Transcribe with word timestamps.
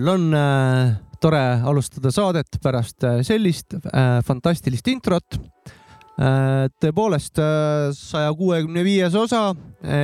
küll 0.00 0.08
on 0.08 0.30
äh, 0.32 0.94
tore 1.20 1.42
alustada 1.68 2.08
saadet 2.14 2.56
pärast 2.64 3.04
äh, 3.04 3.20
sellist 3.26 3.74
äh, 3.76 4.20
fantastilist 4.24 4.86
introt 4.88 5.36
äh,. 6.16 6.68
tõepoolest 6.80 7.40
saja 7.96 8.30
kuuekümne 8.36 8.82
viies 8.84 9.14
osa, 9.16 9.50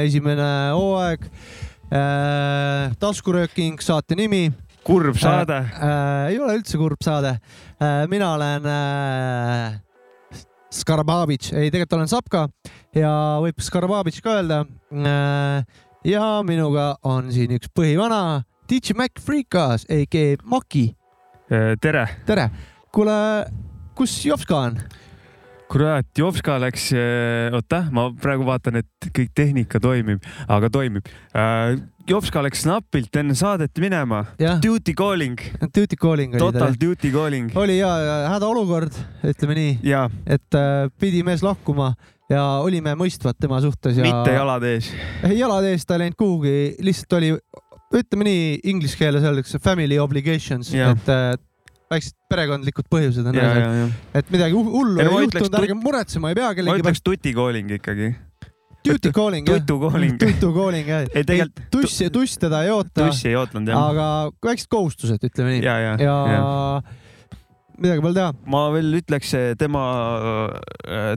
esimene 0.04 0.48
hooaeg 0.76 1.24
äh,. 1.24 2.92
taskurööking, 3.00 3.80
saate 3.80 4.18
nimi. 4.20 4.50
kurb 4.84 5.16
saade 5.20 5.62
äh,. 5.64 6.34
ei 6.34 6.40
ole 6.40 6.58
üldse 6.58 6.76
kurb 6.80 7.00
saade 7.04 7.38
äh,. 7.80 8.04
mina 8.12 8.34
olen 8.34 8.68
äh, 8.68 9.78
Skarbavitš, 10.76 11.54
ei 11.56 11.70
tegelikult 11.72 11.96
olen 11.96 12.12
Sapka 12.12 12.42
ja 12.92 13.14
võib 13.40 13.64
Skarbavitš 13.64 14.20
ka 14.20 14.36
öelda 14.42 14.60
äh,. 14.92 15.64
ja 16.04 16.28
minuga 16.44 16.98
on 17.08 17.32
siin 17.32 17.56
üks 17.56 17.72
põhivana 17.72 18.44
DJ 18.66 18.96
Mac 18.98 19.20
Freekas, 19.22 19.86
AK 19.86 20.42
Maki. 20.44 20.96
tere. 21.80 22.06
tere. 22.26 22.50
kuule, 22.92 23.46
kus 23.94 24.24
Jopska 24.26 24.56
on? 24.56 24.78
kurat, 25.70 26.06
Jopska 26.18 26.56
läks, 26.58 26.88
oota, 27.54 27.84
ma 27.94 28.08
praegu 28.22 28.46
vaatan, 28.46 28.80
et 28.82 29.08
kõik 29.14 29.30
tehnika 29.38 29.78
toimib, 29.82 30.24
aga 30.48 30.70
toimib 30.70 31.06
äh,. 31.34 31.76
Jopska 32.06 32.38
läks 32.42 32.60
napilt 32.66 33.16
enne 33.18 33.34
saadet 33.34 33.78
minema. 33.82 34.20
Duty 34.38 34.92
calling. 34.94 35.40
Duty 35.74 35.96
calling 35.98 36.36
oli 36.36 36.42
Total 36.42 36.74
ta. 36.74 36.80
duty 36.80 37.10
calling. 37.10 37.50
oli 37.58 37.80
ja, 37.80 37.90
hädaolukord, 38.30 38.94
ütleme 39.26 39.56
nii. 39.58 39.94
et 40.26 40.58
äh, 40.58 40.86
pidi 40.98 41.22
mees 41.26 41.42
lahkuma 41.42 41.92
ja 42.30 42.42
olime 42.62 42.94
mõistvad 42.98 43.38
tema 43.38 43.58
suhtes 43.62 43.98
ja. 43.98 44.06
mitte 44.06 44.34
jalad 44.34 44.66
ees. 44.66 44.90
jalad 45.34 45.66
ees, 45.66 45.86
ta 45.86 45.94
ei 45.94 46.06
läinud 46.06 46.18
kuhugi, 46.18 46.56
lihtsalt 46.82 47.18
oli 47.18 47.32
ütleme 47.94 48.26
nii, 48.26 48.46
inglise 48.72 48.98
keeles 48.98 49.26
öeldakse 49.26 49.60
family 49.62 49.98
obligations, 50.02 50.72
et 50.74 51.10
äh, 51.12 51.34
väiksed 51.92 52.16
perekondlikud 52.30 52.88
põhjused 52.90 53.26
on 53.30 53.38
asjad. 53.38 53.92
et 54.18 54.30
midagi 54.34 54.58
hullu 54.58 55.02
ei 55.02 55.10
juhtunud, 55.10 55.58
ärge 55.60 55.78
muretsema 55.78 56.32
ei 56.32 56.38
pea 56.38 56.52
kellegi. 56.58 56.74
ma 56.74 56.82
ütleks 56.82 57.04
tuti 57.06 57.34
calling 57.36 57.76
ikkagi. 57.78 58.14
Duty 58.86 59.10
calling 59.10 59.48
jah. 59.48 59.62
tutu 59.66 59.78
calling. 59.82 60.18
tutu 60.18 60.52
calling 60.54 60.90
jah. 60.90 61.08
ei 61.10 61.26
tegelikult. 61.26 61.64
tuss, 61.74 62.02
tuss 62.12 62.38
teda 62.42 62.62
ei 62.66 62.70
oota. 62.74 63.06
tussi 63.06 63.30
ei 63.30 63.38
ootanud 63.38 63.70
jah. 63.70 63.88
aga 63.92 64.06
väiksed 64.46 64.70
kohustused, 64.70 65.26
ütleme 65.30 65.56
nii. 65.56 65.64
ja, 65.66 65.78
ja, 65.82 65.96
ja, 66.02 66.16
ja 66.34 66.44
midagi 67.78 68.04
pole 68.04 68.16
teha. 68.16 68.32
ma 68.52 68.62
veel 68.74 68.98
ütleks 69.00 69.32
tema, 69.60 69.84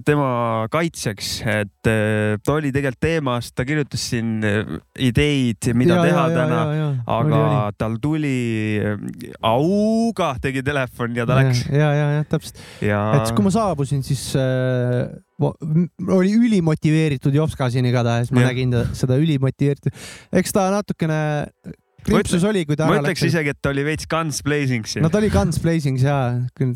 tema 0.06 0.30
kaitseks, 0.72 1.30
et 1.50 1.90
eh, 1.90 2.36
ta 2.44 2.56
oli 2.58 2.72
tegelikult 2.74 3.02
teemas, 3.04 3.52
ta 3.56 3.66
kirjutas 3.68 4.04
siin 4.12 4.40
eh, 4.46 4.74
ideid, 5.10 5.70
mida 5.78 6.00
ja, 6.00 6.06
teha 6.08 6.26
ja, 6.26 6.36
täna, 6.36 6.60
aga 7.06 7.40
oli, 7.40 7.40
oli. 7.40 7.78
tal 7.80 7.98
tuli 8.02 8.36
eh, 8.82 9.34
auga 9.46 10.34
tegi 10.42 10.64
telefon 10.66 11.18
ja 11.18 11.28
ta 11.30 11.40
ja, 11.40 11.48
läks. 11.48 11.66
ja, 11.72 11.90
ja, 11.96 12.08
jah, 12.18 12.30
täpselt 12.30 12.64
ja.... 12.86 13.02
et 13.20 13.34
kui 13.36 13.46
ma 13.46 13.54
saabusin, 13.54 14.04
siis 14.06 14.30
äh, 14.40 15.10
oli 15.40 16.34
ülimotiveeritud 16.36 17.36
Jopska 17.36 17.70
siin 17.74 17.88
igatahes, 17.90 18.34
ma 18.36 18.44
ja. 18.44 18.54
nägin 18.54 18.74
ta, 18.76 18.86
seda 18.98 19.20
ülimotiveeritud. 19.22 19.96
eks 20.42 20.56
ta 20.56 20.70
natukene 20.74 21.22
krimpsus 22.06 22.44
oli, 22.48 22.66
kui 22.66 22.78
ta 22.80 22.88
ära 22.88 22.98
läks. 22.98 23.02
ma 23.02 23.08
ütleks 23.08 23.26
isegi, 23.30 23.54
et 23.56 23.62
ta 23.62 23.74
oli 23.74 23.86
veits 23.88 24.10
guns 24.10 24.44
blazing 24.46 24.90
siin. 24.90 25.06
no 25.06 25.12
ta 25.14 25.22
oli 25.22 25.32
guns 25.34 25.62
blazing 25.64 26.02
ja 26.02 26.20
küll. 26.58 26.76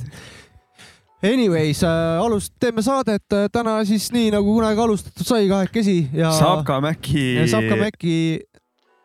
Anyways 1.23 1.83
äh,, 1.87 2.19
alust-, 2.19 2.51
teeme 2.59 2.83
saadet 2.83 3.31
äh, 3.31 3.45
täna 3.51 3.77
siis 3.87 4.09
nii 4.11 4.33
nagu 4.33 4.57
kunagi 4.57 4.81
alustatud 4.83 5.27
sai 5.27 5.47
kahekesi 5.47 6.09
ja. 6.11 6.33
Sapka 6.35 6.81
Mäki. 6.83 7.27
Sapka 7.47 7.77
Mäki 7.79 8.15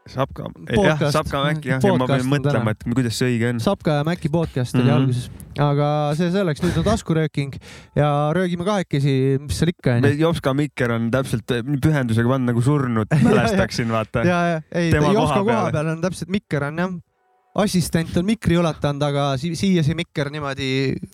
Sapka, 0.08 0.48
jah, 0.72 1.02
Sapka 1.12 1.42
Mäki 1.44 1.72
jah, 1.72 1.82
ja 1.84 1.96
ma 2.00 2.08
pean 2.10 2.28
mõtlema, 2.30 2.74
et 2.74 2.86
kuidas 2.86 3.18
see 3.18 3.34
õige 3.34 3.50
on. 3.52 3.62
Sapka 3.62 3.98
ja 4.00 4.06
Mäki 4.08 4.30
podcast 4.32 4.76
oli 4.76 4.84
mm 4.84 4.90
-hmm. 4.90 5.00
alguses, 5.02 5.30
aga 5.68 5.88
see 6.18 6.30
selleks, 6.34 6.62
nüüd 6.64 6.78
on 6.80 6.86
taskurööking 6.86 7.58
ja 7.98 8.12
röögime 8.36 8.64
kahekesi, 8.68 9.16
mis 9.42 9.58
seal 9.60 9.74
ikka 9.74 9.98
onju. 9.98 10.14
Jopska 10.22 10.54
Mikker 10.54 10.96
on 10.96 11.10
täpselt 11.14 11.58
pühendusega 11.84 12.28
pannud 12.28 12.54
nagu 12.54 12.64
surnud, 12.64 13.12
mälestaksin 13.28 13.92
vaata. 13.92 14.24
ja, 14.24 14.40
ja 14.54 14.62
ei, 14.72 14.90
Jopska 14.90 15.44
koha 15.44 15.68
peal 15.72 15.94
on 15.96 16.00
täpselt 16.00 16.32
Mikker 16.32 16.64
on 16.70 16.82
jah 16.84 16.96
assistent 17.58 18.16
on 18.18 18.26
mikri 18.28 18.58
ulatanud, 18.58 19.02
aga 19.08 19.28
si 19.40 19.52
siia 19.58 19.82
see 19.86 19.96
mikker 19.98 20.30
niimoodi 20.32 20.68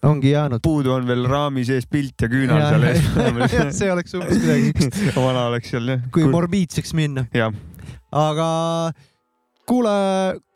ongi 0.05 0.34
jäänud. 0.34 0.62
puudu 0.65 0.93
on 0.93 1.06
veel 1.09 1.25
raami 1.31 1.65
sees 1.65 1.87
pilt 1.91 2.21
ja 2.21 2.28
küünal 2.28 2.61
ja, 2.61 2.72
seal 2.72 2.88
ees 2.91 3.78
see 3.81 3.93
oleks 3.93 4.16
umbes 4.19 4.43
midagi 4.43 4.72
siukest. 4.72 5.16
vana 5.28 5.47
oleks 5.53 5.72
seal 5.72 5.94
jah. 5.94 6.03
kui 6.15 6.26
morbiidseks 6.28 6.94
minna. 6.99 7.26
jah 7.34 7.55
aga 8.15 8.49
kuule, 9.69 9.95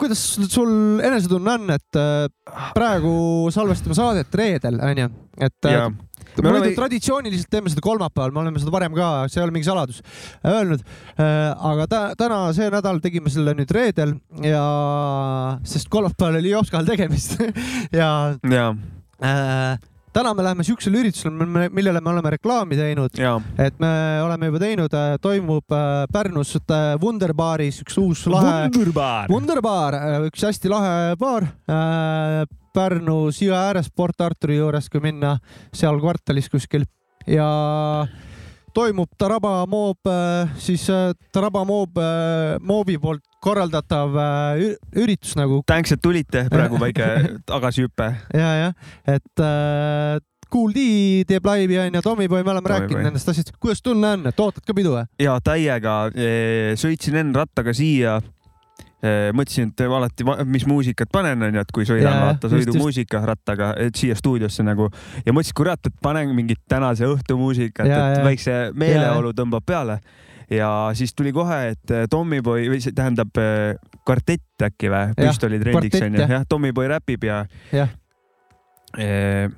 kuidas 0.00 0.20
sul 0.52 1.00
enesetunne 1.04 1.54
on, 1.56 1.72
et 1.74 1.98
äh, 1.98 2.26
praegu 2.76 3.14
salvestame 3.54 3.96
saadet 3.96 4.36
reedel, 4.36 4.78
onju, 4.84 5.08
et 5.48 5.68
äh, 5.70 5.88
me 6.42 6.50
oleme 6.52 6.70
traditsiooniliselt 6.76 7.50
teeme 7.50 7.72
seda 7.72 7.82
kolmapäeval, 7.84 8.34
me 8.34 8.42
oleme 8.44 8.62
seda 8.62 8.74
varem 8.74 8.94
ka, 8.96 9.10
see 9.32 9.40
ei 9.40 9.46
ole 9.46 9.54
mingi 9.56 9.68
saladus, 9.68 10.02
öelnud. 10.46 10.84
Äh, 11.16 11.50
aga 11.72 11.88
tä 11.90 12.02
täna, 12.20 12.40
see 12.56 12.68
nädal 12.74 13.00
tegime 13.04 13.32
selle 13.32 13.56
nüüd 13.58 13.72
reedel 13.74 14.16
ja, 14.44 14.64
sest 15.66 15.90
kolmapäeval 15.92 16.42
oli 16.42 16.52
Jopskal 16.52 16.88
tegemist 16.88 17.38
ja, 18.00 18.10
ja. 18.44 18.72
Äh, 19.24 19.78
täna 20.18 20.34
me 20.34 20.42
läheme 20.42 20.66
siuksele 20.66 20.98
üritusele, 21.02 21.46
millele 21.70 22.00
me 22.02 22.10
oleme 22.10 22.32
reklaami 22.34 22.78
teinud. 22.78 23.18
et 23.58 23.78
me 23.78 23.90
oleme 24.24 24.50
juba 24.50 24.62
teinud, 24.62 24.94
äh, 24.94 25.16
toimub 25.22 25.74
äh, 25.74 26.04
Pärnus 26.12 26.56
äh, 26.58 26.94
Wunderbaaris 27.00 27.82
üks 27.84 27.98
uus 28.02 28.26
lahe. 28.30 28.68
Wunderbaar. 28.68 29.28
Wunderbaar, 29.30 29.98
üks 30.28 30.46
hästi 30.48 30.72
lahe 30.72 30.94
baar. 31.20 31.46
Pärnus 32.74 33.42
jõe 33.42 33.56
ääres 33.56 33.90
Port 33.94 34.20
Arturi 34.22 34.58
juures, 34.58 34.88
kui 34.90 35.02
minna 35.02 35.36
seal 35.74 35.98
kvartalis 36.02 36.50
kuskil 36.50 36.84
ja 37.26 37.48
toimub 38.78 39.10
Taraba 39.18 39.64
Moob, 39.66 40.06
siis 40.62 40.84
Taraba 41.34 41.64
Moob, 41.66 41.98
Moobi 42.62 42.98
poolt 43.02 43.24
korraldatav 43.42 44.14
üritus 44.98 45.34
nagu. 45.38 45.62
tänks, 45.66 45.96
et 45.96 46.02
tulite, 46.02 46.46
praegu 46.52 46.78
väike 46.84 47.08
tagasihüpe. 47.48 48.08
ja, 48.38 48.50
jah, 48.62 48.90
et 49.06 49.42
äh, 49.42 50.18
Kool 50.48 50.72
D 50.72 50.82
teeb 51.28 51.44
laivi 51.44 51.76
onju, 51.76 52.00
Tommyboy, 52.04 52.40
me 52.40 52.54
oleme 52.54 52.64
Tommy 52.64 52.74
rääkinud 52.74 53.00
Boy. 53.02 53.06
nendest 53.10 53.28
asjadest. 53.28 53.58
kuidas 53.60 53.82
tunne 53.84 54.14
on, 54.16 54.24
et 54.30 54.40
ootad 54.40 54.64
ka 54.64 54.76
pidu 54.76 54.94
või? 54.94 55.04
ja 55.20 55.36
täiega, 55.44 55.98
sõitsin 56.80 57.18
enne 57.20 57.36
rattaga 57.42 57.74
siia 57.76 58.16
mõtlesin, 59.34 59.70
et 59.70 59.82
alati, 59.86 60.24
mis 60.50 60.64
muusikat 60.66 61.10
panen, 61.12 61.42
onju, 61.48 61.62
et 61.62 61.74
kui 61.74 61.86
sõidan, 61.86 62.16
vaata 62.18 62.50
sõidumuusika 62.50 63.20
rattaga, 63.26 63.72
siia 63.94 64.16
stuudiosse 64.18 64.64
nagu 64.66 64.88
ja 65.26 65.34
mõtlesin, 65.34 65.56
kurat, 65.58 65.86
et 65.86 65.94
panen 66.02 66.32
mingit 66.34 66.64
tänase 66.70 67.06
õhtu 67.06 67.38
muusikat, 67.38 67.86
et 67.86 68.24
väikse 68.26 68.56
meeleolu 68.74 69.30
tõmbab 69.38 69.66
peale. 69.66 70.00
ja 70.50 70.90
siis 70.98 71.14
tuli 71.14 71.32
kohe, 71.32 71.76
et 71.76 71.94
Tommyboy 72.10 72.70
või 72.72 72.80
see 72.82 72.96
tähendab 72.96 73.30
kvartett 74.08 74.66
äkki 74.66 74.90
või, 74.90 75.14
püstolitrendiks 75.18 76.02
onju, 76.08 76.26
jah, 76.26 76.44
Tommyboy 76.48 76.88
räpib 76.88 77.28
ja, 77.28 77.42
ja. 77.72 77.86
E, 78.98 79.48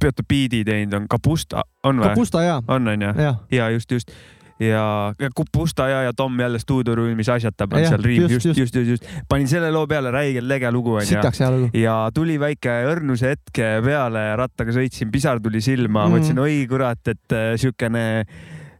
peate 0.00 0.22
biidi 0.28 0.62
teinud 0.64 0.94
on 0.94 1.08
Kapusta, 1.10 1.64
on 1.84 2.00
või? 2.00 2.12
Kapusta 2.12 2.44
jaa. 2.46 2.62
on 2.68 2.88
onju? 2.88 3.12
ja 3.52 3.70
just, 3.74 3.90
just 3.90 4.14
ja, 4.60 5.14
ja 5.18 5.30
Pusta 5.52 5.88
ja, 5.88 6.02
ja 6.08 6.12
Tom 6.16 6.40
jälle 6.40 6.58
stuudiorüümis 6.58 7.28
asjatab 7.28 7.76
ja, 7.78 7.88
seal 7.92 8.04
riim, 8.04 8.22
just, 8.26 8.44
just, 8.44 8.58
just, 8.58 8.74
just, 8.74 8.90
just. 8.90 9.24
panin 9.28 9.48
selle 9.48 9.70
loo 9.74 9.86
peale, 9.86 10.10
räigelt 10.14 10.48
lege 10.48 10.70
lugu 10.74 10.98
onju. 10.98 11.70
ja 11.78 11.96
tuli 12.14 12.38
väike 12.40 12.80
õrnuse 12.92 13.34
hetk 13.34 13.62
peale, 13.84 14.24
rattaga 14.38 14.74
sõitsin, 14.74 15.12
pisar 15.14 15.42
tuli 15.42 15.62
silma 15.64 16.06
mm., 16.06 16.16
mõtlesin, 16.16 16.40
oi 16.42 16.62
kurat, 16.70 17.02
et 17.14 17.36
äh, 17.36 17.52
siukene 17.60 18.06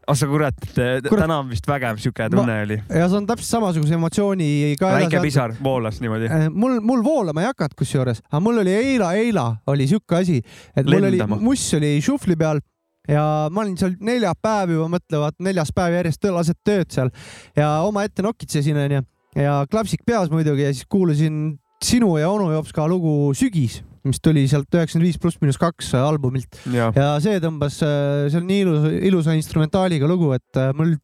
ah 0.09 0.17
sa 0.17 0.27
kurat, 0.29 0.57
kurat., 0.73 1.05
täna 1.05 1.37
on 1.43 1.51
vist 1.51 1.67
vägev 1.69 1.99
siuke 2.01 2.29
tunne 2.33 2.55
ma, 2.55 2.65
oli. 2.65 2.79
ja 2.89 3.09
see 3.11 3.19
on 3.21 3.27
täpselt 3.29 3.51
samasuguse 3.51 3.97
emotsiooni 3.99 4.49
ka. 4.81 4.95
väike 5.03 5.21
pisar 5.25 5.53
voolas 5.65 6.01
niimoodi. 6.01 6.31
Äh, 6.33 6.47
mul, 6.49 6.79
mul 6.85 7.05
voolama 7.05 7.45
ei 7.45 7.51
hakanud 7.51 7.77
kusjuures, 7.79 8.23
aga 8.31 8.41
mul 8.45 8.63
oli 8.65 8.75
eila, 8.75 9.13
eila 9.21 9.47
oli 9.69 9.89
siuke 9.91 10.23
asi, 10.23 10.41
et 10.75 10.89
mul 10.89 11.05
Lendama. 11.05 11.37
oli, 11.37 11.49
muss 11.51 11.67
oli 11.77 11.93
šufli 12.05 12.39
peal 12.41 12.63
ja 13.09 13.25
ma 13.53 13.65
olin 13.65 13.77
seal 13.81 13.95
neljapäev 14.05 14.75
juba, 14.77 14.89
mõtle, 14.97 15.23
vaata 15.25 15.45
neljas 15.45 15.73
päev 15.75 15.97
järjest 15.99 16.29
lased 16.35 16.61
tööd 16.67 16.93
seal. 16.95 17.13
Ja 17.57 17.79
omaette 17.87 18.25
nokitsesin 18.27 18.79
onju. 18.85 19.05
Ja 19.39 19.63
klapsik 19.71 20.05
peas 20.09 20.31
muidugi 20.33 20.65
ja 20.65 20.73
siis 20.75 20.89
kuulasin 20.91 21.59
sinu 21.85 22.17
ja 22.19 22.31
onu 22.31 22.51
Jopska 22.53 22.89
lugu 22.91 23.33
Sügis, 23.39 23.83
mis 24.09 24.21
tuli 24.23 24.47
sealt 24.51 24.73
üheksakümmend 24.75 25.07
viis 25.07 25.19
pluss 25.21 25.39
miinus 25.43 25.61
kaks 25.61 25.93
albumilt. 25.99 26.59
Ja. 26.75 26.91
ja 26.97 27.11
see 27.23 27.39
tõmbas, 27.43 27.79
äh, 27.87 28.27
see 28.33 28.41
on 28.41 28.49
nii 28.49 28.65
ilus, 28.65 28.89
ilusa 29.11 29.37
instrumentaaliga 29.39 30.09
lugu, 30.11 30.33
et 30.37 30.59
äh, 30.59 30.73
mul 30.77 30.97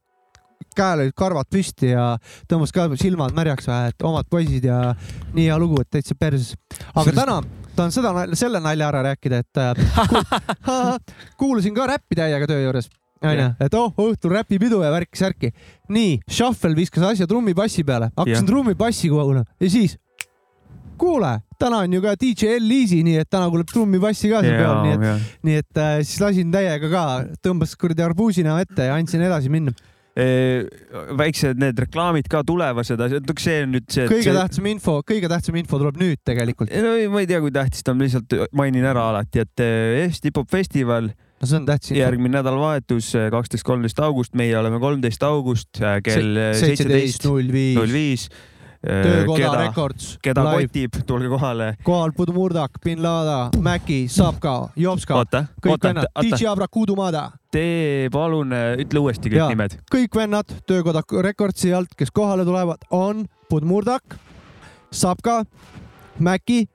käel 0.77 1.05
olid 1.05 1.17
karvad 1.17 1.51
püsti 1.51 1.93
ja 1.93 2.15
tõmbas 2.51 2.73
ka 2.75 2.89
silmad 3.01 3.37
märjaks, 3.37 3.69
et 3.91 4.07
omad 4.07 4.29
poisid 4.31 4.67
ja 4.69 4.95
nii 5.35 5.47
hea 5.49 5.59
lugu, 5.61 5.81
et 5.83 5.91
täitsa 5.91 6.17
perses. 6.19 6.55
aga 6.95 7.07
Sellest... 7.11 7.21
täna 7.21 7.65
tahan 7.77 7.95
seda, 7.95 8.13
selle 8.39 8.61
nalja 8.63 8.91
ära 8.91 9.03
rääkida, 9.11 9.41
et 9.43 9.63
äh, 9.63 9.73
kuulasin 11.41 11.75
ka 11.75 11.89
räppi 11.91 12.19
täiega 12.19 12.47
töö 12.51 12.63
juures 12.63 12.89
onju, 13.25 13.51
et 13.65 13.75
oh, 13.79 13.93
õhtul 14.05 14.35
räpipidu 14.35 14.83
ja 14.85 14.91
värki-särki. 14.93 15.53
nii, 15.95 16.19
Shuffle 16.31 16.75
viskas 16.77 17.07
asja 17.13 17.29
trummipassi 17.31 17.85
peale, 17.85 18.11
hakkasin 18.17 18.49
trummipassi 18.49 19.11
kuulama 19.13 19.45
ja 19.61 19.71
siis 19.71 19.97
kuule, 20.99 21.39
täna 21.59 21.83
on 21.85 21.93
ju 21.93 22.03
ka 22.05 22.15
DJ 22.21 22.59
L-Easy, 22.61 23.01
nii 23.07 23.23
et 23.23 23.31
täna 23.31 23.49
kuuleb 23.51 23.71
trummi, 23.71 23.99
bassi 24.03 24.31
ka 24.31 24.43
seal 24.45 24.61
peal, 24.61 24.83
nii 24.85 24.95
et, 24.95 25.33
nii 25.47 25.59
et 25.63 25.81
äh, 25.81 25.97
siis 26.05 26.21
lasin 26.23 26.53
täiega 26.55 26.91
ka, 26.93 27.05
tõmbas 27.45 27.75
kuradi 27.81 28.05
arbuusina 28.05 28.61
ette 28.63 28.91
ja 28.91 28.95
andsin 28.99 29.25
edasi 29.25 29.53
minna 29.53 29.75
väiksed 30.15 31.59
need 31.59 31.81
reklaamid 31.83 32.29
ka 32.31 32.45
tulevased 32.47 33.01
asjad, 33.03 33.33
see 33.43 33.57
on 33.65 33.73
nüüd 33.75 33.89
see. 33.91 34.07
kõige 34.11 34.29
see... 34.29 34.37
tähtsam 34.37 34.69
info, 34.71 35.01
kõige 35.07 35.31
tähtsam 35.33 35.59
info 35.59 35.81
tuleb 35.83 35.99
nüüd 35.99 36.23
tegelikult. 36.27 36.71
no 36.71 36.95
ma 37.11 37.25
ei 37.25 37.31
tea, 37.31 37.43
kui 37.43 37.51
tähtis 37.55 37.83
ta 37.83 37.95
on, 37.95 38.03
lihtsalt 38.05 38.37
mainin 38.55 38.87
ära 38.87 39.09
alati, 39.11 39.43
et 39.43 39.65
Eesti 39.65 40.31
hip-hop 40.31 40.51
festival 40.55 41.11
no 41.11 41.51
see 41.51 41.59
on 41.59 41.67
tähtis 41.67 41.97
järgmine 41.99 42.39
nädalavahetus, 42.39 43.11
kaksteist, 43.35 43.67
kolmteist 43.67 44.01
august, 44.07 44.39
meie 44.39 44.55
oleme 44.61 44.79
kolmteist 44.83 45.27
august 45.27 45.83
kell 46.07 46.43
seitseteist 46.63 47.27
null 47.27 47.51
viis 47.51 48.29
töökoda 48.85 49.39
keda, 49.39 49.59
Records. 49.63 50.19
keda 50.23 50.45
live. 50.45 50.69
kotib, 50.69 50.99
tulge 51.07 51.29
kohale. 51.29 51.69
kohal 51.83 52.13
Budmurdak, 52.17 52.79
bin 52.85 53.03
Lada, 53.03 53.51
Mäki, 53.61 54.05
Sapka, 54.09 54.69
Jopska, 54.77 55.25
kõik 55.65 55.83
vennad, 55.83 56.11
DJ 56.21 56.49
Abrakudumada. 56.51 57.31
tee 57.51 58.09
palun, 58.13 58.53
ütle 58.53 59.01
uuesti 59.01 59.31
kõik 59.31 59.41
ja, 59.41 59.49
nimed. 59.49 59.79
kõik 59.93 60.17
vennad 60.17 60.53
Töökoda 60.67 61.03
Recordsi 61.23 61.73
alt, 61.75 61.95
kes 61.97 62.11
kohale 62.11 62.45
tulevad, 62.45 62.85
on 62.91 63.27
Budmurdak, 63.51 64.19
Sapka, 64.93 65.45
Mäki, 66.19 66.67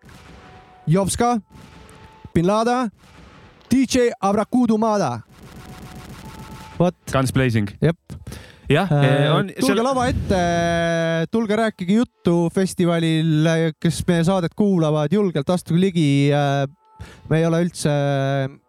Jopska, 0.88 1.38
bin 2.34 2.48
Lada, 2.48 2.90
DJ 3.70 4.10
Abrakudumada. 4.22 5.20
vot. 6.80 6.96
Guns 7.12 7.34
Blazing. 7.34 7.70
jep 7.82 7.98
jah, 8.70 8.92
äh, 8.94 9.30
on. 9.34 9.54
tulge 9.60 9.76
seal... 9.76 9.86
lava 9.86 10.10
ette, 10.12 10.42
tulge 11.34 11.60
rääkige 11.60 12.02
juttu 12.02 12.36
festivalil, 12.54 13.48
kes 13.82 14.04
meie 14.10 14.26
saadet 14.28 14.58
kuulavad, 14.58 15.14
julgelt 15.14 15.50
astuge 15.56 15.82
ligi 15.82 16.10
me 17.30 17.40
ei 17.40 17.46
ole 17.48 17.62
üldse 17.64 17.92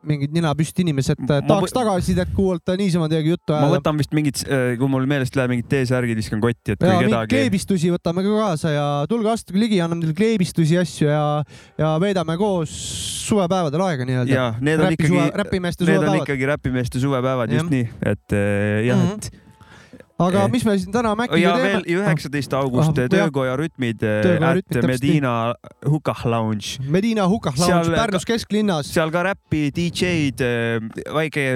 mingid 0.07 0.33
nina 0.35 0.53
püsti 0.57 0.85
inimesed, 0.85 1.23
tahaks 1.27 1.75
tagasisidet 1.75 2.31
kuulata, 2.37 2.77
niisama 2.79 3.09
teiega 3.11 3.35
juttu 3.35 3.55
ajada. 3.55 3.67
ma 3.67 3.75
võtan 3.75 4.01
vist 4.01 4.15
mingid, 4.17 4.43
äh, 4.47 4.75
kui 4.81 4.91
mul 4.93 5.09
meelest 5.11 5.37
läheb 5.39 5.55
mingid 5.55 5.69
T-särgid, 5.73 6.21
viskan 6.21 6.43
kotti, 6.45 6.77
et 6.77 6.81
kui 6.81 6.91
ja, 6.91 7.01
kedagi. 7.03 7.33
kleebistusi 7.35 7.93
võtame 7.95 8.25
ka 8.27 8.37
kaasa 8.37 8.75
ja 8.75 8.87
tulge 9.11 9.33
astuge 9.33 9.63
ligi, 9.65 9.81
anname 9.83 10.07
teile 10.07 10.17
kleebistusi, 10.21 10.79
asju 10.81 11.11
ja, 11.11 11.27
ja 11.81 11.93
veedame 12.03 12.37
koos 12.41 12.73
suvepäevadel 13.27 13.87
aega 13.89 14.09
nii-öelda. 14.09 14.35
ja 14.35 14.49
need 14.61 14.81
on 14.81 14.97
ikkagi, 14.97 15.15
need 15.91 16.09
on 16.09 16.19
ikkagi 16.23 16.51
räpimeeste 16.55 17.03
suvepäevad, 17.03 17.55
just 17.59 17.73
nii, 17.73 17.87
et 18.15 18.37
äh, 18.37 18.83
jah 18.89 18.99
mm, 18.99 19.07
-hmm. 19.09 19.31
et 19.31 19.49
aga 20.27 20.47
mis 20.53 20.65
me 20.69 20.77
siin 20.79 20.95
täna 20.95 21.15
Maciga 21.19 21.41
ja 21.41 21.55
teeme? 21.57 21.69
veel 21.69 22.01
üheksateist 22.01 22.57
august 22.59 22.99
ah, 22.99 23.11
töökoja 23.13 23.57
rütmid 23.61 24.05
at 24.05 24.81
Medina 24.87 25.35
Hukah 25.87 26.25
Lounge. 26.29 26.81
Medina 26.89 27.29
Hukah 27.31 27.57
Lounge 27.59 27.95
Pärnus 27.95 28.27
kesklinnas. 28.29 28.93
seal 28.95 29.13
ka 29.15 29.25
räppi, 29.31 29.69
DJ-d, 29.77 30.45
äh, 30.47 31.15
väike 31.15 31.47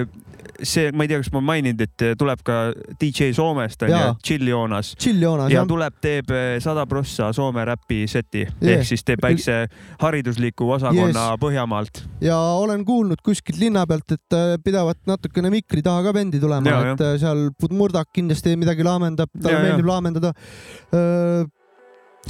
see, 0.68 0.90
ma 0.94 1.04
ei 1.04 1.10
tea, 1.10 1.20
kas 1.22 1.30
ma 1.34 1.42
maininud, 1.44 1.80
et 1.84 2.04
tuleb 2.20 2.42
ka 2.46 2.58
DJ 3.00 3.32
Soomest 3.36 3.84
onju, 3.86 4.02
Chill 4.24 4.50
Joonas. 4.50 4.94
Chill 5.00 5.22
Joonas 5.22 5.52
ja 5.52 5.60
jah. 5.60 5.68
tuleb, 5.70 5.96
teeb 6.04 6.30
eh, 6.34 6.56
sada 6.64 6.86
prossa 6.90 7.30
Soome 7.36 7.64
räpi 7.68 8.04
seti 8.10 8.44
yeah. 8.44 8.78
ehk 8.78 8.88
siis 8.88 9.04
teeb 9.06 9.22
väikse 9.24 9.64
haridusliku 10.02 10.68
osakonna 10.76 11.26
yes. 11.30 11.40
Põhjamaalt. 11.44 12.04
ja 12.24 12.38
olen 12.60 12.84
kuulnud 12.86 13.22
kuskilt 13.24 13.60
linna 13.60 13.86
pealt, 13.90 14.16
et 14.16 14.38
eh, 14.38 14.54
pidavat 14.64 15.00
natukene 15.10 15.52
mikri 15.54 15.82
taha 15.84 16.06
ka 16.08 16.14
vendi 16.16 16.40
tulema, 16.42 16.78
et 16.94 17.04
seal 17.22 17.48
Murdak 17.74 18.12
kindlasti 18.14 18.54
midagi 18.60 18.84
laamendab, 18.86 19.30
talle 19.40 19.60
meeldib 19.64 19.88
laamendada 19.88 20.34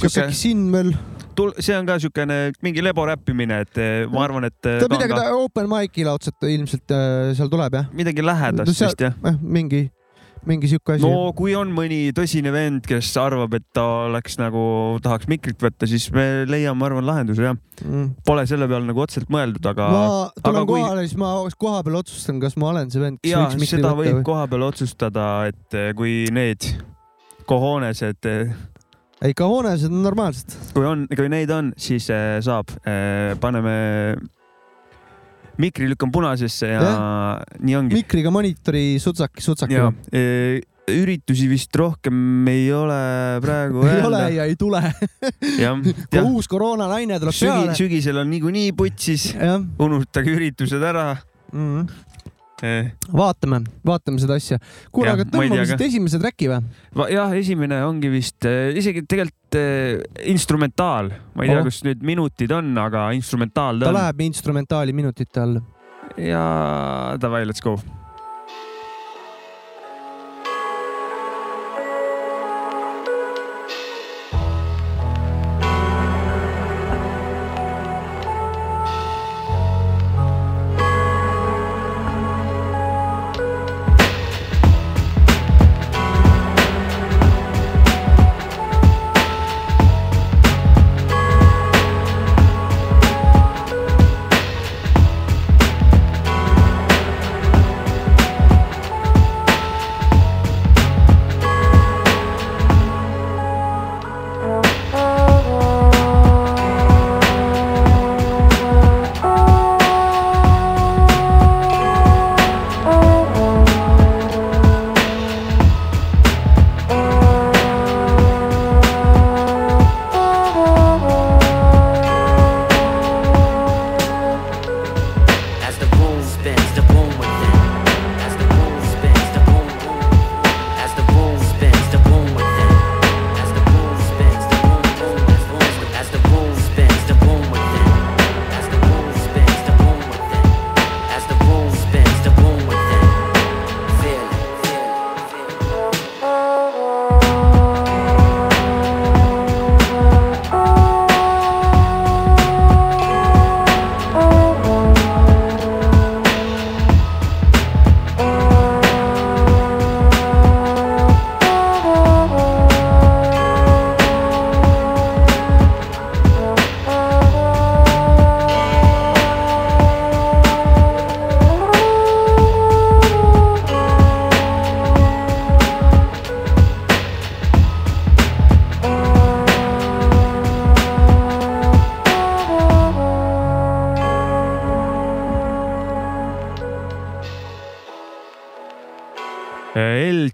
veel? 0.01 0.95
tul-, 1.35 1.53
see 1.59 1.75
on 1.77 1.87
ka 1.87 1.97
niisugune 1.99 2.39
mingi 2.65 2.83
lebo 2.83 3.05
räppimine, 3.09 3.59
et 3.65 3.81
eh, 3.81 4.05
ma 4.11 4.23
arvan, 4.25 4.47
et. 4.49 4.61
ta 4.63 4.87
midagi 4.91 5.13
ka... 5.15 5.27
open 5.41 5.69
mic'i 5.71 6.07
laudselt 6.07 6.47
ilmselt 6.47 6.95
äh, 6.95 7.35
seal 7.37 7.51
tuleb 7.51 7.75
jah? 7.75 7.91
midagi 7.95 8.25
lähedast 8.25 8.71
no, 8.71 8.75
seal, 8.75 8.93
vist 8.93 9.03
jah 9.03 9.15
eh,? 9.27 9.37
mingi, 9.41 9.81
mingi 10.47 10.69
sihuke 10.71 10.95
asi. 10.95 11.05
no 11.05 11.31
kui 11.37 11.55
on 11.57 11.71
mõni 11.75 11.99
tõsine 12.15 12.53
vend, 12.55 12.85
kes 12.87 13.11
arvab, 13.21 13.57
et 13.59 13.65
ta 13.75 13.85
oleks 14.07 14.39
nagu, 14.41 14.65
tahaks 15.03 15.29
mikrit 15.31 15.59
võtta, 15.61 15.89
siis 15.89 16.07
me 16.15 16.45
leiame, 16.49 16.77
ma 16.79 16.89
arvan, 16.89 17.07
lahenduse 17.07 17.47
jah 17.49 17.55
mm.. 17.83 18.11
Pole 18.27 18.45
selle 18.49 18.69
peale 18.71 18.87
nagu 18.87 19.03
otseselt 19.05 19.31
mõeldud, 19.33 19.71
aga. 19.73 19.89
ma 19.91 20.05
tulen 20.39 20.69
kui... 20.69 20.83
kohale, 20.83 21.07
siis 21.07 21.19
ma 21.19 21.35
koha 21.61 21.81
peal 21.87 21.99
otsustan, 22.03 22.39
kas 22.43 22.57
ma 22.61 22.71
olen 22.73 22.93
see 22.93 23.03
vend, 23.03 23.21
kes 23.23 23.33
ja, 23.33 23.43
võiks 23.43 23.59
mikri 23.63 23.81
võtta. 23.81 23.97
võib 24.01 24.19
või... 24.21 24.27
koha 24.31 24.47
peal 24.53 24.69
otsustada, 24.69 25.27
et 25.51 25.81
kui 25.99 26.23
need 26.33 26.71
kohoonesed 27.45 28.25
ei, 29.25 29.33
ka 29.37 29.47
hoonesed 29.49 29.91
on 29.91 30.03
normaalsed. 30.05 30.55
kui 30.75 30.85
on, 30.87 31.05
kui 31.09 31.29
neid 31.31 31.51
on, 31.53 31.73
siis 31.79 32.09
äh, 32.13 32.37
saab 32.45 32.71
äh,, 32.85 33.33
paneme 33.41 33.75
mikri 35.61 35.87
lükkan 35.89 36.11
punasesse 36.11 36.67
ja, 36.67 36.81
ja 36.83 36.95
nii 37.63 37.75
ongi. 37.79 37.99
mikriga 38.01 38.31
monitori 38.33 38.95
sutsaki, 39.01 39.43
sutsaki. 39.43 39.77
E, 40.11 40.23
üritusi 40.91 41.47
vist 41.49 41.73
rohkem 41.79 42.47
ei 42.51 42.67
ole 42.75 42.97
praegu 43.41 43.85
ei 43.89 44.01
ole 44.05 44.19
ja 44.35 44.45
ei 44.45 44.57
tule 44.59 44.81
kui 46.11 46.21
uus 46.21 46.49
koroonalaine 46.51 47.17
tuleb 47.21 47.33
Sügi, 47.33 47.53
peale. 47.53 47.77
sügisel 47.79 48.19
on 48.21 48.29
niikuinii 48.29 48.75
putsis, 48.77 49.31
unustage 49.81 50.35
üritused 50.35 50.83
ära 50.83 51.13
mm. 51.15 51.71
-hmm 51.71 52.13
vaatame, 53.15 53.61
vaatame 53.85 54.21
seda 54.21 54.37
asja. 54.39 54.59
kuule, 54.91 55.13
aga 55.15 55.27
tõmbame 55.29 55.67
siit 55.69 55.85
esimese 55.87 56.21
track'i 56.21 56.51
või? 56.51 57.09
jah, 57.13 57.35
esimene 57.37 57.81
ongi 57.87 58.11
vist 58.13 58.47
äh, 58.49 58.71
isegi 58.77 59.05
tegelikult 59.09 59.59
äh, 59.59 59.99
instrumentaal, 60.31 61.11
ma 61.35 61.45
ei 61.45 61.53
tea 61.53 61.61
oh., 61.61 61.67
kus 61.67 61.83
nüüd 61.87 62.05
minutid 62.05 62.55
on, 62.55 62.73
aga 62.85 63.09
instrumentaal 63.17 63.79
ta, 63.81 63.87
ta 63.87 63.91
on. 63.91 63.93
ta 63.93 63.99
läheb 64.01 64.25
instrumentaali 64.29 64.97
minutite 64.97 65.45
alla. 65.45 65.61
ja 66.21 66.47
davai, 67.21 67.45
let's 67.49 67.63
go 67.63 67.79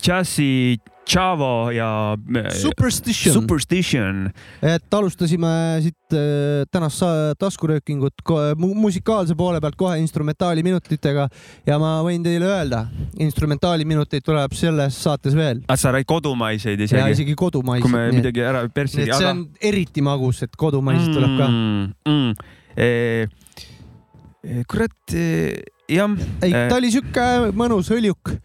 Chassi 0.02 0.80
Chavo 1.12 1.72
ja 1.72 2.18
Superstition, 2.62 3.34
Superstition.. 3.34 4.30
et 4.62 4.94
alustasime 4.94 5.50
siit 5.84 6.16
äh, 6.16 6.64
tänast 6.72 7.02
taskuröökingut 7.42 8.24
musikaalse 8.58 9.36
poole 9.36 9.60
pealt 9.62 9.76
kohe 9.80 9.98
instrumentaali 10.00 10.64
minutitega 10.64 11.28
ja 11.68 11.80
ma 11.82 11.98
võin 12.06 12.24
teile 12.24 12.48
öelda, 12.48 12.86
instrumentaali 13.20 13.86
minuteid 13.90 14.24
tuleb 14.26 14.56
selles 14.56 15.02
saates 15.04 15.36
veel. 15.36 15.64
Ah, 15.68 15.80
sa 15.80 15.92
räägid 15.92 16.10
kodumaiseid 16.14 16.86
isegi? 16.88 17.02
ja 17.02 17.12
isegi 17.12 17.36
kodumaiseid. 17.36 17.90
kui 17.90 17.98
me 17.98 18.08
midagi 18.22 18.46
ära 18.46 18.64
perssi. 18.72 19.04
see 19.04 19.18
aga... 19.18 19.36
on 19.36 19.46
eriti 19.72 20.06
magus, 20.06 20.46
et 20.48 20.56
kodumaiseid 20.56 21.12
mm, 21.12 21.20
tuleb 21.20 21.38
ka 21.42 21.52
mm,. 21.52 22.50
E, 22.72 24.62
kurat 24.72 25.14
e, 25.14 25.26
jah. 25.92 26.14
ei, 26.42 26.54
ta 26.56 26.78
oli 26.80 26.90
sihuke 26.94 27.26
mõnus 27.52 27.92
hõljuk 27.92 28.38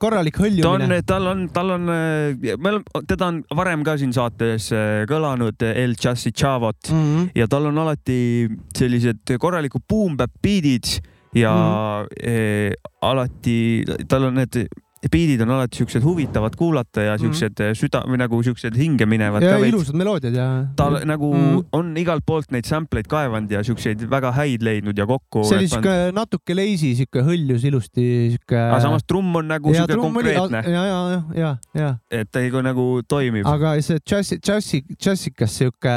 korralik 0.00 0.38
hõljumine. 0.40 1.00
tal 1.06 1.28
on, 1.30 1.46
tal 1.52 1.74
on, 1.76 1.86
me 1.90 2.72
oleme, 2.72 3.04
teda 3.08 3.30
on 3.30 3.42
varem 3.56 3.84
ka 3.86 3.96
siin 4.00 4.12
saates 4.16 4.70
äh, 4.72 5.04
kõlanud 5.10 5.62
El 5.70 5.96
Chassi 6.00 6.32
Chavot 6.32 6.90
mm 6.90 7.06
-hmm. 7.06 7.30
ja 7.34 7.46
tal 7.46 7.66
on 7.70 7.78
alati 7.78 8.48
sellised 8.76 9.36
korralikud 9.38 9.84
boom-bap 9.88 10.32
beat'id 10.42 11.00
ja 11.34 11.52
mm 11.54 12.06
-hmm. 12.06 12.30
eh, 12.30 12.72
alati 13.02 13.84
tal 14.08 14.24
on 14.24 14.34
need 14.34 14.66
biidid 15.08 15.40
on 15.40 15.50
alati 15.54 15.80
siuksed 15.80 16.04
huvitavad 16.04 16.56
kuulata 16.58 17.00
ja 17.00 17.18
siuksed 17.18 17.54
mm 17.56 17.64
-hmm. 17.64 17.78
süda 17.78 18.02
või 18.04 18.18
nagu 18.20 18.42
siuksed 18.42 18.76
hinge 18.76 19.06
minevad. 19.06 19.42
ja 19.42 19.56
ilusad 19.56 19.96
meloodiad 19.96 20.34
ja. 20.34 20.66
ta 20.76 20.90
nagu 21.04 21.34
mm 21.34 21.40
-hmm. 21.40 21.64
on 21.72 21.96
igalt 21.96 22.22
poolt 22.26 22.50
neid 22.50 22.64
sample 22.68 23.00
eid 23.00 23.08
kaevanud 23.08 23.50
ja 23.50 23.62
siukseid 23.64 24.04
väga 24.10 24.32
häid 24.32 24.62
leidnud 24.62 24.98
ja 24.98 25.06
kokku. 25.06 25.44
see 25.44 25.58
oli 25.58 25.68
siuke 25.68 26.12
natuke 26.12 26.54
lazy, 26.54 26.94
siuke 26.94 27.22
hõljus 27.24 27.64
ilusti 27.64 28.04
siuke. 28.36 28.58
aga 28.58 28.80
samas 28.80 29.04
trumm 29.08 29.36
on 29.36 29.48
nagu 29.48 29.72
ja, 29.72 29.86
siuke 29.86 29.96
konkreetne. 29.96 30.62
ja, 30.66 30.84
ja, 30.84 31.00
ja, 31.10 31.22
ja, 31.34 31.56
ja. 31.74 31.96
et 32.10 32.28
ta 32.32 32.40
nagu 32.62 33.00
toimib. 33.08 33.46
aga 33.46 33.80
see 33.80 33.98
džässi, 34.04 34.36
džässi, 34.36 34.82
džässikas 35.00 35.56
siuke 35.58 35.96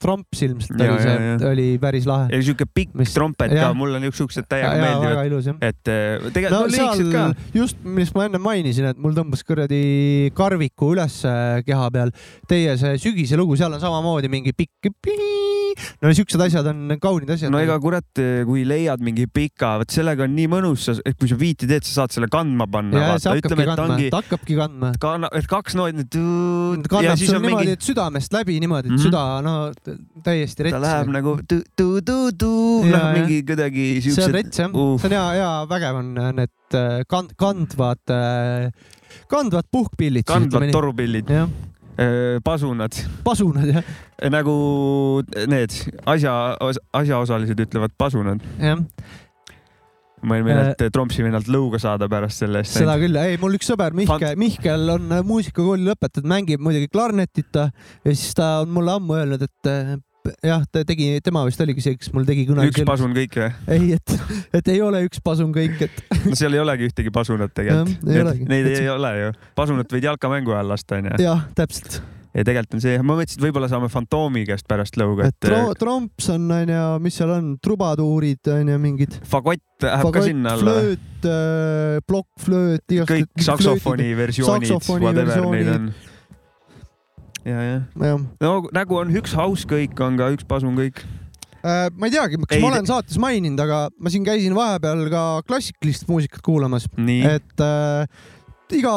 tromps 0.00 0.42
ilmselt 0.42 0.80
ja, 0.80 0.92
oli 0.92 1.02
see, 1.02 1.48
oli 1.52 1.78
päris 1.78 2.06
lahe. 2.06 2.28
ja 2.34 2.42
siuke 2.42 2.66
pikk 2.66 2.94
Mis... 2.94 3.14
trompet 3.14 3.54
ka, 3.54 3.70
mulle 3.74 4.02
siuksed 4.10 4.50
täiega 4.50 4.74
meeldivad. 4.74 5.62
et 5.62 5.88
eh, 5.88 6.18
tegelikult 6.32 6.60
no, 6.60 6.66
liigselt 6.66 7.12
ka. 7.12 7.24
just, 7.54 7.78
mis 7.84 8.10
ma 8.14 8.23
enne 8.28 8.40
mainisin, 8.42 8.90
et 8.90 9.00
mul 9.00 9.14
tõmbas 9.16 9.44
kuradi 9.46 10.30
karviku 10.36 10.92
üles 10.94 11.20
keha 11.66 11.90
peal. 11.94 12.12
Teie 12.50 12.76
see 12.80 12.98
sügise 13.02 13.38
lugu, 13.40 13.58
seal 13.60 13.74
on 13.74 13.82
samamoodi 13.82 14.30
mingi 14.32 14.54
pikk. 14.56 14.90
no 16.02 16.12
siuksed 16.14 16.42
asjad 16.44 16.68
on 16.70 16.96
kaunid 17.02 17.30
asjad. 17.34 17.52
no 17.52 17.60
ega 17.62 17.76
kurat, 17.82 18.22
kui 18.48 18.64
leiad 18.68 19.02
mingi 19.04 19.26
pika, 19.30 19.74
vot 19.82 19.94
sellega 19.94 20.26
on 20.26 20.34
nii 20.36 20.50
mõnus, 20.52 20.86
et 20.96 21.18
kui 21.18 21.30
sa 21.30 21.38
viiti 21.38 21.68
teed, 21.70 21.86
sa 21.86 22.02
saad 22.02 22.14
selle 22.14 22.30
kandma 22.32 22.68
panna. 22.70 23.14
ütleme, 23.18 23.66
kandma, 23.72 23.98
ta 24.12 24.22
hakkabki 24.22 24.58
kandma. 24.58 24.92
Et 25.34 25.50
kaks 25.50 25.78
nooti. 25.78 26.06
kannab 26.90 27.18
sul 27.20 27.38
niimoodi 27.38 27.50
mingi..., 27.50 27.76
et 27.78 27.86
südamest 27.86 28.34
läbi 28.34 28.58
niimoodi, 28.62 28.88
et 28.88 28.94
mm 28.94 28.98
-hmm. 28.98 29.06
süda, 29.08 29.24
no 29.44 30.22
täiesti 30.24 30.68
rets. 30.68 30.76
ta 30.76 30.82
läheb 30.82 31.12
nagu 31.14 31.38
tu-tu-tu-tu, 31.48 32.54
noh 32.90 33.06
mingi 33.18 33.42
kuidagi 33.46 33.86
siuksed. 34.00 34.14
see 34.14 34.30
on 34.30 34.36
rets 34.38 34.58
jah 34.58 34.70
uh., 34.70 34.98
see 35.00 35.10
on 35.10 35.16
hea, 35.18 35.26
hea 35.40 35.54
vägev 35.70 36.02
on 36.02 36.14
need 36.14 36.50
Äh, 36.63 36.63
kand-, 37.10 37.34
kandvad, 37.36 38.02
äh, 38.10 38.70
kandvad 39.28 39.68
puhkpillid. 39.72 40.24
kandvad 40.28 40.70
torupillid. 40.72 41.30
Äh, 41.30 42.40
pasunad. 42.44 42.94
pasunad, 43.24 43.68
jah. 43.70 43.84
nagu 44.30 44.54
need 45.46 45.74
asja, 46.06 46.56
asjaosalised 46.92 47.60
ütlevad 47.66 47.94
pasunad. 47.98 48.42
jah 48.58 48.80
ma 50.24 50.38
olin 50.38 50.46
meelelt 50.46 50.80
äh, 50.80 50.88
Trompsi 50.88 51.20
vennalt 51.20 51.50
lõuga 51.52 51.78
saada 51.82 52.08
pärast 52.08 52.40
selle 52.40 52.62
eest. 52.64 52.78
seda 52.78 52.96
küll, 52.96 53.18
ei 53.20 53.36
mul 53.38 53.58
üks 53.58 53.68
sõber 53.68 53.92
Mihkel, 53.92 54.38
Mihkel 54.40 54.94
on 54.96 55.12
muusikakooli 55.28 55.84
lõpetatud, 55.84 56.26
mängib 56.30 56.64
muidugi 56.64 56.88
klarnetit 56.88 57.52
ja 57.60 57.68
siis 58.08 58.32
ta 58.34 58.64
on 58.64 58.72
mulle 58.72 58.96
ammu 58.96 59.18
öelnud, 59.20 59.44
et 59.44 59.72
jah, 60.44 60.64
ta 60.72 60.84
tegi, 60.88 61.18
tema 61.24 61.44
vist 61.48 61.60
oligi 61.64 61.84
see, 61.84 61.98
kes 62.00 62.12
mul 62.14 62.26
tegi 62.28 62.46
kunagi. 62.48 62.72
üks 62.72 62.86
pasun 62.88 63.14
kõik 63.16 63.36
või? 63.40 63.50
ei, 63.76 63.92
et, 63.98 64.16
et 64.60 64.72
ei 64.72 64.80
ole 64.84 65.04
üks 65.08 65.20
pasun 65.24 65.52
kõik, 65.54 65.76
et. 65.86 66.02
no 66.30 66.38
seal 66.38 66.56
ei 66.56 66.62
olegi 66.64 66.88
ühtegi 66.90 67.12
pasunat 67.14 67.54
tegelikult. 67.56 68.42
Neid 68.48 68.72
ei 68.72 68.88
ole 68.92 69.14
ju. 69.20 69.30
pasunat 69.58 69.94
võid 69.94 70.10
jalkamängu 70.10 70.56
ajal 70.56 70.74
lasta, 70.74 71.00
onju. 71.00 71.20
jah, 71.22 71.46
täpselt 71.58 72.00
ja 72.34 72.42
tegelikult 72.42 72.78
on 72.78 72.82
see, 72.82 72.94
ma 72.98 73.14
mõtlesin, 73.14 73.38
et 73.38 73.44
võib-olla 73.46 73.68
saame 73.70 73.90
Fantoomi 73.92 74.42
käest 74.48 74.66
pärast 74.70 74.96
lõuga, 74.98 75.28
et. 75.30 75.36
Tro 75.44 75.68
tromps 75.78 76.32
on, 76.34 76.48
onju, 76.56 76.80
mis 77.04 77.18
seal 77.20 77.30
on, 77.30 77.52
trubaduurid, 77.62 78.42
onju, 78.56 78.78
mingid. 78.82 79.20
fagott 79.30 79.86
läheb 79.86 80.10
ka 80.16 80.24
sinna 80.24 80.56
alla. 80.56 80.74
flööt 80.80 81.28
äh,, 81.30 82.00
plokkflööt. 82.08 82.96
kõik 83.12 83.46
saksofoni 83.46 84.10
versioonid, 84.18 84.74
whatever 84.90 85.46
neid 85.52 85.72
on 85.76 85.88
ja, 87.44 87.66
jah 87.68 87.82
ja.. 88.08 88.14
no 88.40 88.54
nagu 88.74 89.00
on 89.00 89.12
üks 89.14 89.34
house 89.38 89.68
kõik, 89.68 89.98
on 90.04 90.18
ka 90.20 90.30
üks 90.36 90.46
pasun 90.48 90.76
kõik 90.78 91.02
äh,. 91.64 91.90
ma 91.96 92.08
ei 92.08 92.14
teagi, 92.14 92.40
kas 92.44 92.56
ei, 92.56 92.64
ma 92.64 92.72
olen 92.72 92.88
saates 92.88 93.20
maininud, 93.22 93.60
aga 93.64 93.86
ma 93.98 94.12
siin 94.12 94.26
käisin 94.26 94.56
vahepeal 94.56 95.06
ka 95.12 95.26
klassikalist 95.48 96.08
muusikat 96.10 96.44
kuulamas. 96.44 96.88
et 96.96 97.64
äh, 97.64 98.08
iga 98.74 98.96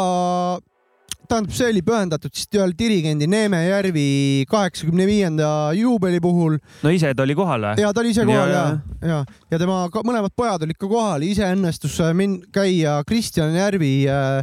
tähendab, 1.27 1.54
see 1.56 1.70
oli 1.72 1.84
pühendatud 1.86 2.34
siis 2.36 2.48
ühel 2.56 2.74
dirigendi 2.77 3.27
Neeme 3.30 3.60
Järvi 3.66 4.08
kaheksakümne 4.50 5.08
viienda 5.10 5.50
juubeli 5.75 6.22
puhul. 6.24 6.58
no 6.84 6.94
ise 6.94 7.13
ta 7.13 7.25
oli 7.25 7.36
kohal 7.38 7.68
või? 7.68 7.84
ja 7.84 7.92
ta 7.94 8.04
oli 8.04 8.13
ise 8.16 8.25
kohal 8.27 8.51
ja, 8.54 8.63
ja, 9.01 9.12
ja, 9.12 9.22
ja 9.51 9.62
tema 9.62 9.84
ka, 9.94 10.04
mõlemad 10.08 10.36
pojad 10.38 10.63
olid 10.68 10.80
ka 10.80 10.89
kohal, 10.92 11.25
ise 11.27 11.48
õnnestus 11.51 12.00
äh, 12.04 12.13
min-, 12.18 12.39
käia 12.56 13.01
Kristjan 13.08 13.56
Järvi 13.58 13.96
äh, 14.12 14.39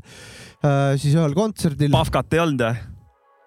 äh, 0.60 0.82
siis 1.00 1.16
ühel 1.16 1.36
kontserdil. 1.36 1.92
Pahkat 1.94 2.36
ei 2.36 2.44
olnud 2.44 2.66
või? 2.66 2.93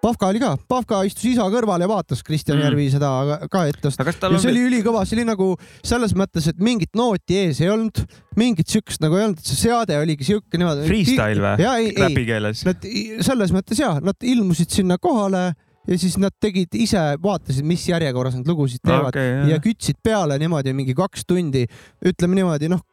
Pavka 0.01 0.29
oli 0.29 0.41
ka, 0.41 0.51
Pavka 0.69 1.01
istus 1.07 1.25
isa 1.31 1.45
kõrval 1.51 1.81
ja 1.81 1.89
vaatas 1.89 2.21
Kristjan 2.25 2.59
mm. 2.59 2.65
Järvi 2.67 2.87
seda 2.93 3.09
ka 3.51 3.63
ettest. 3.69 4.01
ja 4.01 4.39
see 4.39 4.51
oli 4.51 4.65
ülikõva, 4.69 5.03
see 5.07 5.17
oli 5.17 5.27
nagu 5.27 5.49
selles 5.81 6.13
mõttes, 6.17 6.49
et 6.51 6.59
mingit 6.63 6.93
nooti 6.97 7.39
ees 7.41 7.61
ei 7.63 7.71
olnud, 7.73 8.03
mingit 8.37 8.69
siukest 8.69 9.01
nagu 9.03 9.17
ei 9.17 9.27
olnud, 9.27 9.41
see 9.43 9.57
seade 9.65 9.97
oligi 9.97 10.27
siuke 10.27 10.61
niimoodi. 10.61 10.85
Freestyle 10.89 11.53
või? 11.57 11.93
räpi 11.97 12.27
keeles? 12.29 12.65
Nad 12.67 12.85
selles 13.25 13.55
mõttes 13.55 13.81
ja, 13.81 13.95
nad 14.03 14.29
ilmusid 14.33 14.77
sinna 14.77 14.99
kohale 15.01 15.49
ja 15.87 15.97
siis 15.97 16.17
nad 16.21 16.35
tegid 16.41 16.77
ise, 16.77 17.01
vaatasid, 17.23 17.65
mis 17.65 17.87
järjekorras 17.89 18.37
nad 18.37 18.49
lugusid 18.49 18.83
teevad 18.85 19.15
okay, 19.15 19.47
ja 19.49 19.57
kütsid 19.63 19.97
peale 20.03 20.37
niimoodi 20.41 20.75
mingi 20.77 20.93
kaks 20.97 21.25
tundi. 21.25 21.65
ütleme 22.05 22.37
niimoodi, 22.37 22.69
noh 22.71 22.83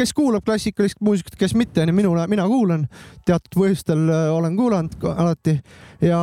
kes 0.00 0.14
kuulab 0.16 0.44
klassikalist 0.46 1.00
muusikat, 1.04 1.36
kes 1.40 1.56
mitte, 1.58 1.84
onju, 1.84 1.96
minu, 1.96 2.14
mina 2.30 2.46
kuulan, 2.48 2.86
teatud 3.28 3.58
põhjustel 3.58 4.06
äh, 4.08 4.28
olen 4.32 4.56
kuulanud 4.58 5.10
alati. 5.12 5.58
Ja 6.04 6.20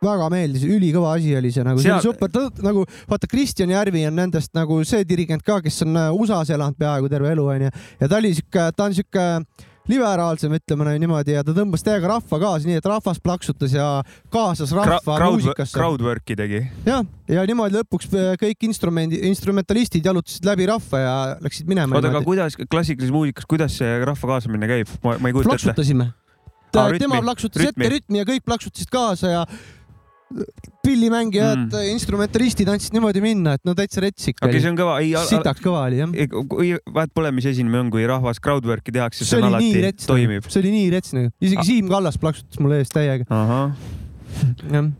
väga 0.00 0.28
meeldis, 0.32 0.64
ülikõva 0.64 1.14
asi 1.18 1.34
oli 1.36 1.50
see 1.52 1.64
nagu, 1.66 1.82
see 1.82 1.92
oli 1.92 2.04
super, 2.04 2.30
nagu 2.64 2.84
vaata, 3.10 3.28
Kristjan 3.30 3.72
Järvi 3.74 4.06
on 4.08 4.16
nendest 4.16 4.54
nagu 4.56 4.80
see 4.88 5.04
dirigent 5.08 5.44
ka, 5.46 5.58
kes 5.64 5.82
on 5.84 5.98
äh, 6.00 6.12
USA-s 6.14 6.54
elanud 6.54 6.78
peaaegu 6.80 7.10
terve 7.12 7.34
elu 7.34 7.48
onju 7.56 7.72
ja 7.72 8.08
ta 8.08 8.20
oli 8.20 8.32
siuke, 8.38 8.70
ta 8.76 8.86
on 8.86 8.96
siuke 8.96 9.26
liberaalsem, 9.88 10.52
ütleme 10.58 10.94
niimoodi 11.00 11.34
ja 11.34 11.44
ta 11.46 11.54
tõmbas 11.56 11.84
täiega 11.84 12.10
rahva 12.12 12.38
kaasa, 12.42 12.68
nii 12.68 12.78
et 12.80 12.86
rahvas 12.86 13.20
plaksutas 13.22 13.74
ja 13.74 13.86
kaasas 14.32 14.72
rahva 14.76 15.16
Kra 15.16 15.30
muusikasse. 15.32 15.76
Crowdwork'i 15.76 16.36
tegi. 16.38 16.60
jah, 16.86 17.06
ja 17.30 17.44
niimoodi 17.48 17.80
lõpuks 17.80 18.10
äh, 18.12 18.30
kõik 18.40 18.68
instrumendi, 18.68 19.22
instrumentalistid 19.30 20.06
jalutasid 20.06 20.46
läbi 20.48 20.68
rahva 20.70 21.02
ja 21.02 21.16
läksid 21.40 21.70
minema. 21.70 21.96
oota, 21.96 22.12
aga 22.12 22.22
kuidas 22.26 22.58
klassikalises 22.60 23.14
muusikas, 23.14 23.48
kuidas 23.50 23.76
see 23.80 23.98
rahva 24.04 24.34
kaasamine 24.34 24.70
käib? 24.70 24.94
ma, 25.04 25.16
ma 25.18 25.32
ei 25.32 25.36
kujuta 25.36 25.56
ette. 25.56 25.70
plaksutasime. 25.72 26.10
tema 27.02 27.20
plaksutas 27.24 27.70
ette 27.72 27.92
rütmi 27.96 28.22
ja 28.22 28.28
kõik 28.28 28.46
plaksutasid 28.46 28.92
kaasa 28.92 29.36
ja 29.38 29.44
pillimängijad 30.84 31.64
mm., 31.66 31.92
instrumentalistid 31.92 32.68
andsid 32.70 32.94
niimoodi 32.94 33.22
minna, 33.24 33.56
et 33.58 33.64
no 33.66 33.74
täitsa 33.78 34.02
rets 34.04 34.30
ikka. 34.30 34.46
okay,, 34.46 34.62
see 34.62 34.70
on 34.70 34.78
kõva. 34.78 34.96
sitaks 35.28 35.62
kõva 35.64 35.84
oli 35.88 36.00
jah. 36.00 36.36
kui 36.50 36.72
vahet 36.94 37.14
pole, 37.16 37.32
mis 37.34 37.48
esinemine 37.50 37.84
on, 37.84 37.92
kui 37.94 38.06
rahvas 38.08 38.40
crowdwork'i 38.42 38.94
tehakse, 38.94 39.26
see 39.26 39.40
on 39.40 39.48
alati, 39.50 39.72
nagu. 39.82 40.06
toimib. 40.06 40.46
see 40.46 40.62
oli 40.62 40.74
nii 40.76 40.92
rets 40.94 41.16
nagu, 41.16 41.32
isegi 41.42 41.62
ah. 41.62 41.66
Siim 41.70 41.90
Kallas 41.90 42.20
plaksutas 42.22 42.62
mulle 42.62 42.80
ees 42.84 42.94
täiega. 42.94 43.26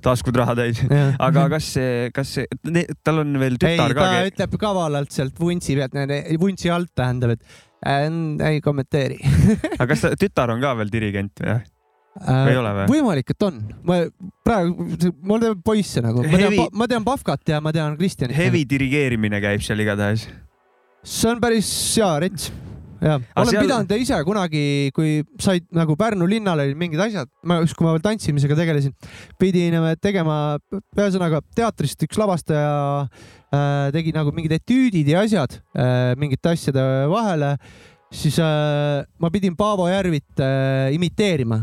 taskud 0.02 0.36
raha 0.42 0.56
täis. 0.58 0.82
aga 1.28 1.48
kas 1.54 1.72
see, 1.78 2.12
kas 2.14 2.36
see, 2.40 2.84
tal 3.06 3.22
on 3.22 3.34
veel 3.40 3.58
tütar 3.60 3.94
ei, 3.94 3.96
ka? 3.96 4.06
ta 4.10 4.22
ütleb 4.32 4.60
kavalalt 4.66 5.14
sealt 5.14 5.38
vuntsi 5.38 5.78
pealt, 5.78 5.94
vuntsi 6.42 6.74
alt 6.74 6.90
tähendab, 6.98 7.38
et 7.38 7.60
äh, 7.86 8.08
ei 8.50 8.64
kommenteeri 8.64 9.20
aga 9.78 9.92
kas 9.94 10.08
ta, 10.08 10.16
tütar 10.18 10.50
on 10.56 10.64
ka 10.64 10.74
veel 10.82 10.90
dirigent 10.90 11.46
või? 11.46 11.60
Või? 12.18 12.86
võimalik, 12.90 13.34
et 13.34 13.46
on. 13.46 13.60
ma 13.86 14.00
praegu, 14.46 14.88
mul 15.22 15.42
teeb 15.44 15.60
poisse 15.64 16.02
nagu, 16.04 16.24
ma 16.26 16.40
tean, 16.40 16.56
ma 16.72 16.88
tean 16.90 17.06
Pafkat 17.06 17.54
ja 17.54 17.60
ma 17.62 17.72
tean 17.74 17.96
Kristjanit. 18.00 18.36
Heavy 18.36 18.64
dirigeerimine 18.68 19.40
käib 19.42 19.62
seal 19.64 19.80
igatahes. 19.84 20.26
see 21.06 21.30
on 21.30 21.40
päris 21.40 21.68
hea 21.96 22.10
rets 22.26 22.50
ja 23.00 23.16
olen 23.16 23.52
seal... 23.54 23.64
pidanud 23.64 23.94
ise 23.96 24.18
kunagi, 24.26 24.64
kui 24.96 25.20
said 25.40 25.64
nagu 25.74 25.96
Pärnu 25.98 26.28
linnal 26.28 26.60
olid 26.60 26.76
mingid 26.80 27.00
asjad, 27.06 27.30
ma, 27.46 27.60
kui 27.64 27.86
ma 27.86 27.94
veel 27.94 28.04
tantsimisega 28.04 28.58
tegelesin, 28.58 28.96
pidin 29.40 29.78
tegema, 30.02 30.58
ühesõnaga 30.98 31.40
teatrist 31.56 32.04
üks 32.04 32.20
lavastaja 32.20 32.74
äh, 33.06 33.86
tegi 33.96 34.12
nagu 34.16 34.34
mingid 34.36 34.58
etüüdid 34.58 35.14
ja 35.14 35.24
asjad 35.24 35.56
äh, 35.72 36.12
mingite 36.20 36.52
asjade 36.52 36.84
vahele 37.10 37.54
siis 38.12 38.38
äh, 38.42 39.06
ma 39.18 39.30
pidin 39.30 39.56
Paavo 39.56 39.88
Järvit 39.88 40.42
äh, 40.42 40.92
imiteerima 40.94 41.62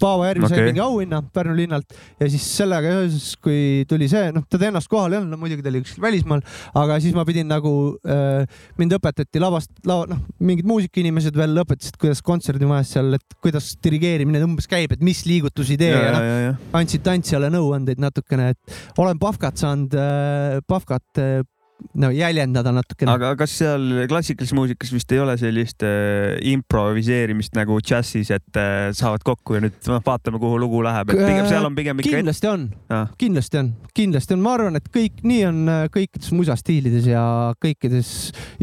Paavo 0.00 0.24
Järvi 0.26 0.46
okay. 0.46 0.56
sai 0.56 0.66
mingi 0.68 0.82
auhinna 0.82 1.20
Pärnu 1.34 1.54
linnalt 1.56 1.94
ja 2.20 2.28
siis 2.30 2.44
sellega 2.58 2.92
seoses, 2.94 3.34
kui 3.42 3.84
tuli 3.88 4.08
see, 4.10 4.32
noh, 4.34 4.44
teda 4.50 4.70
ennast 4.70 4.90
kohal 4.90 5.14
ei 5.14 5.20
olnud, 5.20 5.34
no 5.34 5.40
muidugi 5.40 5.64
ta 5.64 5.70
oli 5.72 5.82
kuskil 5.84 6.04
välismaal, 6.04 6.42
aga 6.82 6.98
siis 7.04 7.16
ma 7.16 7.24
pidin 7.28 7.48
nagu 7.50 7.72
äh,, 8.08 8.60
mind 8.80 8.96
õpetati 8.98 9.42
lavast, 9.42 9.72
lava, 9.88 10.08
noh, 10.12 10.22
mingid 10.42 10.68
muusikainimesed 10.68 11.36
veel 11.38 11.62
õpetasid, 11.64 11.98
kuidas 12.00 12.22
kontserdimajas 12.26 12.96
seal, 12.96 13.14
et 13.18 13.38
kuidas 13.44 13.70
dirigeerimine 13.84 14.42
umbes 14.46 14.70
käib, 14.70 14.96
et 14.96 15.04
mis 15.04 15.22
liigutusi 15.28 15.78
tee 15.80 15.92
ja, 15.94 16.02
ja 16.08 16.16
noh, 16.16 16.66
andsid 16.78 17.04
tantsijale 17.06 17.52
nõuandeid 17.54 18.02
natukene, 18.02 18.52
et 18.56 18.98
olen 18.98 19.20
Pafkat 19.22 19.62
saanud 19.62 19.94
äh,, 19.98 20.58
Pafkat 20.68 21.22
äh, 21.22 21.38
no 21.98 22.10
jäljendada 22.14 22.72
natukene. 22.74 23.12
aga 23.12 23.32
kas 23.38 23.54
seal 23.60 23.84
klassikalises 24.10 24.54
muusikas 24.56 24.90
vist 24.94 25.12
ei 25.14 25.20
ole 25.22 25.36
sellist 25.40 25.84
äh, 25.86 26.36
improviseerimist 26.50 27.54
nagu 27.58 27.78
džässis, 27.82 28.32
et 28.34 28.58
äh, 28.58 28.88
saavad 28.96 29.22
kokku 29.26 29.58
ja 29.58 29.62
nüüd 29.64 29.76
noh, 29.90 30.02
vaatame, 30.04 30.40
kuhu 30.42 30.58
lugu 30.60 30.82
läheb, 30.86 31.12
et 31.14 31.22
pigem 31.22 31.46
seal 31.50 31.68
on 31.68 31.76
pigem 31.78 32.02
ikka. 32.02 32.16
kindlasti 32.18 32.50
on 32.50 32.66
ah., 32.94 33.12
kindlasti 33.20 33.60
on, 33.62 33.70
kindlasti 33.96 34.34
on, 34.34 34.42
ma 34.44 34.54
arvan, 34.58 34.78
et 34.80 34.88
kõik 34.94 35.22
nii 35.26 35.44
on 35.48 35.60
äh, 35.74 35.84
kõikides 35.94 36.32
musastiilides 36.34 37.06
ja 37.12 37.22
kõikides, 37.62 38.12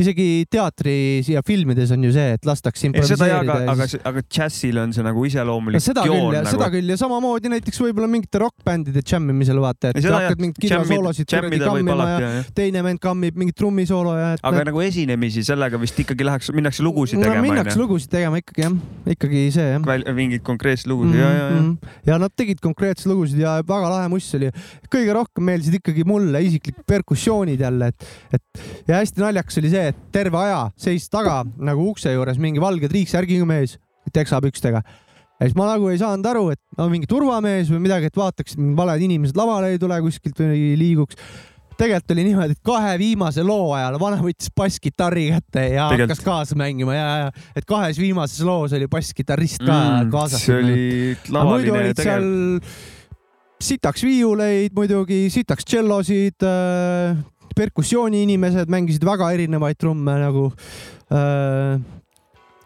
isegi 0.01 0.27
teatris 0.51 1.31
ja 1.31 1.43
filmides 1.45 1.95
on 1.95 2.03
ju 2.07 2.11
see, 2.15 2.35
et 2.35 2.47
lastakse 2.47 2.89
improviseerida. 2.89 3.39
aga, 3.39 3.75
aga, 3.75 3.89
aga 4.11 4.25
džässil 4.27 4.81
on 4.83 4.95
see 4.95 5.05
nagu 5.07 5.25
iseloomulik 5.27 5.79
no, 5.79 5.85
seda. 5.87 6.03
Küll, 6.05 6.35
nagu... 6.35 6.51
seda 6.51 6.69
küll 6.73 6.91
ja 6.91 6.99
samamoodi 6.99 7.53
näiteks 7.55 7.79
võib-olla 7.87 8.11
mingite 8.11 8.43
rokkbändide 8.43 9.03
džämmimisel 9.05 9.63
vaata, 9.63 9.95
et 9.95 10.03
hakkad 10.03 10.43
mingit 10.43 10.61
kidasoolosid 10.67 11.31
kuradi 11.31 11.63
kammima 11.63 12.11
ja, 12.11 12.19
ja 12.39 12.45
teine 12.55 12.83
vend 12.85 13.04
kammib 13.05 13.37
mingit 13.39 13.57
trummisoolo 13.59 14.15
ja 14.17 14.31
et.... 14.35 14.43
aga 14.45 14.63
nagu 14.69 14.81
esinemisi 14.83 15.43
sellega 15.45 15.79
vist 15.81 15.99
ikkagi 16.03 16.25
läheks, 16.27 16.51
minnakse 16.55 16.85
lugusid 16.85 17.19
no, 17.19 17.27
tegema. 17.27 17.45
minnakse 17.45 17.77
lugusid 17.79 18.11
tegema 18.11 18.41
ikkagi 18.41 18.65
jah, 18.65 18.75
ikkagi 19.15 19.45
see 19.55 19.67
jah. 19.75 20.11
mingeid 20.17 20.43
konkreetseid 20.47 20.91
lugusid 20.91 21.13
mm, 21.13 21.21
-hmm. 21.21 21.23
ja, 21.23 21.37
ja, 21.37 21.47
ja. 21.55 21.61
Mhm. 21.61 21.95
ja 22.09 22.19
nad 22.25 22.35
tegid 22.35 22.61
konkreetseid 22.63 23.11
lugusid 23.13 23.39
ja 23.41 23.55
väga 23.67 23.93
lahe 23.93 24.11
muss 24.11 24.27
oli. 24.37 24.51
kõige 24.89 25.15
rohkem 25.19 25.49
meeldisid 25.51 25.79
ikkagi 25.79 26.05
mulle 26.07 26.41
isiklikult 26.49 26.87
perkussioonid 26.87 27.61
jälle, 27.61 27.93
et, 27.93 28.11
et 28.33 28.65
ja 28.87 28.99
hästi 29.01 29.23
naljakas 29.23 29.61
oli 29.61 29.73
see, 29.73 29.87
et 29.93 30.03
terve 30.11 30.41
aja 30.41 30.61
seis 30.77 31.09
taga 31.09 31.43
nagu 31.57 31.89
ukse 31.91 32.13
juures 32.13 32.41
mingi 32.41 32.61
valge 32.61 32.89
triiksärgiga 32.91 33.47
mees 33.47 33.79
teksapükstega 34.13 34.83
ja 35.39 35.47
siis 35.47 35.55
ma 35.57 35.67
nagu 35.67 35.89
ei 35.91 35.99
saanud 35.99 36.27
aru, 36.29 36.45
et 36.53 36.61
no 36.79 36.87
mingi 36.91 37.09
turvamees 37.09 37.69
või 37.71 37.83
midagi, 37.87 38.09
et 38.09 38.19
vaataks, 38.19 38.55
valed 38.77 39.03
inimesed 39.07 39.37
lavale 39.37 39.73
ei 39.73 39.81
tule 39.81 39.97
kuskilt 40.05 40.39
või 40.39 40.71
liiguks 40.79 41.19
tegelikult 41.79 42.13
oli 42.15 42.25
niimoodi, 42.29 42.55
et 42.55 42.61
kahe 42.65 42.95
viimase 42.99 43.43
loo 43.45 43.69
ajal 43.75 43.97
vana 44.01 44.19
võttis 44.21 44.51
basskitarri 44.55 45.27
kätte 45.33 45.63
ja 45.73 45.87
tegelikult. 45.91 46.15
hakkas 46.15 46.25
kaasa 46.25 46.59
mängima 46.59 46.95
ja, 46.95 47.07
ja 47.25 47.31
et 47.55 47.67
kahes 47.67 47.99
viimases 47.99 48.43
loos 48.47 48.75
oli 48.77 48.87
basskitarrist 48.91 49.63
ka 49.63 49.75
mm, 49.75 50.11
kaasas. 50.13 50.45
see 50.45 50.59
oli 50.59 51.35
lavaline 51.35 51.93
tegevus. 51.97 52.77
sitaks 53.65 54.05
viiuleid 54.05 54.75
muidugi, 54.77 55.25
sitaks 55.33 55.67
tšellosid 55.67 56.47
äh,, 56.47 57.19
perkussiooniinimesed 57.55 58.71
mängisid 58.71 59.03
väga 59.07 59.31
erinevaid 59.35 59.79
trumme 59.79 60.17
nagu 60.21 60.47
äh, 61.11 61.79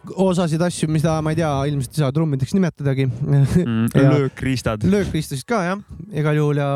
osasid 0.09 0.61
asju, 0.63 0.87
mida 0.91 1.17
ma 1.21 1.33
ei 1.33 1.41
tea, 1.41 1.49
ilmselt 1.69 1.97
ei 1.97 2.03
saa 2.05 2.13
trummideks 2.15 2.55
nimetadagi 2.55 3.09
mm,. 3.09 3.89
löökriistad. 4.13 4.85
löökriistasid 4.85 5.49
ka 5.49 5.65
jah, 5.65 5.83
igal 6.13 6.39
juhul 6.39 6.61
ja 6.61 6.69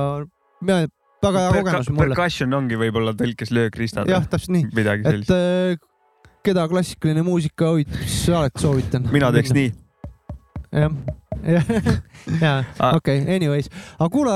väga 1.23 1.45
hea 1.45 1.55
kogemus 1.57 1.89
mulle. 1.93 2.15
Percussion 2.15 2.59
ongi 2.59 2.79
võib-olla 2.79 3.15
tõlkes 3.17 3.53
löökristad. 3.55 4.11
jah, 4.11 4.27
täpselt 4.29 4.55
nii. 4.57 4.69
midagi 4.75 5.07
sellist. 5.07 5.31
et 5.31 5.79
äh, 5.79 6.29
keda 6.43 6.67
klassikaline 6.71 7.23
muusika 7.25 7.71
huvitab, 7.73 8.03
siis 8.03 8.29
alati 8.33 8.63
soovitan. 8.63 9.07
mina 9.15 9.31
teeks 9.35 9.55
nii. 9.55 9.73
jah, 10.83 10.91
jaa, 12.43 12.63
ah. 12.79 12.95
okei, 12.97 13.23
anyways, 13.35 13.69
aga 13.97 14.09
kuule, 14.13 14.35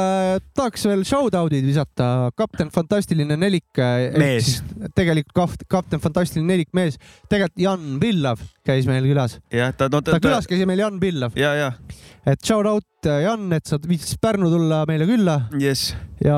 tahaks 0.58 0.86
veel 0.90 1.04
shout-out'id 1.08 1.66
visata. 1.68 2.32
kapten 2.38 2.72
Fantastiline 2.74 3.38
nelik. 3.40 3.82
mees. 4.18 4.58
tegelikult 4.98 5.64
kapten 5.72 6.04
Fantastiline 6.04 6.48
nelik 6.50 6.74
mees, 6.78 7.00
tegelikult 7.30 7.64
Jan 7.64 7.88
Villav 8.02 8.44
käis 8.68 8.90
meil 8.90 9.08
külas. 9.08 9.38
jah, 9.54 9.72
ta 9.76 9.90
no,, 9.92 10.02
ta, 10.02 10.18
ta 10.18 10.22
külas 10.24 10.50
käis 10.50 10.66
meil 10.68 10.84
Jan 10.84 11.00
Villav. 11.02 11.38
ja, 11.40 11.54
ja. 11.58 11.72
et 12.28 12.44
shout 12.44 12.68
out 12.68 13.12
Jan, 13.24 13.48
et 13.56 13.66
sa 13.70 13.80
viitsisid 13.84 14.20
Pärnu 14.24 14.52
tulla 14.52 14.84
meile 14.90 15.08
külla 15.08 15.40
yes.. 15.62 15.94
ja 16.24 16.38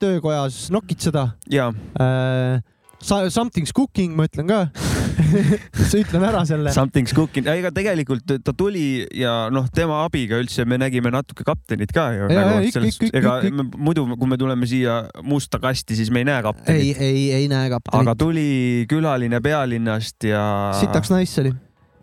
töökojas 0.00 0.68
nokitseda. 0.74 1.30
jaa 1.52 1.72
äh, 2.00 2.60
Something's 3.04 3.72
cooking, 3.76 4.14
ma 4.16 4.24
ütlen 4.28 4.48
ka 4.48 4.64
siis 5.78 5.94
ütlen 6.02 6.24
ära 6.28 6.44
selle. 6.48 6.72
Something's 6.74 7.14
cooking, 7.16 7.48
ega 7.50 7.72
tegelikult 7.74 8.36
ta 8.44 8.54
tuli 8.56 9.04
ja 9.16 9.34
noh, 9.54 9.68
tema 9.74 10.02
abiga 10.04 10.38
üldse 10.40 10.66
me 10.68 10.78
nägime 10.80 11.12
natuke 11.14 11.46
kaptenit 11.46 11.92
ka 11.94 12.08
ju. 12.16 12.30
Nagu 12.30 13.10
ega 13.10 13.36
me, 13.50 13.68
muidu, 13.76 14.06
kui 14.18 14.30
me 14.30 14.40
tuleme 14.40 14.68
siia 14.70 15.02
musta 15.26 15.60
kasti, 15.62 15.98
siis 15.98 16.12
me 16.14 16.24
ei 16.24 16.30
näe 16.30 16.42
kaptenit. 16.46 16.98
ei, 16.98 17.12
ei, 17.12 17.26
ei 17.42 17.50
näe 17.50 17.70
kaptenit. 17.72 18.00
aga 18.02 18.16
tuli 18.18 18.48
külaline 18.90 19.40
pealinnast 19.44 20.28
ja. 20.28 20.44
sitaks 20.80 21.12
nice 21.14 21.40
oli 21.44 21.54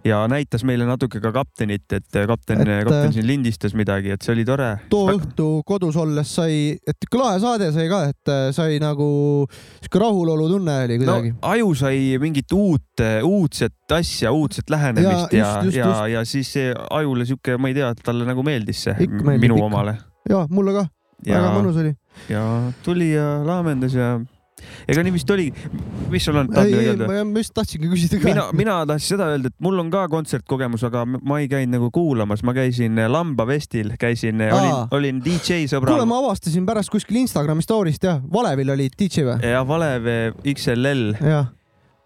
ja 0.05 0.21
näitas 0.29 0.63
meile 0.67 0.85
natuke 0.87 1.21
ka 1.21 1.31
kaptenit, 1.35 1.85
et 1.93 2.07
kapten, 2.27 2.63
kapten 2.65 3.07
äh, 3.07 3.13
siin 3.13 3.27
lindistas 3.27 3.75
midagi, 3.77 4.13
et 4.15 4.25
see 4.25 4.33
oli 4.33 4.45
tore. 4.47 4.69
too 4.91 5.11
õhtu 5.13 5.49
kodus 5.67 5.97
olles 6.01 6.33
sai, 6.39 6.77
et 6.87 7.07
ikka 7.07 7.21
lahe 7.21 7.41
saade 7.43 7.69
sai 7.75 7.87
ka, 7.91 8.01
et 8.11 8.33
sai 8.55 8.79
nagu 8.81 9.07
sihuke 9.51 10.01
rahulolutunne 10.01 10.77
oli 10.87 10.99
kuidagi 11.01 11.33
no,. 11.35 11.41
aju 11.53 11.73
sai 11.83 12.01
mingit 12.21 12.57
uut, 12.57 13.05
uudset 13.27 13.95
asja, 13.97 14.33
uudset 14.33 14.69
lähenemist 14.71 15.35
ja, 15.35 15.43
ja, 15.43 15.53
ja, 15.69 15.85
ja, 15.85 15.95
ja 16.17 16.25
siis 16.27 16.49
see 16.57 16.73
ajule 16.89 17.27
sihuke, 17.29 17.57
ma 17.61 17.71
ei 17.71 17.77
tea, 17.77 17.93
talle 18.01 18.27
nagu 18.27 18.45
meeldis 18.45 18.85
see 18.87 18.97
ikka 19.07 19.21
meeldib, 19.21 19.47
minu 19.47 19.59
ikka. 19.59 19.69
omale. 19.69 19.97
ja 20.29 20.45
mulle 20.49 20.77
ka, 20.79 20.85
väga 21.27 21.55
mõnus 21.57 21.81
oli. 21.83 21.95
ja 22.31 22.45
tuli 22.85 23.13
ja 23.13 23.33
laamendas 23.45 23.97
ja 23.97 24.15
ega 24.89 25.03
nii 25.05 25.13
vist 25.15 25.31
oligi. 25.33 25.53
mis 26.11 26.25
sul 26.27 26.39
on? 26.41 26.49
ei, 26.61 26.75
ei, 26.91 26.95
ma 26.99 27.41
just 27.43 27.53
tahtsingi 27.57 27.89
küsida 27.91 28.19
ka. 28.21 28.27
mina, 28.29 28.45
mina 28.57 28.77
tahtsin 28.89 29.15
seda 29.15 29.29
öelda, 29.33 29.51
et 29.51 29.57
mul 29.63 29.79
on 29.83 29.91
ka 29.93 30.05
kontsertkogemus, 30.11 30.85
aga 30.89 31.05
ma 31.07 31.39
ei 31.41 31.49
käinud 31.51 31.77
nagu 31.77 31.91
kuulamas, 31.95 32.45
ma 32.47 32.55
käisin 32.57 32.99
Lambavestil, 33.11 33.95
käisin, 34.01 34.43
olin, 34.51 34.75
olin 34.97 35.23
DJ 35.25 35.65
sõbral. 35.71 35.95
kuule, 35.95 36.09
ma 36.09 36.21
avastasin 36.23 36.67
pärast 36.67 36.93
kuskil 36.93 37.21
Instagrami 37.23 37.65
story'st 37.65 38.07
jah, 38.09 38.21
Valevil 38.33 38.73
oli 38.75 38.89
DJ 38.93 39.27
või? 39.27 39.39
jah, 39.51 39.65
Valev 39.67 40.09
XLL. 40.55 41.05
jah, 41.19 41.51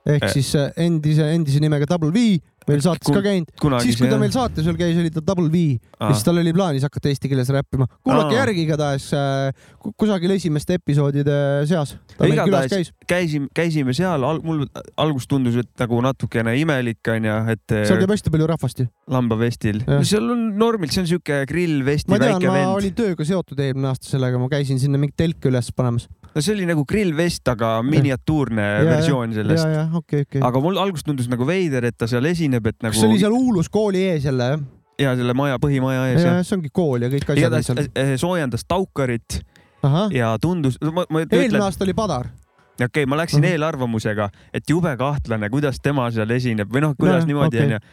ehk 0.05 0.29
äh. 0.29 0.35
siis 0.37 0.53
endise, 0.75 1.31
endise 1.35 1.63
nimega 1.63 1.89
Double 1.89 2.13
V 2.15 2.37
meil 2.69 2.81
saates 2.83 3.11
ka 3.13 3.21
käinud. 3.23 3.49
siis, 3.83 3.97
kui 3.99 4.09
ta 4.09 4.17
meil 4.21 4.33
saates 4.33 4.65
veel 4.67 4.77
käis, 4.79 4.97
oli 5.01 5.11
ta 5.13 5.23
Double 5.25 5.47
V 5.53 5.63
ja 5.75 6.11
siis 6.11 6.25
tal 6.25 6.41
oli 6.41 6.53
plaanis 6.55 6.85
hakata 6.85 7.11
eesti 7.11 7.31
keeles 7.31 7.51
räppima. 7.53 7.87
kuulake 8.03 8.37
järgi 8.37 8.65
igatahes 8.65 9.07
äh, 9.17 9.67
kusagil 9.93 10.35
esimeste 10.35 10.79
episoodide 10.79 11.37
seas. 11.69 11.95
käis. 12.17 12.91
käisime, 13.07 13.49
käisime 13.55 13.95
seal 13.97 14.25
al,, 14.25 14.41
mul 14.45 14.65
alguses 14.97 15.29
tundus, 15.31 15.59
et 15.61 15.71
nagu 15.81 16.01
natukene 16.05 16.55
imelik 16.61 17.13
onju, 17.15 17.37
et. 17.55 17.65
seal 17.75 18.01
käib 18.01 18.15
hästi 18.15 18.33
palju 18.33 18.49
rahvast 18.53 18.83
ju. 18.83 18.89
lambavestil. 19.11 19.83
no 19.87 20.01
seal 20.07 20.29
on 20.35 20.47
normilt, 20.59 20.95
see 20.95 21.05
on 21.05 21.11
siuke 21.15 21.43
grillvesti 21.49 22.11
väike 22.11 22.31
vend. 22.33 22.47
ma 22.49 22.55
tean, 22.55 22.69
ma 22.69 22.77
olin 22.77 22.95
tööga 22.97 23.27
seotud 23.27 23.61
eelmine 23.61 23.91
aasta 23.91 24.09
sellega, 24.09 24.41
ma 24.41 24.51
käisin 24.51 24.81
sinna 24.81 25.01
mingit 25.01 25.17
telke 25.21 25.51
üles 25.51 25.71
panemas 25.75 26.09
no 26.35 26.43
see 26.43 26.55
oli 26.55 26.67
nagu 26.67 26.83
grillvest, 26.87 27.47
aga 27.47 27.77
miniatuurne 27.85 28.63
ja, 28.65 28.85
versioon 28.89 29.35
sellest. 29.35 29.67
Okay, 30.01 30.25
okay. 30.27 30.41
aga 30.43 30.61
mul 30.63 30.79
alguses 30.81 31.07
tundus 31.07 31.29
nagu 31.31 31.47
veider, 31.47 31.87
et 31.87 31.97
ta 31.97 32.09
seal 32.11 32.27
esineb, 32.27 32.65
et 32.71 32.79
nagu. 32.83 32.93
kas 32.93 33.03
see 33.03 33.11
oli 33.11 33.21
seal 33.21 33.35
Uulus 33.35 33.71
kooli 33.71 34.03
ees 34.11 34.27
jälle 34.27 34.49
jah? 34.55 34.65
ja 34.99 35.15
selle 35.19 35.35
maja, 35.37 35.59
põhimaja 35.61 36.07
ees. 36.11 36.23
ja 36.23 36.37
see 36.43 36.57
ongi 36.57 36.71
kool 36.75 37.05
ja 37.05 37.11
kõik 37.11 37.27
asjad. 37.27 37.41
igatahes 37.41 37.71
eh, 37.75 37.91
eh, 38.01 38.15
soojendas 38.19 38.65
Taukarit 38.67 39.39
Aha. 39.85 40.07
ja 40.15 40.33
tundus. 40.41 40.79
eelmine 40.81 41.63
aasta 41.63 41.87
oli 41.87 41.95
Padar 41.97 42.29
okei 42.75 42.87
okay,, 42.87 43.09
ma 43.09 43.19
läksin 43.19 43.39
uh 43.39 43.47
-huh. 43.47 43.55
eelarvamusega, 43.55 44.29
et 44.53 44.69
jube 44.69 44.95
kahtlane, 44.97 45.49
kuidas 45.49 45.79
tema 45.83 46.09
seal 46.11 46.29
esineb 46.35 46.71
või 46.71 46.83
noh, 46.87 46.95
kuidas 46.99 47.23
no, 47.23 47.31
niimoodi 47.31 47.63
onju 47.63 47.79
okay.. 47.79 47.89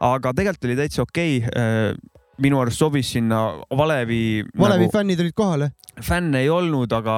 aga 0.00 0.32
tegelikult 0.36 0.68
oli 0.68 0.76
täitsa 0.80 1.02
okei 1.02 1.44
okay 1.44 1.62
äh, 1.64 2.19
minu 2.42 2.60
arust 2.62 2.80
sobis 2.80 3.12
sinna 3.16 3.42
Valevi. 3.76 4.42
Valevi 4.58 4.86
nagu... 4.86 4.94
fännid 4.94 5.22
olid 5.24 5.36
kohal, 5.36 5.66
jah? 5.68 5.76
fänne 6.00 6.40
ei 6.44 6.48
olnud, 6.48 6.92
aga 6.96 7.14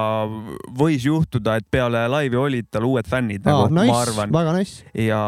võis 0.79 1.05
juhtuda, 1.07 1.59
et 1.61 1.67
peale 1.71 2.05
laivi 2.11 2.39
olid 2.41 2.67
tal 2.73 2.87
uued 2.89 3.07
fännid 3.09 3.45
Aa, 3.47 3.69
nagu 3.69 3.77
nice, 3.77 3.93
ma 3.93 4.01
arvan. 4.03 4.35
väga 4.35 4.55
nice. 4.57 4.87
ja 4.99 5.23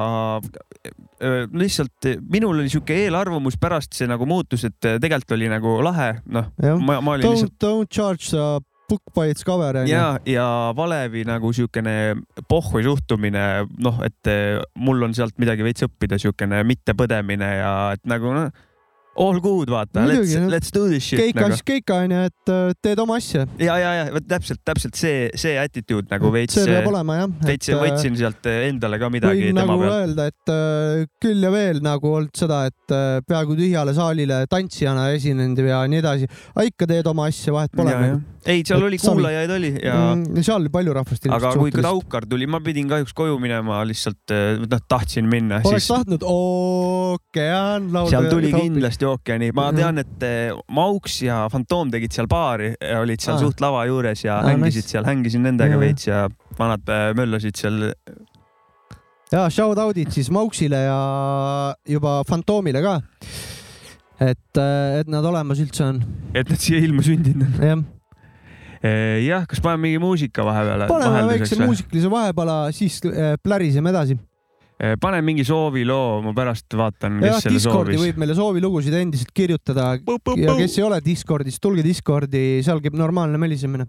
lihtsalt 1.54 2.10
minul 2.32 2.58
oli 2.58 2.72
sihuke 2.72 2.96
eelarvamus, 3.04 3.56
pärast 3.60 3.94
see 3.96 4.08
nagu 4.10 4.26
muutus, 4.28 4.66
et 4.68 4.78
tegelikult 4.82 5.36
oli 5.38 5.48
nagu 5.52 5.78
lahe, 5.84 6.14
noh, 6.26 6.50
don't, 6.60 7.10
lihtsalt. 7.22 7.56
Don't 7.62 7.90
charge 7.92 8.32
the 8.32 8.60
book 8.88 9.14
by 9.16 9.30
its 9.32 9.46
cover. 9.46 9.84
ja, 9.88 10.18
ja 10.28 10.48
Valevi 10.76 11.24
nagu 11.28 11.52
siukene 11.54 12.16
pohhui 12.48 12.84
suhtumine, 12.84 13.46
noh, 13.86 14.02
et 14.04 14.34
mul 14.76 15.06
on 15.06 15.16
sealt 15.16 15.38
midagi 15.40 15.64
veits 15.66 15.86
õppida, 15.86 16.20
siukene 16.20 16.64
mittepõdemine 16.66 17.50
ja 17.60 17.74
et 17.96 18.04
nagu 18.10 18.34
noh 18.36 18.50
all 19.16 19.40
good, 19.40 19.70
vaata, 19.70 20.04
let's, 20.06 20.34
let's 20.50 20.70
do 20.74 20.88
this 20.88 21.04
shit. 21.04 21.20
keika 21.20 21.46
nagu., 21.46 21.58
keika 21.66 21.98
onju, 22.02 22.22
et 22.28 22.50
äh, 22.50 22.74
teed 22.82 23.00
oma 23.02 23.18
asja. 23.20 23.44
ja, 23.60 23.76
ja, 23.78 23.92
ja 24.00 24.04
vot 24.14 24.26
täpselt, 24.28 24.60
täpselt 24.66 24.98
see, 24.98 25.28
see 25.38 25.54
attitude 25.60 26.10
nagu 26.10 26.32
veits. 26.34 26.56
see 26.58 26.66
peab 26.68 26.90
olema 26.90 27.20
jah. 27.20 27.36
veits 27.46 27.70
võtsin 27.70 28.18
sealt 28.18 28.50
endale 28.50 28.98
ka 29.02 29.10
midagi. 29.14 29.48
võin 29.48 29.58
nagu 29.60 29.78
pealt. 29.82 29.96
öelda, 30.00 30.28
et 30.32 30.54
äh, 30.54 31.06
küll 31.22 31.46
ja 31.46 31.54
veel 31.54 31.80
nagu 31.84 32.14
olnud 32.18 32.34
seda, 32.38 32.64
et 32.70 32.94
äh, 32.94 33.22
peaaegu 33.28 33.58
tühjale 33.58 33.94
saalile 33.96 34.44
tantsijana 34.50 35.08
esinenud 35.14 35.62
ja 35.62 35.82
nii 35.90 36.02
edasi. 36.02 36.30
aga 36.54 36.68
ikka 36.72 36.90
teed 36.94 37.10
oma 37.14 37.28
asja, 37.30 37.54
vahet 37.54 37.74
pole. 37.74 37.94
Nagu. 37.94 38.20
ei, 38.44 38.64
seal 38.66 38.82
et 38.82 38.88
oli 38.90 38.98
kuulajaid 39.00 39.52
oli 39.54 39.70
ja 39.78 39.94
mm,. 40.12 40.42
seal 40.42 40.58
oli 40.58 40.72
palju 40.74 40.98
rahvast. 40.98 41.30
aga 41.38 41.54
kui 41.54 41.72
Taukar 41.74 42.26
tuli, 42.28 42.50
ma 42.50 42.60
pidin 42.64 42.90
kahjuks 42.90 43.14
koju 43.16 43.38
minema, 43.42 43.78
lihtsalt 43.86 44.34
noh, 44.64 44.84
tahtsin 44.90 45.30
minna. 45.30 45.62
oleks 45.62 45.86
siis... 45.86 45.92
tahtnud 45.94 46.26
ookean 46.26 47.88
laulda. 47.94 48.10
seal 48.16 48.30
tuli 48.32 48.52
kindlasti 48.52 49.03
ookeani, 49.08 49.50
ma 49.56 49.68
mhm. 49.70 49.80
tean, 49.80 50.00
et 50.02 50.26
eh, 50.26 50.52
Mauks 50.74 51.20
ja 51.24 51.44
Fantoom 51.52 51.92
tegid 51.94 52.14
seal 52.14 52.28
baari, 52.30 52.72
olid 53.00 53.22
seal 53.22 53.36
ah. 53.36 53.42
suht 53.42 53.62
lava 53.64 53.84
juures 53.88 54.24
ja 54.24 54.40
ah, 54.40 54.50
hängisid 54.52 54.84
nice. 54.84 54.94
seal, 54.96 55.08
hängisin 55.08 55.44
nendega 55.46 55.78
veits 55.80 56.08
ja 56.08 56.24
vanad 56.58 56.92
eh, 56.92 57.08
möllasid 57.18 57.58
seal. 57.60 57.90
ja 59.32 59.46
shout 59.50 59.80
out'id 59.80 60.12
siis 60.14 60.30
Mauksile 60.34 60.84
ja 60.86 61.00
juba 61.88 62.20
Fantoomile 62.28 62.84
ka. 62.84 62.98
et, 64.20 64.60
eh, 64.60 65.00
et 65.00 65.10
nad 65.10 65.24
olemas 65.24 65.62
üldse 65.64 65.88
on. 65.88 66.04
et 66.34 66.48
nad 66.48 66.60
siia 66.60 66.82
ilma 66.84 67.04
sündinud 67.06 67.60
on. 67.60 67.68
jah 67.72 67.90
jah, 69.24 69.46
kas 69.48 69.62
paneme 69.64 69.86
mingi 69.86 70.00
muusika 70.02 70.44
vahepeale? 70.44 70.90
paneme 70.90 71.24
väikse 71.30 71.56
muusikalise 71.62 72.10
vahepala, 72.12 72.58
siis 72.76 73.00
pläriseme 73.42 73.94
edasi 73.94 74.18
pane 75.00 75.20
mingi 75.24 75.44
sooviloo, 75.46 76.20
ma 76.24 76.32
pärast 76.36 76.74
vaatan, 76.76 77.20
kes 77.22 77.30
ja, 77.30 77.40
selle 77.42 77.58
Discordi 77.58 77.94
soovis. 77.94 78.02
võib 78.04 78.22
meile 78.22 78.36
soovilugusid 78.38 78.96
endiselt 78.98 79.34
kirjutada 79.34 79.94
ja 79.96 80.56
kes 80.58 80.78
ei 80.78 80.86
ole 80.86 81.00
Discordis, 81.04 81.60
tulge 81.62 81.84
Discordi, 81.86 82.62
seal 82.66 82.82
käib 82.84 82.98
normaalne 82.98 83.40
melisemine. 83.40 83.88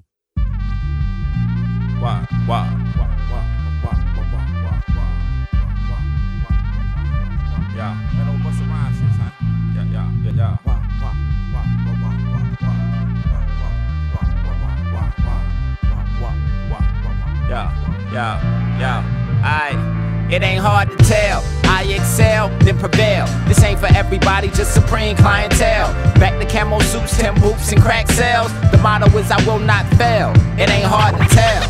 Yeah, 17.48 17.72
yeah, 18.12 18.80
yeah. 18.80 19.04
I 19.46 19.85
It 20.32 20.42
ain't 20.42 20.62
hard 20.62 20.90
to 20.90 20.98
tell. 21.06 21.44
I 21.66 21.84
excel, 21.84 22.50
then 22.60 22.80
prevail. 22.80 23.28
This 23.48 23.62
ain't 23.64 23.80
for 23.80 23.86
everybody, 23.96 24.48
just 24.48 24.74
supreme 24.74 25.16
clientele. 25.16 25.94
Back 26.16 26.40
to 26.40 26.48
camo 26.48 26.80
suits, 26.80 27.16
ten 27.18 27.40
boots, 27.40 27.72
and 27.72 27.82
crack 27.82 28.08
sales. 28.10 28.52
The 28.72 28.80
motto 28.80 29.06
is 29.18 29.30
I 29.30 29.38
will 29.46 29.60
not 29.60 29.86
fail. 29.96 30.32
It 30.58 30.70
ain't 30.70 30.88
hard 30.88 31.16
to 31.18 31.26
tell. 31.36 31.62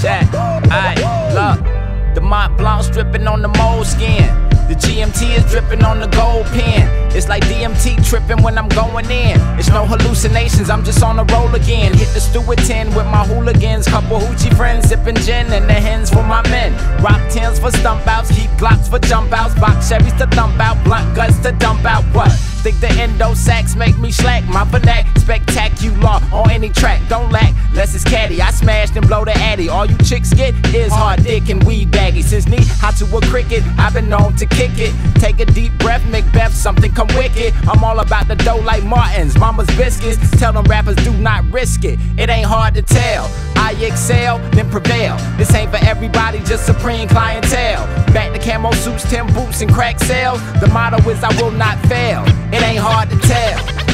Check, 0.00 0.32
alright, 0.34 0.98
look. 1.34 2.14
The 2.14 2.20
Mont 2.20 2.56
Blanc 2.58 2.84
stripping 2.84 3.26
on 3.26 3.42
the 3.42 3.48
mole 3.48 3.84
skin. 3.84 4.41
The 4.72 4.78
GMT 4.88 5.36
is 5.36 5.44
dripping 5.50 5.84
on 5.84 6.00
the 6.00 6.06
gold 6.06 6.46
pen. 6.46 6.88
It's 7.14 7.28
like 7.28 7.44
DMT 7.44 8.08
tripping 8.08 8.42
when 8.42 8.56
I'm 8.56 8.70
going 8.70 9.04
in. 9.04 9.38
It's 9.58 9.68
no 9.68 9.84
hallucinations, 9.84 10.70
I'm 10.70 10.82
just 10.82 11.02
on 11.02 11.16
the 11.16 11.24
roll 11.24 11.54
again. 11.54 11.92
Hit 11.92 12.08
the 12.14 12.20
Stewart 12.20 12.56
10 12.56 12.94
with 12.94 13.04
my 13.04 13.22
hooligans. 13.26 13.86
Couple 13.86 14.18
hoochie 14.18 14.56
friends 14.56 14.88
sipping 14.88 15.16
gin 15.16 15.52
and 15.52 15.68
the 15.68 15.74
hens 15.74 16.08
for 16.08 16.22
my 16.22 16.40
men. 16.48 16.72
Rock 17.02 17.20
tens 17.28 17.58
for 17.58 17.70
stump 17.70 18.06
outs, 18.06 18.34
keep 18.34 18.48
glocks 18.52 18.88
for 18.88 18.98
jump 18.98 19.30
outs. 19.34 19.54
Box 19.60 19.92
Chevys 19.92 20.16
to 20.16 20.26
thump 20.34 20.58
out, 20.58 20.82
blunt 20.84 21.14
guts 21.14 21.38
to 21.40 21.52
dump 21.52 21.84
out. 21.84 22.04
What? 22.14 22.32
Think 22.62 22.78
the 22.78 22.90
endo 22.90 23.34
sacks 23.34 23.74
make 23.74 23.98
me 23.98 24.12
slack. 24.12 24.44
My 24.44 24.64
vernac 24.64 25.18
spectacular 25.18 26.20
on 26.32 26.48
any 26.48 26.68
track. 26.68 27.00
Don't 27.08 27.32
lack, 27.32 27.52
less 27.74 27.92
it's 27.92 28.04
caddy. 28.04 28.40
I 28.40 28.52
smashed 28.52 28.94
and 28.94 29.04
blow 29.08 29.24
the 29.24 29.32
addy. 29.32 29.68
All 29.68 29.84
you 29.84 29.98
chicks 29.98 30.32
get 30.32 30.54
is 30.72 30.92
hard 30.92 31.24
dick 31.24 31.48
and 31.48 31.60
weed 31.64 31.90
baggy. 31.90 32.22
Since 32.22 32.46
knee 32.46 32.64
hot 32.78 32.94
to 32.98 33.16
a 33.16 33.20
cricket, 33.22 33.64
I've 33.78 33.94
been 33.94 34.08
known 34.08 34.36
to 34.36 34.46
kick 34.46 34.70
it. 34.76 34.94
Take 35.20 35.40
a 35.40 35.44
deep 35.44 35.76
breath, 35.78 36.06
Macbeth, 36.08 36.54
something 36.54 36.92
come 36.92 37.08
wicked. 37.16 37.52
I'm 37.68 37.82
all 37.82 37.98
about 37.98 38.28
the 38.28 38.36
dough 38.36 38.60
like 38.60 38.84
Martins, 38.84 39.36
mama's 39.36 39.66
biscuits. 39.76 40.18
Tell 40.38 40.52
them 40.52 40.64
rappers 40.66 40.96
do 40.96 41.12
not 41.14 41.44
risk 41.50 41.84
it. 41.84 41.98
It 42.16 42.30
ain't 42.30 42.46
hard 42.46 42.74
to 42.74 42.82
tell. 42.82 43.51
I 43.72 43.86
excel, 43.86 44.38
then 44.50 44.70
prevail. 44.70 45.16
This 45.38 45.54
ain't 45.54 45.70
for 45.70 45.82
everybody, 45.86 46.40
just 46.40 46.66
supreme 46.66 47.08
clientele. 47.08 47.86
Back 48.12 48.32
to 48.32 48.38
camo 48.38 48.70
suits, 48.72 49.02
ten 49.08 49.26
boots, 49.32 49.62
and 49.62 49.72
crack 49.72 49.98
sales. 49.98 50.40
The 50.60 50.68
motto 50.68 50.98
is 51.08 51.22
I 51.24 51.34
will 51.40 51.52
not 51.52 51.78
fail. 51.86 52.22
It 52.52 52.62
ain't 52.62 52.78
hard 52.78 53.08
to 53.08 53.18
tell. 53.20 53.91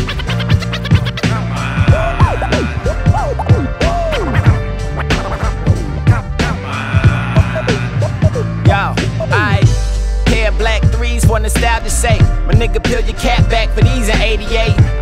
For 11.29 11.39
nostalgia's 11.39 11.93
sake. 11.93 12.23
My 12.49 12.55
nigga, 12.55 12.83
peel 12.83 13.01
your 13.01 13.17
cap 13.19 13.49
back 13.51 13.69
for 13.75 13.83
these 13.83 14.09
in 14.09 14.17
88. 14.17 14.49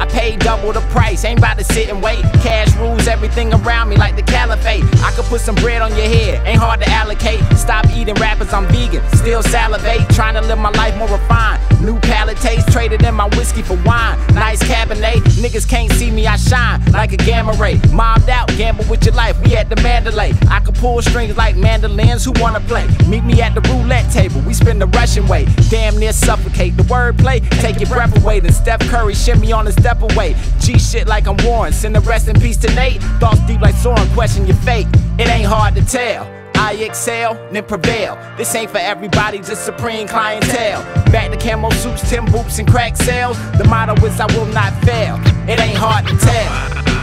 I 0.00 0.06
paid 0.06 0.40
double 0.40 0.72
the 0.72 0.80
price, 0.90 1.24
ain't 1.24 1.38
about 1.38 1.56
to 1.58 1.64
sit 1.64 1.88
and 1.88 2.02
wait. 2.02 2.20
Cash 2.42 2.74
rules 2.76 3.06
everything 3.06 3.54
around 3.54 3.88
me 3.88 3.96
like 3.96 4.16
the 4.16 4.22
caliphate. 4.22 4.82
I 5.04 5.12
could 5.12 5.24
put 5.26 5.40
some 5.40 5.54
bread 5.54 5.82
on 5.82 5.90
your 5.96 6.08
head, 6.08 6.44
ain't 6.44 6.58
hard 6.58 6.80
to 6.80 6.90
allocate. 6.90 7.40
Stop 7.56 7.86
eating 7.94 8.16
rappers, 8.16 8.52
I'm 8.52 8.66
vegan. 8.66 9.02
Still 9.12 9.42
salivate, 9.44 10.08
trying 10.10 10.34
to 10.34 10.40
live 10.40 10.58
my 10.58 10.70
life 10.70 10.96
more 10.98 11.08
refined. 11.08 11.62
New 11.80 11.98
palate 12.00 12.38
taste, 12.38 12.68
traded 12.72 13.04
in 13.04 13.14
my 13.14 13.28
whiskey 13.36 13.62
for 13.62 13.76
wine. 13.84 14.18
Nice 14.34 14.60
Cabernet, 14.64 15.22
niggas 15.38 15.68
can't 15.68 15.92
see 15.92 16.10
me, 16.10 16.26
I 16.26 16.36
shine 16.36 16.84
like 16.90 17.12
a 17.12 17.16
gamma 17.16 17.52
ray. 17.52 17.80
Mobbed 17.92 18.28
out, 18.28 18.48
gamble 18.56 18.84
with 18.90 19.04
your 19.04 19.14
life, 19.14 19.40
we 19.44 19.56
at 19.56 19.68
the 19.68 19.76
Mandalay. 19.82 20.32
I 20.50 20.58
could 20.58 20.74
pull 20.74 21.00
strings 21.02 21.36
like 21.36 21.54
mandolins, 21.56 22.24
who 22.24 22.32
wanna 22.40 22.60
play? 22.60 22.86
Meet 23.08 23.22
me 23.22 23.42
at 23.42 23.54
the 23.54 23.60
roulette 23.60 24.10
table, 24.10 24.40
we 24.40 24.54
spin 24.54 24.80
the 24.80 24.88
Russian 24.88 25.28
way. 25.28 25.44
Damn 25.70 25.96
near 25.98 26.12
suffocate, 26.16 26.76
the 26.76 26.82
wordplay, 26.84 27.46
take 27.60 27.80
your 27.80 27.88
breath 27.88 28.16
away. 28.22 28.40
Then 28.40 28.52
Steph 28.52 28.80
Curry 28.88 29.14
shimmy 29.14 29.52
on 29.52 29.64
the 29.66 29.72
step 29.72 30.02
away. 30.02 30.34
G 30.60 30.78
shit 30.78 31.06
like 31.06 31.26
I'm 31.26 31.36
Warren, 31.44 31.72
send 31.72 31.96
a 31.96 32.00
rest 32.00 32.28
in 32.28 32.38
peace 32.40 32.56
to 32.58 32.74
Nate. 32.74 33.02
Thoughts 33.20 33.40
deep 33.46 33.60
like 33.60 33.74
Soren, 33.74 34.08
question 34.10 34.46
your 34.46 34.56
fate. 34.56 34.86
It 35.18 35.28
ain't 35.28 35.46
hard 35.46 35.74
to 35.76 35.84
tell. 35.84 36.24
I 36.56 36.72
excel, 36.72 37.34
then 37.52 37.64
prevail. 37.64 38.18
This 38.36 38.54
ain't 38.54 38.70
for 38.70 38.78
everybody, 38.78 39.38
just 39.38 39.64
supreme 39.64 40.08
clientele. 40.08 40.82
Back 41.12 41.30
to 41.30 41.36
camo 41.36 41.70
suits, 41.70 42.08
Tim 42.08 42.24
boots, 42.26 42.58
and 42.58 42.66
crack 42.66 42.96
sales. 42.96 43.36
The 43.58 43.64
motto 43.64 43.94
is 44.06 44.18
I 44.18 44.26
will 44.34 44.46
not 44.46 44.72
fail. 44.84 45.16
It 45.48 45.60
ain't 45.60 45.76
hard 45.76 46.06
to 46.06 46.16
tell. 46.16 46.95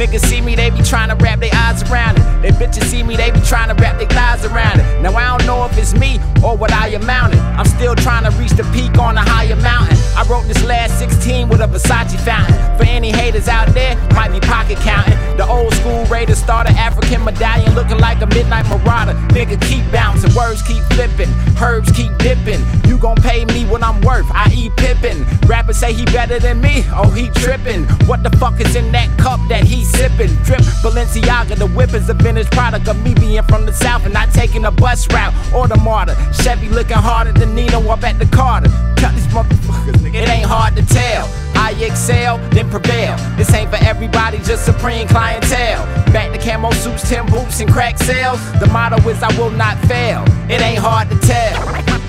Niggas 0.00 0.24
see 0.30 0.40
me, 0.40 0.54
they 0.54 0.70
be 0.70 0.80
trying 0.80 1.10
to 1.10 1.14
wrap 1.16 1.40
their 1.40 1.50
eyes 1.52 1.82
around 1.82 2.16
it. 2.16 2.24
They 2.40 2.48
bitches 2.52 2.84
see 2.84 3.02
me, 3.02 3.16
they 3.16 3.30
be 3.30 3.40
trying 3.42 3.68
to 3.68 3.74
wrap 3.82 3.98
their 3.98 4.08
thighs 4.08 4.46
around 4.46 4.80
it. 4.80 5.02
Now 5.02 5.14
I 5.14 5.36
don't 5.36 5.46
know 5.46 5.66
if 5.66 5.76
it's 5.76 5.92
me 5.92 6.18
or 6.42 6.56
what 6.56 6.72
I 6.72 6.88
amounted. 6.88 7.38
I'm 7.38 7.66
still 7.66 7.94
trying 7.94 8.24
to 8.24 8.30
reach 8.38 8.52
the 8.52 8.64
peak 8.72 8.96
on 8.96 9.18
a 9.18 9.20
higher 9.20 9.56
mountain. 9.56 9.98
I 10.16 10.24
wrote 10.24 10.46
this 10.48 10.64
last 10.64 10.98
16 10.98 11.50
with 11.50 11.60
a 11.60 11.66
Versace 11.66 12.18
fountain. 12.24 12.56
For 12.78 12.84
any 12.84 13.10
haters 13.10 13.46
out 13.46 13.74
there, 13.74 13.94
might 14.14 14.32
be 14.32 14.40
pocket 14.40 14.78
counting. 14.78 15.09
School 16.20 16.26
Raiders 16.26 16.42
starter, 16.42 16.72
African 16.72 17.24
medallion 17.24 17.74
looking 17.74 17.98
like 17.98 18.20
a 18.20 18.26
midnight 18.26 18.66
marauder. 18.68 19.14
Nigga 19.32 19.58
keep 19.62 19.90
bouncing, 19.90 20.34
words 20.34 20.60
keep 20.62 20.82
flipping, 20.92 21.30
herbs 21.58 21.90
keep 21.92 22.14
dipping. 22.18 22.60
You 22.86 22.98
gon' 22.98 23.16
pay 23.16 23.46
me 23.46 23.64
what 23.64 23.82
I'm 23.82 24.02
worth, 24.02 24.26
I 24.30 24.52
eat 24.54 24.76
pippin'. 24.76 25.24
Rappers 25.46 25.78
say 25.78 25.94
he 25.94 26.04
better 26.06 26.38
than 26.38 26.60
me, 26.60 26.84
oh 26.92 27.08
he 27.10 27.30
trippin'. 27.40 27.84
What 28.06 28.22
the 28.22 28.30
fuck 28.36 28.60
is 28.60 28.76
in 28.76 28.92
that 28.92 29.08
cup 29.18 29.40
that 29.48 29.64
he 29.64 29.82
sippin'? 29.82 30.44
Drip 30.44 30.60
Balenciaga, 30.82 31.56
the 31.56 31.68
whip 31.68 31.94
is 31.94 32.10
a 32.10 32.14
vintage 32.14 32.50
product 32.50 32.86
of 32.88 33.02
me 33.02 33.14
being 33.14 33.42
from 33.44 33.64
the 33.64 33.72
south 33.72 34.04
and 34.04 34.12
not 34.12 34.30
taking 34.32 34.66
a 34.66 34.70
bus 34.70 35.10
route 35.12 35.32
or 35.54 35.68
the 35.68 35.76
martyr. 35.76 36.16
Chevy 36.32 36.68
looking 36.68 36.98
harder 36.98 37.32
than 37.32 37.54
Nino 37.54 37.80
up 37.88 38.04
at 38.04 38.18
the 38.18 38.26
Carter. 38.26 38.68
Cut 38.96 39.14
these 39.14 39.26
motherfuckers, 39.28 39.96
nigga. 40.04 40.22
It 40.22 40.28
ain't 40.28 40.46
hard 40.46 40.76
to 40.76 40.84
tell. 40.84 41.49
I 41.54 41.72
excel, 41.80 42.38
then 42.50 42.68
prevail. 42.70 43.16
This 43.36 43.52
ain't 43.54 43.70
for 43.70 43.82
everybody, 43.84 44.38
just 44.38 44.64
supreme 44.64 45.06
clientele. 45.08 45.84
Back 46.12 46.32
to 46.32 46.38
camo 46.38 46.70
suits, 46.72 47.08
ten 47.08 47.26
boots, 47.26 47.60
and 47.60 47.70
crack 47.70 47.98
sales. 47.98 48.40
The 48.60 48.66
motto 48.66 48.96
is 49.08 49.22
I 49.22 49.36
will 49.38 49.50
not 49.50 49.78
fail. 49.86 50.24
It 50.48 50.60
ain't 50.60 50.78
hard 50.78 51.08
to 51.10 51.18
tell. 51.20 51.99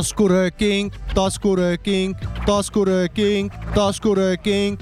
Taskurööking, 0.00 0.88
taskurööking, 1.12 2.14
taskurööking, 2.46 3.50
taskurööking. 3.74 4.78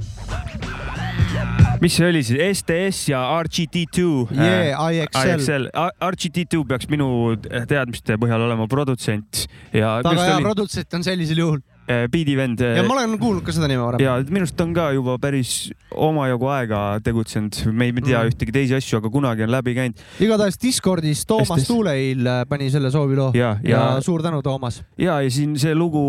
mis 1.82 1.96
see 1.96 2.06
oli 2.06 2.20
siis, 2.22 2.60
STS 2.60 3.08
ja 3.10 3.24
RGT2? 3.40 4.04
Yeah, 4.30 4.78
IXL, 4.94 5.32
IXL., 5.32 5.66
RGT2 6.06 6.62
peaks 6.70 6.86
minu 6.92 7.34
teadmiste 7.42 8.14
põhjal 8.14 8.46
olema 8.46 8.68
produtsent 8.70 9.48
ja. 9.74 9.96
väga 10.06 10.28
hea 10.28 10.38
produtsent 10.46 10.98
on 11.00 11.06
sellisel 11.06 11.42
juhul 11.42 11.60
Eh, 11.88 12.04
Beat'i 12.12 12.34
vend. 12.36 12.60
ja 12.60 12.82
ma 12.84 12.98
olen 12.98 13.14
kuulnud 13.16 13.44
ka 13.46 13.52
seda 13.56 13.68
nime 13.70 13.80
varem. 13.80 14.02
ja 14.02 14.18
minu 14.28 14.44
arust 14.44 14.60
on 14.60 14.74
ka 14.76 14.90
juba 14.92 15.14
päris 15.22 15.70
omajagu 15.88 16.50
aega 16.52 16.80
tegutsenud, 17.04 17.56
me 17.72 17.88
ei 17.88 17.94
tea 17.96 18.18
mm. 18.20 18.28
ühtegi 18.28 18.52
teisi 18.52 18.76
asju, 18.76 18.98
aga 19.00 19.08
kunagi 19.14 19.46
on 19.46 19.52
läbi 19.54 19.72
käinud. 19.78 20.02
igatahes 20.20 20.60
Discordis 20.60 21.24
Toomas 21.28 21.54
Estes. 21.56 21.70
Tuuleil 21.70 22.28
äh, 22.28 22.42
pani 22.50 22.68
selle 22.74 22.92
sooviloo 22.92 23.30
ja, 23.32 23.54
ja, 23.64 23.80
ja 23.96 24.04
suur 24.04 24.20
tänu, 24.26 24.42
Toomas. 24.44 24.82
ja, 25.00 25.16
ja 25.24 25.32
siin 25.32 25.56
see 25.60 25.72
lugu, 25.72 26.02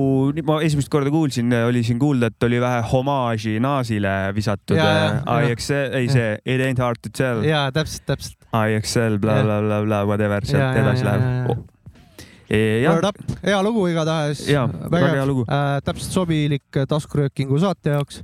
ma 0.43 0.59
esimest 0.67 0.91
korda 0.91 1.15
kuulsin, 1.15 1.55
oli 1.69 1.85
siin 1.87 2.01
kuulda, 2.01 2.27
et 2.27 2.49
oli 2.49 2.59
vähe 2.59 2.83
homaaži 2.91 3.55
Naasile 3.63 4.17
visatud. 4.35 4.75
IXL, 4.79 5.95
ei 5.95 6.11
see 6.11 6.35
It 6.43 6.59
ain't 6.65 6.83
hard 6.83 6.99
to 7.05 7.11
tell. 7.15 7.47
ja 7.47 7.69
täpselt, 7.71 8.03
täpselt. 8.09 8.39
IXL 8.51 9.15
bla, 9.23 9.39
bla, 9.47 9.61
bla, 9.63 9.83
bla, 9.87 10.05
whatever, 10.11 10.43
sealt 10.43 10.83
edasi 10.83 11.07
läheb 11.07 11.55
Word 12.49 13.05
up, 13.05 13.17
hea 13.45 13.57
lugu 13.61 13.83
igatahes. 13.91 14.41
väga 14.89 15.11
hea 15.13 15.25
lugu 15.29 15.43
äh,. 15.45 15.77
täpselt 15.85 16.15
sobilik 16.15 16.79
taskuröökingu 16.89 17.59
saate 17.61 17.93
jaoks. 17.93 18.23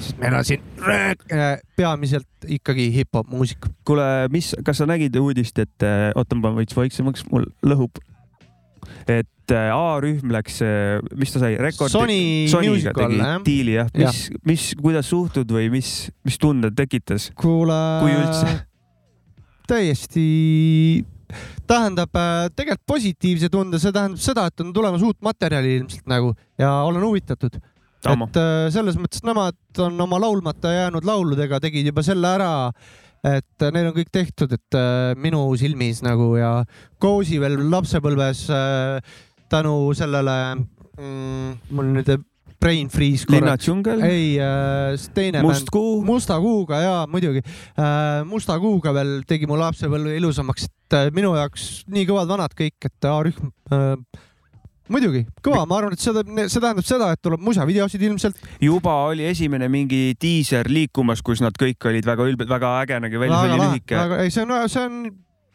sest 0.00 0.18
meil 0.18 0.34
on 0.34 0.48
siin 0.48 0.64
röök, 0.82 1.22
äh, 1.30 1.54
peamiselt 1.78 2.48
ikkagi 2.58 2.88
hip-hop 2.94 3.30
muusika. 3.30 3.70
kuule, 3.86 4.26
mis, 4.34 4.50
kas 4.66 4.82
sa 4.82 4.90
nägid 4.90 5.14
uudist, 5.22 5.58
et 5.62 5.86
äh, 5.86 6.10
oota, 6.16 6.34
ma 6.34 6.48
panen 6.48 6.58
veits 6.64 6.74
vaiksemaks, 6.76 7.26
mul 7.30 7.46
lõhub. 7.62 8.02
et 9.06 9.54
äh, 9.54 9.70
A-rühm 9.70 10.34
läks, 10.34 10.60
mis 11.14 11.34
ta 11.34 11.46
sai, 11.46 11.54
rekordi. 11.62 11.94
Sony 12.50 12.82
tegi 12.82 13.22
jah. 13.22 13.42
diili 13.46 13.78
jah, 13.78 13.90
mis 13.94 14.22
ja., 14.26 14.40
mis, 14.50 14.70
kuidas 14.82 15.06
suhtud 15.14 15.54
või 15.54 15.70
mis, 15.70 16.08
mis 16.26 16.42
tunded 16.42 16.74
tekitas? 16.74 17.30
kuule. 17.38 17.82
kui 18.02 18.16
üldse? 18.18 18.56
täiesti 19.70 20.24
tähendab 21.68 22.18
äh, 22.18 22.48
tegelikult 22.56 22.86
positiivse 22.94 23.50
tunde, 23.52 23.80
see 23.82 23.94
tähendab 23.94 24.22
seda, 24.22 24.46
et 24.50 24.62
on 24.64 24.72
tulemas 24.74 25.04
uut 25.06 25.18
materjali 25.24 25.76
ilmselt 25.80 26.06
nagu 26.10 26.34
ja 26.60 26.70
olen 26.86 27.04
huvitatud. 27.04 27.58
et 28.06 28.38
äh, 28.38 28.68
selles 28.74 28.98
mõttes 29.00 29.24
nemad 29.26 29.82
on 29.82 30.00
oma 30.00 30.20
laulmata 30.22 30.72
jäänud 30.74 31.06
lauludega, 31.06 31.60
tegid 31.60 31.90
juba 31.90 32.04
selle 32.06 32.30
ära, 32.38 32.52
et 33.26 33.66
neil 33.74 33.90
on 33.90 33.96
kõik 33.96 34.12
tehtud, 34.14 34.52
et 34.52 34.78
äh, 34.78 35.16
minu 35.18 35.42
silmis 35.58 36.02
nagu 36.06 36.34
ja 36.38 36.52
Koosi 37.02 37.40
veel 37.42 37.58
lapsepõlves 37.70 38.46
tänu 39.50 39.76
sellele 39.94 40.38
mm,, 40.54 41.52
mul 41.70 41.92
nüüd 41.98 42.14
Brain 42.66 42.90
Freeze 42.90 43.26
korra. 43.26 43.38
linnadžungel? 43.38 44.02
ei 44.06 44.36
äh,, 44.42 45.08
teine 45.14 45.42
Must 45.46 45.70
kuu? 45.72 46.00
Musta 46.06 46.38
kuuga 46.42 46.80
ja 46.82 46.94
muidugi 47.10 47.42
äh,. 47.46 48.24
Musta 48.26 48.58
kuuga 48.62 48.94
veel 48.96 49.20
tegi 49.28 49.46
mu 49.46 49.58
lapsepõlve 49.60 50.16
ilusamaks, 50.18 50.66
et 50.66 50.96
äh, 50.98 51.10
minu 51.14 51.36
jaoks 51.38 51.84
nii 51.92 52.08
kõvad 52.08 52.32
vanad 52.32 52.56
kõik, 52.58 52.88
et 52.88 53.06
A-rühm 53.06 53.52
äh, 53.70 54.24
muidugi, 54.92 55.24
kõva, 55.44 55.64
ma 55.68 55.80
arvan, 55.80 55.94
et 55.96 56.02
seda, 56.02 56.22
see 56.46 56.62
tähendab 56.62 56.86
seda, 56.86 57.10
et 57.14 57.22
tuleb 57.22 57.42
musavideosid 57.46 58.02
ilmselt. 58.08 58.42
juba 58.62 58.96
oli 59.10 59.26
esimene 59.30 59.68
mingi 59.72 60.16
diiser 60.22 60.70
liikumas, 60.70 61.22
kus 61.26 61.42
nad 61.44 61.54
kõik 61.58 61.86
olid 61.90 62.06
väga 62.06 62.26
ülbed, 62.32 62.50
väga 62.50 62.72
äge 62.82 63.00
nägi 63.06 63.22
välja, 63.22 63.40
see 63.42 63.54
oli 63.54 63.62
lühike. 63.62 64.02
ei, 64.24 64.34
see 64.34 64.46
on, 64.46 64.56
see 64.72 64.84
on 64.90 65.00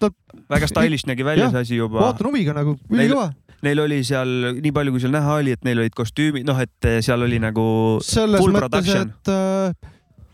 ta.... 0.02 0.12
väga 0.52 0.72
stylish 0.72 1.08
nägi 1.10 1.26
välja 1.28 1.52
see 1.52 1.66
asi 1.68 1.80
juba. 1.80 2.02
vaatan 2.08 2.32
huviga 2.32 2.56
nagu, 2.58 2.76
ülikõva 2.92 3.30
neil 3.66 3.84
oli 3.84 4.02
seal, 4.08 4.32
nii 4.58 4.74
palju 4.76 4.96
kui 4.96 5.04
seal 5.04 5.16
näha 5.16 5.40
oli, 5.42 5.56
et 5.58 5.66
neil 5.68 5.84
olid 5.84 5.96
kostüümid, 5.98 6.46
noh, 6.48 6.60
et 6.62 6.92
seal 7.06 7.28
oli 7.28 7.40
nagu 7.42 7.66
selles 8.06 8.42
full 8.42 8.56
mõttes, 8.56 8.70
production. 8.70 9.12
et 9.12 9.34
äh, 9.34 9.92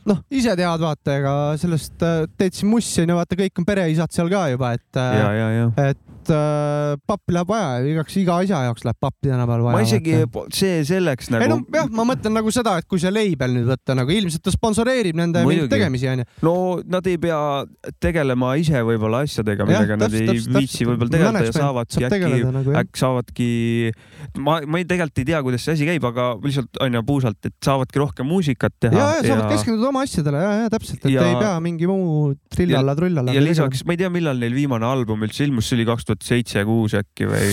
noh, 0.08 0.22
ise 0.32 0.56
tead, 0.58 0.84
vaata, 0.84 1.18
ega 1.20 1.34
sellest 1.60 2.06
äh, 2.06 2.26
teed 2.40 2.58
siin 2.58 2.72
mussi 2.72 3.04
onju, 3.04 3.18
vaata, 3.20 3.40
kõik 3.40 3.62
on 3.62 3.68
pereisad 3.68 4.13
seal 4.16 4.32
ka 4.32 4.48
juba, 4.54 4.74
et, 4.78 5.02
äh, 5.02 5.94
et 6.28 6.36
äh, 6.36 6.98
pappi 7.08 7.36
läheb 7.36 7.50
vaja, 7.50 7.80
igaks, 7.88 8.16
iga 8.20 8.38
asja 8.44 8.60
jaoks 8.68 8.86
läheb 8.86 9.00
pappi 9.02 9.32
tänapäeval 9.32 9.66
vaja. 9.68 9.78
ma 9.78 9.84
isegi, 9.86 10.18
see 10.56 10.82
selleks 10.88 11.32
nagu. 11.34 11.46
ei 11.46 11.52
no 11.52 11.60
jah, 11.74 11.90
ma 11.94 12.06
mõtlen 12.08 12.36
nagu 12.38 12.52
seda, 12.54 12.78
et 12.82 12.88
kui 12.90 13.02
see 13.02 13.12
label 13.13 13.56
nüüd 13.56 13.68
võtta 13.70 13.96
nagu 13.98 14.13
ilmselt 14.13 14.44
ta 14.46 14.54
sponsoreerib 14.54 15.18
nende 15.20 15.44
tegemisi 15.72 16.10
onju. 16.12 16.28
no 16.46 16.56
nad 16.88 17.08
ei 17.10 17.20
pea 17.22 17.40
tegelema 18.04 18.54
ise 18.60 18.84
võib-olla 18.88 19.24
asjadega, 19.28 19.68
millega 19.68 20.00
nad 20.00 20.18
ei 20.18 20.28
täpselt, 20.32 20.54
viitsi 20.58 20.88
võib-olla 20.90 21.16
tegeleda 21.16 21.46
ja 21.48 21.56
saavadki 21.56 22.02
saab 22.02 22.18
äkki, 22.18 22.42
nagu, 22.58 22.76
äkki 22.82 23.04
saavadki, 23.04 23.50
ma, 24.44 24.60
ma 24.68 24.82
ei 24.82 24.88
tegelikult 24.88 25.24
ei 25.24 25.30
tea, 25.32 25.42
kuidas 25.46 25.68
see 25.68 25.78
asi 25.78 25.90
käib, 25.90 26.08
aga 26.12 26.30
lihtsalt 26.44 26.82
onju 26.84 27.04
puusalt, 27.08 27.40
et 27.48 27.56
saavadki 27.63 28.04
rohkem 28.04 28.30
muusikat 28.30 28.76
teha. 28.84 28.96
ja, 28.98 29.10
ja 29.22 29.26
saavad 29.32 29.56
keskenduda 29.56 29.92
oma 29.92 30.04
asjadele 30.08 30.44
ja, 30.44 30.54
ja 30.63 30.74
täpselt, 30.74 31.02
et 31.04 31.16
ja, 31.16 31.26
ei 31.28 31.40
pea 31.40 31.56
mingi 31.63 31.90
muu 31.90 32.34
trillalla-trullalla. 32.54 33.36
ja 33.36 33.44
lisaks, 33.44 33.86
ma 33.88 33.96
ei 33.96 34.02
tea, 34.04 34.12
millal 34.13 34.40
neil 34.42 34.56
viimane 34.58 34.88
album 34.88 35.26
üldse 35.28 35.46
ilmus, 35.48 35.70
see 35.70 35.80
oli 35.80 35.88
kaks 35.88 36.08
tuhat 36.08 36.16
seitse, 36.25 36.63
kuus 36.67 36.95
äkki 36.97 37.27
või 37.30 37.51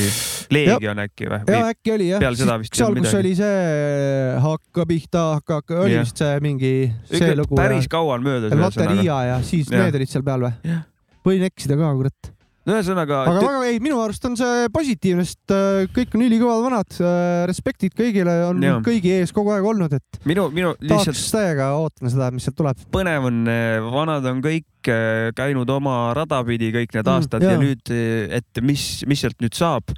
Leegion 0.55 1.03
äkki 1.05 1.29
või? 1.31 1.41
ja 1.51 1.61
äkki 1.73 1.95
oli 1.95 2.09
jah. 2.13 2.23
peale 2.23 2.41
seda 2.41 2.59
vist 2.63 2.79
seal, 2.79 2.97
kus 2.99 3.17
oli 3.19 3.35
see 3.39 4.39
Hakka 4.45 4.87
pihta, 4.89 5.25
hakka, 5.39 5.61
hakka, 5.63 5.81
oli 5.87 5.99
vist 6.01 6.21
see 6.23 6.41
mingi 6.45 6.75
see 7.11 7.21
Ükle, 7.21 7.39
lugu. 7.43 7.59
päris 7.59 7.89
kaua 7.91 8.19
on 8.19 8.27
möödas. 8.27 8.55
Loteria 8.59 9.21
ja 9.31 9.41
siis 9.47 9.71
need 9.73 10.01
olid 10.01 10.11
seal 10.11 10.27
peal 10.27 10.49
või? 10.49 10.79
võin 11.25 11.47
eksida 11.49 11.79
ka, 11.81 11.93
kurat 11.97 12.34
no 12.65 12.77
ühesõnaga. 12.77 13.21
aga 13.29 13.43
väga, 13.43 13.63
ei, 13.69 13.81
minu 13.85 13.99
arust 14.03 14.25
on 14.29 14.37
see 14.41 14.69
positiivne, 14.75 15.27
sest 15.29 15.55
äh, 15.55 15.85
kõik 15.95 16.17
on 16.17 16.25
ülikõvad 16.27 16.65
vanad, 16.65 16.97
äh, 17.01 17.43
respektid 17.51 17.97
kõigile 17.99 18.37
on 18.49 18.63
ja. 18.65 18.79
kõigi 18.85 19.13
ees 19.19 19.35
kogu 19.37 19.53
aeg 19.55 19.67
olnud, 19.75 19.97
et. 19.99 20.21
minu, 20.29 20.49
minu 20.55 20.73
lihtsalt. 20.79 21.11
tahaks 21.13 21.27
täiega 21.35 21.71
ootan 21.81 22.13
seda, 22.13 22.31
mis 22.35 22.49
sealt 22.49 22.59
tuleb. 22.61 22.87
põnev 22.95 23.29
on, 23.31 23.45
äh, 23.51 23.77
vanad 23.85 24.31
on 24.33 24.43
kõik 24.45 24.69
käinud 24.85 25.71
oma 25.73 26.13
rada 26.13 26.43
pidi 26.45 26.69
kõik 26.69 26.91
need 26.93 27.07
mm, 27.07 27.15
aastad 27.15 27.41
mm, 27.41 27.47
ja. 27.49 27.55
ja 27.55 27.61
nüüd, 27.63 27.93
et 28.37 28.61
mis, 28.61 28.83
mis 29.09 29.23
sealt 29.25 29.41
nüüd 29.41 29.57
saab 29.57 29.95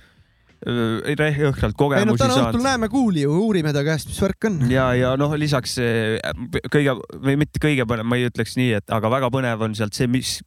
jõhkralt 0.66 1.76
kogemusi 1.78 2.18
saanud. 2.18 2.34
täna 2.34 2.48
õhtul 2.48 2.64
näeme 2.64 2.88
kuuli 2.90 3.22
ju, 3.22 3.34
uurime 3.44 3.72
ta 3.74 3.84
käest, 3.86 4.08
mis 4.10 4.18
värk 4.22 4.48
on. 4.48 4.58
ja, 4.70 4.88
ja 4.98 5.12
noh, 5.20 5.32
lisaks 5.38 5.76
kõige 6.72 6.96
või 7.22 7.36
mitte 7.38 7.62
kõige 7.62 7.86
põnev, 7.88 8.08
ma 8.08 8.18
ei 8.18 8.26
ütleks 8.30 8.56
nii, 8.58 8.72
et 8.80 8.94
aga 8.96 9.10
väga 9.12 9.30
põnev 9.34 9.62
on 9.66 9.76
sealt 9.78 9.94
see, 9.96 10.08
mis, 10.10 10.38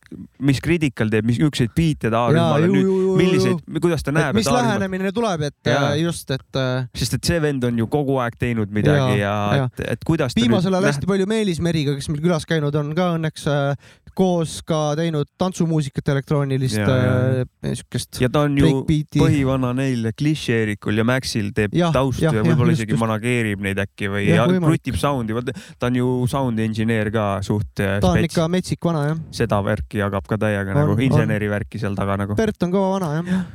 mis 0.44 0.60
Critical 0.64 1.12
teeb, 1.14 1.28
mis 1.30 1.40
niisuguseid 1.40 1.72
biite 1.78 2.12
ta 2.12 2.26
A-rühmale 2.28 2.72
nüüd, 2.72 2.92
milliseid, 3.20 3.64
kuidas 3.80 4.04
ta 4.04 4.14
näeb. 4.16 4.36
mis 4.38 4.50
lähenemine 4.52 5.14
tuleb, 5.16 5.48
et 5.50 5.72
ja. 5.72 5.94
just, 6.02 6.30
et. 6.36 6.62
sest 7.00 7.20
et 7.20 7.32
see 7.32 7.40
vend 7.44 7.70
on 7.70 7.80
ju 7.80 7.88
kogu 7.92 8.20
aeg 8.24 8.36
teinud 8.40 8.74
midagi 8.76 9.22
ja, 9.22 9.30
ja, 9.30 9.64
ja. 9.64 9.70
et, 9.72 9.86
et 9.96 10.06
kuidas. 10.08 10.36
viimasel 10.38 10.76
ajal 10.76 10.92
hästi 10.92 11.10
palju 11.10 11.30
Meelis 11.30 11.64
Meriga, 11.64 11.96
kes 11.96 12.12
meil 12.12 12.24
külas 12.26 12.48
käinud 12.50 12.76
on 12.76 12.92
ka 12.98 13.14
õnneks 13.16 13.48
koos 14.20 14.60
ka 14.68 14.96
teinud 15.00 15.30
tantsumuusikat 15.40 16.12
elektroonilist 16.16 16.80
niisugust. 17.64 18.20
ja 18.20 18.30
ta 18.32 18.44
on 18.48 18.58
ju 18.60 18.84
põhivana 19.16 19.72
neil 19.78 20.09
klišeerikul 20.18 21.00
ja 21.00 21.06
Maxil 21.08 21.52
teeb 21.56 21.76
ja, 21.78 21.92
taustu 21.96 22.26
ja, 22.26 22.34
ja 22.36 22.44
võib-olla 22.46 22.76
isegi 22.76 22.96
just. 22.96 23.02
manageerib 23.02 23.64
neid 23.66 23.80
äkki 23.82 24.10
või 24.12 24.26
ja, 24.30 24.46
krutib 24.50 25.00
sound'i, 25.00 25.38
ta 25.80 25.90
on 25.90 26.00
ju 26.00 26.10
sound 26.32 26.62
engineer 26.64 27.12
ka 27.14 27.30
suht. 27.46 27.72
Äh, 27.80 27.98
ta 28.04 28.14
on 28.14 28.28
ikka 28.28 28.50
metsik 28.52 28.84
vana 28.86 29.06
jah. 29.12 29.24
seda 29.36 29.62
värki 29.66 30.02
jagab 30.02 30.28
ka 30.30 30.40
täiega 30.42 30.76
on, 30.76 30.84
nagu 30.84 31.00
inseneri 31.06 31.50
värki 31.52 31.82
seal 31.82 31.98
taga 31.98 32.20
nagu. 32.20 32.38
Bert 32.40 32.68
on 32.68 32.76
kõva 32.76 32.94
vana 32.98 33.12
jah. 33.18 33.48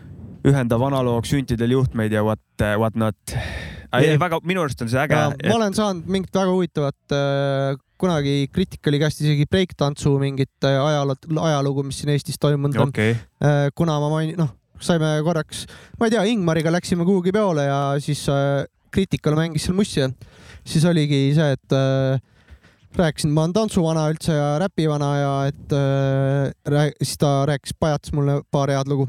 ühendab 0.45 0.83
analoog 0.89 1.29
süntidel 1.29 1.77
juhtmeid 1.79 2.13
ja 2.15 2.25
what, 2.27 2.43
äh, 2.61 2.77
what 2.81 2.99
not. 3.01 3.37
väga, 3.95 4.41
minu 4.43 4.65
arust 4.65 4.83
on 4.83 4.91
see 4.91 5.01
äge. 5.01 5.21
ma 5.49 5.57
olen 5.59 5.77
saanud 5.77 6.11
mingit 6.11 6.35
väga 6.35 6.51
huvitavat 6.51 7.15
äh, 7.15 7.79
kunagi 8.01 8.49
Criticali 8.53 8.99
käest 9.01 9.23
isegi 9.23 9.47
breaktantsu 9.47 10.17
mingit 10.21 10.67
äh, 10.67 10.81
ajalugu, 10.81 11.39
ajalugu, 11.41 11.87
mis 11.89 12.03
siin 12.03 12.13
Eestis 12.17 12.41
toimunud 12.43 12.77
on 12.83 12.93
okay.. 12.93 13.17
kuna 13.79 14.01
ma 14.03 14.11
mainin, 14.13 14.37
noh 14.41 14.53
saime 14.87 15.17
korraks, 15.27 15.65
ma 15.99 16.09
ei 16.09 16.15
tea, 16.15 16.25
Ingmariga 16.33 16.73
läksime 16.75 17.07
kuhugi 17.09 17.33
peole 17.35 17.67
ja 17.69 17.81
siis 18.03 18.25
äh, 18.33 18.65
Critical 18.95 19.37
mängis 19.39 19.67
seal 19.67 19.77
mussi 19.77 20.01
ja 20.01 20.11
siis 20.65 20.87
oligi 20.89 21.27
see, 21.37 21.57
et 21.57 21.77
äh, 21.77 22.23
rääkisin, 22.99 23.33
ma 23.35 23.47
olen 23.47 23.57
tantsuvana 23.57 24.09
üldse 24.13 24.37
ja 24.37 24.51
räpivana 24.63 25.13
ja 25.19 25.33
et 25.51 25.77
äh, 25.77 26.91
siis 27.03 27.19
ta 27.21 27.37
rääkis, 27.51 27.77
pajatas 27.81 28.15
mulle 28.17 28.43
paar 28.55 28.73
head 28.73 28.91
lugu. 28.91 29.09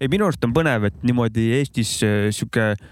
ei, 0.00 0.10
minu 0.10 0.26
arust 0.26 0.44
on 0.44 0.54
põnev, 0.54 0.90
et 0.90 1.06
niimoodi 1.06 1.52
Eestis 1.60 1.98
äh, 2.06 2.28
sihuke 2.34 2.72
äh, 2.74 2.90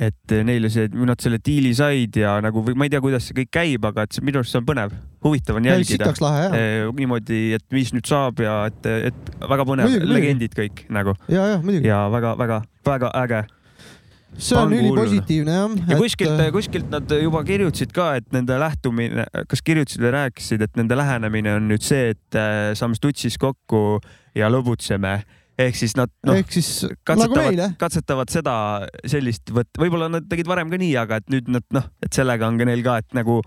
et 0.00 0.34
neile 0.46 0.70
see, 0.72 0.88
nad 1.06 1.20
selle 1.22 1.40
diili 1.44 1.72
said 1.76 2.16
ja 2.20 2.36
nagu 2.44 2.64
või 2.66 2.76
ma 2.78 2.88
ei 2.88 2.92
tea, 2.92 3.02
kuidas 3.04 3.28
see 3.28 3.38
kõik 3.42 3.52
käib, 3.52 3.88
aga 3.88 4.06
et 4.06 4.16
see, 4.16 4.24
minu 4.24 4.42
arust 4.42 4.54
see 4.54 4.62
on 4.62 4.68
põnev, 4.68 4.94
huvitav 5.24 5.58
on 5.60 5.70
jälgida. 5.70 6.12
Eh, 6.58 6.84
niimoodi, 6.98 7.40
et 7.58 7.66
mis 7.74 7.94
nüüd 7.96 8.08
saab 8.08 8.42
ja 8.44 8.62
et, 8.70 8.92
et 9.12 9.34
väga 9.48 9.66
põnev, 9.68 9.98
legendid 10.08 10.54
kõik 10.58 10.86
nagu. 10.92 11.16
ja, 11.28 11.54
ja 11.54 11.58
muidugi. 11.64 11.90
ja 11.90 12.04
väga-väga-väga 12.12 13.12
äge 13.22 13.44
see 14.38 14.56
on 14.56 14.72
ülipositiivne 14.72 15.52
jah. 15.52 15.74
ja 15.88 15.98
kuskilt 16.00 16.40
et..., 16.40 16.52
kuskilt 16.54 16.88
nad 16.92 17.12
juba 17.20 17.42
kirjutasid 17.44 17.92
ka, 17.92 18.12
et 18.20 18.28
nende 18.34 18.56
lähtumine, 18.60 19.26
kas 19.48 19.62
kirjutasid 19.64 20.02
või 20.04 20.14
rääkisid, 20.16 20.64
et 20.64 20.80
nende 20.80 20.96
lähenemine 20.98 21.56
on 21.58 21.68
nüüd 21.68 21.84
see, 21.84 22.12
et 22.14 22.38
äh, 22.38 22.72
saame 22.78 22.96
stutsis 22.98 23.38
kokku 23.40 24.00
ja 24.38 24.48
lõbutseme 24.52 25.18
ehk 25.68 25.78
siis 25.78 25.94
nad 25.98 26.10
noh, 26.26 26.38
siis 26.52 26.70
katsetavad 27.06 27.56
nagu, 27.58 27.76
katsetavad 27.80 28.32
seda 28.32 28.54
sellist 29.08 29.52
võt-, 29.54 29.72
võib-olla 29.80 30.08
nad 30.12 30.26
tegid 30.30 30.48
varem 30.50 30.70
ka 30.72 30.80
nii, 30.80 30.92
aga 31.00 31.20
et 31.22 31.30
nüüd 31.32 31.50
nad 31.52 31.66
noh, 31.74 31.88
et 32.02 32.12
sellega 32.14 32.48
on 32.48 32.58
ka 32.60 32.66
neil 32.68 32.84
ka, 32.84 32.98
et 33.02 33.16
nagu, 33.18 33.38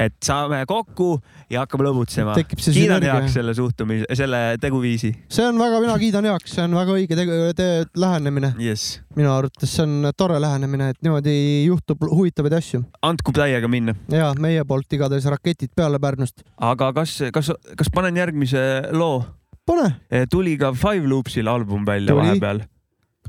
et 0.00 0.16
saame 0.24 0.62
kokku 0.70 1.12
ja 1.52 1.64
hakkame 1.64 1.86
lõbutsema. 1.88 2.36
kiidan 2.60 3.04
heaks 3.06 3.36
selle 3.38 3.54
suhtumise, 3.56 4.08
selle 4.18 4.42
teguviisi. 4.62 5.12
see 5.30 5.46
on 5.46 5.58
väga, 5.60 5.80
mina 5.84 5.96
kiidan 6.00 6.30
heaks, 6.30 6.54
see 6.56 6.66
on 6.66 6.76
väga 6.78 6.96
õige 6.98 7.18
tegu, 7.18 7.40
te, 7.56 7.68
lähenemine 8.00 8.54
yes.. 8.60 9.00
minu 9.18 9.32
arvates 9.34 9.74
see 9.76 9.86
on 9.86 10.12
tore 10.16 10.38
lähenemine, 10.42 10.92
et 10.94 11.02
niimoodi 11.04 11.34
juhtub 11.66 12.06
huvitavaid 12.10 12.56
asju. 12.60 12.84
andku 13.06 13.34
täiega 13.36 13.70
minna. 13.70 13.96
ja 14.12 14.32
meie 14.38 14.64
poolt 14.68 14.98
igatahes 14.98 15.28
raketid 15.30 15.74
peale 15.76 16.00
Pärnust. 16.02 16.44
aga 16.56 16.92
kas, 16.96 17.18
kas, 17.34 17.52
kas 17.76 17.92
panen 17.94 18.16
järgmise 18.20 18.62
loo? 18.92 19.20
Pane. 19.70 19.88
Eh, 20.10 20.26
tuli 20.30 20.56
ka 20.60 20.72
Five 20.76 21.08
Loopsil 21.10 21.48
album 21.50 21.86
välja 21.88 22.14
tuli. 22.14 22.26
vahepeal, 22.26 22.62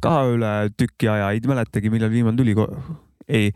ka 0.01 0.15
üle 0.31 0.53
tüki 0.77 1.09
aja, 1.11 1.31
ei 1.35 1.43
mäletagi, 1.47 1.91
millal 1.93 2.11
viimane 2.13 2.37
tuli. 2.39 2.55
ei, 3.27 3.51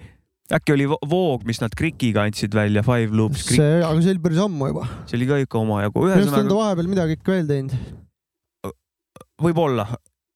äkki 0.53 0.75
oli 0.75 0.87
Voog, 0.87 1.45
mis 1.45 1.61
nad 1.61 1.73
Krikiga 1.77 2.25
andsid 2.25 2.55
välja, 2.55 2.83
Five 2.85 3.15
Loops. 3.17 3.47
see, 3.55 3.81
aga 3.81 4.01
see 4.01 4.15
oli 4.15 4.23
päris 4.23 4.41
ammu 4.45 4.71
juba. 4.71 4.87
see 5.05 5.19
oli 5.19 5.29
ka 5.29 5.41
ikka 5.45 5.61
omajagu. 5.61 6.05
minu 6.05 6.17
arust 6.17 6.41
on 6.41 6.51
ta 6.51 6.59
vahepeal 6.61 6.91
midagi 6.91 7.19
ikka 7.19 7.35
veel 7.35 7.47
teinud. 7.49 7.77
võib-olla 9.41 9.87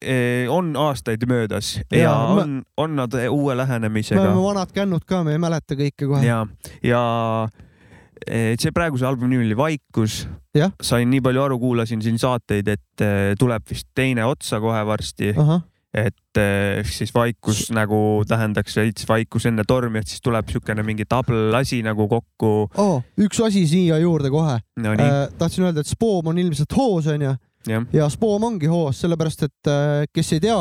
eh, 0.02 0.50
on 0.52 0.74
aastaid 0.80 1.24
möödas 1.30 1.78
ja, 1.92 2.02
ja 2.02 2.14
on, 2.36 2.62
on 2.78 2.96
nad 3.00 3.16
uue 3.30 3.56
lähenemisega. 3.58 4.22
me 4.22 4.28
oleme 4.28 4.46
vanad 4.50 4.74
kännud 4.76 5.06
ka, 5.06 5.24
me 5.24 5.38
ei 5.38 5.42
mäleta 5.42 5.78
kõike 5.80 6.08
kohe. 6.08 6.26
ja, 6.26 6.44
ja 6.84 7.04
see 8.28 8.74
praeguse 8.76 9.08
albumi 9.08 9.36
nimi 9.36 9.50
oli 9.50 9.58
Vaikus. 9.58 10.28
sain 10.82 11.10
nii 11.10 11.22
palju 11.24 11.44
aru, 11.44 11.60
kuulasin 11.60 12.02
siin 12.04 12.20
saateid, 12.20 12.68
et 12.68 13.04
eh, 13.06 13.34
tuleb 13.40 13.66
vist 13.70 13.90
teine 13.96 14.26
otsa 14.26 14.60
kohe 14.60 14.82
varsti. 14.86 15.34
et 15.90 16.38
eh, 16.38 16.86
siis 16.86 17.10
vaikus 17.16 17.72
nagu 17.74 18.22
tähendaks 18.30 18.76
veits 18.78 19.08
vaikus 19.10 19.48
enne 19.50 19.64
tormi, 19.68 20.00
et 20.00 20.08
siis 20.08 20.22
tuleb 20.22 20.46
niisugune 20.46 20.84
mingi 20.86 21.08
tabelasi 21.10 21.82
nagu 21.82 22.06
kokku 22.08 22.52
oh,. 22.78 23.00
üks 23.18 23.40
asi 23.42 23.66
siia 23.68 23.98
juurde 23.98 24.30
kohe 24.30 24.60
no,. 24.78 24.92
Äh, 24.94 25.16
tahtsin 25.38 25.66
öelda, 25.66 25.82
et 25.82 25.90
Spoom 25.90 26.30
on 26.30 26.38
ilmselt 26.38 26.78
hoos 26.78 27.08
onju 27.10 27.34
ja, 27.68 27.82
ja 27.94 28.10
Spoom 28.10 28.46
ongi 28.52 28.70
hoos, 28.70 29.02
sellepärast 29.02 29.48
et 29.50 29.74
kes 30.14 30.32
ei 30.38 30.46
tea, 30.46 30.60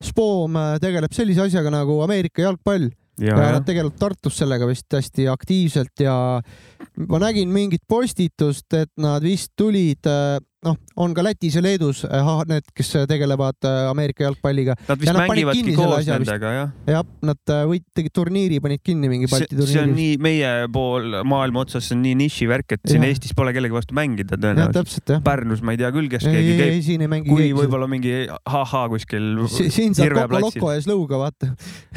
Spoom 0.00 0.56
tegeleb 0.80 1.12
sellise 1.12 1.44
asjaga 1.44 1.74
nagu 1.74 2.00
Ameerika 2.06 2.46
jalgpall 2.48 2.88
ja, 3.20 3.36
ja 3.36 3.52
nad 3.56 3.66
tegelevad 3.66 3.98
Tartus 4.00 4.38
sellega 4.40 4.68
vist 4.68 4.92
hästi 4.96 5.28
aktiivselt 5.32 6.04
ja 6.04 6.14
ma 7.08 7.20
nägin 7.22 7.52
mingit 7.52 7.84
postitust, 7.88 8.68
et 8.74 8.92
nad 9.00 9.22
vist 9.24 9.52
tulid 9.58 10.08
äh, 10.08 10.38
noh, 10.66 10.76
on 11.00 11.14
ka 11.16 11.24
Lätis 11.24 11.56
ja 11.56 11.62
Leedus 11.64 12.02
eh, 12.04 12.30
need, 12.50 12.66
kes 12.76 12.92
tegelevad 13.08 13.56
eh, 13.64 13.88
Ameerika 13.90 14.26
jalgpalliga. 14.26 14.76
Nad 14.88 15.00
vist 15.00 15.16
mängivadki 15.16 15.74
koos 15.76 16.08
nendega, 16.08 16.52
jah? 16.56 16.72
jah, 16.90 17.04
nad 17.24 17.52
eh, 17.54 17.62
võid, 17.70 17.86
tegid 17.96 18.14
turniiri, 18.16 18.60
panid 18.62 18.82
kinni 18.84 19.08
mingi 19.10 19.30
Balti 19.30 19.54
turniiri. 19.54 19.72
see 19.72 19.84
on 19.84 19.94
nii 19.96 20.18
meie 20.20 20.50
pool 20.72 21.20
maailma 21.28 21.64
otsas, 21.64 21.86
see 21.88 21.96
on 21.96 22.04
nii 22.04 22.18
nišivärk, 22.24 22.76
et 22.76 22.92
siin 22.92 23.06
ja. 23.06 23.12
Eestis 23.12 23.32
pole 23.36 23.54
kellegi 23.56 23.76
vastu 23.76 23.96
mängida 23.96 24.36
tõenäoliselt. 24.40 25.14
Pärnus 25.24 25.64
ma 25.64 25.74
ei 25.76 25.80
tea 25.80 25.92
küll, 25.96 26.10
kes 26.12 26.28
ei, 26.28 26.36
keegi 26.36 26.58
käib. 26.60 26.76
siin 26.90 27.06
ei 27.06 27.10
mängi 27.10 27.32
kui 27.32 27.48
võib-olla 27.56 27.88
mingi 27.90 28.14
ha-ha 28.28 28.84
kuskil 28.92 29.46
si. 29.52 29.70
siin 29.72 29.96
saab 29.96 30.16
Coco 30.20 30.44
Loco 30.44 30.74
ees 30.74 30.88
lõuga, 30.90 31.20
vaata. 31.20 31.50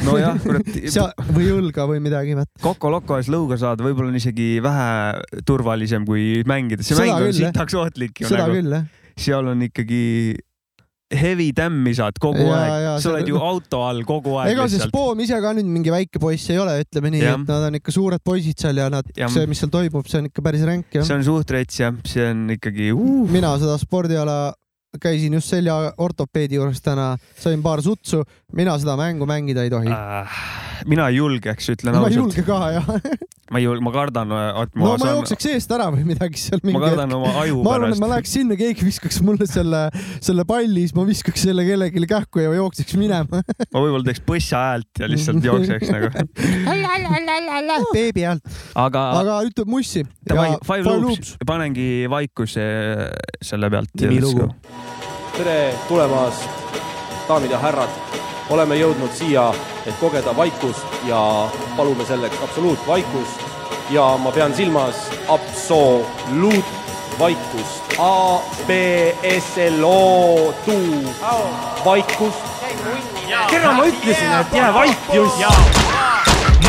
nojah, 0.08 0.40
kurat 0.44 0.72
või 1.36 1.52
õlga 1.58 1.90
või 1.92 2.00
midagi, 2.04 2.38
vaata. 2.40 2.64
Coco 2.64 2.94
Loco 2.96 3.20
ees 3.20 3.28
lõuga 3.34 3.60
saada 3.60 3.84
võib-olla 3.84 4.14
on 4.14 4.22
isegi 4.22 4.50
vähe 4.64 5.44
turvalisem 5.48 6.08
kui 6.08 6.42
mängida, 6.48 6.86
see 6.86 6.98
mäng 7.02 7.28
on 7.28 7.36
sitaks 7.36 7.80
ohtlik 7.80 8.24
ju 8.24 8.32
nagu 8.32 8.53
küll, 8.54 8.80
jah. 8.80 8.90
seal 9.28 9.54
on 9.54 9.68
ikkagi 9.68 10.02
heavy 11.14 11.52
tämmi 11.56 11.94
saad 11.98 12.18
kogu 12.22 12.46
ja, 12.48 12.56
aeg, 12.58 12.88
sa 13.04 13.12
oled 13.12 13.30
ju 13.30 13.40
auto 13.42 13.84
all 13.86 14.02
kogu 14.08 14.38
aeg. 14.42 14.54
ega 14.56 14.66
see 14.72 14.82
Spoom 14.84 15.22
ise 15.26 15.38
ka 15.44 15.54
nüüd 15.58 15.70
mingi 15.70 15.94
väike 15.94 16.22
poiss 16.22 16.50
ei 16.54 16.60
ole, 16.62 16.80
ütleme 16.84 17.14
nii, 17.14 17.24
et 17.34 17.46
nad 17.50 17.68
on 17.70 17.80
ikka 17.80 17.94
suured 17.94 18.24
poisid 18.26 18.60
seal 18.64 18.82
ja 18.82 18.90
nad, 18.94 19.08
see, 19.14 19.46
mis 19.50 19.62
seal 19.62 19.72
toimub, 19.74 20.10
see 20.10 20.24
on 20.24 20.32
ikka 20.32 20.46
päris 20.46 20.66
ränk 20.68 20.98
jah. 20.98 21.06
see 21.08 21.18
on 21.20 21.26
suht 21.28 21.54
rets 21.54 21.80
jah, 21.84 21.96
see 22.08 22.26
on 22.32 22.46
ikkagi 22.58 22.92
uh.. 22.96 23.24
mina 23.34 23.54
seda 23.62 23.78
spordiala 23.82 24.40
käisin 25.02 25.34
just 25.34 25.50
selja 25.50 25.76
ortopeedi 26.02 26.60
juures 26.60 26.82
täna, 26.86 27.14
sain 27.40 27.62
paar 27.66 27.82
sutsu, 27.86 28.22
mina 28.58 28.76
seda 28.82 28.98
mängu 29.00 29.30
mängida 29.30 29.66
ei 29.66 29.74
tohi 29.74 29.94
äh,. 29.94 30.42
mina 30.90 31.10
ei 31.10 31.22
julgeks, 31.22 31.72
ütlen 31.76 31.98
ausalt. 31.98 32.10
ma 32.10 32.14
ei 32.14 32.22
julge 32.22 32.46
ka 32.48 32.60
jah 32.78 32.92
ma 33.54 33.62
ei 33.62 33.68
julge, 33.68 33.84
ma 33.86 33.94
kardan, 33.94 34.34
et 34.34 34.74
ma 34.76 34.88
no, 34.88 34.94
saan. 34.98 35.04
ma 35.04 35.14
jookseks 35.20 35.50
eest 35.54 35.74
ära 35.76 35.90
või 35.94 36.08
midagi 36.10 36.42
seal. 36.42 36.62
ma 36.66 36.82
kardan 36.82 37.12
hetk. 37.12 37.18
oma 37.20 37.34
aju 37.44 37.62
ma 37.66 37.76
arvan, 37.78 37.94
et 37.94 38.02
ma 38.02 38.12
läheks 38.16 38.34
sinna, 38.40 38.58
keegi 38.60 38.88
viskaks 38.88 39.22
mulle 39.26 39.48
selle, 39.50 39.84
selle 40.24 40.46
palli, 40.50 40.88
siis 40.88 40.96
ma 40.98 41.06
viskaks 41.08 41.46
selle 41.46 41.66
kellelegi 41.68 42.10
kähku 42.10 42.42
ja 42.44 42.54
jookseks 42.58 42.98
minema 43.00 43.44
ma 43.44 43.78
võib-olla 43.78 44.06
teeks 44.10 44.24
põssa 44.26 44.64
häält 44.68 45.04
ja 45.04 45.10
lihtsalt 45.12 45.46
jookseks 45.50 45.94
nagu 45.94 46.10
beebi 47.94 48.26
häält. 48.28 48.44
aga, 48.76 49.04
aga 49.22 49.38
ütleb 49.48 49.70
mussi. 49.70 50.04
Five, 50.30 50.58
five 50.66 50.84
Loops, 50.88 51.04
loops., 51.04 51.36
panengi 51.48 52.08
vaikuse 52.10 52.66
selle 53.44 53.70
pealt. 53.74 53.94
tere 55.38 55.60
tulemast, 55.88 56.50
daamid 57.30 57.54
ja 57.54 57.62
härrad. 57.64 58.13
Oleme 58.54 58.78
jõudnud 58.78 59.16
siia 59.18 59.48
et 59.86 59.96
kogeda 60.00 60.38
vaikust 60.38 60.86
ja 61.08 61.50
palume 61.78 62.06
selleks 62.06 62.38
absoluutvaikust. 62.44 63.40
Ja 63.90 64.18
ma 64.18 64.32
pean 64.32 64.56
silmas 64.56 64.96
absoluutvaikust. 65.28 67.84
A, 68.00 68.40
B, 68.68 68.72
S, 69.40 69.58
L, 69.70 69.84
O, 69.84 70.54
tu, 70.66 71.04
vaikust. 71.86 72.38
kerra 73.50 73.72
ma 73.72 73.86
ütlesin, 73.86 74.40
et 74.40 74.54
jää 74.54 74.74
vait 74.74 74.98
just 75.14 75.40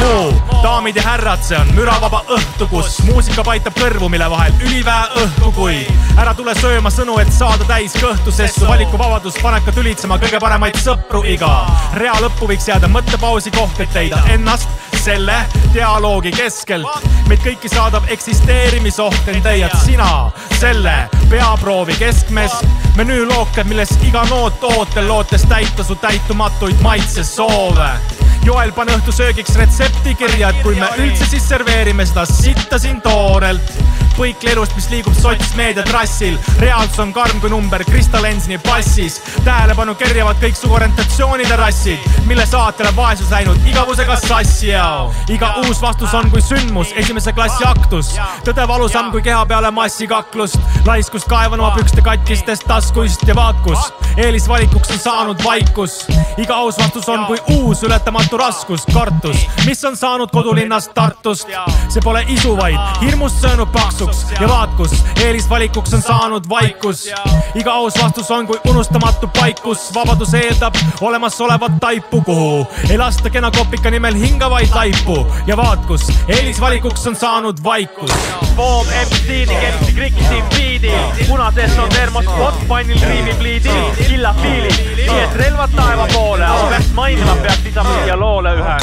muu, 0.01 0.33
daamid 0.63 0.97
ja 0.97 1.03
härrad, 1.03 1.43
see 1.45 1.59
on 1.59 1.71
müravaba 1.77 2.23
õhtu, 2.35 2.69
kus 2.71 2.99
muusika 3.09 3.45
paitab 3.47 3.77
kõrvu, 3.79 4.09
mille 4.13 4.29
vahel 4.31 4.55
üliväe 4.65 5.25
õhku, 5.25 5.53
kui. 5.57 5.81
Ära 6.21 6.35
tule 6.37 6.55
sööma 6.59 6.93
sõnu, 6.95 7.19
et 7.23 7.33
saada 7.35 7.67
täis 7.69 7.97
kõhtu, 8.01 8.33
sest 8.35 8.61
su 8.61 8.69
valikuvabadus 8.69 9.39
paneb 9.43 9.67
ka 9.67 9.75
tülitsema 9.77 10.19
kõige 10.23 10.41
paremaid 10.43 10.79
sõpru 10.81 11.25
iga. 11.29 11.53
Rea 12.01 12.17
lõppu 12.25 12.49
võiks 12.51 12.69
jääda 12.71 12.91
mõttepausi 12.93 13.53
koht, 13.55 13.81
et 13.85 13.95
leida 13.99 14.23
ennast 14.35 14.71
selle 15.05 15.37
dialoogi 15.75 16.33
keskel. 16.33 16.87
meid 17.29 17.41
kõiki 17.45 17.69
saadab 17.69 18.09
eksisteerimisoht, 18.13 19.29
ent 19.33 19.45
leiad 19.45 19.73
sina 19.85 20.31
selle 20.59 20.95
peaproovi 21.31 21.97
keskmes. 22.01 22.57
Menüülooke, 22.97 23.65
milles 23.69 23.97
iga 24.07 24.25
noot 24.31 24.65
ootel 24.75 25.09
lootes 25.09 25.45
täita 25.51 25.85
su 25.85 25.97
täitumatuid 26.01 26.81
maitsesoove 26.85 28.24
Joel, 28.45 28.75
pane 28.77 28.93
õhtusöögiks 28.99 29.55
retsepti 29.57 30.13
kirja, 30.21 30.51
et 30.53 30.61
kui 30.61 30.77
me 30.77 30.91
üldse 31.01 31.25
siis 31.31 31.47
serveerime 31.49 32.05
seda 32.05 32.27
sitta 32.29 32.77
siin 32.83 33.01
toorelt 33.05 33.73
põikle 34.15 34.53
elust, 34.55 34.75
mis 34.79 34.87
liigub 34.93 35.15
sotsmeedia 35.19 35.83
trassil. 35.89 36.37
reaalsus 36.63 37.01
on 37.03 37.13
karm 37.13 37.41
kui 37.43 37.51
number 37.51 37.83
Krista 37.85 38.21
Lensini 38.23 38.59
passis. 38.63 39.21
tähelepanu 39.45 39.95
kerjavad 39.95 40.39
kõiksugu 40.43 40.77
orientatsioonide 40.79 41.57
rassid, 41.57 41.99
mille 42.27 42.47
saatele 42.47 42.93
vaesus 42.97 43.31
läinud 43.31 43.67
igavusega 43.67 44.17
sassi 44.17 44.69
ja 44.69 45.09
iga 45.29 45.55
uus 45.65 45.81
vastus 45.83 46.15
on 46.15 46.31
kui 46.31 46.43
sündmus, 46.43 46.93
esimese 46.95 47.33
klassi 47.33 47.65
aktus. 47.67 48.15
tõde 48.47 48.69
valusam 48.69 49.11
kui 49.11 49.23
keha 49.23 49.45
peale 49.47 49.71
massikaklust, 49.71 50.59
laiskust 50.87 51.29
kaevan 51.29 51.61
oma 51.61 51.75
pükste 51.77 52.03
katkistest 52.03 52.67
taskuist 52.69 53.27
ja 53.27 53.35
vaakus. 53.35 53.93
eelisvalikuks 54.17 54.91
on 54.91 54.99
saanud 54.99 55.45
vaikus. 55.45 56.07
iga 56.39 56.55
aus 56.55 56.79
vastus 56.79 57.09
on 57.09 57.27
kui 57.27 57.39
uus 57.49 57.83
ületamatu 57.83 58.34
raskus, 58.37 58.87
kartus, 58.93 59.47
mis 59.67 59.85
on 59.85 59.97
saanud 59.97 60.31
kodulinnast 60.33 60.95
Tartust. 60.95 61.49
see 61.89 62.03
pole 62.05 62.25
isu, 62.29 62.57
vaid 62.57 62.79
hirmust 63.03 63.41
söönud 63.41 63.71
paksu 63.73 63.95
paksuks 63.95 64.41
ja 64.41 64.49
vaat 64.49 64.71
kus 64.77 64.93
eelisvalikuks 65.23 65.95
on 65.95 66.03
saanud 66.03 66.49
vaikus. 66.49 67.09
iga 67.55 67.73
aus 67.73 67.95
vastus 68.03 68.31
on 68.31 68.47
kui 68.47 68.59
unustamatu 68.69 69.29
paikus, 69.39 69.95
vabadus 69.95 70.35
eeldab 70.35 70.75
olemasolevat 71.01 71.79
taipu, 71.81 72.21
kuhu 72.21 72.67
ei 72.91 72.99
lasta 72.99 73.31
kena 73.31 73.51
kopika 73.51 73.91
nimel 73.91 74.15
hingavaid 74.15 74.75
laipu 74.75 75.27
ja 75.47 75.57
vaat 75.57 75.87
kus 75.87 76.09
eelisvalikuks 76.29 77.07
on 77.07 77.17
saanud 77.17 77.63
vaikus. 77.65 78.11
Boom 78.57 78.87
MC-ni 78.87 79.47
kergsi 79.47 79.93
krikisi 79.93 80.43
biidi, 80.57 80.93
punases 81.29 81.79
on 81.79 81.89
termospot, 81.89 82.55
pannil 82.69 83.01
riimib 83.09 83.41
liidi, 83.41 83.79
killab 84.07 84.43
piilid, 84.43 84.81
nii 84.97 85.21
et 85.23 85.39
relvad 85.43 85.75
taeva 85.77 86.09
poole, 86.13 86.45
aga 86.45 86.83
mainima 86.95 87.37
peaks 87.43 87.65
lisama 87.65 87.97
siia 88.03 88.19
loole 88.25 88.55
ühe 88.57 88.77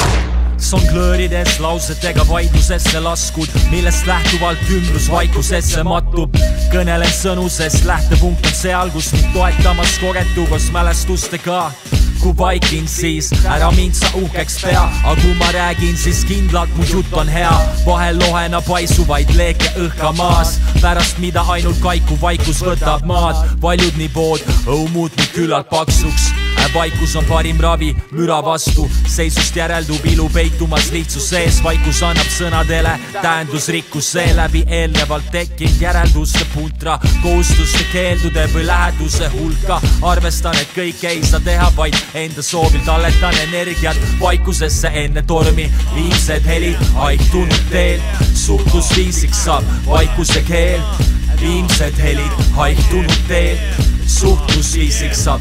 songlöörides 0.62 1.56
lausetega 1.58 2.22
vaidlusesse 2.28 3.00
laskud, 3.02 3.50
millest 3.72 4.06
lähtuvalt 4.06 4.60
ümbrus 4.70 5.08
vaikusesse 5.10 5.82
mattub. 5.82 6.36
kõnelen 6.70 7.10
sõnu, 7.10 7.48
sest 7.50 7.82
lähtepunkt 7.88 8.46
on 8.46 8.54
seal, 8.54 8.92
kus 8.94 9.10
mind 9.12 9.34
toetamas 9.34 9.96
kogetu 9.98 10.46
koos 10.50 10.68
mälestustega 10.72 11.64
kui 12.22 12.36
vaikin, 12.38 12.86
siis 12.88 13.32
ära 13.50 13.72
mind 13.74 13.98
sa 13.98 14.12
uhkeks 14.20 14.60
pea, 14.62 14.84
aga 15.02 15.16
kui 15.24 15.34
ma 15.40 15.50
räägin, 15.56 15.98
siis 15.98 16.22
kindlalt 16.28 16.70
mu 16.78 16.86
jutt 16.86 17.10
on 17.18 17.28
hea. 17.28 17.56
vahel 17.86 18.22
lohena 18.22 18.62
paisuvaid 18.68 19.34
leeke 19.34 19.74
õhka 19.88 20.14
maas, 20.20 20.60
pärast 20.78 21.18
mida 21.18 21.42
ainult 21.56 21.82
kaiku 21.82 22.20
vaikus 22.22 22.62
võtab 22.62 23.02
maad. 23.10 23.42
paljud 23.60 23.98
nii 23.98 24.14
pood 24.14 24.54
õumud 24.70 25.18
mu 25.18 25.30
küllalt 25.34 25.66
paksuks 25.74 26.30
vaikus 26.74 27.16
on 27.16 27.24
parim 27.24 27.60
ravi 27.60 27.90
müra 28.12 28.38
vastu, 28.44 28.88
seisust 29.08 29.56
järeldub 29.56 30.06
ilu 30.12 30.28
peitumas 30.34 30.90
lihtsus 30.92 31.28
sees, 31.30 31.60
vaikus 31.64 32.02
annab 32.06 32.28
sõnadele 32.32 32.94
tähendusrikkus, 33.18 34.12
seeläbi 34.16 34.64
eelnevalt 34.68 35.30
tekkinud 35.32 35.80
järelduste 35.80 36.46
puntra, 36.54 36.98
kohustuste 37.22 37.84
keeldude 37.92 38.46
või 38.54 38.66
läheduse 38.66 39.30
hulka. 39.36 39.80
arvestan, 40.02 40.56
et 40.56 40.74
kõike 40.76 41.08
ei 41.08 41.22
saa 41.24 41.40
teha, 41.40 41.70
vaid 41.76 41.96
enda 42.14 42.42
soovil 42.42 42.84
talletan 42.86 43.34
energiat 43.46 43.96
vaikusesse 44.20 44.90
enne 45.04 45.22
tormi, 45.22 45.70
viimsed 45.94 46.46
helid 46.46 46.84
haihtunud 46.94 47.70
teelt, 47.70 48.22
suhtlusviisiks 48.34 49.44
saab 49.44 49.64
vaikuse 49.86 50.42
keel 50.48 50.80
viimsed 51.42 51.98
helid 51.98 52.44
haihtunud 52.54 53.18
teelt, 53.28 53.91
suhtlusviisiks 54.06 55.24
saab 55.24 55.40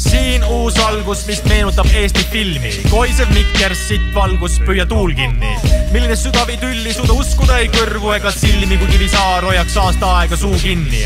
siin 0.00 0.44
uus 0.44 0.78
algus, 0.78 1.26
mis 1.26 1.42
meenutab 1.44 1.88
Eesti 1.94 2.24
filmi, 2.32 2.72
koisev 2.90 3.28
mikker, 3.34 3.74
sitt 3.76 4.14
valgus, 4.14 4.56
püüa 4.64 4.86
tuul 4.88 5.12
kinni. 5.16 5.52
milline 5.92 6.16
sügav 6.16 6.48
idüll 6.52 6.86
ei 6.86 6.94
suuda 6.96 7.16
uskuda 7.20 7.58
ei 7.60 7.68
kõrvu 7.72 8.14
ega 8.16 8.32
silmi, 8.32 8.78
kui 8.80 8.88
Kivisaar 8.94 9.44
hoiaks 9.44 9.76
aasta 9.76 10.12
aega 10.20 10.36
suu 10.40 10.56
kinni. 10.62 11.04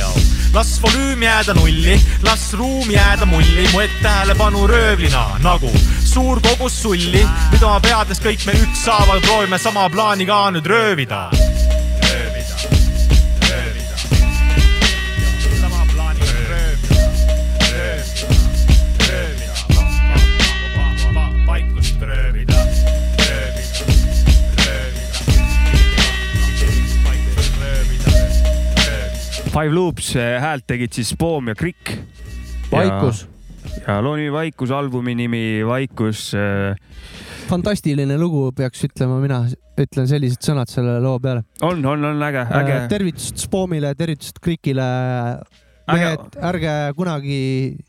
las 0.55 0.76
volüüm 0.82 1.22
jääda 1.22 1.55
nulli, 1.55 1.99
las 2.22 2.53
ruum 2.55 2.90
jääda 2.90 3.26
mulli, 3.26 3.66
mu 3.72 3.80
ette 3.80 4.03
tähelepanu 4.03 4.66
röövlina 4.70 5.26
nagu 5.42 5.70
suur 6.05 6.40
kogus 6.40 6.82
sulli, 6.82 7.24
mida 7.53 7.80
peades 7.82 8.22
kõik 8.22 8.47
me 8.47 8.55
ükshaaval 8.66 9.20
proovime 9.26 9.59
sama 9.59 9.88
plaani 9.90 10.26
ka 10.26 10.47
nüüd 10.55 10.66
röövida 10.70 11.28
Five 29.65 29.73
Loops 29.73 30.11
häält 30.43 30.67
tegid 30.69 30.93
siis 30.93 31.15
Poom 31.17 31.47
ja 31.49 31.55
Krikk. 31.57 31.95
vaikus. 32.69 33.23
ja 33.87 33.95
loo 34.05 34.12
nimi 34.17 34.33
Vaikus, 34.33 34.71
albumi 34.71 35.15
nimi 35.17 35.62
Vaikus. 35.65 36.35
Äh, 36.37 36.77
fantastiline 37.49 38.19
lugu, 38.21 38.51
peaks 38.53 38.85
ütlema 38.85 39.17
mina, 39.23 39.39
ütlen 39.81 40.11
sellised 40.11 40.45
sõnad 40.45 40.69
selle 40.69 40.99
loo 41.01 41.17
peale. 41.17 41.47
on, 41.62 41.81
on, 41.81 42.05
on 42.11 42.29
äge, 42.29 42.45
äge. 42.45 42.77
Äh, 42.77 42.89
tervitused 42.93 43.41
Spoomile, 43.41 43.95
tervitused 43.97 44.43
Krikile. 44.45 44.85
mehed, 45.89 46.37
ärge 46.45 46.75
kunagi 46.97 47.39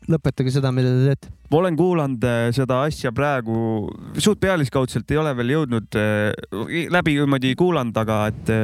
lõpetage 0.08 0.56
seda, 0.56 0.72
mida 0.72 0.88
te 0.94 1.10
teete 1.10 1.34
ma 1.50 1.60
olen 1.60 1.76
kuulanud 1.76 2.24
äh, 2.24 2.46
seda 2.56 2.86
asja 2.88 3.12
praegu, 3.12 3.90
suht 4.16 4.40
pealiskaudselt 4.40 5.12
ei 5.12 5.20
ole 5.20 5.36
veel 5.36 5.58
jõudnud 5.58 6.00
läbi 6.96 7.20
niimoodi 7.20 7.52
kuulanud, 7.56 8.00
aga 8.00 8.22
et 8.32 8.56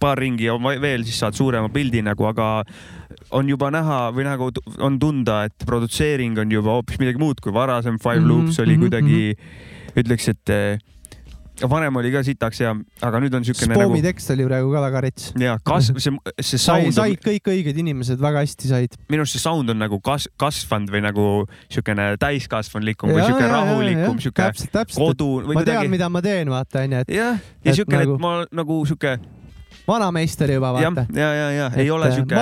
paar 0.00 0.18
ringi 0.18 0.50
on 0.50 0.62
veel, 0.62 1.04
siis 1.06 1.18
saad 1.22 1.36
suurema 1.38 1.70
pildi 1.72 2.02
nagu, 2.04 2.26
aga 2.28 2.64
on 3.36 3.48
juba 3.48 3.70
näha 3.72 4.08
või 4.16 4.26
nagu 4.28 4.50
on 4.84 4.98
tunda, 5.00 5.42
et 5.48 5.66
produtseering 5.66 6.38
on 6.42 6.52
juba 6.52 6.76
hoopis 6.78 7.00
midagi 7.00 7.20
muud 7.20 7.40
kui 7.44 7.54
varasem 7.54 7.98
Five 7.98 8.22
-hmm, 8.22 8.28
Loops 8.28 8.60
oli 8.60 8.76
mm 8.76 8.76
-hmm, 8.76 8.80
kuidagi 8.80 9.36
mm, 9.36 9.42
-hmm. 9.42 10.00
ütleks, 10.02 10.28
et 10.28 10.48
eh, 10.50 10.78
varem 11.66 11.96
oli 11.96 12.12
ka 12.12 12.22
sitaks 12.22 12.60
hea, 12.62 12.72
aga 13.02 13.20
nüüd 13.22 13.34
on 13.34 13.44
siukene 13.44 13.74
Spoomi 13.74 13.98
nagu... 13.98 14.06
tekst 14.06 14.30
oli 14.30 14.44
praegu 14.46 14.70
ka 14.72 14.82
väga 14.84 15.00
rets. 15.00 15.32
ja 15.38 15.56
kas-, 15.64 15.90
see, 15.96 16.12
see 16.40 16.58
sound 16.58 16.92
sai, 16.92 17.16
said 17.16 17.24
kõik 17.24 17.50
õiged 17.54 17.80
inimesed 17.82 18.20
väga 18.22 18.44
hästi 18.44 18.70
said. 18.70 18.94
minu 19.08 19.24
arust 19.24 19.36
see 19.36 19.42
sound 19.42 19.70
on 19.70 19.78
nagu 19.78 19.98
kas-, 20.04 20.28
kasvanud 20.36 20.92
või 20.94 21.02
nagu 21.02 21.24
siukene 21.72 22.14
täiskasvanlikum 22.20 23.10
või 23.10 23.24
siuke 23.24 23.48
rahulikum, 23.48 24.20
siuke 24.22 24.52
kodu. 24.94 25.32
ma 25.50 25.64
tean, 25.64 25.90
mida 25.90 26.08
ma 26.08 26.22
teen, 26.22 26.52
vaata 26.52 26.84
onju, 26.86 27.02
et. 27.02 27.12
jah, 27.18 27.42
ja 27.64 27.74
siukene 27.74 28.04
nagu..., 28.04 28.14
et 28.14 28.22
ma 28.22 28.62
nagu 28.62 28.80
siuke 28.86 29.18
vanameister 29.88 30.50
juba 30.52 30.72
vaata. 30.76 31.06
ja, 31.12 31.20
ja, 31.20 31.34
ja, 31.34 31.50
ja 31.50 31.70
ei 31.76 31.90
ole 31.90 32.10
siuke, 32.12 32.36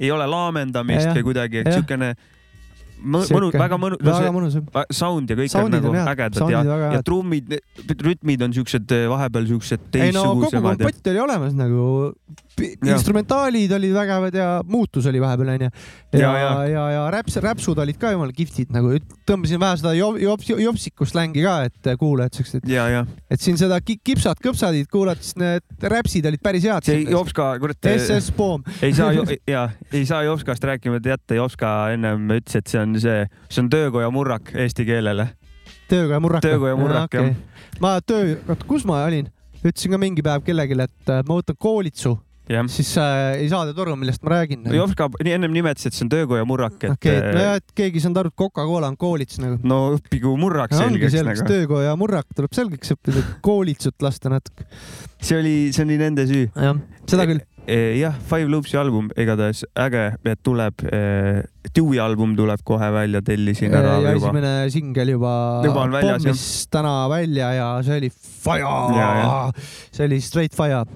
ei 0.00 0.10
ole 0.10 0.26
laamendamist 0.26 1.12
või 1.14 1.22
kuidagi, 1.30 1.64
siukene 1.72 2.14
mõnu, 3.02 3.50
väga 3.52 3.78
mõnu, 3.80 3.98
väga 4.02 4.32
mõnus. 4.34 4.58
sound 4.90 5.30
ja 5.30 5.36
kõik 5.38 5.52
Soundid 5.52 5.84
on 5.84 5.94
nagu 5.96 6.12
ägedad 6.14 6.52
ja, 6.52 6.62
ja 6.96 7.02
trummid, 7.06 7.56
rütmid 8.02 8.42
on 8.46 8.56
siuksed 8.56 8.96
vahepeal 9.12 9.48
siuksed 9.52 9.88
teistsugusemad. 9.90 10.06
ei 10.06 10.16
no 10.16 10.32
kogu 10.42 10.66
kompott 10.66 11.12
oli 11.12 11.24
olemas 11.26 11.56
nagu 11.56 11.86
instrumentaalid 12.86 13.72
olid 13.76 13.92
vägevad 13.92 14.34
ja 14.34 14.48
muutus 14.64 15.06
oli 15.06 15.20
vahepeal 15.20 15.48
onju. 15.48 15.68
ja, 16.12 16.20
ja, 16.20 16.38
ja, 16.38 16.66
ja, 16.68 16.84
ja 16.90 17.02
räps, 17.12 17.36
räpsud 17.42 17.78
olid 17.78 17.98
ka 18.00 18.10
jumala 18.14 18.32
kihvtid 18.32 18.72
nagu, 18.74 18.94
tõmbasin 19.28 19.60
vähe 19.60 19.80
seda 19.80 19.92
jops, 19.96 20.48
jopsiku 20.48 21.08
slängi 21.08 21.44
ka, 21.44 21.56
et 21.68 21.90
kuulajad 22.00 22.40
siuksed, 22.40 22.64
et, 22.64 23.12
et 23.30 23.42
siin 23.42 23.60
seda 23.60 23.78
kipsad, 23.84 24.40
kõpsadid 24.42 24.88
kuulad, 24.92 25.20
siis 25.22 25.36
need 25.40 25.88
räpsid 25.92 26.28
olid 26.30 26.42
päris 26.42 26.64
head. 26.68 26.86
see 26.86 27.04
Jopska, 27.10 27.52
kurat. 27.60 27.90
SS 27.96 28.32
Poom. 28.36 28.64
ei 28.82 28.94
saa 28.96 29.12
ja 29.54 29.68
ei 29.92 30.06
saa 30.08 30.22
Jopskast 30.26 30.64
rääkimata 30.64 31.14
jätta, 31.14 31.36
Jopska 31.36 31.74
ennem 31.92 32.30
ütles, 32.38 32.56
et 32.56 32.72
see 32.72 32.80
on 32.80 32.85
see, 33.02 33.24
see 33.48 33.62
on 33.64 33.70
töökoja 33.72 34.10
murrak 34.14 34.52
eesti 34.54 34.86
keelele. 34.88 35.30
töökoja 35.90 36.20
murrak. 36.22 36.44
töökoja 36.46 36.76
murrak 36.78 37.16
jah 37.16 37.32
okay.. 37.32 37.80
ma 37.82 37.96
töö, 38.04 38.36
oota, 38.46 38.62
kus 38.68 38.86
ma 38.88 39.02
olin? 39.06 39.32
ütlesin 39.62 39.96
ka 39.96 39.98
mingi 39.98 40.22
päev 40.22 40.44
kellelegi, 40.46 40.78
et 40.86 41.12
äh, 41.12 41.24
ma 41.26 41.40
võtan 41.40 41.58
koolitsu 41.58 42.18
Yeah. 42.46 42.62
siis 42.70 42.92
äh, 42.94 43.40
ei 43.40 43.48
saada 43.50 43.72
aru, 43.82 43.96
millest 43.98 44.22
ma 44.22 44.36
räägin. 44.36 44.60
Jovska 44.70 45.08
ennem 45.18 45.50
nimetas, 45.50 45.88
et 45.88 45.96
see 45.96 46.04
on 46.04 46.12
töökoja 46.12 46.44
murrak, 46.46 46.76
et. 46.78 46.92
okei 46.94 47.16
okay,, 47.18 47.32
nojah, 47.34 47.56
et 47.58 47.74
keegi 47.74 47.98
ei 47.98 48.04
saanud 48.04 48.20
aru, 48.22 48.30
et 48.30 48.38
Coca-Cola 48.38 48.90
on 48.92 48.98
koolits 49.00 49.40
nagu. 49.42 49.58
no 49.66 49.80
õppigu 49.96 50.36
murrak 50.38 50.70
selgeks, 50.70 51.16
selgeks 51.16 51.42
nagu. 51.42 51.50
töökoja 51.50 51.96
murrak 51.98 52.30
tuleb 52.38 52.54
selgeks 52.54 52.94
õppida, 52.94 53.24
koolitsut 53.42 53.98
lasta 54.06 54.30
natuke. 54.30 54.68
see 55.18 55.40
oli, 55.40 55.56
see 55.74 55.88
oli 55.88 55.98
nende 55.98 56.28
süü. 56.30 56.46
jah, 56.54 56.78
seda 57.10 57.26
küll 57.26 57.42
Eh, 57.42 57.55
jah, 57.66 58.14
Five 58.28 58.48
Loopsi 58.50 58.78
album 58.78 59.10
igatahes 59.18 59.64
äge, 59.74 60.08
et 60.24 60.42
tuleb 60.46 60.86
eh,. 60.92 61.44
Dewey 61.76 61.98
album 62.00 62.32
tuleb 62.38 62.62
kohe 62.64 62.86
välja, 62.94 63.20
tellisin 63.26 63.74
ära 63.74 63.96
ja 64.00 64.12
juba. 64.14 64.28
esimene 64.30 64.52
singel 64.72 65.10
juba, 65.12 65.32
juba 65.66 65.86
pommis 65.92 66.44
täna 66.72 66.94
välja 67.10 67.50
ja 67.52 67.66
see 67.84 67.98
oli 68.00 68.10
fire, 68.14 69.50
see 69.90 70.06
oli 70.06 70.20
straight 70.24 70.56
fire. 70.56 70.86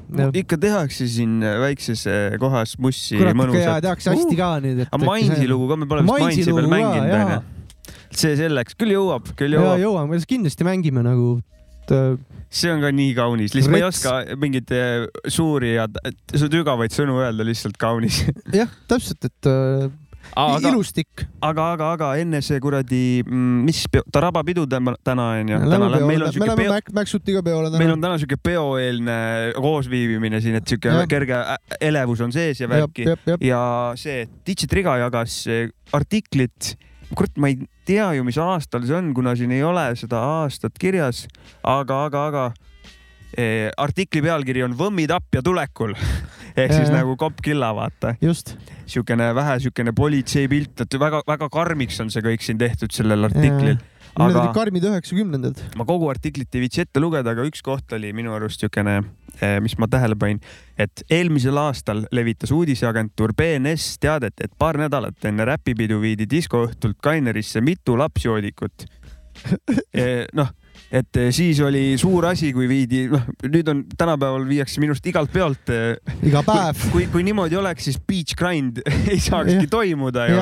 ikka 0.40 0.56
tehakse 0.62 1.08
siin 1.10 1.40
väikses 1.42 2.06
eh, 2.08 2.38
kohas 2.40 2.76
mussi 2.80 3.18
Kurat, 3.18 3.36
mõnusat. 3.36 3.82
tehakse 3.84 4.14
hästi 4.14 4.38
ka 4.38 4.50
nüüd. 4.64 4.84
aga 4.86 5.04
Mainsi 5.04 5.50
lugu 5.50 5.68
ka, 5.68 5.80
me 5.82 5.90
pole 5.90 6.06
vist 6.06 6.14
Mainsi 6.14 6.48
veel 6.54 6.70
mänginud 6.70 7.18
onju. 7.18 7.40
see 8.10 8.38
selleks, 8.38 8.78
küll 8.78 8.94
jõuab, 8.94 9.34
küll 9.36 9.58
jõuab. 9.58 9.82
jõuame, 9.82 10.22
kindlasti 10.30 10.70
mängime 10.70 11.04
nagu 11.04 11.40
et 11.80 12.28
see 12.50 12.70
on 12.72 12.82
ka 12.82 12.90
nii 12.94 13.14
kaunis, 13.14 13.54
lihtsalt 13.54 13.70
Rets. 13.70 13.78
ma 13.78 13.80
ei 13.80 13.86
oska 13.86 14.38
mingeid 14.42 14.74
eh, 14.74 15.06
suuri 15.30 15.76
ja 15.76 15.86
sügavaid 16.34 16.94
sõnu 16.94 17.20
öelda, 17.22 17.46
lihtsalt 17.46 17.78
kaunis. 17.80 18.24
jah, 18.60 18.70
täpselt, 18.90 19.28
et 19.28 19.50
äh, 19.50 19.86
aga, 20.34 20.72
ilustik. 20.72 21.24
aga, 21.46 21.68
aga, 21.76 21.92
aga 21.94 22.10
enne 22.22 22.42
see 22.42 22.58
kuradi, 22.62 23.22
mm, 23.22 23.62
mis 23.68 23.84
peo, 23.92 24.02
Taraba 24.10 24.42
pidu 24.46 24.66
täna 24.66 25.30
onju. 25.38 25.62
me 25.62 25.78
läheme 25.78 26.58
peo... 26.58 26.80
Mäksutiga 26.98 27.44
peole 27.46 27.70
täna. 27.70 27.84
meil 27.84 27.94
on 27.94 28.02
täna 28.02 28.18
siuke 28.18 28.40
peoeelne 28.42 29.16
koosviibimine 29.54 30.42
siin, 30.42 30.58
et 30.58 30.66
siuke 30.66 30.90
ja. 30.90 31.06
kerge 31.10 31.40
elevus 31.80 32.26
on 32.26 32.34
sees 32.34 32.62
ja 32.62 32.70
värki. 32.70 33.06
ja 33.46 33.64
see 34.00 34.26
Digitriga 34.46 34.98
jagas 35.06 35.44
artiklit 35.94 36.74
kurat, 37.14 37.38
ma 37.38 37.50
ei 37.50 37.62
tea 37.90 38.10
ju, 38.16 38.26
mis 38.26 38.38
aastal 38.40 38.86
see 38.86 38.96
on, 38.96 39.12
kuna 39.16 39.34
siin 39.38 39.54
ei 39.54 39.62
ole 39.66 39.90
seda 39.98 40.22
aastat 40.40 40.78
kirjas, 40.80 41.24
aga, 41.66 42.04
aga, 42.06 42.24
aga 42.30 42.44
eh, 43.34 43.68
artikli 43.80 44.22
pealkiri 44.24 44.64
on 44.66 44.76
Võmmid 44.78 45.12
apja 45.14 45.42
tulekul 45.42 45.96
ehk 46.60 46.74
siis 46.74 46.90
nagu 46.94 47.16
kopp 47.18 47.42
killa, 47.44 47.72
vaata. 47.76 48.14
siukene 48.90 49.32
vähe 49.34 49.58
siukene 49.66 49.94
politseipilt, 49.96 50.86
et 50.86 51.00
väga-väga 51.00 51.50
karmiks 51.52 52.00
on 52.04 52.12
see 52.14 52.22
kõik 52.26 52.46
siin 52.46 52.60
tehtud 52.60 52.94
sellel 52.94 53.30
artiklil 53.30 53.78
aga. 54.14 54.26
Need 54.26 54.40
olid 54.40 54.54
karmid 54.56 54.86
üheksakümnendad. 54.90 55.62
ma 55.78 55.86
kogu 55.88 56.10
artiklit 56.10 56.54
ei 56.54 56.64
viitsi 56.64 56.84
ette 56.84 57.02
lugeda, 57.02 57.34
aga 57.34 57.46
üks 57.48 57.62
koht 57.66 57.92
oli 57.96 58.12
minu 58.16 58.34
arust 58.36 58.62
niisugune, 58.62 59.00
mis 59.60 59.76
ma 59.78 59.88
tähele 59.90 60.16
panin, 60.18 60.40
et 60.78 61.04
eelmisel 61.10 61.56
aastal 61.60 62.04
levitas 62.12 62.50
uudiseagentuur 62.54 63.34
BNS 63.36 63.98
teadet, 64.00 64.34
et 64.40 64.52
paar 64.58 64.78
nädalat 64.80 65.24
enne 65.30 65.46
räpipidu 65.48 66.00
viidi 66.00 66.26
diskoõhtult 66.30 66.98
Kainerisse 67.02 67.60
mitu 67.64 67.98
lapsjoodikut 67.98 68.86
eh, 69.94 70.26
noh 70.34 70.50
et 70.90 71.18
eh, 71.20 71.30
siis 71.34 71.60
oli 71.62 71.94
suur 72.00 72.26
asi, 72.30 72.50
kui 72.54 72.66
viidi, 72.70 73.04
noh, 73.10 73.22
nüüd 73.46 73.68
on 73.70 73.82
tänapäeval 73.94 74.46
viiakse 74.48 74.82
minu 74.82 74.94
arust 74.94 75.06
igalt 75.06 75.32
peolt. 75.32 75.70
Eh, 75.70 76.16
iga 76.26 76.42
päev. 76.46 76.86
kui, 76.94 77.06
kui 77.12 77.24
niimoodi 77.26 77.58
oleks, 77.60 77.86
siis 77.86 78.00
beach 78.02 78.34
grind 78.38 78.82
ei 79.12 79.20
saakski 79.22 79.68
ja. 79.68 79.70
toimuda 79.70 80.26
ju. 80.30 80.40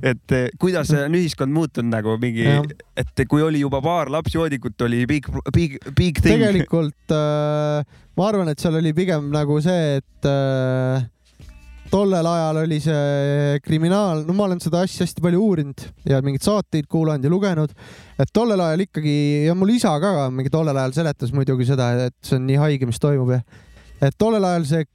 et 0.00 0.36
eh, 0.36 0.48
kuidas 0.60 0.92
on 0.96 1.18
ühiskond 1.18 1.52
muutunud 1.52 1.92
nagu 1.92 2.16
mingi, 2.22 2.48
et 2.96 3.24
kui 3.28 3.44
oli 3.44 3.60
juba 3.62 3.82
paar 3.84 4.10
lapsjoodikut, 4.12 4.80
oli 4.88 5.04
big, 5.10 5.28
big, 5.52 5.76
big 5.92 6.20
thing. 6.20 6.40
tegelikult 6.40 7.16
äh, 7.16 8.00
ma 8.16 8.28
arvan, 8.28 8.52
et 8.52 8.62
seal 8.62 8.80
oli 8.80 8.94
pigem 8.96 9.28
nagu 9.32 9.58
see, 9.64 9.98
et 10.00 10.28
äh, 10.28 11.04
tollel 11.92 12.26
ajal 12.26 12.62
oli 12.62 12.78
see 12.82 13.58
kriminaal, 13.64 14.22
no 14.26 14.36
ma 14.36 14.46
olen 14.46 14.62
seda 14.62 14.82
asja 14.86 15.04
hästi 15.04 15.24
palju 15.24 15.42
uurinud 15.44 15.84
ja 16.08 16.22
mingeid 16.24 16.44
saateid 16.46 16.88
kuulanud 16.90 17.26
ja 17.26 17.32
lugenud, 17.32 17.74
et 18.20 18.32
tollel 18.32 18.62
ajal 18.64 18.86
ikkagi 18.86 19.14
ja 19.48 19.56
mul 19.58 19.74
isa 19.74 19.92
ka 20.00 20.30
mingi 20.32 20.52
tollel 20.52 20.78
ajal 20.78 20.96
seletas 21.02 21.34
muidugi 21.36 21.68
seda, 21.68 21.90
et 22.08 22.16
see 22.24 22.38
on 22.40 22.48
nii 22.48 22.58
haige, 22.62 22.88
mis 22.88 23.00
toimub 23.02 23.34
ja 23.36 23.42
et 24.02 24.16
tollel 24.18 24.44
ajal 24.48 24.68
see 24.70 24.88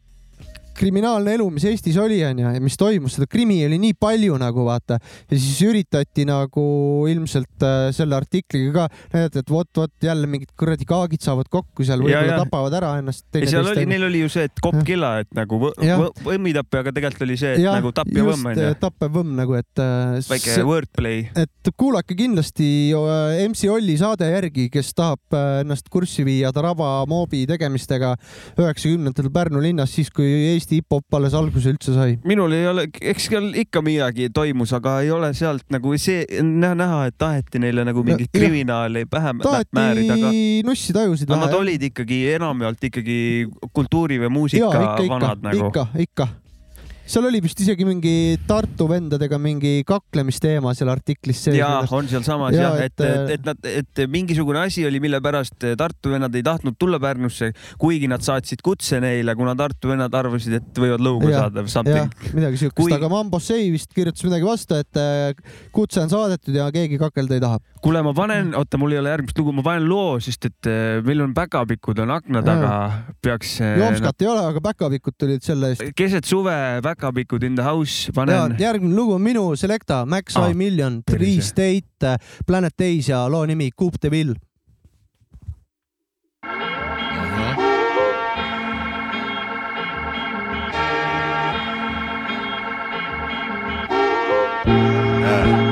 kriminaalne 0.78 1.36
elu, 1.38 1.48
mis 1.54 1.66
Eestis 1.68 1.98
oli, 2.02 2.20
onju, 2.26 2.48
ja 2.56 2.62
mis 2.64 2.78
toimus, 2.80 3.18
seda 3.18 3.28
krimi 3.30 3.60
oli 3.66 3.80
nii 3.82 3.96
palju 4.00 4.38
nagu 4.42 4.66
vaata 4.68 5.00
ja 5.00 5.38
siis 5.38 5.60
üritati 5.66 6.26
nagu 6.28 6.66
ilmselt 7.10 7.66
äh, 7.66 7.90
selle 7.96 8.18
artikliga 8.18 8.74
ka 8.78 8.86
näidata, 9.14 9.44
et 9.44 9.52
vot-vot 9.52 10.08
jälle 10.08 10.30
mingid 10.30 10.52
kuradi 10.60 10.88
kaagid 10.88 11.24
saavad 11.26 11.50
kokku 11.52 11.86
seal, 11.88 12.04
võib-olla 12.06 12.42
tapavad 12.44 12.78
ära 12.78 12.94
ennast. 13.02 13.26
ja 13.34 13.50
seal 13.50 13.72
oli, 13.74 13.86
neil 13.90 14.08
oli 14.08 14.24
ju 14.26 14.32
see, 14.34 14.48
et 14.50 14.64
kopp 14.64 14.80
killa, 14.88 15.18
et 15.24 15.32
nagu 15.38 15.60
võmmitapp, 15.62 16.80
aga 16.82 16.94
tegelikult 16.96 17.26
oli 17.28 17.40
see, 17.40 17.56
et 17.58 17.64
ja, 17.66 17.78
nagu 17.80 17.94
tapja 17.96 18.28
võmm 18.28 18.52
onju. 18.54 18.70
tappev 18.82 19.14
võmm 19.20 19.36
nagu, 19.42 19.58
et 19.58 19.84
äh,. 19.84 20.20
väike 20.30 20.58
wordplay. 20.68 21.26
et 21.38 21.74
kuulake 21.78 22.18
kindlasti 22.18 22.70
äh, 22.98 23.42
MC 23.48 23.72
Olli 23.74 23.98
saade 24.00 24.30
järgi, 24.32 24.68
kes 24.74 24.94
tahab 24.98 25.38
äh, 25.38 25.62
ennast 25.64 25.90
kurssi 25.94 26.26
viia 26.28 26.54
Tarava 26.56 26.92
moobi 27.10 27.46
tegemistega 27.50 28.14
üheksakümnendatel 28.58 29.32
Pärnu 29.34 29.62
linnas, 29.64 29.94
siis 29.96 30.12
kui 30.14 30.28
Eesti 30.54 30.67
Eesti 30.68 30.82
hip-hop 30.82 31.16
alles 31.16 31.34
alguse 31.38 31.72
üldse 31.72 31.94
sai? 31.96 32.18
minul 32.28 32.52
ei 32.52 32.66
ole, 32.68 32.88
eks 33.00 33.30
seal 33.30 33.54
ikka 33.56 33.80
midagi 33.86 34.28
toimus, 34.36 34.74
aga 34.76 34.98
ei 35.06 35.12
ole 35.16 35.30
sealt 35.38 35.64
nagu 35.72 35.94
see 35.96 36.26
näha, 36.44 36.76
näha, 36.76 36.98
et 37.08 37.16
taheti 37.16 37.62
neile 37.64 37.86
nagu 37.88 38.04
mingit 38.04 38.28
no, 38.28 38.36
kriminaali 38.36 39.06
pähe 39.08 39.32
määrida, 39.40 40.18
aga 40.18 40.34
nussi 40.68 40.96
tajusid 40.96 41.32
vähe. 41.32 41.46
Nad 41.46 41.56
olid 41.56 41.88
ikkagi 41.88 42.20
enamjaolt 42.34 42.84
ikkagi 42.90 43.20
kultuuri 43.72 44.20
või 44.26 44.34
muusika 44.42 44.68
ja, 44.68 44.84
ikka, 44.90 45.08
vanad 45.14 45.40
ikka, 45.40 45.48
nagu. 45.48 45.72
ikka, 45.72 45.88
ikka 46.04 46.28
seal 47.08 47.28
oli 47.30 47.42
vist 47.44 47.60
isegi 47.64 47.86
mingi 47.88 48.16
Tartu 48.48 48.88
vendadega 48.90 49.40
mingi 49.42 49.82
kaklemisteema 49.88 50.74
seal 50.78 50.92
artiklis 50.92 51.44
sees. 51.48 51.58
ja 51.60 51.70
on 51.96 52.10
sealsamas 52.12 52.56
jah 52.56 52.76
ja,, 52.76 52.88
et, 52.88 53.04
et, 53.04 53.32
et 53.38 53.48
nad, 53.48 53.70
et 53.72 54.04
mingisugune 54.12 54.60
asi 54.66 54.86
oli, 54.88 55.00
mille 55.04 55.22
pärast 55.24 55.64
Tartu 55.80 56.12
vennad 56.14 56.36
ei 56.36 56.44
tahtnud 56.46 56.76
tulla 56.80 57.00
Pärnusse, 57.02 57.54
kuigi 57.80 58.10
nad 58.12 58.26
saatsid 58.26 58.64
kutse 58.66 59.00
neile, 59.04 59.36
kuna 59.40 59.56
Tartu 59.58 59.94
vennad 59.94 60.14
arvasid, 60.20 60.58
et 60.60 60.82
võivad 60.84 61.04
lõuga 61.04 61.32
ja, 61.32 61.46
saada 61.48 61.64
midagi 62.36 62.62
siukest 62.64 62.78
Kui..., 62.78 62.94
aga 62.96 63.10
Mambossei 63.12 63.70
vist 63.74 63.94
kirjutas 63.96 64.26
midagi 64.28 64.48
vastu, 64.48 64.78
et 64.82 65.00
äh, 65.00 65.58
kutse 65.76 66.04
on 66.04 66.12
saadetud 66.12 66.56
ja 66.56 66.68
keegi 66.74 67.00
kakelda 67.02 67.38
ei 67.38 67.44
taha. 67.44 67.62
kuule, 67.84 68.02
ma 68.04 68.14
panen, 68.18 68.52
oota, 68.58 68.80
mul 68.82 68.96
ei 68.96 69.02
ole 69.02 69.14
järgmist 69.14 69.40
lugu, 69.40 69.54
ma 69.56 69.64
panen 69.66 69.88
loo, 69.90 70.18
sest 70.24 70.50
et 70.50 70.70
äh, 70.70 71.00
meil 71.08 71.24
on 71.24 71.34
päkapikud 71.38 72.04
on 72.04 72.14
akna 72.18 72.44
taga, 72.46 72.72
peaks. 73.24 73.58
Äh, 73.64 73.78
Jomskat 73.82 74.26
ei 74.26 74.32
ole, 74.32 74.44
aga 74.52 74.64
päkapikud 74.66 75.18
tulid 75.20 75.46
selle 75.46 75.74
eest. 75.74 75.86
keset 75.98 76.28
suve 76.28 76.56
päkapikud 76.98 77.44
in 77.44 77.56
the 77.56 77.64
house, 77.64 78.12
panen. 78.16 78.56
järgmine 78.60 78.96
lugu 78.96 79.14
on 79.14 79.22
minu 79.22 79.56
Selecta, 79.56 80.06
Max 80.06 80.38
ah, 80.38 80.50
I 80.50 80.54
Million, 80.54 81.04
Three 81.12 81.42
State, 81.42 82.18
Planet 82.48 82.74
Days 82.80 83.10
ja 83.10 83.32
loo 83.32 83.46
nimi 83.46 83.72
Coupe 83.72 83.98
de 84.02 84.12
Ville. 84.12 84.36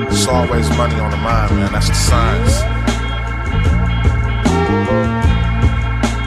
It's 0.08 0.28
always 0.28 0.70
money 0.78 1.00
on 1.00 1.12
the 1.12 1.18
mind, 1.18 1.52
man. 1.58 1.72
That's 1.74 1.90
the 1.90 1.96
science. 1.96 2.64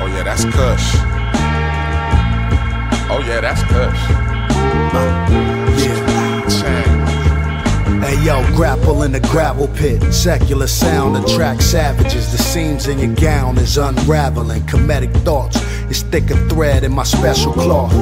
Oh 0.01 0.07
yeah, 0.07 0.23
that's 0.25 0.45
Kush. 0.45 0.95
Oh 3.11 3.23
yeah, 3.27 3.41
that's 3.41 3.63
Kush. 3.63 4.28
Hey 8.01 8.25
yo, 8.25 8.43
grapple 8.57 9.03
in 9.03 9.13
the 9.13 9.21
gravel 9.21 9.69
pit. 9.69 10.03
Secular 10.13 10.67
sound 10.67 11.17
attracts 11.17 11.67
savages. 11.67 12.33
The 12.33 12.39
seams 12.39 12.87
in 12.89 12.99
your 12.99 13.15
gown 13.15 13.59
is 13.59 13.77
unraveling. 13.77 14.63
Comedic 14.63 15.15
thoughts 15.25 15.61
is 15.91 16.03
thick 16.03 16.31
a 16.31 16.37
thread 16.49 16.85
in 16.85 16.93
my 16.93 17.03
special 17.03 17.53
cloth. 17.53 17.93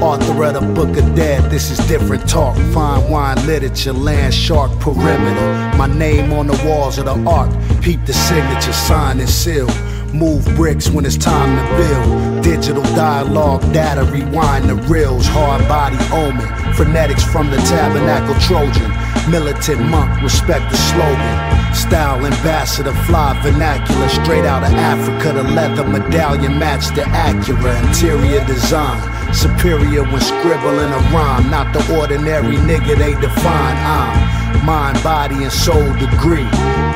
Author 0.00 0.44
of 0.44 0.54
the 0.54 0.60
Book 0.74 0.96
of 0.96 1.16
Dead, 1.16 1.50
this 1.50 1.72
is 1.72 1.78
different 1.88 2.28
talk. 2.28 2.56
Fine 2.72 3.10
wine 3.10 3.46
literature, 3.46 3.92
land 3.92 4.32
shark 4.32 4.70
perimeter. 4.78 5.76
My 5.76 5.88
name 5.88 6.32
on 6.32 6.46
the 6.46 6.62
walls 6.64 6.98
of 6.98 7.06
the 7.06 7.18
ark. 7.28 7.50
Peep 7.82 8.04
the 8.06 8.12
signature, 8.12 8.72
sign 8.72 9.18
and 9.18 9.28
seal. 9.28 9.66
Move 10.12 10.44
bricks 10.56 10.88
when 10.88 11.04
it's 11.04 11.16
time 11.16 11.56
to 11.56 11.76
build. 11.76 12.42
Digital 12.42 12.82
dialogue, 12.94 13.60
data, 13.72 14.04
rewind 14.04 14.68
the 14.68 14.74
reels. 14.74 15.26
Hard 15.26 15.66
body 15.68 15.98
omen. 16.12 16.48
Phonetics 16.74 17.24
from 17.24 17.50
the 17.50 17.58
tabernacle 17.58 18.34
Trojan. 18.40 18.90
Militant 19.30 19.80
monk, 19.90 20.22
respect 20.22 20.70
the 20.70 20.76
slogan. 20.76 21.74
Style 21.74 22.24
ambassador, 22.24 22.94
fly 23.04 23.38
vernacular. 23.42 24.08
Straight 24.08 24.46
out 24.46 24.64
of 24.64 24.72
Africa, 24.72 25.32
the 25.34 25.42
leather 25.42 25.84
medallion 25.84 26.58
match 26.58 26.88
the 26.96 27.02
Acura. 27.02 27.76
Interior 27.86 28.44
design. 28.46 28.98
Superior 29.34 30.04
when 30.04 30.22
scribbling 30.22 30.90
a 30.90 31.00
rhyme. 31.12 31.50
Not 31.50 31.74
the 31.74 32.00
ordinary 32.00 32.56
nigga 32.56 32.96
they 32.96 33.12
define. 33.20 33.76
I'm 33.76 34.37
mind, 34.64 35.02
body, 35.02 35.44
and 35.44 35.52
soul 35.52 35.92
degree. 35.94 36.48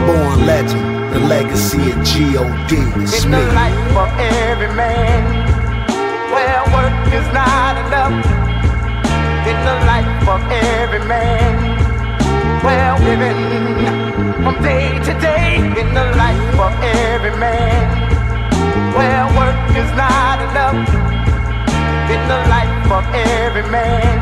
Born 0.06 0.46
legend 0.46 0.92
the 1.12 1.20
legacy 1.20 1.90
of 1.92 2.02
G.O.D. 2.04 2.72
It's 3.02 3.24
In 3.24 3.30
me. 3.30 3.36
the 3.36 3.52
life 3.52 3.96
of 4.02 4.08
every 4.18 4.72
man, 4.74 5.20
where 6.32 6.62
work 6.72 6.96
is 7.12 7.26
not 7.36 7.76
enough. 7.84 8.16
In 9.50 9.58
the 9.68 9.76
life 9.92 10.28
of 10.34 10.40
every 10.50 11.04
man, 11.04 11.54
where 12.64 12.96
living 13.04 13.42
from 14.42 14.56
day 14.62 14.98
to 15.04 15.12
day. 15.20 15.56
In 15.80 15.88
the 15.92 16.06
life 16.16 16.58
of 16.66 16.72
every 16.82 17.36
man, 17.36 17.84
where 18.96 19.26
work 19.36 19.76
is 19.76 19.90
not 19.92 20.40
enough. 20.48 20.78
In 22.14 22.20
the 22.32 22.40
life 22.48 22.90
of 22.98 23.04
every 23.14 23.68
man, 23.70 24.16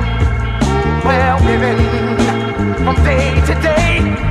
where 1.04 1.38
living 1.48 2.39
from 2.84 2.96
day 3.04 3.34
to 3.46 3.54
day 3.62 4.30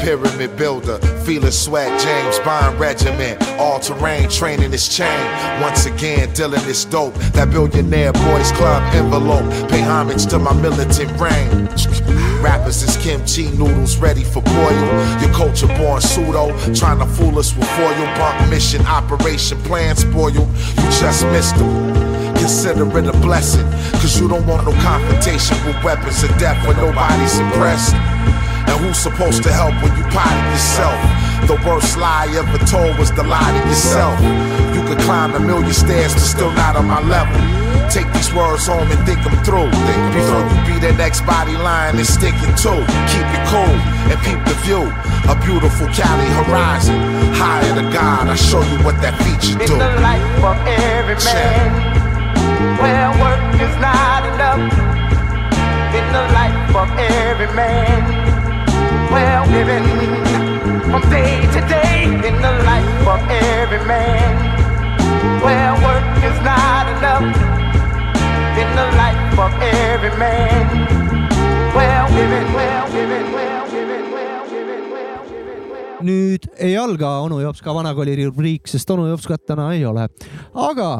pyramid 0.00 0.56
builder, 0.56 0.98
feeling 1.24 1.50
sweat, 1.50 1.88
James 2.00 2.38
Bond 2.40 2.80
regiment, 2.80 3.40
all 3.58 3.78
terrain 3.78 4.28
training 4.28 4.70
this 4.70 4.88
chain. 4.88 5.60
Once 5.60 5.84
again, 5.86 6.32
dealing 6.32 6.62
this 6.62 6.84
dope, 6.86 7.14
that 7.34 7.50
billionaire 7.50 8.12
boys 8.12 8.50
club 8.52 8.82
envelope. 8.94 9.44
Pay 9.70 9.82
homage 9.82 10.26
to 10.26 10.38
my 10.38 10.54
militant 10.54 11.10
reign. 11.20 11.66
Rappers 12.42 12.82
is 12.82 12.96
kimchi 12.96 13.50
noodles 13.58 13.98
ready 13.98 14.24
for 14.24 14.42
boil. 14.42 15.20
Your 15.20 15.32
culture 15.34 15.68
born 15.68 16.00
pseudo, 16.00 16.56
trying 16.74 16.98
to 16.98 17.06
fool 17.06 17.38
us 17.38 17.54
with 17.54 17.68
foil. 17.72 18.06
Bump 18.16 18.50
mission, 18.50 18.84
operation 18.86 19.58
plan 19.62 19.96
spoil. 19.96 20.30
You 20.30 20.46
just 20.98 21.24
missed 21.26 21.56
them 21.56 21.99
consider 22.40 22.88
it 22.98 23.06
a 23.06 23.12
blessing. 23.20 23.66
Cause 24.00 24.18
you 24.18 24.28
don't 24.28 24.46
want 24.46 24.64
no 24.64 24.72
confrontation 24.80 25.56
with 25.66 25.76
weapons 25.84 26.22
of 26.24 26.30
death 26.38 26.56
when 26.66 26.76
nobody's 26.76 27.38
impressed. 27.38 27.94
And 27.94 28.76
who's 28.80 28.98
supposed 28.98 29.42
to 29.44 29.52
help 29.52 29.74
when 29.84 29.92
you 29.96 30.04
potted 30.08 30.46
yourself? 30.50 30.98
The 31.46 31.56
worst 31.68 31.96
lie 31.98 32.28
ever 32.32 32.58
told 32.64 32.96
was 32.98 33.12
the 33.12 33.24
lie 33.24 33.52
to 33.52 33.68
yourself. 33.68 34.16
You 34.74 34.82
could 34.88 34.98
climb 35.04 35.34
a 35.34 35.40
million 35.40 35.72
stairs, 35.72 36.12
but 36.14 36.20
still 36.22 36.52
not 36.52 36.76
on 36.76 36.86
my 36.86 37.00
level. 37.02 37.36
Take 37.90 38.06
these 38.12 38.32
words 38.32 38.66
home 38.66 38.86
and 38.86 39.00
think 39.04 39.18
them 39.24 39.34
through. 39.42 39.66
Think 39.66 40.02
Before 40.14 40.44
you 40.46 40.58
be 40.70 40.76
the 40.78 40.92
next 40.94 41.26
body 41.26 41.56
line 41.56 41.96
and 41.96 42.06
stick 42.06 42.34
it 42.34 42.54
to. 42.64 42.72
Keep 43.10 43.28
it 43.36 43.44
cool 43.50 43.74
and 44.08 44.18
peep 44.22 44.40
the 44.46 44.54
view. 44.62 44.86
A 45.28 45.34
beautiful 45.42 45.88
Cali 45.90 46.28
horizon. 46.38 46.94
Higher 47.34 47.74
to 47.74 47.86
God, 47.90 48.28
I 48.28 48.36
show 48.36 48.62
you 48.62 48.78
what 48.86 48.94
that 49.02 49.18
feature 49.26 49.58
do. 49.66 49.74
In 49.74 49.78
the 49.78 50.00
life 50.00 50.44
of 50.44 50.56
every 50.66 51.18
man, 51.24 51.89
where 52.82 53.08
work 53.22 53.44
is 53.66 53.74
not 53.86 54.22
enough. 54.32 54.64
In 55.98 56.06
the 56.16 56.24
life 56.38 56.76
of 56.82 56.88
every 56.98 57.50
man 57.54 58.30
well 59.10 59.44
living 59.50 59.86
from 60.90 61.02
day 61.10 61.42
to 61.54 61.60
day 61.66 62.04
in 62.28 62.36
the 62.46 62.54
life 62.70 63.06
of 63.14 63.20
every 63.28 63.82
man. 63.86 64.32
Where 65.44 65.72
work 65.86 66.08
is 66.28 66.38
not 66.46 66.86
enough 66.94 67.26
in 68.62 68.68
the 68.78 68.86
life 69.02 69.38
of 69.46 69.52
every 69.62 70.14
man. 70.18 70.64
Well 71.74 72.06
living, 72.18 72.48
well 72.54 72.86
living, 72.96 73.28
well 73.32 73.64
living, 73.74 74.06
well 74.16 74.44
living, 74.54 74.84
well 74.94 75.22
living, 75.32 75.64
well 75.72 75.92
living. 75.98 76.06
nüüd 76.06 76.50
ei 76.58 76.76
alga 76.78 77.10
onu 77.26 77.40
Jops 77.42 77.62
ka 77.62 77.74
vanakooli 77.74 78.16
rubriik, 78.24 78.68
sest 78.68 78.90
onu 78.90 79.08
Jopskat 79.10 79.46
täna 79.46 79.72
ei 79.74 79.84
ole. 79.86 80.08
aga 80.54 80.90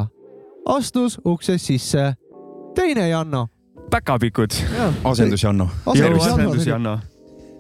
astus 0.67 1.19
uksest 1.25 1.67
sisse 1.67 2.15
teine 2.75 3.09
Janno. 3.09 3.49
päkapikud. 3.91 4.51
asendus 5.05 5.43
Janno. 5.43 5.69
asendus 5.87 6.67
Janno 6.67 6.99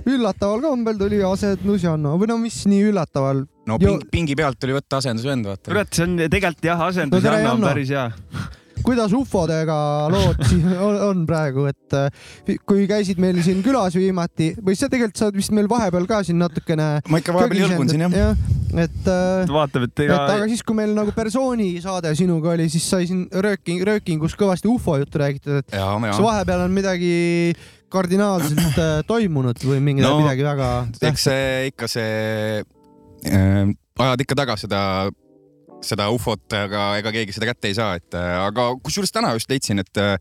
üllataval 0.07 0.63
kombel 0.65 0.97
tuli 0.99 1.19
asendus 1.25 1.83
Janno 1.85 2.15
või 2.21 2.31
no 2.31 2.39
mis 2.41 2.63
nii 2.71 2.87
üllataval. 2.91 3.45
no 3.69 3.79
ping, 3.79 4.07
pingi 4.11 4.37
pealt 4.37 4.59
tuli 4.61 4.73
võtta 4.77 5.01
asendusvend, 5.01 5.47
vaata. 5.47 5.69
kurat, 5.71 5.93
see 5.93 6.07
on 6.07 6.17
tegelikult 6.23 6.65
jah, 6.65 6.81
asendus 6.89 7.25
no, 7.25 7.35
Janno 7.37 7.53
on 7.59 7.69
päris 7.69 7.93
hea 7.93 8.07
kuidas 8.85 9.15
ufodega 9.17 9.77
lood 10.13 10.41
on, 10.87 10.99
on 11.09 11.25
praegu, 11.29 11.67
et 11.71 11.97
äh, 11.97 12.57
kui 12.69 12.87
käisid 12.91 13.21
meil 13.23 13.41
siin 13.45 13.63
külas 13.65 13.97
viimati 13.99 14.53
või 14.59 14.79
sa 14.79 14.91
tegelikult 14.91 15.21
sa 15.21 15.29
oled 15.29 15.41
vist 15.41 15.55
meil 15.57 15.69
vahepeal 15.71 16.09
ka 16.11 16.23
siin 16.27 16.41
natukene. 16.41 16.89
ma 17.09 17.23
ikka 17.23 17.37
vahepeal 17.37 17.65
jõlgun 17.65 17.93
siin 17.93 18.07
jah 18.07 18.17
ja,. 18.17 18.31
et 18.85 19.11
äh,. 19.11 19.51
vaatab, 19.51 19.89
et 19.89 20.05
ega. 20.07 20.21
aga 20.37 20.49
siis, 20.51 20.65
kui 20.67 20.79
meil 20.79 20.95
nagu 20.97 21.15
persooni 21.17 21.73
saade 21.85 22.15
sinuga 22.19 22.55
oli, 22.55 22.71
siis 22.73 22.87
sai 22.93 23.09
siin 23.11 23.27
rööking, 23.31 23.85
röökingus 23.87 24.37
kõvasti 24.39 24.71
ufo 24.71 24.97
juttu 25.01 25.23
räägitud, 25.23 25.61
et 25.63 25.77
ja, 25.77 25.93
kas 26.07 26.23
vahepeal 26.25 26.67
on 26.67 26.75
midagi 26.75 27.15
kardinaalselt 27.91 28.79
äh, 28.79 29.01
toimunud 29.09 29.67
või 29.67 29.81
mingi 29.85 30.05
no, 30.07 30.21
midagi 30.23 30.47
väga. 30.47 30.71
eks 31.11 31.27
see 31.27 31.49
ikka 31.73 31.91
see 31.91 32.63
äh, 33.27 33.75
ajad 34.01 34.25
ikka 34.25 34.39
taga 34.39 34.57
seda 34.61 34.83
seda 35.85 36.09
ufot, 36.13 36.45
aga 36.57 36.85
ega 37.01 37.13
keegi 37.15 37.35
seda 37.35 37.51
kätte 37.51 37.71
ei 37.71 37.77
saa, 37.77 37.97
et 38.01 38.17
äh, 38.19 38.37
aga 38.45 38.71
kusjuures 38.85 39.13
täna 39.15 39.33
just 39.37 39.51
leidsin, 39.51 39.83
et 39.83 40.01
äh, 40.01 40.15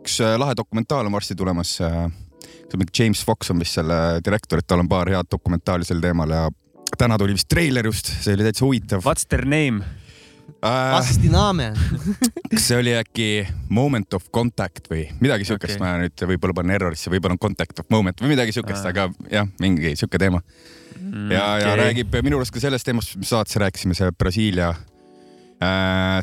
üks 0.00 0.18
äh, 0.24 0.36
lahe 0.40 0.56
dokumentaal 0.58 1.08
on 1.08 1.16
varsti 1.16 1.38
tulemas. 1.38 1.78
James 2.72 3.20
Fox 3.20 3.50
on 3.52 3.58
vist 3.60 3.76
selle 3.76 3.96
direktor, 4.24 4.62
et 4.62 4.66
tal 4.66 4.80
on 4.80 4.88
paar 4.88 5.10
head 5.12 5.28
dokumentaali 5.28 5.84
sel 5.84 5.98
teemal 6.00 6.30
ja 6.32 6.46
täna 6.96 7.18
tuli 7.20 7.34
vist 7.36 7.50
treiler 7.52 7.84
just, 7.84 8.08
see 8.24 8.32
oli 8.32 8.46
täitsa 8.46 8.64
huvitav. 8.64 9.02
What's 9.04 9.28
their 9.28 9.44
name? 9.44 9.84
Vastiname 10.62 11.68
kas 12.50 12.64
see 12.68 12.78
oli 12.78 12.94
äkki 12.96 13.26
Moment 13.72 14.14
of 14.16 14.28
Contact 14.34 14.88
või 14.90 15.04
midagi 15.20 15.46
siukest 15.48 15.76
okay., 15.76 15.82
ma 15.82 15.92
nüüd 16.00 16.24
võib-olla 16.32 16.56
panen 16.56 16.76
errorisse, 16.76 17.10
võib-olla 17.12 17.36
on 17.36 17.42
Contact 17.42 17.82
of 17.82 17.90
Moment 17.92 18.22
või 18.24 18.32
midagi 18.32 18.54
siukest, 18.56 18.86
aga 18.88 19.08
jah, 19.32 19.48
mingi 19.60 19.92
siuke 19.98 20.20
teema. 20.22 20.40
Mm, 20.96 21.28
ja 21.34 21.44
okay., 21.44 21.66
ja 21.66 21.76
räägib 21.82 22.16
minu 22.24 22.40
arust 22.40 22.54
ka 22.56 22.62
sellest 22.62 22.88
teemast, 22.88 23.18
mis 23.20 23.34
saates 23.34 23.60
rääkisime, 23.60 23.98
see 23.98 24.14
Brasiilia 24.16 24.72
Äh, 24.72 24.91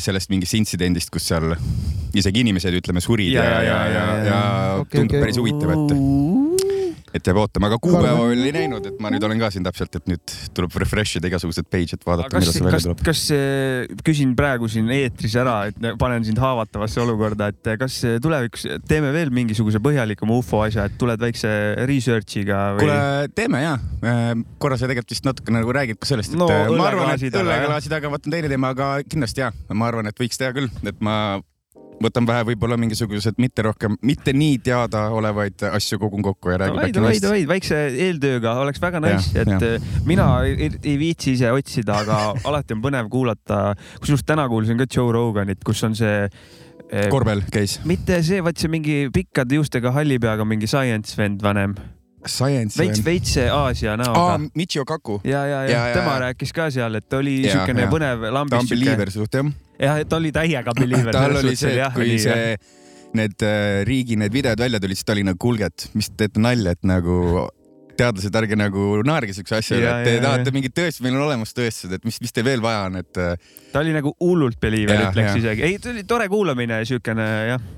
sellest 0.03 0.31
mingist 0.31 0.57
intsidendist, 0.57 1.11
kus 1.13 1.29
seal 1.29 1.53
isegi 2.17 2.43
inimesed, 2.43 2.73
ütleme, 2.79 3.01
surid 3.03 3.33
ja, 3.35 3.43
ja, 3.43 3.51
ja, 3.51 3.61
ja, 3.61 3.79
ja, 3.93 4.03
ja, 4.03 4.25
ja 4.25 4.39
okay, 4.81 4.99
tundub 4.99 5.17
okay. 5.17 5.25
päris 5.27 5.39
huvitav, 5.41 5.73
et 5.75 5.93
et 7.15 7.25
jääb 7.25 7.39
ootama, 7.41 7.69
aga 7.69 7.79
kuupäeva 7.81 8.27
veel 8.29 8.45
ei 8.49 8.53
näinud, 8.55 8.85
et 8.91 8.99
ma 9.01 9.11
nüüd 9.13 9.25
olen 9.25 9.41
ka 9.41 9.49
siin 9.53 9.65
täpselt, 9.65 9.95
et 9.99 10.09
nüüd 10.09 10.33
tuleb 10.57 10.75
refresh 10.83 11.19
ida 11.19 11.29
igasugused 11.31 11.67
page, 11.71 11.97
et 11.97 12.05
vaadata, 12.05 12.41
millal 12.41 12.55
see 12.55 12.65
välja 12.65 12.81
tuleb. 12.85 13.03
kas, 13.07 13.23
küsin 14.05 14.35
praegu 14.39 14.69
siin 14.71 14.89
eetris 14.93 15.35
ära, 15.39 15.57
et 15.71 15.89
panen 16.01 16.25
sind 16.27 16.41
haavatavasse 16.41 17.01
olukorda, 17.03 17.51
et 17.53 17.71
kas 17.81 17.99
tulevikus 18.23 18.67
teeme 18.89 19.13
veel 19.15 19.33
mingisuguse 19.35 19.81
põhjalikuma 19.83 20.39
ufo 20.39 20.63
asja, 20.65 20.87
et 20.89 20.97
tuled 21.01 21.21
väikse 21.21 21.53
research'iga 21.89 22.63
või...? 22.77 22.87
kuule, 22.87 23.29
teeme 23.37 23.63
ja. 23.65 23.75
Korra 24.61 24.79
sa 24.79 24.89
tegelikult 24.89 25.15
vist 25.15 25.27
natuke 25.27 25.53
nagu 25.53 25.75
räägid 25.75 25.99
ka 26.01 26.09
sellest, 26.09 26.35
et 26.35 26.41
no, 26.41 26.49
ma 26.75 26.89
arvan, 26.91 27.13
et 27.15 27.39
õlleklaasid, 27.41 27.95
aga 27.99 28.13
vaata 28.15 28.33
teine 28.33 28.51
teema, 28.51 28.73
aga 28.75 28.91
kindlasti 29.09 29.45
ja, 29.45 29.53
ma 29.73 29.89
arvan, 29.89 30.09
et 30.09 30.19
võiks 30.19 30.39
teha 30.39 30.53
küll, 30.55 30.69
et 30.87 31.01
ma 31.05 31.39
võtan 32.03 32.27
vähe 32.27 32.45
võib-olla 32.51 32.77
mingisugused 32.79 33.39
mitte 33.41 33.65
rohkem, 33.65 33.97
mitte 34.05 34.33
nii 34.35 34.59
teadaolevaid 34.65 35.65
asju 35.71 35.99
kogun 36.01 36.23
kokku 36.25 36.53
ja 36.53 36.61
räägin 36.63 36.79
no,. 36.79 36.85
davai, 36.85 36.95
davai, 36.95 37.19
davai, 37.25 37.43
väikse 37.49 37.81
eeltööga 38.07 38.55
oleks 38.63 38.81
väga 38.83 39.03
nice, 39.03 39.33
et 39.39 39.53
ja. 39.53 39.59
Äh, 39.75 39.91
mina 40.07 40.29
ei, 40.47 40.71
ei 40.79 40.95
viitsi 41.01 41.35
ise 41.37 41.51
otsida, 41.55 42.01
aga 42.05 42.21
alati 42.49 42.77
on 42.77 42.83
põnev 42.85 43.11
kuulata. 43.11 43.61
kusjuures 43.99 44.25
täna 44.27 44.47
kuulsin 44.51 44.79
ka 44.79 44.87
Joe 44.89 45.13
Roganit, 45.15 45.63
kus 45.65 45.83
on 45.87 45.95
see 45.99 46.25
eh, 46.25 47.07
Korbel 47.11 47.43
käis. 47.51 47.79
mitte 47.89 48.21
see, 48.25 48.43
vaid 48.45 48.59
see 48.59 48.71
mingi 48.71 48.99
pikkade 49.13 49.59
juustega 49.59 49.93
halli 49.95 50.19
peaga 50.21 50.47
mingi 50.47 50.69
science 50.69 51.17
vend 51.19 51.43
vanem 51.45 51.77
Science. 52.27 52.77
veits, 52.79 53.03
veits 53.05 53.35
Aasia 53.53 53.95
näoga 53.99 54.25
ah,. 54.35 54.41
Michio 54.55 54.85
Kaku. 54.85 55.21
ja, 55.23 55.45
ja, 55.45 55.61
ja, 55.63 55.69
ja 55.87 55.93
tema 55.95 56.17
ja. 56.17 56.19
rääkis 56.27 56.53
ka 56.55 56.69
seal, 56.73 56.99
et 56.99 57.13
oli 57.13 57.39
niisugune 57.45 57.87
põnev 57.91 58.27
lambis. 58.33 58.57
ta 58.57 58.63
on 58.65 58.71
believer 58.73 59.11
suht 59.13 59.39
jah. 59.39 59.53
jah, 59.79 60.01
et 60.03 60.17
oli 60.17 60.33
täiega 60.35 60.75
believer. 60.77 61.15
tal 61.19 61.39
oli 61.39 61.55
see, 61.59 61.77
et 61.77 61.95
kui 61.95 62.07
oli, 62.07 62.19
see, 62.23 62.57
need 63.19 63.45
äh, 63.45 63.79
riigi 63.87 64.19
need 64.19 64.35
videod 64.35 64.59
välja 64.59 64.81
tulid, 64.83 64.99
siis 64.99 65.07
ta 65.07 65.15
oli 65.15 65.23
nagu, 65.27 65.39
kuulge, 65.41 65.71
et 65.71 65.87
mis 65.97 66.11
te 66.11 66.25
teete 66.25 66.43
nalja, 66.43 66.75
et 66.75 66.85
nagu 66.87 67.47
teadlased, 67.99 68.35
ärge 68.39 68.55
nagu 68.55 69.01
naerge 69.07 69.35
siukse 69.35 69.57
asja 69.57 69.79
üle, 69.79 69.89
et 69.89 70.07
te 70.07 70.15
ja, 70.17 70.23
tahate 70.23 70.51
ja. 70.51 70.55
mingit 70.55 70.75
tõestust, 70.75 71.03
meil 71.03 71.17
on 71.17 71.25
olemas 71.25 71.51
tõestused, 71.55 71.97
et 71.97 72.07
mis, 72.07 72.19
mis 72.23 72.35
teil 72.35 72.47
veel 72.47 72.63
vaja 72.63 72.85
on, 72.87 72.99
et. 73.01 73.19
Äh, 73.19 73.51
ta 73.73 73.83
oli 73.83 73.95
nagu 73.95 74.13
hullult 74.23 74.59
believer, 74.61 75.09
ütleks 75.09 75.39
isegi. 75.41 75.67
ei, 75.67 75.79
ta 75.83 75.91
oli 75.93 76.05
tore 76.07 76.29
kuulamine, 76.31 76.83
siukene 76.87 77.29
jah 77.53 77.69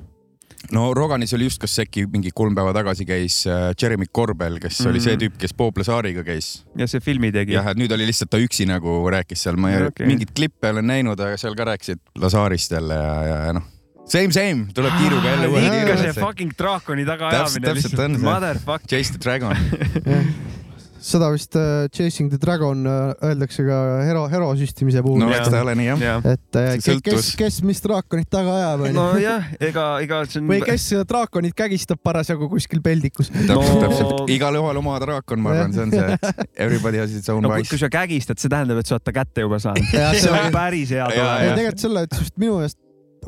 no 0.72 0.94
Roganis 0.94 1.34
oli 1.34 1.48
just, 1.50 1.62
kas 1.62 1.80
äkki 1.84 2.06
mingi 2.12 2.32
kolm 2.36 2.56
päeva 2.58 2.74
tagasi 2.76 3.06
käis 3.10 3.42
äh, 3.50 3.72
Jeremy 3.82 4.08
Corbell, 4.16 4.60
kes 4.62 4.80
mm 4.80 4.86
-hmm. 4.86 4.92
oli 4.92 5.02
see 5.02 5.16
mhm. 5.16 5.24
tüüp, 5.24 5.38
kes 5.42 5.54
Bob 5.58 5.78
Lazariga 5.78 6.24
käis. 6.24 6.64
ja 6.78 6.88
see 6.88 7.00
filmi 7.00 7.32
tegi. 7.32 7.58
jah, 7.58 7.68
et 7.72 7.78
nüüd 7.78 7.92
oli 7.92 8.06
lihtsalt 8.06 8.30
ta 8.30 8.38
üksi 8.38 8.68
nagu 8.70 9.02
rääkis 9.10 9.44
seal, 9.44 9.58
ma 9.58 9.72
ei 9.72 9.86
okay. 9.88 10.08
mingeid 10.08 10.34
klippe 10.36 10.70
olen 10.70 10.88
näinud, 10.88 11.20
aga 11.20 11.38
seal 11.38 11.56
ka 11.56 11.66
rääkisid 11.74 12.00
Lazarist 12.22 12.72
jälle 12.72 12.94
ja, 12.94 13.24
ja, 13.26 13.38
ja 13.50 13.54
noh 13.54 13.70
Same, 14.12 14.32
same, 14.34 14.66
tuleb 14.76 14.92
kiiruga 14.98 15.30
jälle 15.30 15.48
uuesti. 15.48 15.78
ikka 15.78 15.98
see 15.98 16.14
fucking 16.14 16.52
draakoni 16.58 17.06
tagaajamine. 17.06 17.44
täpselt, 17.44 17.64
täpselt 17.64 18.00
on 18.00 18.16
see. 18.16 18.24
Motherfuck. 18.26 18.88
Chase 18.90 19.14
the 19.14 19.20
dragon 19.24 19.56
seda 21.02 21.32
vist 21.34 21.56
uh, 21.58 21.88
Chasing 21.94 22.30
the 22.30 22.38
Dragon 22.42 22.86
uh, 22.86 23.14
öeldakse 23.26 23.64
ka 23.66 23.78
hero, 24.06 24.28
hero 24.30 24.52
süstimise 24.60 25.02
puhul. 25.04 25.22
no 25.24 25.32
eks 25.34 25.50
ta 25.50 25.62
ole 25.66 25.74
nii 25.80 25.88
jah. 25.90 26.28
et 26.30 26.60
uh, 26.62 27.00
kes, 27.06 27.32
kes 27.40 27.60
mis 27.66 27.82
draakonit 27.84 28.30
taga 28.32 28.54
ajab 28.60 28.86
onju. 28.86 28.96
nojah, 28.98 29.50
ega, 29.70 29.86
ega 30.06 30.22
see 30.30 30.44
on. 30.44 30.52
või 30.52 30.62
kes 30.66 30.86
draakonit 31.10 31.58
kägistab 31.58 32.02
parasjagu 32.06 32.50
kuskil 32.52 32.84
peldikus. 32.86 33.32
täpselt 33.34 33.58
no..., 33.58 33.82
täpselt. 33.82 34.34
igalühel 34.36 34.82
oma 34.84 35.00
draakon, 35.02 35.42
ma 35.42 35.56
arvan, 35.56 35.74
see 35.76 35.88
on 35.88 35.96
see. 35.96 36.36
Everybody 36.68 37.02
has 37.02 37.18
its 37.18 37.34
own 37.34 37.42
no, 37.46 37.54
vice. 37.56 37.72
kui 37.72 37.82
sa 37.82 37.90
kägistad, 37.92 38.42
see 38.42 38.52
tähendab, 38.52 38.82
et 38.82 38.90
sa 38.90 39.00
oled 39.00 39.08
ta 39.08 39.16
kätte 39.16 39.48
juba 39.48 39.60
saanud 39.64 39.90
see 39.92 40.32
on 40.32 40.54
päris 40.54 40.94
hea 40.94 41.10
tule. 41.10 41.36
tegelikult 41.56 41.86
selle 41.88 42.06
ütles 42.08 42.26
just 42.28 42.38
minu 42.42 42.60
meelest 42.60 42.78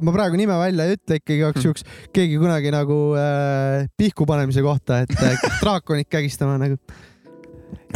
ma 0.01 0.13
praegu 0.13 0.37
nime 0.39 0.55
välja 0.57 0.87
ei 0.89 0.97
ütle 0.97 1.17
ikkagi 1.19 1.39
igaks 1.39 1.65
juhuks 1.67 1.87
keegi 2.15 2.37
kunagi 2.41 2.71
nagu 2.73 2.99
äh, 3.19 3.89
pihku 3.99 4.25
panemise 4.29 4.63
kohta, 4.65 5.03
et 5.05 5.13
äh, 5.21 5.37
draakonit 5.61 6.09
kägistama 6.09 6.57
nagu 6.61 6.79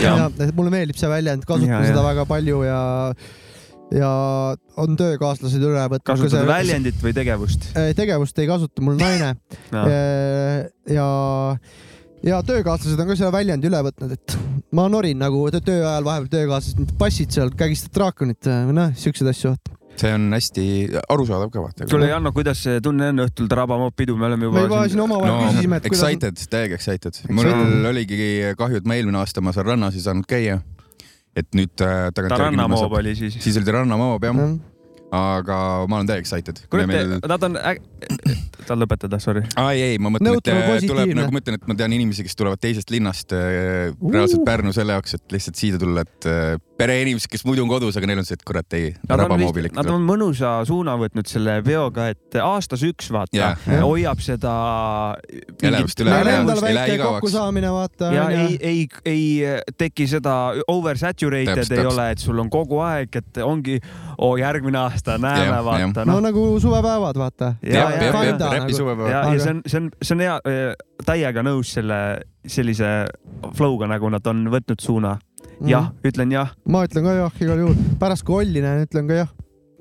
ja, 0.02 0.16
ja 0.28 0.54
mulle 0.58 0.74
meeldib 0.74 1.00
see 1.00 1.10
väljend, 1.12 1.46
kasutan 1.48 1.86
seda 1.88 2.06
väga 2.06 2.28
palju 2.30 2.64
ja 2.68 2.80
ja 3.94 4.12
on 4.80 4.98
töökaaslased 5.00 5.64
üle 5.64 5.84
võtnud. 5.88 6.06
kasutad 6.08 6.42
see... 6.42 6.48
väljendit 6.50 6.98
või 7.04 7.14
tegevust? 7.16 7.70
tegevust 7.96 8.40
ei 8.44 8.50
kasuta, 8.50 8.84
mul 8.84 8.98
naine 9.00 9.34
no.. 9.72 9.84
ja, 10.92 11.08
ja 12.28 12.42
töökaaslased 12.50 13.00
on 13.00 13.08
ka 13.08 13.16
selle 13.16 13.32
väljendi 13.36 13.72
üle 13.72 13.80
võtnud, 13.88 14.18
et 14.18 14.38
ma 14.76 14.90
norin 14.92 15.20
nagu 15.24 15.46
töö 15.56 15.80
ajal 15.80 16.08
vahepeal 16.08 16.34
töökaaslased, 16.36 16.96
passid 17.00 17.32
seal, 17.36 17.54
kägistad 17.56 17.96
draakonit 17.96 18.52
või 18.52 18.76
noh, 18.76 18.92
siukseid 19.00 19.32
asju 19.32 19.56
see 20.02 20.14
on 20.14 20.30
hästi 20.36 20.64
arusaadav 21.10 21.52
ka 21.54 21.64
vaata. 21.66 21.90
kuule 21.90 22.10
Janno, 22.12 22.32
kuidas 22.36 22.64
see 22.68 22.80
tunne 22.84 23.12
on 23.14 23.26
õhtul 23.26 23.50
Tarabama 23.52 23.90
pidu, 23.96 24.18
me 24.20 24.30
oleme 24.30 24.50
juba. 24.50 24.60
me 24.60 24.66
juba 24.68 24.86
siin 24.94 25.04
omavahel 25.06 25.34
no, 25.34 25.52
küsisime, 25.52 25.82
et 25.82 25.92
excited 25.92 26.34
kuidas..., 26.38 26.50
täiega 26.54 26.80
excited. 26.80 27.22
mul 27.30 27.52
excited. 27.52 27.92
oligi 27.92 28.32
kahju, 28.60 28.82
et 28.84 28.90
ma 28.90 28.98
eelmine 29.00 29.22
aasta 29.22 29.44
ma 29.44 29.56
seal 29.56 29.70
rannas 29.72 29.98
ei 29.98 30.06
saanud 30.06 30.30
käia. 30.30 30.62
et 31.38 31.50
nüüd 31.54 31.76
äh, 31.86 32.10
tagantjärgi. 32.10 32.34
Taranna 32.34 32.72
moob 32.72 32.98
oli 32.98 33.16
siis. 33.18 33.38
siis 33.44 33.60
oli 33.60 33.70
Taranna 33.70 34.00
moob 34.00 34.26
jah 34.26 34.36
mm 34.38 34.58
aga 35.14 35.58
ma 35.88 36.00
olen 36.00 36.10
täiega 36.10 36.24
excited. 36.24 36.60
kuule, 36.72 36.88
meil... 36.90 37.18
nad 37.24 37.44
on 37.48 37.56
äg..., 37.56 37.80
tahan 38.68 38.82
lõpetada, 38.84 39.20
sorry. 39.24 39.46
aa 39.56 39.72
ei, 39.76 39.94
ei, 39.94 40.00
ma 40.04 40.12
mõtlen, 40.12 40.40
et 40.42 40.52
äh, 40.52 40.88
tuleb 40.88 41.14
nagu 41.16 41.32
ma 41.32 41.42
ütlen, 41.42 41.60
et 41.60 41.70
ma 41.70 41.78
tean 41.80 41.96
inimesi, 41.96 42.26
kes 42.28 42.36
tulevad 42.40 42.62
teisest 42.64 42.92
linnast 42.92 43.36
äh, 43.36 43.94
reaalselt 43.96 44.44
Pärnu 44.48 44.74
selle 44.76 44.98
jaoks, 44.98 45.16
et 45.18 45.38
lihtsalt 45.38 45.60
siia 45.60 45.80
tulla, 45.80 46.04
et 46.04 46.28
äh, 46.28 46.58
pereinimesed, 46.78 47.30
kes 47.32 47.44
muidu 47.48 47.64
on 47.66 47.72
kodus, 47.72 47.98
aga 48.00 48.10
neil 48.10 48.22
on 48.22 48.28
see, 48.28 48.38
et 48.38 48.46
kurat 48.48 48.78
ei, 48.78 48.92
rabamoobil 49.10 49.70
ikka. 49.70 49.82
Nad 49.82 49.92
on 49.94 50.06
mõnusa 50.06 50.54
suuna 50.68 50.96
võtnud 51.00 51.30
selle 51.30 51.58
veoga, 51.66 52.08
et 52.14 52.38
aastas 52.42 52.84
üks 52.88 53.10
vaata 53.14 53.38
yeah, 53.38 53.64
yeah. 53.68 53.84
hoiab 53.86 54.22
seda. 54.24 54.54
elevust 55.62 56.04
üle, 56.04 56.14
elevust 56.22 56.68
ei 56.68 56.78
lähe 56.78 56.98
igavaks. 56.98 57.26
kokkusaamine 57.26 57.72
vaata. 57.74 58.12
ja 58.14 58.28
ei, 58.34 58.58
ei, 58.62 58.86
ei 59.06 59.74
teki 59.78 60.08
seda 60.12 60.36
oversaturated 60.68 61.64
täpselt, 61.64 61.80
ei 61.80 61.90
ole, 61.90 62.10
et 62.16 62.24
sul 62.24 62.44
on 62.44 62.52
kogu 62.54 62.82
aeg, 62.86 63.20
et 63.22 63.42
ongi 63.44 63.80
oo 64.18 64.34
oh, 64.34 64.38
järgmine 64.40 64.80
aasta 64.82 65.18
näeme 65.22 65.60
vaata 65.66 66.06
no 66.08 66.20
nagu 66.24 66.48
suvepäevad, 66.62 67.18
vaata. 67.18 67.54
ja, 67.62 67.74
ja, 67.74 67.90
ja, 67.90 68.24
ja 68.24 68.38
ja, 69.10 69.22
ja 69.34 69.40
see 69.42 69.54
on, 69.54 69.62
see 69.66 69.82
on, 69.82 69.92
see 70.02 70.18
on 70.18 70.26
hea, 70.26 70.40
täiega 71.06 71.44
nõus 71.46 71.74
selle 71.78 72.02
sellise 72.48 72.90
flow'ga, 73.58 73.90
nagu 73.92 74.10
nad 74.12 74.28
on 74.30 74.48
võtnud 74.52 74.82
suuna. 74.84 75.18
Jah, 75.66 75.92
ütlen 76.06 76.32
jah. 76.32 76.54
ma 76.66 76.84
ütlen 76.88 77.08
ka 77.08 77.16
jah, 77.18 77.42
igal 77.42 77.64
juhul. 77.66 77.78
pärast 78.00 78.26
kui 78.28 78.44
Olli 78.44 78.64
näen, 78.64 78.86
ütlen 78.88 79.10
ka 79.10 79.22
jah. 79.22 79.32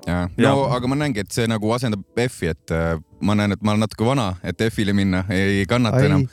ja, 0.07 0.21
no 0.27 0.43
ja. 0.43 0.53
aga 0.77 0.89
ma 0.89 0.99
näengi, 1.03 1.25
et 1.25 1.35
see 1.35 1.47
nagu 1.49 1.71
asendab 1.75 2.03
F-i, 2.27 2.51
et 2.53 2.73
äh, 2.75 2.95
ma 3.21 3.35
näen, 3.37 3.53
et 3.55 3.63
ma 3.63 3.75
olen 3.75 3.85
natuke 3.85 4.07
vana, 4.07 4.31
et 4.43 4.61
F-ile 4.69 4.95
minna 4.97 5.25
ei 5.33 5.65
kannata 5.69 6.01
Ai. 6.01 6.09
enam. 6.09 6.25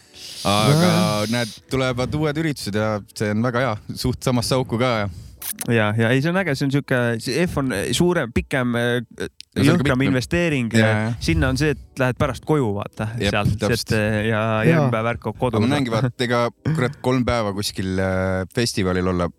aga 0.49 0.95
näed, 1.33 1.59
tulevad 1.73 2.17
uued 2.21 2.41
üritused 2.45 2.79
ja 2.79 2.97
see 3.15 3.35
on 3.35 3.45
väga 3.45 3.67
hea, 3.67 3.77
suht 4.01 4.23
samasse 4.25 4.57
auku 4.57 4.81
ka 4.81 4.97
ja 5.05 5.13
ja, 5.69 5.93
ja 5.99 6.11
ei, 6.11 6.23
see 6.25 6.33
on 6.33 6.41
äge, 6.41 6.55
see 6.59 6.69
on 6.69 6.75
sihuke, 6.75 7.01
F 7.47 7.61
on 7.63 7.73
suurem, 7.97 8.33
pikem, 8.35 8.75
jõhkram 9.59 10.05
investeering. 10.07 10.73
Ja, 10.79 11.13
sinna 11.25 11.53
on 11.55 11.61
see, 11.61 11.75
et 11.77 12.03
lähed 12.03 12.19
pärast 12.21 12.47
koju, 12.49 12.73
vaata 12.77 13.11
Jep, 13.21 13.31
sealt, 13.35 13.65
et 13.71 13.97
ja 14.31 14.43
järgmine 14.67 14.93
päev 14.95 15.13
ärkab 15.15 15.39
kodus. 15.41 15.65
ma 15.65 15.73
näengi, 15.77 15.95
vaata, 15.95 16.13
ega 16.27 16.47
kurat 16.67 17.01
kolm 17.05 17.25
päeva 17.27 17.55
kuskil 17.57 17.99
festivalil 18.55 19.15
olla 19.15 19.31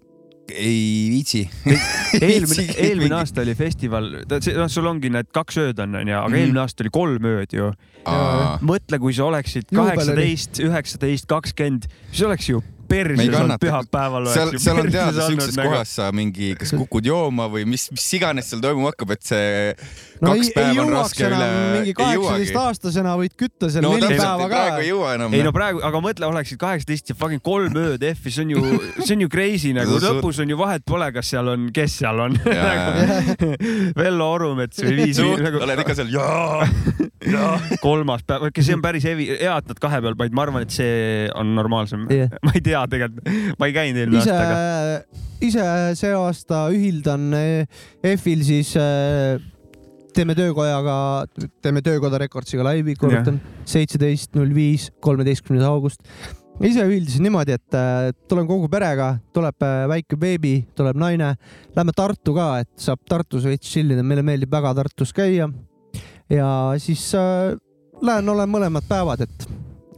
ei 0.54 1.08
viitsi. 1.10 1.50
Eelmine, 2.22 2.66
eelmine 2.78 3.16
aasta 3.18 3.42
oli 3.42 3.56
festival, 3.58 4.12
noh, 4.30 4.70
sul 4.72 4.88
ongi 4.88 5.10
need 5.12 5.32
kaks 5.36 5.58
ööd 5.60 5.82
on, 5.84 5.98
onju, 6.02 6.16
aga 6.16 6.30
mm 6.30 6.40
eelmine 6.40 6.62
aasta 6.62 6.86
oli 6.86 6.92
kolm 6.94 7.28
ööd 7.28 7.56
ju. 7.58 7.72
mõtle, 8.66 9.00
kui 9.02 9.16
sa 9.18 9.26
oleksid 9.26 9.72
kaheksateist, 9.74 10.62
üheksateist, 10.64 11.28
kakskümmend, 11.32 11.90
siis 12.12 12.24
oleks 12.28 12.50
ju 12.52 12.62
perses 12.90 13.32
olnud 13.40 13.62
pühapäeval. 13.62 14.30
seal, 14.34 14.54
seal 14.62 14.82
on 14.84 14.92
teada, 14.94 15.30
siukses 15.30 15.58
nagu... 15.58 15.74
kohas 15.74 15.96
sa 16.00 16.12
mingi, 16.16 16.54
kas 16.60 16.76
kukud 16.78 17.08
jooma 17.10 17.48
või 17.52 17.66
mis, 17.70 17.88
mis 17.96 18.06
iganes 18.20 18.52
seal 18.52 18.62
toimuma 18.64 18.94
hakkab, 18.94 19.16
et 19.16 19.26
see 19.26 19.48
no, 20.22 20.32
kaks 20.32 20.52
ei, 20.52 20.54
päeva 20.56 20.76
ei 20.76 20.82
on 20.84 20.94
raske 20.94 21.30
üle. 21.30 21.50
mingi 21.80 21.96
kaheksateist 21.98 22.60
aastasena 22.62 23.16
võid 23.20 23.36
kütta 23.40 23.72
seal 23.74 23.86
no, 23.88 23.96
neli 23.98 24.20
päeva 24.20 24.46
ka. 24.46 24.52
praegu 24.54 24.84
ei 24.84 24.92
jõua 24.92 25.16
enam. 25.18 25.36
ei 25.36 25.44
no 25.46 25.54
praegu, 25.56 25.82
aga 25.90 26.04
mõtle, 26.06 26.30
oleksid 26.30 26.62
kaheksateist 26.62 27.12
ja 27.14 27.18
fucking 27.18 27.44
kolm 27.46 27.82
ööd 27.82 28.06
F-i, 28.14 28.34
see 28.34 28.46
on 28.46 28.54
ju, 28.56 28.64
see 29.02 29.18
on 29.18 29.26
ju 29.26 29.32
crazy 29.34 29.74
nagu 29.76 30.00
lõpus 30.04 30.44
on 30.44 30.54
ju 30.54 30.60
vahet 30.60 30.86
pole, 30.88 31.10
kas 31.16 31.34
seal 31.34 31.50
on, 31.56 31.68
kes 31.76 32.00
seal 32.04 32.22
on 32.28 32.38
Vello 34.00 34.30
Orumets 34.38 34.84
või 34.86 34.98
Viis 35.02 35.16
Viis 35.20 35.44
nagu. 35.44 35.62
oled 35.64 35.82
ikka 35.84 35.96
seal 35.98 36.12
jaa, 36.14 36.68
jaa. 37.26 37.56
kolmas 37.84 38.26
päev, 38.28 38.48
see 38.60 38.76
on 38.76 38.84
päris 38.84 39.06
hevi, 39.08 39.28
hea, 39.40 39.56
et 39.56 39.72
nad 39.72 39.82
kahe 39.82 40.02
peal 40.06 40.18
panid, 40.20 40.36
ma 40.38 40.46
arvan, 40.46 40.66
et 40.66 40.76
see 40.76 41.28
on 41.38 41.54
normaalsem 41.58 42.08
yeah.. 42.14 42.32
ma 42.46 42.56
ei 42.56 42.64
tea 42.66 42.75
tea 42.76 42.86
tegelikult, 42.92 43.34
ma 43.60 43.70
ei 43.70 43.76
käinud 43.76 44.04
eelmine 44.04 44.22
aasta, 44.22 44.38
aga. 44.44 45.26
ise 45.46 45.66
see 46.00 46.14
aasta 46.16 46.62
ühildan 46.76 47.28
EF-il 47.36 48.42
eh, 48.42 48.48
siis 48.48 48.72
eh, 48.80 49.44
teeme 50.16 50.36
töökojaga, 50.38 50.96
teeme 51.64 51.84
töökoda 51.84 52.20
Recordsiga 52.22 52.64
laivi, 52.68 52.96
korrutan, 53.00 53.40
seitseteist 53.68 54.36
null 54.38 54.54
viis, 54.56 54.90
kolmeteistkümnes 55.04 55.66
august. 55.68 56.04
ise 56.64 56.86
ühildasin 56.88 57.26
niimoodi, 57.28 57.58
et 57.58 57.76
äh, 57.76 58.14
tulen 58.32 58.48
kogu 58.48 58.70
perega, 58.72 59.18
tuleb 59.36 59.66
väike 59.92 60.16
beebi, 60.20 60.54
tuleb 60.76 60.96
naine, 61.00 61.34
lähme 61.76 61.96
Tartu 61.96 62.36
ka, 62.38 62.48
et 62.64 62.72
saab 62.80 63.04
Tartus 63.10 63.44
veits 63.44 63.68
chillida, 63.74 64.04
meile 64.08 64.24
meeldib 64.24 64.56
väga 64.56 64.72
Tartus 64.78 65.12
käia. 65.16 65.50
ja 66.32 66.50
siis 66.80 67.10
äh, 67.20 67.58
lähen, 68.02 68.30
olen 68.30 68.50
mõlemad 68.50 68.88
päevad, 68.88 69.28
et 69.28 69.48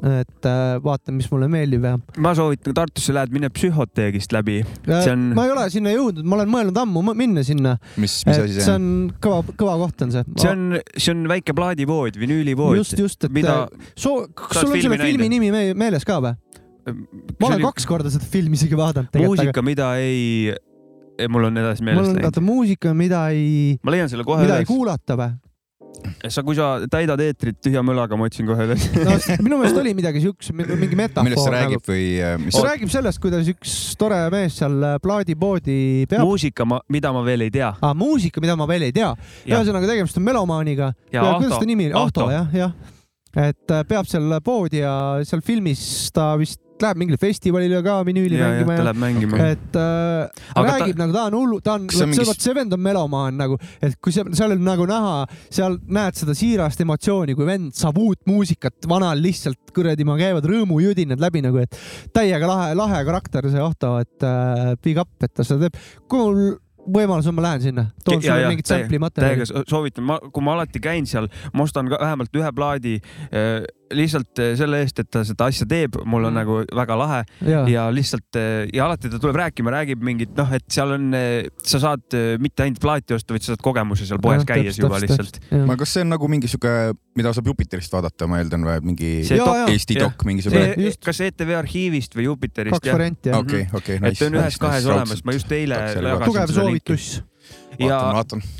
et 0.06 0.46
äh, 0.46 0.78
vaatan, 0.84 1.16
mis 1.18 1.30
mulle 1.32 1.48
meeldib 1.50 1.86
ja. 1.88 1.96
ma 2.22 2.34
soovitan, 2.38 2.76
Tartusse 2.78 3.16
lähed, 3.16 3.34
mine 3.34 3.50
psühhoteegist 3.54 4.34
läbi. 4.36 4.60
On... 4.86 5.24
ma 5.38 5.48
ei 5.48 5.54
ole 5.56 5.66
sinna 5.74 5.94
jõudnud, 5.94 6.28
ma 6.28 6.38
olen 6.38 6.52
mõelnud 6.54 6.78
ammu 6.84 7.04
minna 7.18 7.44
sinna. 7.48 7.78
mis, 7.98 8.20
mis 8.28 8.42
asi 8.44 8.60
see 8.60 8.62
on? 8.62 8.68
see 8.68 8.76
on 8.76 8.90
kõva, 9.24 9.56
kõva 9.58 9.78
koht 9.82 10.06
on 10.06 10.14
see. 10.14 10.28
see 10.38 10.52
on, 10.54 10.68
see 10.94 11.16
on 11.16 11.26
väike 11.32 11.56
plaadipood, 11.58 12.20
vinüülipood. 12.22 12.78
just, 12.78 12.98
just, 13.00 13.26
et 13.26 13.34
mida... 13.34 13.64
Äh, 13.66 13.92
soo-, 13.98 14.28
kas 14.38 14.62
sul 14.62 14.76
on 14.76 14.86
selle 14.86 15.02
filmi 15.02 15.32
nimi 15.34 15.52
meeles 15.78 16.06
ka 16.08 16.22
või? 16.24 16.38
ma 16.88 17.50
olen 17.50 17.58
oli... 17.58 17.66
kaks 17.66 17.90
korda 17.90 18.14
seda 18.14 18.30
filmi 18.30 18.58
isegi 18.60 18.78
vaadanud. 18.78 19.18
muusika, 19.26 19.66
mida 19.66 19.90
ei, 20.00 20.54
mul 21.26 21.50
on 21.50 21.60
edasi 21.64 21.84
meeles 21.84 22.12
läinud. 22.12 22.24
vaata 22.30 22.44
muusika, 22.46 22.94
mida 22.98 23.28
ei. 23.34 23.76
ma 23.82 23.98
leian 23.98 24.14
selle 24.14 24.28
kohe 24.28 24.44
üles. 24.44 24.52
mida 24.52 24.62
ei 24.62 24.70
kuulata 24.70 25.18
või? 25.20 25.34
Sa, 26.34 26.44
kui 26.46 26.58
sa 26.58 26.68
täidad 26.92 27.22
eetrit 27.24 27.60
tühja 27.64 27.84
mölaga, 27.86 28.18
ma 28.20 28.28
otsin 28.30 28.48
kohe 28.50 28.68
üles 28.68 28.88
no 28.96 29.16
minu 29.46 29.60
meelest 29.62 29.80
oli 29.82 29.94
midagi 29.98 30.24
siukest, 30.24 30.54
mingi 30.56 30.98
metafoor. 30.98 31.28
millest 31.28 31.44
see 31.44 31.54
räägib 31.56 31.80
nagu. 31.82 31.92
või 31.92 32.06
äh, 32.24 32.36
mis? 32.42 32.58
see 32.58 32.66
räägib 32.68 32.94
sellest, 32.94 33.22
kuidas 33.24 33.52
üks 33.54 33.78
tore 34.00 34.20
mees 34.34 34.60
seal 34.62 34.78
äh, 34.82 34.98
plaadipoodi 35.04 35.80
peab. 36.10 36.26
muusika, 36.26 36.68
mida 36.94 37.14
ma 37.16 37.24
veel 37.28 37.48
ei 37.48 37.54
tea. 37.54 37.72
aa, 37.78 37.96
muusika, 37.98 38.44
mida 38.44 38.58
ma 38.60 38.70
veel 38.70 38.90
ei 38.90 38.96
tea. 38.96 39.14
ühesõnaga, 39.48 39.90
tegemist 39.90 40.20
on 40.20 40.28
melomaaniga. 40.28 40.94
kuidas 41.12 41.58
ta 41.58 41.66
nimi 41.68 41.90
oli? 41.90 41.98
Ahto, 42.04 42.30
jah, 42.34 42.54
jah. 42.56 42.96
Et 43.36 43.74
äh, 43.74 43.84
peab 43.88 44.08
seal 44.10 44.40
poodi 44.46 44.82
ja 44.84 44.94
seal 45.28 45.44
filmis 45.46 45.82
ta 46.16 46.34
vist 46.40 46.62
läheb 46.82 47.00
mingile 47.02 47.18
festivalile 47.18 47.80
ka 47.86 47.96
vinüüli 48.06 48.38
ja, 48.38 48.50
mängima. 48.52 48.76
ta 48.78 48.86
läheb 48.86 49.00
mängima. 49.02 49.38
et 49.54 49.78
äh, 49.82 50.66
räägib 50.68 50.98
ta... 50.98 51.02
nagu 51.02 51.16
ta 51.16 51.24
on 51.30 51.38
hullu, 51.38 51.60
ta 51.64 51.76
on, 51.78 51.88
vot 51.90 52.12
mingi... 52.12 52.36
see 52.44 52.56
vend 52.58 52.76
on 52.78 52.84
melomaan 52.84 53.40
nagu, 53.40 53.58
et 53.82 53.98
kui 54.04 54.14
seal, 54.16 54.30
seal 54.38 54.54
on 54.56 54.64
nagu 54.66 54.88
näha, 54.90 55.16
seal 55.54 55.80
näed 55.98 56.20
seda 56.20 56.36
siirast 56.38 56.84
emotsiooni, 56.86 57.38
kui 57.38 57.48
vend 57.50 57.74
saab 57.78 57.98
uut 58.02 58.22
muusikat, 58.30 58.78
vanal 58.90 59.20
lihtsalt 59.24 59.74
kuradi, 59.76 60.06
ma 60.08 60.18
käivad 60.20 60.46
rõõmujudinad 60.50 61.22
läbi 61.22 61.44
nagu, 61.46 61.62
et 61.64 61.82
täiega 62.16 62.50
lahe, 62.50 62.78
lahe 62.78 63.04
karakter 63.10 63.50
see 63.52 63.64
Ohto, 63.64 63.98
et 64.04 64.28
äh, 64.28 64.72
big 64.84 65.02
up, 65.02 65.12
et 65.24 65.34
ta 65.34 65.46
seda 65.48 65.68
teeb. 65.68 65.82
kui 66.08 66.24
mul 66.24 66.56
võimalus 66.94 67.28
on, 67.30 67.36
ma 67.38 67.46
lähen 67.50 67.64
sinna, 67.64 67.88
toon 68.06 68.22
sulle 68.24 68.52
mingit 68.52 68.70
sample'i 68.70 69.02
materjali. 69.02 69.46
täiega 69.48 69.66
soovitan, 69.70 70.06
ma, 70.08 70.20
kui 70.34 70.46
ma 70.46 70.56
alati 70.58 70.82
käin 70.84 71.08
seal, 71.10 71.30
ma 71.54 71.66
ostan 71.68 71.90
ka 71.92 72.00
vähemalt 72.02 72.40
ühe 72.40 72.52
plaadi 72.56 72.96
äh, 73.00 73.66
lihtsalt 73.96 74.42
äh, 74.42 74.54
selle 74.60 74.82
eest, 74.84 75.02
et 75.04 75.10
ta 75.14 75.24
seda 75.28 75.48
asja 75.52 75.68
teeb, 75.70 75.98
mul 76.06 76.28
on 76.28 76.34
mm. 76.34 76.40
nagu 76.42 76.58
väga 76.80 76.98
lahe 77.00 77.20
ja, 77.48 77.64
ja 77.72 77.86
lihtsalt 77.94 78.40
äh, 78.40 78.66
ja 78.74 78.88
alati 78.88 79.12
ta 79.12 79.20
tuleb 79.22 79.40
rääkima, 79.42 79.74
räägib 79.74 80.04
mingit 80.06 80.34
noh, 80.38 80.52
et 80.56 80.66
seal 80.74 80.96
on, 80.98 81.10
sa 81.64 81.82
saad 81.84 82.18
mitte 82.42 82.66
ainult 82.66 82.82
plaati 82.84 83.18
osta, 83.18 83.36
vaid 83.36 83.46
sa 83.46 83.54
saad 83.54 83.64
kogemuse 83.66 84.08
seal 84.10 84.22
poes 84.24 84.44
ja, 84.44 84.50
käies 84.50 84.80
juba 84.82 85.00
lihtsalt. 85.04 85.40
ma, 85.68 85.78
kas 85.80 85.96
see 85.98 86.06
on 86.06 86.14
nagu 86.16 86.32
mingi 86.32 86.50
sihuke, 86.52 86.74
mida 87.18 87.34
saab 87.36 87.52
Jupiterist 87.52 87.94
vaadata, 87.94 88.30
ma 88.30 88.42
eeldan 88.42 88.68
või 88.68 88.92
mingi 88.92 89.14
see 89.28 89.40
dok, 89.42 89.72
Eesti 89.72 90.00
dok 90.02 90.28
mingisugune? 90.28 90.92
kas 91.04 91.24
ETV 91.30 91.56
arhiivist 91.62 92.18
või 92.18 92.28
Jupiterist? 92.30 92.80
kaks 92.80 92.94
varianti 92.94 93.34
jah. 93.34 93.42
okei, 93.44 93.66
okei. 93.72 94.02
et 94.02 94.20
ta 94.20 94.30
on 94.30 94.40
ühes-kahes 94.42 94.92
olemas, 94.92 95.26
ma 95.28 95.38
just 95.38 95.58
eile 95.58 95.82
tugev 96.26 96.54
soovitus 96.54 97.10
ja, 97.80 98.00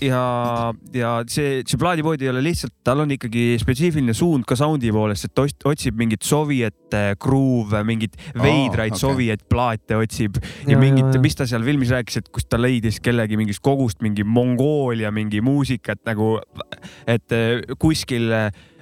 ja, 0.04 0.22
ja 0.94 1.12
see, 1.32 1.62
see 1.68 1.80
plaadipood 1.80 2.22
ei 2.22 2.30
ole 2.32 2.44
lihtsalt, 2.46 2.76
tal 2.86 3.02
on 3.04 3.14
ikkagi 3.16 3.56
spetsiifiline 3.62 4.14
suund 4.18 4.46
ka 4.48 4.58
sound'i 4.60 4.92
poolest, 4.94 5.30
et 5.30 5.66
otsib 5.68 5.98
mingit 5.98 6.26
Soviet 6.28 6.98
groove, 7.22 7.82
mingit 7.88 8.18
veidraid 8.38 8.94
okay. 8.94 9.02
Soviet 9.02 9.46
plaate 9.50 9.98
otsib. 9.98 10.38
Ja, 10.66 10.76
ja 10.76 10.82
mingit, 10.82 11.18
mis 11.24 11.38
ta 11.38 11.48
seal 11.50 11.66
filmis 11.66 11.92
rääkis, 11.96 12.22
et 12.22 12.32
kus 12.34 12.48
ta 12.50 12.62
leidis 12.62 13.02
kellegi 13.04 13.40
mingist 13.40 13.64
kogust 13.66 14.04
mingi 14.06 14.26
Mongoolia 14.28 15.12
mingi 15.16 15.42
muusikat 15.46 16.04
nagu, 16.08 16.36
et 17.10 17.38
kuskil 17.82 18.30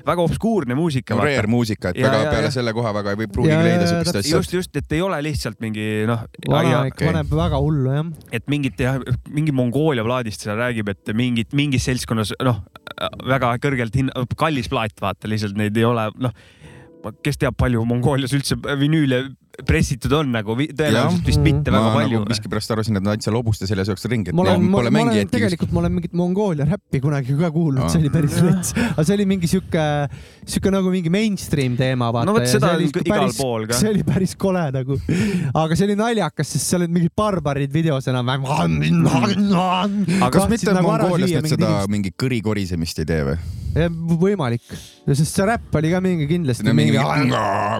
väga 0.05 0.25
obskuurne 0.25 0.77
muusika. 0.77 1.15
no 1.17 1.25
rare 1.25 1.49
muusika, 1.51 1.91
et 1.91 1.99
ja, 2.01 2.09
väga 2.09 2.23
ja, 2.23 2.33
peale 2.33 2.49
ja. 2.49 2.53
selle 2.57 2.73
koha 2.77 2.93
väga 2.95 3.13
ei 3.13 3.21
või 3.23 3.29
pruugigi 3.37 3.61
leida 3.67 3.87
siukest 3.89 4.19
asja. 4.21 4.35
just, 4.37 4.55
just, 4.57 4.75
et 4.81 4.97
ei 4.97 5.01
ole 5.05 5.21
lihtsalt 5.25 5.61
mingi 5.63 5.87
noh. 6.09 6.25
vana 6.49 6.83
ikka 6.89 7.09
paneb 7.09 7.33
väga 7.35 7.61
hullu 7.63 7.95
jah. 7.95 8.11
et 8.39 8.47
mingit 8.51 8.85
jah, 8.85 8.99
mingi 9.33 9.55
Mongoolia 9.55 10.05
plaadist 10.07 10.45
seal 10.45 10.59
räägib, 10.59 10.91
et 10.93 11.15
mingit, 11.17 11.55
mingis 11.57 11.87
seltskonnas 11.89 12.35
noh, 12.45 12.61
väga 13.25 13.55
kõrgelt 13.63 13.97
hinna, 13.97 14.27
kallis 14.39 14.69
plaat, 14.71 14.95
vaata 15.01 15.31
lihtsalt 15.31 15.57
neid 15.59 15.77
ei 15.77 15.87
ole, 15.87 16.09
noh 16.21 16.35
kes 17.25 17.37
teab, 17.41 17.53
palju 17.59 17.83
Mongoolias 17.85 18.33
üldse 18.35 18.57
vinüüle 18.79 19.21
pressitud 19.67 20.13
on 20.17 20.31
nagu 20.33 20.55
tõenäoliselt 20.57 21.27
vist 21.29 21.41
mitte 21.43 21.71
ma 21.73 21.79
väga 21.79 21.93
palju. 21.95 22.19
Nagu 22.19 22.31
miskipärast 22.31 22.73
arvasin, 22.75 22.99
et 22.99 23.05
nad 23.05 23.13
ainult 23.13 23.25
seal 23.25 23.37
hobuste 23.37 23.69
seljas 23.69 23.91
jooksul 23.91 24.11
ringi, 24.13 24.31
et 24.31 24.37
ma 24.37 24.45
olen, 24.45 24.67
pole 24.73 24.91
mängijat. 24.93 25.31
tegelikult 25.33 25.73
ma 25.75 25.83
olen 25.83 25.95
mingit 25.97 26.15
Mongoolia 26.17 26.67
räppi 26.69 27.01
kunagi 27.03 27.35
ka 27.39 27.51
kuulnud, 27.55 27.87
see 27.91 28.03
oli 28.03 28.11
päris 28.13 28.37
rets, 28.43 28.73
aga 28.87 29.05
see 29.07 29.17
oli 29.17 29.27
mingi 29.31 29.49
sihuke, 29.51 29.85
sihuke 30.43 30.73
nagu 30.73 30.93
mingi 30.93 31.13
mainstream 31.13 31.77
teema, 31.79 32.11
vaata. 32.15 32.29
no 32.29 32.37
vot, 32.37 32.47
seda 32.51 32.73
oli 32.75 32.89
igal 32.91 33.07
päris, 33.11 33.39
pool 33.39 33.67
ka. 33.69 33.79
see 33.79 33.91
oli 33.93 34.05
päris 34.07 34.35
kole 34.39 34.65
nagu, 34.75 34.99
aga 35.63 35.79
see 35.79 35.89
oli 35.89 35.99
naljakas, 35.99 36.55
sest 36.55 36.73
seal 36.73 36.85
olid 36.85 36.95
mingid 36.99 37.15
barbarid 37.17 37.73
videos 37.75 38.09
enam-vähem. 38.11 38.79
aga 40.21 40.33
kas 40.39 40.49
mitte 40.51 40.75
nagu 40.75 40.91
Mongoolias 40.91 41.37
nüüd 41.37 41.53
seda 41.57 41.77
mingi 41.91 42.13
kõri 42.15 42.41
korisemist 42.45 43.03
ei 43.03 43.13
tee 43.13 43.21
või? 43.31 43.37
võimalik, 43.75 44.63
sest 45.03 45.35
see 45.35 45.45
räpp 45.49 45.73
oli 45.75 45.89
ka 45.91 45.99
mingi 46.03 46.27
kindlasti 46.29 46.63
mingi 46.71 46.95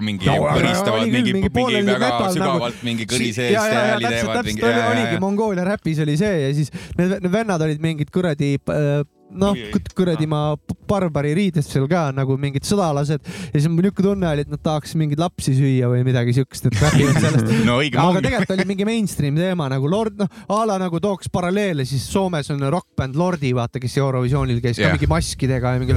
mingi 0.04 0.28
põristavad 0.28 1.08
mingi 1.08 1.32
mingi 1.38 1.50
väga 1.70 2.30
sügavalt 2.34 2.78
nagu... 2.78 2.86
mingi 2.86 3.08
kõri 3.10 3.32
sees 3.36 3.56
hääli 3.56 4.12
teevad. 4.12 4.50
oligi 4.92 5.20
Mongoolia 5.22 5.66
räpis 5.66 6.00
oli 6.04 6.16
see 6.20 6.40
ja 6.44 6.54
siis 6.56 6.72
need, 6.98 7.18
need 7.20 7.32
vennad 7.32 7.62
olid 7.66 7.82
mingid 7.82 8.12
kuradi 8.14 8.56
äh, 8.58 9.02
noh, 9.30 9.56
kuradi 9.96 10.26
ma 10.30 10.54
barbari 10.88 11.32
riides 11.36 11.68
seal 11.70 11.86
ka 11.90 12.08
nagu 12.14 12.36
mingid 12.40 12.66
sõdalased 12.66 13.18
ja 13.18 13.54
siis 13.56 13.66
mul 13.70 13.82
niisugune 13.86 14.06
tunne 14.06 14.28
oli, 14.30 14.44
et 14.46 14.52
nad 14.52 14.62
tahaks 14.62 14.94
mingeid 14.98 15.20
lapsi 15.20 15.54
süüa 15.56 15.90
või 15.90 16.04
midagi 16.06 16.36
siukest, 16.36 16.68
et 16.70 16.78
räägivad 16.80 17.18
sellest 17.24 17.52
no, 17.68 17.78
aga 17.82 18.22
tegelikult 18.22 18.54
oli 18.56 18.68
mingi 18.70 18.88
mainstream 18.88 19.38
teema 19.38 19.68
nagu 19.72 19.90
Lord, 19.90 20.20
noh 20.22 20.44
a 20.52 20.62
la 20.68 20.78
nagu 20.80 21.00
tooks 21.02 21.30
paralleele, 21.32 21.86
siis 21.88 22.06
Soomes 22.10 22.50
on 22.54 22.62
rokkbänd 22.72 23.18
Lordi, 23.18 23.52
vaata, 23.56 23.82
kes 23.82 23.98
Eurovisioonil 24.00 24.62
käis 24.64 24.78
yeah. 24.78 24.92
ka 24.92 24.98
mingi 24.98 25.10
maskidega 25.10 25.74
ja 25.74 25.82
mingi. 25.82 25.96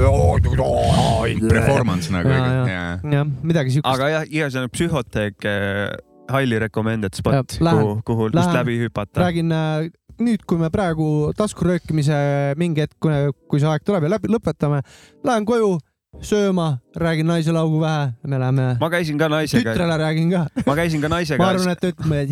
Performance 1.49 2.13
nagu. 2.13 2.33
jah, 2.33 3.25
midagi 3.43 3.77
siukest. 3.77 3.93
aga 3.93 4.13
jah, 4.15 4.29
igasugune 4.29 4.73
psühhoteek 4.73 5.49
eh, 5.49 5.87
highly 6.29 6.59
recommended 6.59 7.15
spot, 7.17 7.57
kuhu, 7.59 8.01
kuhu 8.05 8.29
just 8.33 8.53
läbi 8.53 8.77
hüpata. 8.83 9.21
räägin 9.21 9.51
äh, 9.51 9.89
nüüd, 10.23 10.45
kui 10.47 10.59
me 10.61 10.71
praegu 10.73 11.31
taskuröökimise 11.37 12.17
mingi 12.59 12.85
hetk, 12.85 12.97
kui 12.99 13.61
see 13.61 13.69
aeg 13.69 13.85
tuleb 13.87 14.07
ja 14.07 14.15
läbi 14.15 14.31
lõpetame, 14.31 14.81
lähen 15.27 15.47
koju 15.47 15.77
sööma, 16.25 16.79
räägin 16.97 17.27
naisele 17.29 17.59
augu 17.61 17.79
pähe, 17.83 18.09
me 18.27 18.39
läheme. 18.41 18.65
ma 18.81 18.89
käisin 18.89 19.19
ka 19.19 19.29
naisega. 19.29 19.71
tütrele 19.71 19.97
räägin 20.01 20.31
ka. 20.33 20.41
ma 20.65 20.75
käisin 20.75 21.01
ka 21.01 21.09
naisega. 21.11 21.41
ma 21.41 21.49
arvan, 21.53 21.69
et 21.71 21.79
ta 21.79 21.91
ütleb 21.91 22.09
mulle 22.09 22.23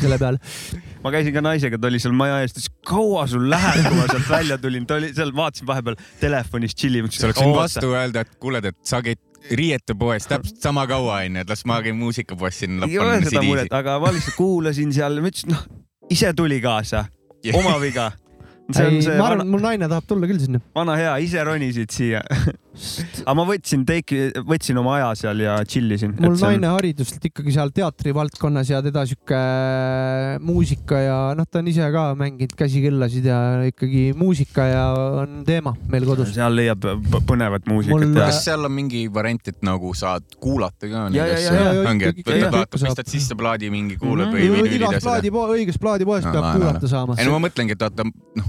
selle 0.00 0.18
peale. 0.18 0.40
ma 1.04 1.12
käisin 1.12 1.36
ka 1.36 1.44
naisega, 1.44 1.78
ta 1.78 1.90
oli 1.90 2.00
seal 2.00 2.16
maja 2.16 2.40
ees, 2.42 2.56
ta 2.56 2.62
ütles 2.62 2.72
kaua 2.88 3.26
sul 3.30 3.46
läheb, 3.52 3.84
kui 3.84 4.00
ma 4.00 4.08
sealt 4.08 4.30
välja 4.30 4.58
tulin, 4.62 4.88
ta 4.88 4.96
oli 4.96 5.12
seal, 5.14 5.34
vaatasin 5.36 5.68
vahepeal 5.68 6.00
telefonis 6.20 6.74
chillima. 6.74 7.12
sa 7.12 7.28
oleks 7.28 7.44
võinud 7.44 7.60
vastu 7.60 7.92
öelda, 7.92 8.24
et 8.24 8.36
kuule, 8.40 8.64
et 8.64 8.78
sa 8.88 9.02
käid 9.04 9.20
riietepoes 9.52 10.26
täpselt 10.26 10.62
sama 10.64 10.88
kaua 10.90 11.20
onju, 11.26 11.44
et 11.44 11.52
las 11.52 11.66
ma 11.68 11.82
käin 11.84 12.00
muusikapoes 12.00 12.62
siin. 12.64 12.80
ei 12.88 12.98
ole 12.98 13.20
seda 13.28 13.44
muret, 13.44 13.72
aga 13.72 14.00
ma 14.02 14.16
lihtsalt 14.16 14.40
kuulasin 14.40 14.96
seal, 14.96 15.20
ma 15.20 15.30
ütlesin, 15.30 15.52
noh, 15.52 15.66
ise 16.10 16.32
tuli 16.36 16.60
kaasa, 16.60 17.04
oma 17.54 17.78
viga. 17.82 18.10
see 18.74 18.86
on 18.86 19.02
see 19.02 19.16
ma 19.18 19.28
arvan, 19.30 19.44
vana 19.44 19.50
mul 19.50 19.62
naine 19.62 19.88
tahab 19.88 20.06
tulla 20.10 20.26
küll 20.30 20.40
sinna. 20.42 20.60
vana 20.74 20.96
hea, 20.98 21.16
ise 21.26 21.44
ronisid 21.46 21.92
siia. 21.94 22.22
aga 23.24 23.34
ma 23.38 23.44
võtsin 23.48 23.84
teiki, 23.88 24.18
võtsin 24.46 24.78
oma 24.80 24.96
aja 24.98 25.10
seal 25.22 25.40
ja 25.40 25.56
chill 25.68 25.90
isin. 25.96 26.12
mul 26.20 26.36
naine 26.40 26.68
hariduselt 26.74 27.24
ikkagi 27.30 27.54
seal 27.54 27.72
teatrivaldkonnas 27.76 28.70
ja 28.72 28.82
teda 28.84 29.04
sihuke 29.08 29.40
muusika 30.44 31.00
ja 31.00 31.16
noh, 31.38 31.46
ta 31.48 31.60
on 31.62 31.70
ise 31.72 31.86
ka 31.94 32.04
mänginud 32.18 32.54
käsikõllasid 32.58 33.28
ja 33.30 33.38
ikkagi 33.70 34.04
muusika 34.18 34.66
ja 34.68 34.84
on 35.22 35.40
teema 35.48 35.74
meil 35.92 36.06
kodus. 36.08 36.34
seal 36.36 36.54
leiab 36.56 36.84
põnevat 37.28 37.66
muusikat 37.70 37.96
Mul- 37.96 38.18
ja 38.20 38.28
kas 38.30 38.42
seal 38.46 38.68
on 38.68 38.74
mingi 38.76 39.06
variant, 39.12 39.48
et 39.52 39.62
nagu 39.66 39.94
saad 39.96 40.26
kuulata 40.42 40.90
ka 40.90 41.06
Ja, 41.16 41.26
ja, 41.30 41.38
ja, 41.38 41.52
ja, 41.72 41.88
ongi, 41.88 42.10
et 42.10 42.20
võtad, 42.26 42.52
vaatad, 42.52 42.80
pistad 42.82 43.08
sisse 43.10 43.36
plaadi 43.38 43.70
mingi, 43.72 43.96
kuulad 44.00 44.28
Mhm. 44.28 44.36
või 44.36 44.44
igast 44.46 44.62
vinüülides 44.66 45.04
plaadi, 45.06 45.30
õigest 45.56 45.80
plaadipoest 45.80 46.28
peab 46.32 46.46
kuulata 46.58 46.88
saama. 46.90 47.14
ei 47.18 47.24
no 47.28 47.38
ma 47.38 47.48
mõtlengi, 47.48 47.76
et 47.76 47.80
vaata, 47.84 48.04
noh, 48.36 48.46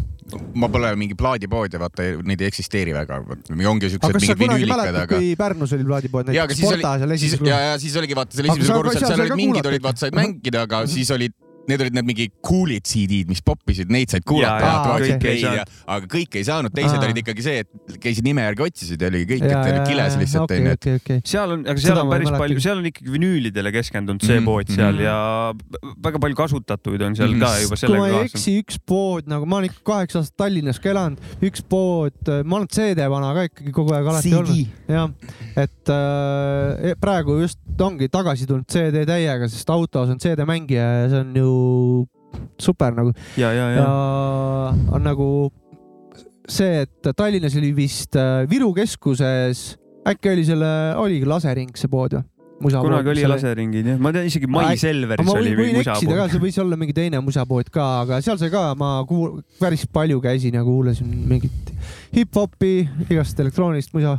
ma 0.55 0.67
pole 0.71 0.89
mingi 0.99 1.15
plaadipood 1.15 1.73
ja 1.73 1.79
vaata, 1.79 2.07
neid 2.27 2.41
ei 2.41 2.47
eksisteeri 2.51 2.93
väga, 2.95 3.21
ongi 3.69 3.89
siuksed 3.93 4.16
kas 4.17 4.27
sa 4.31 4.37
kunagi 4.39 4.69
mäletad, 4.69 4.99
aga 5.03 5.19
kui 5.21 5.33
Pärnus 5.39 5.73
oli 5.77 5.87
plaadipood 5.87 6.31
näiteks 6.31 6.59
siis 6.59 6.69
oli 6.69 6.81
Sporta 6.81 6.93
seal, 7.03 7.15
esimesel 7.17 7.51
ja, 7.51 7.59
ja 7.69 7.75
siis 7.81 7.97
oligi 8.01 8.17
vaata 8.17 8.37
seal 8.37 8.51
esimesel 8.51 8.79
korrusel, 8.81 9.05
seal 9.05 9.25
olid 9.25 9.39
mingid 9.39 9.69
olid, 9.71 9.83
vaata 9.87 10.05
said 10.05 10.17
mängida, 10.17 10.63
aga 10.67 10.83
siis 10.91 11.11
olid, 11.15 11.35
need 11.67 11.81
olid 11.83 11.95
need 11.97 12.07
mingi 12.07 12.27
cool'id 12.43 12.85
CD-d, 12.87 13.27
mis 13.29 13.41
poppisid, 13.45 13.89
neid 13.91 14.11
said 14.13 14.23
kuulata, 14.27 14.69
aga 15.87 16.07
kõik 16.11 16.37
ei 16.39 16.45
saanud, 16.47 16.73
teised 16.75 17.03
olid 17.03 17.19
ikkagi 17.23 17.43
see, 17.45 17.63
et 17.65 17.97
käisid 18.03 18.25
nime 18.27 18.45
järgi 18.45 18.65
otsisid 18.67 19.01
ja 19.03 19.09
oligi 19.11 19.27
kõik, 19.35 19.45
et 19.47 19.71
oli 19.71 19.81
kiles 19.89 20.17
lihtsalt 20.21 20.53
onju, 20.57 21.19
seal 21.27 21.55
on, 21.57 21.65
aga 21.67 21.83
seal 21.83 22.01
on 22.03 22.11
päris 22.13 22.31
palju, 22.33 22.63
seal 22.63 22.81
on 22.81 22.89
ikkagi 22.91 23.13
vinüülidele 23.17 23.73
keskendunud 23.75 24.23
see 24.23 24.37
Mhm, 24.37 24.47
pood 24.47 24.71
seal 24.71 24.93
mhm. 24.93 25.03
ja 25.03 25.93
väga 26.07 26.21
palju 26.23 26.39
kasutatuid 26.39 27.01
on 27.07 27.17
seal 27.19 27.33
Mhm. 27.33 27.41
ka 27.43 27.51
juba 27.63 27.75
kui 27.75 27.75
ma 27.75 27.81
sellega 27.81 28.07
ei 28.21 28.29
eksi, 28.31 28.55
üks 28.63 28.79
pood 28.85 29.27
nagu 29.27 29.45
ma 29.49 29.59
olen 29.59 29.69
ikka 29.71 29.83
kaheksa 29.91 30.21
aastat 30.21 30.37
Tallinnas 30.37 30.79
ka 30.79 30.91
elanud, 30.93 31.19
üks 31.43 31.63
pood, 31.67 32.31
ma 32.45 32.59
olen 32.61 32.67
CD-vana 32.71 33.33
ka 33.35 33.47
ikkagi 33.49 33.73
kogu 33.75 33.95
aeg 33.97 34.07
alati 34.13 34.33
olnud. 34.37 34.63
jah, 34.87 35.09
et 35.57 35.91
äh, 35.93 36.93
praegu 37.01 37.39
just 37.41 37.59
ongi 37.81 38.07
tagasi 38.09 38.47
tulnud 38.49 38.67
CD 38.71 39.03
täiega, 39.07 39.49
sest 39.51 39.69
autos 39.69 40.09
on 40.13 40.19
CD-mängija 40.21 40.87
ja 41.03 41.09
see 41.11 41.21
on 41.25 41.35
ju 41.37 41.56
super 42.61 42.95
nagu 42.97 43.13
ja, 43.39 43.51
ja, 43.51 43.69
ja 43.73 43.81
ja. 43.81 43.89
on 44.93 45.05
nagu 45.05 45.27
see, 46.47 46.83
et 46.85 47.11
Tallinnas 47.17 47.57
oli 47.59 47.73
vist 47.75 48.15
äh, 48.19 48.45
Viru 48.49 48.71
keskuses, 48.75 49.77
äkki 50.07 50.33
oli 50.33 50.47
selle, 50.47 50.71
oligi 51.01 51.27
Lasering 51.27 51.75
see 51.77 51.91
pood 51.91 52.17
või? 52.17 52.25
kunagi 52.57 53.11
oli. 53.11 53.25
laseringid 53.29 53.85
jah, 53.91 53.99
ma 54.01 54.11
tean 54.15 54.25
isegi 54.29 54.47
Mai 54.49 54.71
Ai, 54.71 54.77
Selveris 54.81 55.29
oli 55.29 55.53
mingi 55.55 55.77
musapood. 55.77 56.31
see 56.31 56.41
võis 56.41 56.57
olla 56.63 56.79
mingi 56.79 56.95
teine 56.97 57.21
musapood 57.21 57.69
ka, 57.73 57.85
aga 58.05 58.21
seal 58.25 58.39
sai 58.41 58.49
ka, 58.53 58.71
ma 58.79 58.97
kuul-, 59.09 59.43
päris 59.61 59.85
palju 59.93 60.21
käisin 60.23 60.57
ja 60.57 60.63
kuulasin 60.65 61.11
mingit 61.29 61.73
hip-hopi, 62.15 62.73
igast 63.11 63.39
elektroonilist 63.43 63.93
musa. 63.93 64.17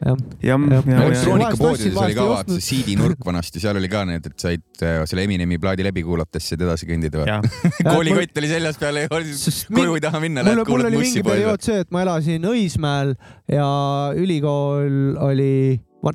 Elektroonikapoodides 0.00 1.96
oli 2.00 2.14
ka 2.16 2.24
ei 2.24 2.30
vaata 2.30 2.56
see 2.56 2.80
CD 2.80 2.96
nurk 3.00 3.20
vanasti, 3.26 3.60
seal 3.60 3.76
oli 3.76 3.90
ka 3.92 4.04
need, 4.08 4.30
et 4.30 4.44
said 4.44 4.84
äh, 4.86 5.02
selle 5.08 5.26
Eminemi 5.26 5.58
plaadi 5.60 5.84
läbi 5.84 6.04
kuulates 6.06 6.48
said 6.52 6.64
edasi 6.64 6.88
kõndida. 6.88 7.26
koolikott 7.84 8.40
oli 8.40 8.50
seljas 8.50 8.80
peal 8.80 9.02
ja 9.02 9.20
Sest 9.36 9.68
koju 9.68 9.98
ei 9.98 10.04
taha 10.04 10.22
minna, 10.24 10.44
lähed, 10.46 10.62
mul 10.62 10.70
kuulad 10.70 10.88
oli 10.88 11.02
mussi 11.02 11.18
mingi 11.18 11.26
poes. 11.26 11.36
periood 11.36 11.66
see, 11.68 11.84
et 11.84 11.92
ma 11.92 12.04
elasin 12.06 12.48
Õismäel 12.48 13.14
ja 13.52 13.68
ülikool 14.16 15.20
oli 15.20 15.52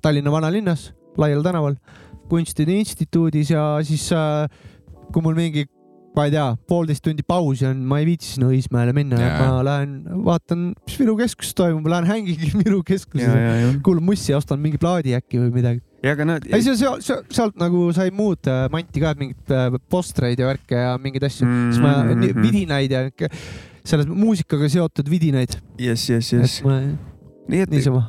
Tallinna 0.02 0.34
vanalinnas, 0.34 0.90
Laial 1.22 1.46
tänaval, 1.46 1.78
kunstide 2.30 2.74
instituudis 2.74 3.54
ja 3.54 3.68
siis 3.86 4.08
äh, 4.18 4.50
kui 5.14 5.22
mul 5.26 5.38
mingi, 5.38 5.68
ma 6.16 6.26
ei 6.28 6.34
tea, 6.34 6.46
poolteist 6.70 7.04
tundi 7.06 7.26
pausi 7.28 7.68
on, 7.68 7.82
ma 7.88 8.00
ei 8.02 8.08
viitsi 8.08 8.36
sinna 8.36 8.50
Õismäele 8.54 8.94
minna 8.96 9.20
yeah., 9.20 9.42
ma 9.42 9.64
lähen 9.66 9.98
vaatan, 10.26 10.66
mis 10.86 10.98
Viru 11.02 11.18
keskuses 11.20 11.56
toimub, 11.58 11.88
lähen 11.92 12.08
hängin 12.10 12.56
Viru 12.64 12.80
ja, 12.80 12.88
keskuses, 12.94 13.28
ja, 13.28 13.56
ja. 13.62 13.74
kuulan 13.86 14.06
mussi 14.08 14.36
ostan 14.38 14.62
mingi 14.64 14.80
plaadi 14.82 15.16
äkki 15.18 15.42
või 15.44 15.52
midagi. 15.56 15.84
ja 16.06 16.16
aga 16.16 16.30
nad. 16.30 16.48
ei, 16.50 16.64
see 16.66 16.78
seal, 16.80 17.02
sealt 17.04 17.58
nagu 17.62 17.88
sai 17.96 18.14
muud 18.16 18.52
manti 18.74 19.04
ka, 19.04 19.16
et 19.16 19.24
mingit 19.24 19.56
äh, 19.56 19.80
postreid 19.92 20.42
ja 20.42 20.52
värke 20.52 20.86
ja 20.88 20.96
mingeid 21.02 21.28
asju 21.28 21.48
mm, 21.48 21.58
-hmm. 21.58 21.74
siis 21.74 21.84
ma 21.84 21.96
nii- 22.14 22.34
mhm. 22.36 22.46
vidinaid 22.46 22.96
ja 22.96 23.06
selles 23.86 24.08
muusikaga 24.10 24.70
seotud 24.72 25.10
vidinaid, 25.12 25.60
jess, 25.82 26.10
jess, 26.10 26.34
jess 26.34 26.64
nii 27.50 27.66
et 27.66 27.74
niisama. 27.74 28.04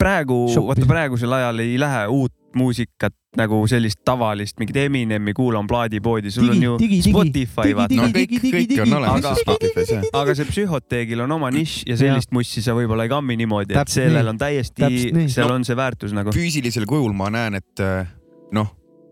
praegu, 0.00 0.44
vaata 0.66 0.88
praegusel 0.88 1.32
ajal 1.40 1.64
ei 1.64 1.78
lähe 1.80 2.04
uut 2.12 2.34
muusikat 2.56 3.14
nagu 3.38 3.60
sellist 3.70 4.00
tavalist, 4.04 4.56
mingit 4.58 4.76
Eminemi 4.88 5.32
kuulan 5.36 5.66
plaadipoodi, 5.70 6.32
sul 6.34 6.48
on 6.50 6.56
Digi- 6.56 6.64
ju 6.64 6.72
digi- 6.80 7.02
Spotify 7.12 7.62
digi- 7.68 7.76
vaata 7.78 7.94
no 7.94 8.08
kõik, 8.10 8.32
kõik 8.42 8.72
on 8.82 8.94
olemas 8.98 9.20
aga- 9.24 9.34
Spotify's 9.38 9.92
jah. 9.94 10.04
aga 10.18 10.34
see 10.34 10.44
psühhoteegil 10.48 11.20
on 11.22 11.30
oma 11.38 11.50
nišš 11.54 11.84
ja 11.86 11.96
sellist 12.00 12.32
mussi 12.34 12.62
sa 12.62 12.74
võib-olla 12.74 13.06
ei 13.06 13.12
kammi 13.12 13.36
niimoodi, 13.38 13.76
et 13.78 13.88
sellel 13.94 14.28
on 14.32 14.38
täiesti 14.38 15.28
seal 15.30 15.48
No. 15.48 15.54
on 15.54 15.64
see 15.64 15.76
väärtus 15.78 16.12
nagu. 16.12 16.30
füüsilisel 16.34 16.86
kujul 16.90 17.12
ma 17.14 17.30
näen, 17.30 17.54
et 17.54 17.80
äh, 17.80 18.06
noh, 18.52 18.66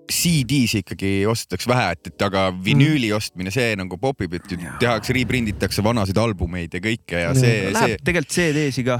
CD-s 0.09 0.79
ikkagi 0.81 1.11
ostetakse 1.29 1.69
vähe, 1.69 1.93
et, 1.95 2.11
et 2.11 2.25
aga 2.25 2.49
vinüüli 2.65 3.11
ostmine, 3.17 3.53
see 3.55 3.75
nagu 3.79 3.99
popib, 4.01 4.35
et 4.39 4.53
ju 4.53 4.59
tehakse, 4.81 5.15
reprint 5.17 5.53
itakse 5.53 5.85
vanasid 5.85 6.19
albumeid 6.21 6.73
ja 6.75 6.81
kõike 6.85 7.23
ja 7.25 7.35
see, 7.37 7.53
see 7.69 7.75
Läheb 7.77 8.05
tegelikult 8.07 8.35
CD-si 8.35 8.85
ka. 8.87 8.99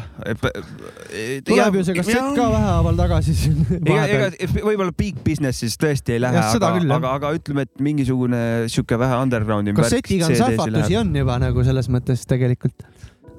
tuleb 1.49 1.79
ju 1.81 1.85
see 1.89 1.99
kassett 1.99 2.33
ka 2.37 2.49
vähehaaval 2.53 3.01
tagasi 3.01 3.37
siin 3.39 3.61
ega, 3.79 4.05
ega 4.05 4.29
vahepeal. 4.29 4.67
võib-olla 4.69 4.97
big 5.05 5.21
business'is 5.25 5.79
tõesti 5.81 6.17
ei 6.17 6.23
lähe, 6.25 6.45
aga 6.45 6.73
aga, 6.99 7.15
aga 7.15 7.35
ütleme, 7.39 7.65
et 7.69 7.85
mingisugune 7.85 8.43
sihuke 8.71 8.99
vähe 9.01 9.21
underground'i 9.25 9.77
kassetiga 9.79 10.29
on 10.29 10.37
sähvatusi 10.39 11.01
on 11.01 11.15
juba 11.17 11.39
nagu 11.43 11.65
selles 11.67 11.89
mõttes 11.93 12.27
tegelikult. 12.29 12.85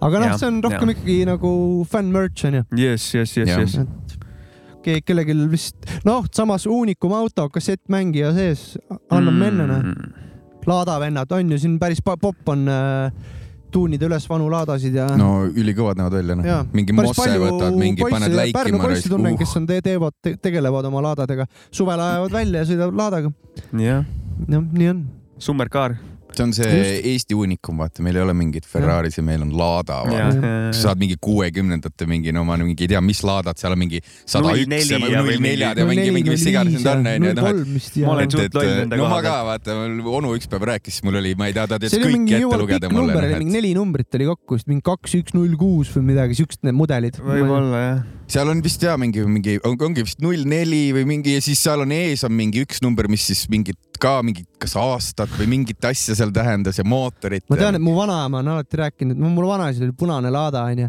aga 0.01 0.23
noh 0.25 0.39
see 0.39 0.49
on 0.49 0.63
rohkem 0.65 0.93
jah. 0.93 0.97
ikkagi 0.97 1.19
nagu 1.29 1.51
fänn 1.91 2.13
merch 2.15 2.49
onju. 2.49 2.65
jess, 2.73 3.13
jess, 3.13 3.37
jess, 3.37 3.53
Jah. 3.53 3.61
jess. 3.65 4.18
keegi, 4.83 5.01
kellelgi 5.05 5.35
vist, 5.51 5.75
noh, 6.07 6.25
samas 6.33 6.65
Unicum 6.69 7.13
auto 7.17 7.49
kassettmängija 7.49 8.33
sees 8.37 8.77
annab 9.09 9.33
Mm. 9.33 9.39
menne 9.39 9.67
noh. 9.67 9.93
Laada 10.67 10.99
vennad 10.99 11.31
on 11.31 11.51
ju 11.51 11.57
siin 11.57 11.79
päris 11.79 12.01
popp 12.03 12.49
on 12.49 12.67
äh, 12.67 13.11
tuunida 13.71 14.05
üles 14.09 14.25
vanu 14.29 14.49
laadasid 14.51 14.95
ja 14.97 15.07
no 15.17 15.45
ülikõvad 15.47 15.97
näevad 15.99 16.17
välja 16.19 16.35
noh, 16.35 16.67
mingi 16.73 16.93
mosse 16.93 17.29
võtad, 17.41 17.77
mingi 17.77 18.03
paned 18.05 18.33
läikima. 18.35 18.63
Pärnu 18.63 18.81
poisse 18.83 19.09
tunnen, 19.09 19.33
Uh, 19.33 19.39
kes 19.39 19.55
on, 19.57 19.67
teevad, 19.69 20.15
tegelevad 20.41 20.85
oma 20.89 21.01
laadadega, 21.09 21.45
suvel 21.71 22.01
ajavad 22.01 22.31
välja 22.33 22.63
ja 22.63 22.69
sõidavad 22.69 22.97
laadaga. 22.97 23.31
jah, 23.77 24.05
noh, 24.47 24.63
nii 24.73 24.89
on. 24.93 25.03
Summercar. 25.39 25.95
See 26.35 26.43
on 26.45 26.53
see 26.53 26.99
Eesti 27.13 27.35
uunikum, 27.37 27.79
vaata, 27.81 28.03
meil 28.05 28.19
ei 28.19 28.23
ole 28.23 28.33
mingit 28.37 28.67
Ferrari'si, 28.69 29.23
meil 29.25 29.41
on 29.45 29.51
Lada. 29.57 30.01
sa 30.09 30.89
saad 30.89 31.01
mingi 31.01 31.17
kuuekümnendate 31.21 32.07
mingi, 32.09 32.33
no 32.35 32.43
ma 32.47 32.57
mingi 32.61 32.85
ei 32.85 32.91
tea, 32.93 33.01
mis 33.03 33.21
laadad, 33.25 33.57
seal 33.59 33.75
on 33.75 33.81
mingi 33.81 34.01
sada 34.23 34.53
üks 34.53 34.91
ja 34.91 34.99
ja 34.99 35.23
null 35.23 35.41
neljad 35.43 35.81
ja 35.81 35.87
mingi- 35.89 36.09
mingi, 36.09 36.15
mingi 36.19 36.35
mis 36.35 36.45
iganes 36.51 36.77
need 36.85 37.41
on, 37.41 37.49
onju. 37.49 37.65
vist 37.73 37.97
Ma 37.97 38.03
ja 38.03 38.13
olen 38.15 38.31
suht 38.35 38.59
loll 38.59 38.71
nende 38.83 38.99
no 38.99 39.07
ma 39.07 39.09
koha 39.09 39.25
ka 39.25 39.35
vaata, 39.49 39.77
onu 40.19 40.35
üks 40.37 40.49
päev 40.51 40.67
rääkis, 40.73 41.01
mul 41.07 41.19
oli, 41.21 41.33
ma 41.39 41.49
ei 41.49 41.57
tea, 41.57 41.65
ta 41.65 41.79
teadis 41.79 41.97
kõiki 41.97 42.15
mingi 42.15 42.37
ette 42.39 42.61
lugeda 42.63 42.93
number, 42.93 43.17
oli 43.23 43.33
mingi 43.33 43.49
mulle. 43.49 43.57
neli 43.59 43.73
numbrit 43.77 44.19
oli 44.19 44.29
kokku, 44.33 44.59
vist 44.59 44.71
mingi 44.71 44.85
kaks, 44.85 45.17
üks, 45.23 45.35
null, 45.37 45.57
kuus 45.59 45.91
või 45.97 46.11
midagi 46.13 46.39
siukest, 46.39 46.63
need 46.67 46.77
mudelid. 46.77 47.19
võib-olla 47.23 47.83
jah. 47.83 48.18
Seal 48.29 48.49
on 48.51 48.61
vist 48.63 48.83
ja 48.83 48.95
mingi, 48.99 49.23
mingi, 49.25 49.57
ongi 49.65 50.05
vist 50.05 50.21
null 50.23 50.45
neli 50.49 50.89
või 50.95 51.05
mingi 51.09 51.35
ja 51.37 51.43
siis 51.43 51.61
seal 51.65 51.83
on 51.85 51.93
ees 51.95 52.23
on 52.27 52.33
mingi 52.35 52.61
üks 52.65 52.83
number, 52.85 53.09
mis 53.11 53.25
siis 53.29 53.45
mingit 53.51 53.79
ka 53.99 54.19
mingit, 54.23 54.47
kas 54.61 54.75
aastat 54.79 55.31
või 55.39 55.49
mingit 55.57 55.85
asja 55.89 56.15
seal 56.15 56.31
tähendas 56.35 56.79
ja 56.79 56.85
mootorit. 56.87 57.43
ma 57.49 57.57
tean, 57.59 57.75
et 57.75 57.83
mu 57.83 57.97
vanaema 57.97 58.43
on 58.43 58.53
alati 58.53 58.79
rääkinud, 58.79 59.19
mul 59.19 59.49
vanaisal 59.49 59.89
oli 59.89 59.97
punane 59.97 60.31
laada 60.33 60.63
onju 60.69 60.87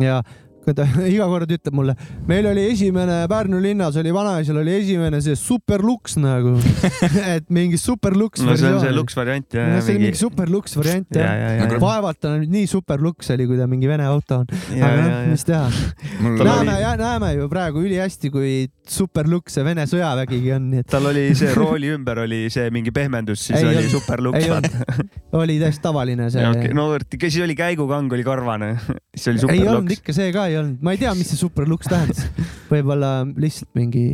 ja 0.00 0.20
kui 0.22 0.45
ta 0.74 0.86
iga 1.14 1.28
kord 1.30 1.50
ütleb 1.56 1.76
mulle, 1.76 1.96
meil 2.28 2.50
oli 2.50 2.66
esimene 2.72 3.22
Pärnu 3.30 3.60
linnas 3.62 3.96
oli 4.00 4.12
vanaisal 4.14 4.60
oli 4.62 4.74
esimene 4.80 5.20
see 5.24 5.36
super 5.38 5.84
luks 5.84 6.16
nagu, 6.20 6.56
et 7.36 7.46
mingi 7.52 7.78
super 7.80 8.16
luks 8.16 8.42
no 8.42 8.56
see 8.58 8.72
on 8.72 8.80
see 8.82 8.94
luks 8.96 9.16
variant 9.18 9.56
ja 9.56 9.68
no 9.70 9.80
see 9.80 9.96
oli 9.96 10.06
mingi 10.08 10.20
super 10.20 10.50
luks 10.50 10.76
variant 10.78 11.08
ja, 11.14 11.22
jah. 11.22 11.36
ja, 11.36 11.52
ja, 11.60 11.70
ja, 11.70 11.80
vaevalt 11.82 12.20
ta 12.22 12.32
nüüd 12.34 12.52
nii 12.52 12.66
super 12.70 13.02
luks 13.02 13.30
oli, 13.34 13.46
kui 13.48 13.58
ta 13.60 13.68
mingi 13.70 13.88
vene 13.90 14.06
auto 14.08 14.40
on. 14.42 14.46
aga 14.76 14.96
noh, 14.96 15.16
mis 15.30 15.44
teha. 15.46 15.66
näeme 16.48 16.76
oli-, 16.76 16.96
näeme 17.00 17.32
ju 17.36 17.48
praegu 17.52 17.82
ülihästi, 17.84 18.30
kui 18.34 18.52
super 18.88 19.28
luks 19.30 19.56
see 19.56 19.64
Vene 19.66 19.86
sõjavägigi 19.90 20.52
on, 20.56 20.68
nii 20.72 20.84
et 20.84 20.90
tal 20.90 21.08
oli 21.10 21.26
see 21.38 21.50
rooli 21.56 21.90
ümber 21.94 22.22
oli 22.22 22.44
see 22.52 22.68
mingi 22.74 22.92
pehmendus, 22.94 23.42
siis 23.48 23.58
Ei 23.58 23.66
oli 23.66 23.80
olnud. 23.82 23.94
super 23.94 24.22
luks 24.22 24.42
ei 24.42 24.52
vaata. 24.52 24.70
olnud, 24.70 25.16
oli 25.40 25.58
täiesti 25.62 25.82
tavaline 25.82 26.28
see. 26.30 26.70
No 26.76 26.86
siis 27.16 27.40
oli 27.44 27.56
käigukang 27.58 28.12
oli 28.12 28.26
karvane, 28.26 28.72
siis 29.16 29.28
oli 29.32 29.36
ei 29.36 29.44
super 29.44 29.72
olnud 29.74 29.96
ikka, 29.96 30.14
see 30.16 30.30
ka 30.34 30.46
ei 30.50 30.55
olnud, 30.60 30.82
ma 30.84 30.94
ei 30.94 31.00
tea, 31.00 31.12
mis 31.18 31.30
see 31.32 31.40
super 31.40 31.68
luks 31.68 31.88
tähendas. 31.90 32.24
võib-olla 32.70 33.10
lihtsalt 33.38 33.70
mingi 33.78 34.04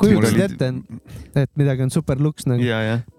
kujutasid 0.00 0.44
ette, 0.46 0.70
et 1.42 1.50
midagi 1.60 1.84
on 1.86 1.92
super 1.94 2.20
luks 2.22 2.48
nagu. 2.50 2.62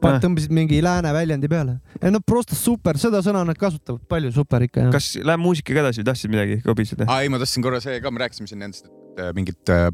tõmbasid 0.02 0.54
mingi 0.56 0.82
lääne 0.86 1.14
väljendi 1.16 1.50
peale. 1.52 1.80
ei 2.02 2.14
no 2.14 2.22
prosta 2.26 2.58
super, 2.58 3.00
seda 3.02 3.22
sõna 3.26 3.44
nad 3.48 3.60
kasutavad 3.60 4.06
palju, 4.10 4.34
super 4.36 4.66
ikka. 4.68 4.90
kas 4.96 5.14
läheb 5.22 5.44
muusikaga 5.44 5.86
edasi 5.86 6.04
või 6.04 6.10
tahtsid 6.12 6.34
midagi 6.34 6.62
kobiseda? 6.66 7.10
ei, 7.20 7.30
ma 7.30 7.42
tahtsin 7.42 7.66
korra 7.66 7.84
see 7.84 8.00
ka, 8.04 8.14
me 8.14 8.26
rääkisime 8.26 8.52
siin 8.52 8.64
nendest 8.66 8.90
äh, 9.20 9.32
mingit 9.38 9.74
äh, 9.74 9.90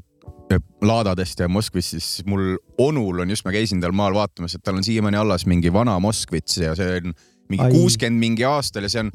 laadadest 0.84 1.40
ja 1.40 1.48
Moskvist, 1.52 1.96
siis 1.96 2.26
mul 2.28 2.56
onul 2.82 3.24
on 3.24 3.30
just, 3.32 3.46
ma 3.48 3.54
käisin 3.56 3.82
tal 3.84 3.96
maal 3.96 4.16
vaatamas, 4.16 4.56
et 4.58 4.64
tal 4.66 4.80
on 4.80 4.86
siiamaani 4.86 5.20
alles 5.20 5.46
mingi 5.50 5.72
vana 5.74 5.98
Moskvits 6.04 6.60
ja 6.64 6.76
see 6.78 6.98
on 7.00 7.14
mingi 7.52 7.70
kuuskümmend 7.76 8.20
mingi 8.20 8.48
aastal 8.48 8.88
ja 8.88 8.92
see 8.92 9.06
on 9.06 9.12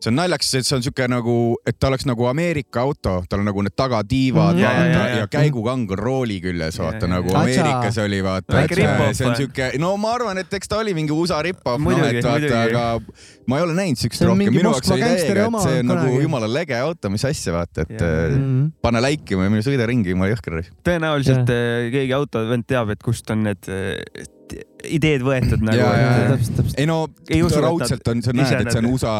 see 0.00 0.10
on 0.10 0.16
naljakas, 0.18 0.52
et 0.58 0.68
see 0.68 0.76
on 0.76 0.84
siuke 0.84 1.06
nagu, 1.10 1.34
et 1.68 1.76
ta 1.80 1.90
oleks 1.90 2.06
nagu 2.08 2.26
Ameerika 2.30 2.84
auto, 2.84 3.18
tal 3.30 3.42
on 3.42 3.48
nagu 3.50 3.64
need 3.64 3.76
tagatiivad 3.76 4.56
mm, 4.56 4.64
vaata 4.64 4.86
ja, 4.86 5.04
ja, 5.08 5.18
ja 5.20 5.28
käigukang 5.30 5.90
on 5.92 6.00
rooli 6.00 6.40
küljes, 6.44 6.78
vaata 6.80 7.04
ja, 7.06 7.12
nagu 7.14 7.34
Ameerikas 7.36 7.92
Atsa. 7.92 8.06
oli 8.08 8.22
vaata. 8.24 8.64
see 9.16 9.28
on 9.28 9.36
siuke, 9.38 9.70
no 9.82 9.92
ma 10.00 10.14
arvan, 10.16 10.40
et 10.42 10.58
eks 10.60 10.70
ta 10.70 10.80
oli 10.80 10.94
mingi 10.96 11.14
USA 11.14 11.42
rip-off, 11.44 11.84
noh 11.84 12.02
et 12.08 12.20
vaata, 12.24 12.64
aga 12.64 12.84
ma 13.50 13.60
ei 13.60 13.66
ole 13.66 13.76
näinud 13.76 14.00
siukest 14.00 14.26
rohkem, 14.26 14.52
minu 14.54 14.72
jaoks 14.72 14.94
oli 14.96 15.04
täiega, 15.04 15.46
et 15.46 15.60
see 15.66 15.84
on 15.84 15.92
nagu 15.92 16.18
jumala 16.24 16.50
lege 16.50 16.78
auto, 16.80 17.12
mis 17.12 17.26
asja 17.28 17.54
vaata, 17.56 17.86
et 17.86 17.96
ja. 17.96 18.10
Mm. 18.34 18.74
pane 18.82 19.04
läikima 19.04 19.46
ja 19.46 19.52
mine 19.52 19.64
sõida 19.66 19.88
ringi, 19.90 20.14
jumala 20.14 20.32
jõhker. 20.34 20.60
tõenäoliselt 20.86 21.54
äh, 21.54 21.88
keegi 21.94 22.16
autovend 22.16 22.68
teab, 22.70 22.92
et 22.96 23.02
kust 23.04 23.30
on 23.34 23.44
need 23.50 23.72
ideed 24.88 25.24
võetud 25.24 25.64
nagu. 25.66 25.90
ei 26.76 26.86
no 26.88 27.02
ei 27.28 27.42
usu, 27.46 27.60
raudselt 27.62 28.06
on, 28.12 28.22
sa 28.24 28.34
näed, 28.36 28.64
et 28.64 28.72
see 28.72 28.82
on 28.82 28.90
USA, 28.92 29.14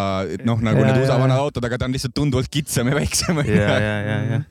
noh 0.46 0.62
nagu 0.64 0.82
ja, 0.82 0.90
need 0.90 1.04
USA 1.04 1.18
vanad 1.20 1.42
autod, 1.42 1.66
aga 1.68 1.80
ta 1.80 1.90
on 1.90 1.96
lihtsalt 1.96 2.16
tunduvalt 2.16 2.50
kitsam 2.52 2.90
ja 2.90 2.98
väiksem. 2.98 3.42
ja, 3.46 3.76
ja, 3.76 3.98
ja, 4.06 4.18
ja 4.34 4.42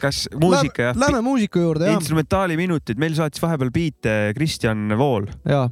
kas 0.00 0.24
muusika 0.40 0.90
jah? 0.90 0.96
Lähme 0.96 1.20
muusika 1.24 1.60
juurde 1.60 1.90
jah. 1.90 1.98
instrumentaaliminutid, 1.98 3.00
meil 3.00 3.12
saatis 3.18 3.42
vahepeal 3.42 3.72
biite 3.74 4.16
Kristjan 4.36 4.88
Vool. 4.96 5.28
jaa 5.48 5.68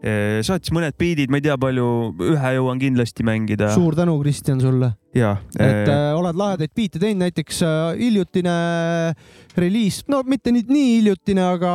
saatis 0.00 0.72
mõned 0.72 0.96
biidid, 0.96 1.28
ma 1.28 1.36
ei 1.40 1.44
tea, 1.44 1.56
palju, 1.60 1.86
ühe 2.24 2.52
jõuan 2.56 2.78
kindlasti 2.80 3.24
mängida. 3.26 3.68
suur 3.74 3.96
tänu, 3.98 4.14
Kristjan, 4.22 4.60
sulle. 4.60 4.94
et 5.12 5.90
äh, 5.90 6.14
oled 6.16 6.38
lahedaid 6.40 6.72
biite 6.74 6.98
teinud, 7.02 7.20
näiteks 7.26 7.60
äh, 7.66 7.98
hiljutine 8.00 8.54
reliis, 9.60 10.00
no 10.08 10.22
mitte 10.24 10.54
nii, 10.54 10.64
nii 10.70 10.88
hiljutine, 10.96 11.44
aga 11.58 11.72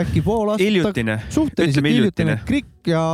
äkki 0.00 0.22
pool 0.24 0.54
aastat. 0.54 0.66
hiljutine. 0.66 1.20
suhteliselt 1.28 1.86
hiljutine. 1.86 2.40
Krikk 2.46 2.90
ja 2.90 3.04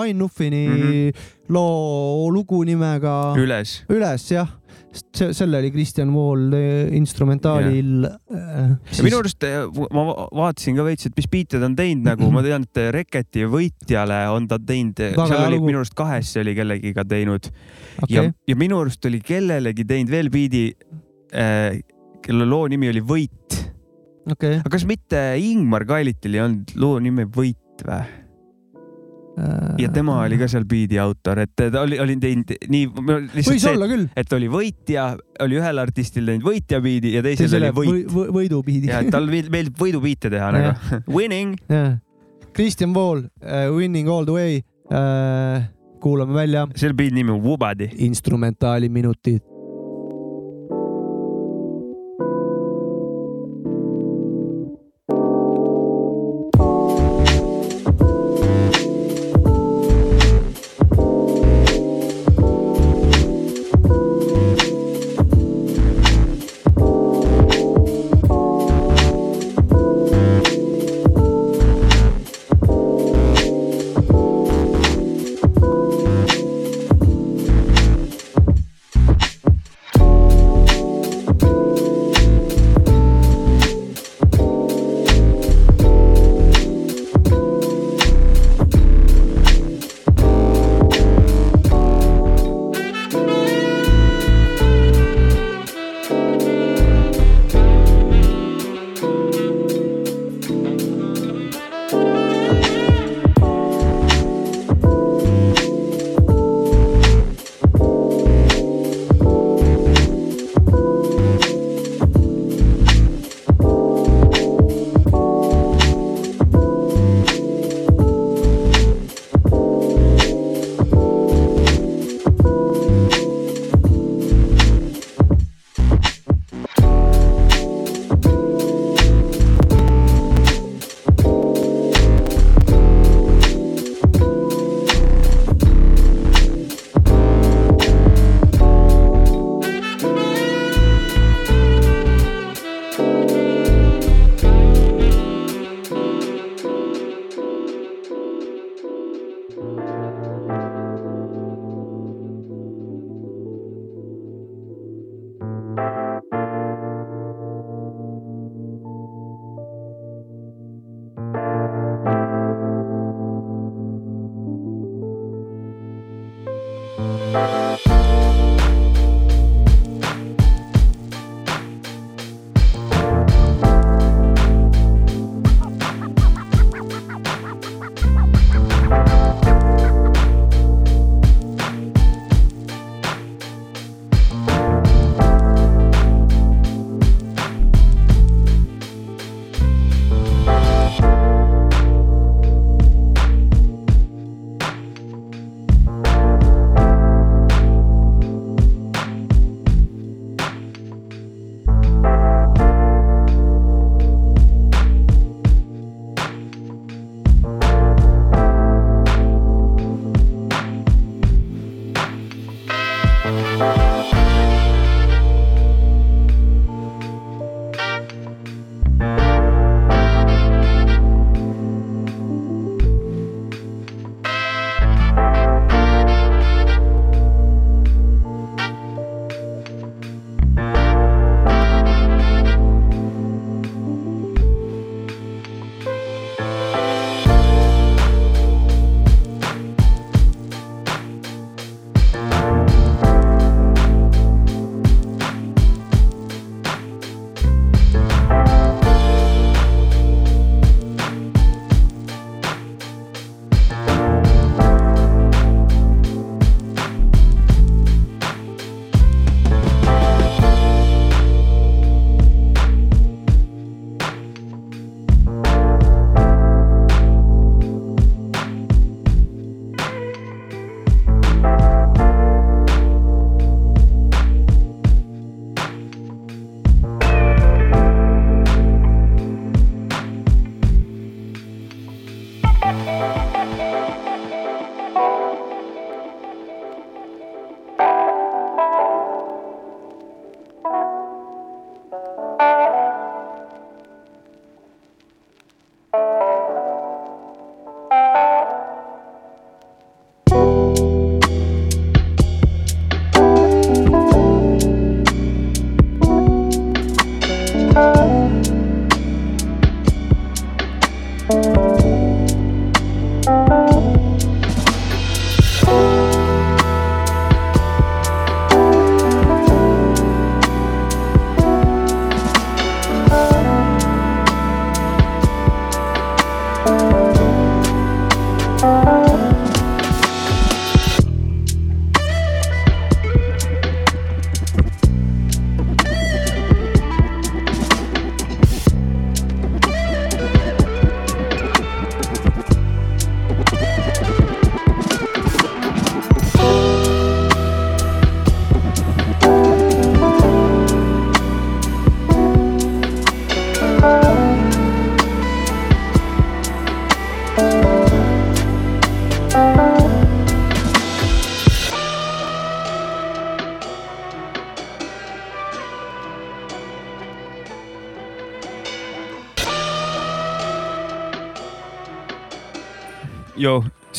Ain 0.00 0.18
Nuffini 0.18 0.68
mm 0.68 0.82
-hmm. 0.82 1.26
loo 1.48 2.30
lugu 2.32 2.62
nimega. 2.64 3.34
üles. 3.36 3.82
üles 3.88 4.30
jah 4.30 4.48
see, 4.96 5.32
selle 5.36 5.58
oli 5.60 5.70
Kristjan 5.74 6.12
Vool 6.14 6.52
eh, 6.56 6.94
instrumentaalil 6.96 8.06
äh,. 8.06 8.74
Siis... 8.90 9.02
minu 9.06 9.20
arust 9.20 9.46
eh, 9.46 9.64
ma 9.94 10.04
vaatasin 10.14 10.78
ka 10.78 10.86
veits, 10.86 11.08
et 11.10 11.16
mis 11.18 11.28
biite 11.30 11.60
ta 11.60 11.68
on 11.68 11.76
teinud 11.78 12.08
nagu, 12.10 12.30
ma 12.34 12.44
tean, 12.46 12.66
et 12.66 12.82
Reketi 12.96 13.46
võitjale 13.50 14.22
on 14.34 14.48
ta 14.50 14.58
teinud, 14.62 15.02
seal 15.16 15.36
oli 15.42 15.58
lugu. 15.58 15.70
minu 15.70 15.82
arust 15.82 15.96
kahesse 15.98 16.42
oli 16.42 16.56
kellegiga 16.58 17.04
teinud 17.08 17.50
okay. 18.02 18.16
ja, 18.16 18.26
ja 18.48 18.58
minu 18.58 18.80
arust 18.84 19.04
oli 19.08 19.20
kellelegi 19.24 19.86
teinud 19.88 20.12
veel 20.12 20.32
biidi 20.32 20.66
äh,, 21.34 21.78
kelle 22.24 22.48
loo 22.48 22.66
nimi 22.70 22.90
oli 22.92 23.04
Võit 23.06 23.60
okay.. 24.32 24.60
aga 24.60 24.72
kas 24.72 24.86
mitte 24.88 25.22
Ingmar 25.42 25.86
Kailitil 25.88 26.38
ei 26.38 26.44
olnud 26.46 26.76
loo 26.80 27.00
nimi 27.02 27.26
Võit 27.36 27.84
või? 27.86 28.04
ja 29.78 29.88
tema 29.92 30.14
oli 30.22 30.38
ka 30.40 30.48
seal 30.48 30.64
biidi 30.68 30.96
autor, 31.00 31.42
et 31.44 31.52
ta 31.56 31.82
oli, 31.82 31.98
oli 32.00 32.14
teinud 32.20 32.54
nii. 32.72 32.86
olla 33.68 33.88
küll. 33.90 34.06
et 34.16 34.32
oli 34.32 34.48
võitja, 34.48 35.10
oli 35.44 35.58
ühel 35.60 35.80
artistil 35.82 36.30
teinud 36.30 36.46
võitja 36.46 36.80
biidi 36.84 37.12
ja 37.18 37.22
teisel 37.24 37.44
Teisele 37.44 37.70
oli 37.70 37.76
võit 37.76 38.14
või,. 38.14 38.28
võidubiidi. 38.38 38.88
ja 38.88 39.02
tal 39.12 39.28
meeldib 39.28 39.76
võidubiite 39.80 40.32
teha 40.32 40.48
nagu 40.56 40.72
winning. 41.16 41.58
Kristjan 42.56 42.94
Vool 42.96 43.26
uh,, 43.26 43.66
Winning 43.76 44.08
all 44.08 44.24
the 44.24 44.32
way 44.32 44.62
uh,. 44.88 45.66
kuulame 46.00 46.32
välja. 46.38 46.64
selle 46.74 46.96
biidi 46.96 47.20
nimi 47.20 47.36
on 47.36 47.44
Wubadi. 47.44 47.90
instrumentaali 48.08 48.88
minutid 48.88 49.44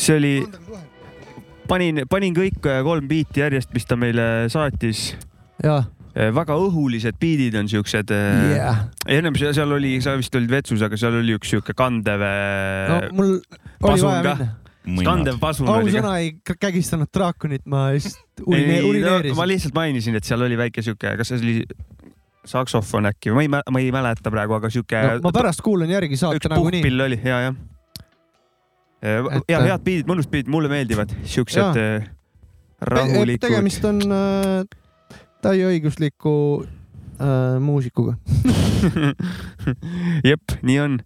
see 0.08 0.16
oli, 0.16 0.34
panin, 1.68 2.02
panin 2.10 2.36
kõik 2.36 2.64
äh, 2.68 2.80
kolm 2.86 3.08
biiti 3.10 3.44
järjest, 3.44 3.72
mis 3.76 3.86
ta 3.88 3.98
meile 4.00 4.48
saatis. 4.52 5.10
jaa, 5.64 5.82
väga 6.34 6.56
õhulised 6.58 7.18
biidid 7.20 7.58
on 7.60 7.68
siuksed 7.70 8.10
yeah.. 8.10 8.54
jah. 8.56 8.80
ennem 9.18 9.36
seal 9.38 9.52
seal 9.56 9.74
oli, 9.76 9.98
sa 10.02 10.16
vist 10.18 10.34
olid 10.38 10.50
vetsus, 10.50 10.82
aga 10.84 10.98
seal 10.98 11.18
oli 11.20 11.36
üks 11.36 11.52
siuke 11.52 11.76
kandev 11.78 12.24
no 12.24 12.96
äh, 13.02 13.12
mul 13.14 13.36
oli 13.36 14.02
vaja 14.02 14.24
ka. 14.24 14.48
minna. 14.88 15.04
kandev 15.06 15.38
pasun 15.42 15.68
oli 15.68 15.92
ka. 15.92 16.00
ausõna 16.00 16.16
ei 16.24 16.32
kägistanud 16.48 17.12
draakonit, 17.14 17.66
ma 17.70 17.88
lihtsalt 17.94 18.42
urine- 18.46 18.78
ei, 18.78 18.82
no, 18.82 18.90
urineerisin 18.94 19.38
ma. 19.38 19.48
lihtsalt 19.52 19.78
mainisin, 19.78 20.18
et 20.18 20.26
seal 20.26 20.42
oli 20.48 20.58
väike 20.58 20.84
siuke, 20.86 21.14
kas 21.20 21.34
see 21.34 21.42
oli 21.42 21.56
saksofon 22.48 23.10
äkki, 23.12 23.34
ma 23.36 23.44
ei, 23.44 23.50
ma 23.52 23.82
ei 23.82 23.90
mäleta 23.94 24.32
praegu, 24.32 24.56
aga 24.56 24.70
siuke 24.72 25.04
No, 25.04 25.18
ma 25.28 25.34
pärast 25.36 25.62
kuulan 25.62 25.90
järgi 25.92 26.18
saate 26.18 26.40
üks 26.40 26.50
nagunii. 26.50 26.80
puhkpill 26.80 27.06
oli 27.06 27.20
ja, 27.20 27.42
jah. 27.48 27.58
Et- 29.02 29.44
ja 29.52 29.60
head 29.62 29.84
biidid, 29.86 30.08
mõnus 30.10 30.26
biid, 30.30 30.48
mulle 30.50 30.70
meeldivad 30.72 31.12
siuksed 31.28 31.78
äh, 31.78 32.08
rahulikud. 32.82 33.46
tegemist 33.46 33.84
on 33.86 34.02
äh, 34.10 34.64
täieõigusliku 35.44 36.34
äh, 36.64 37.58
muusikuga. 37.62 38.16
jep, 40.30 40.56
nii 40.62 40.78
on. 40.82 40.98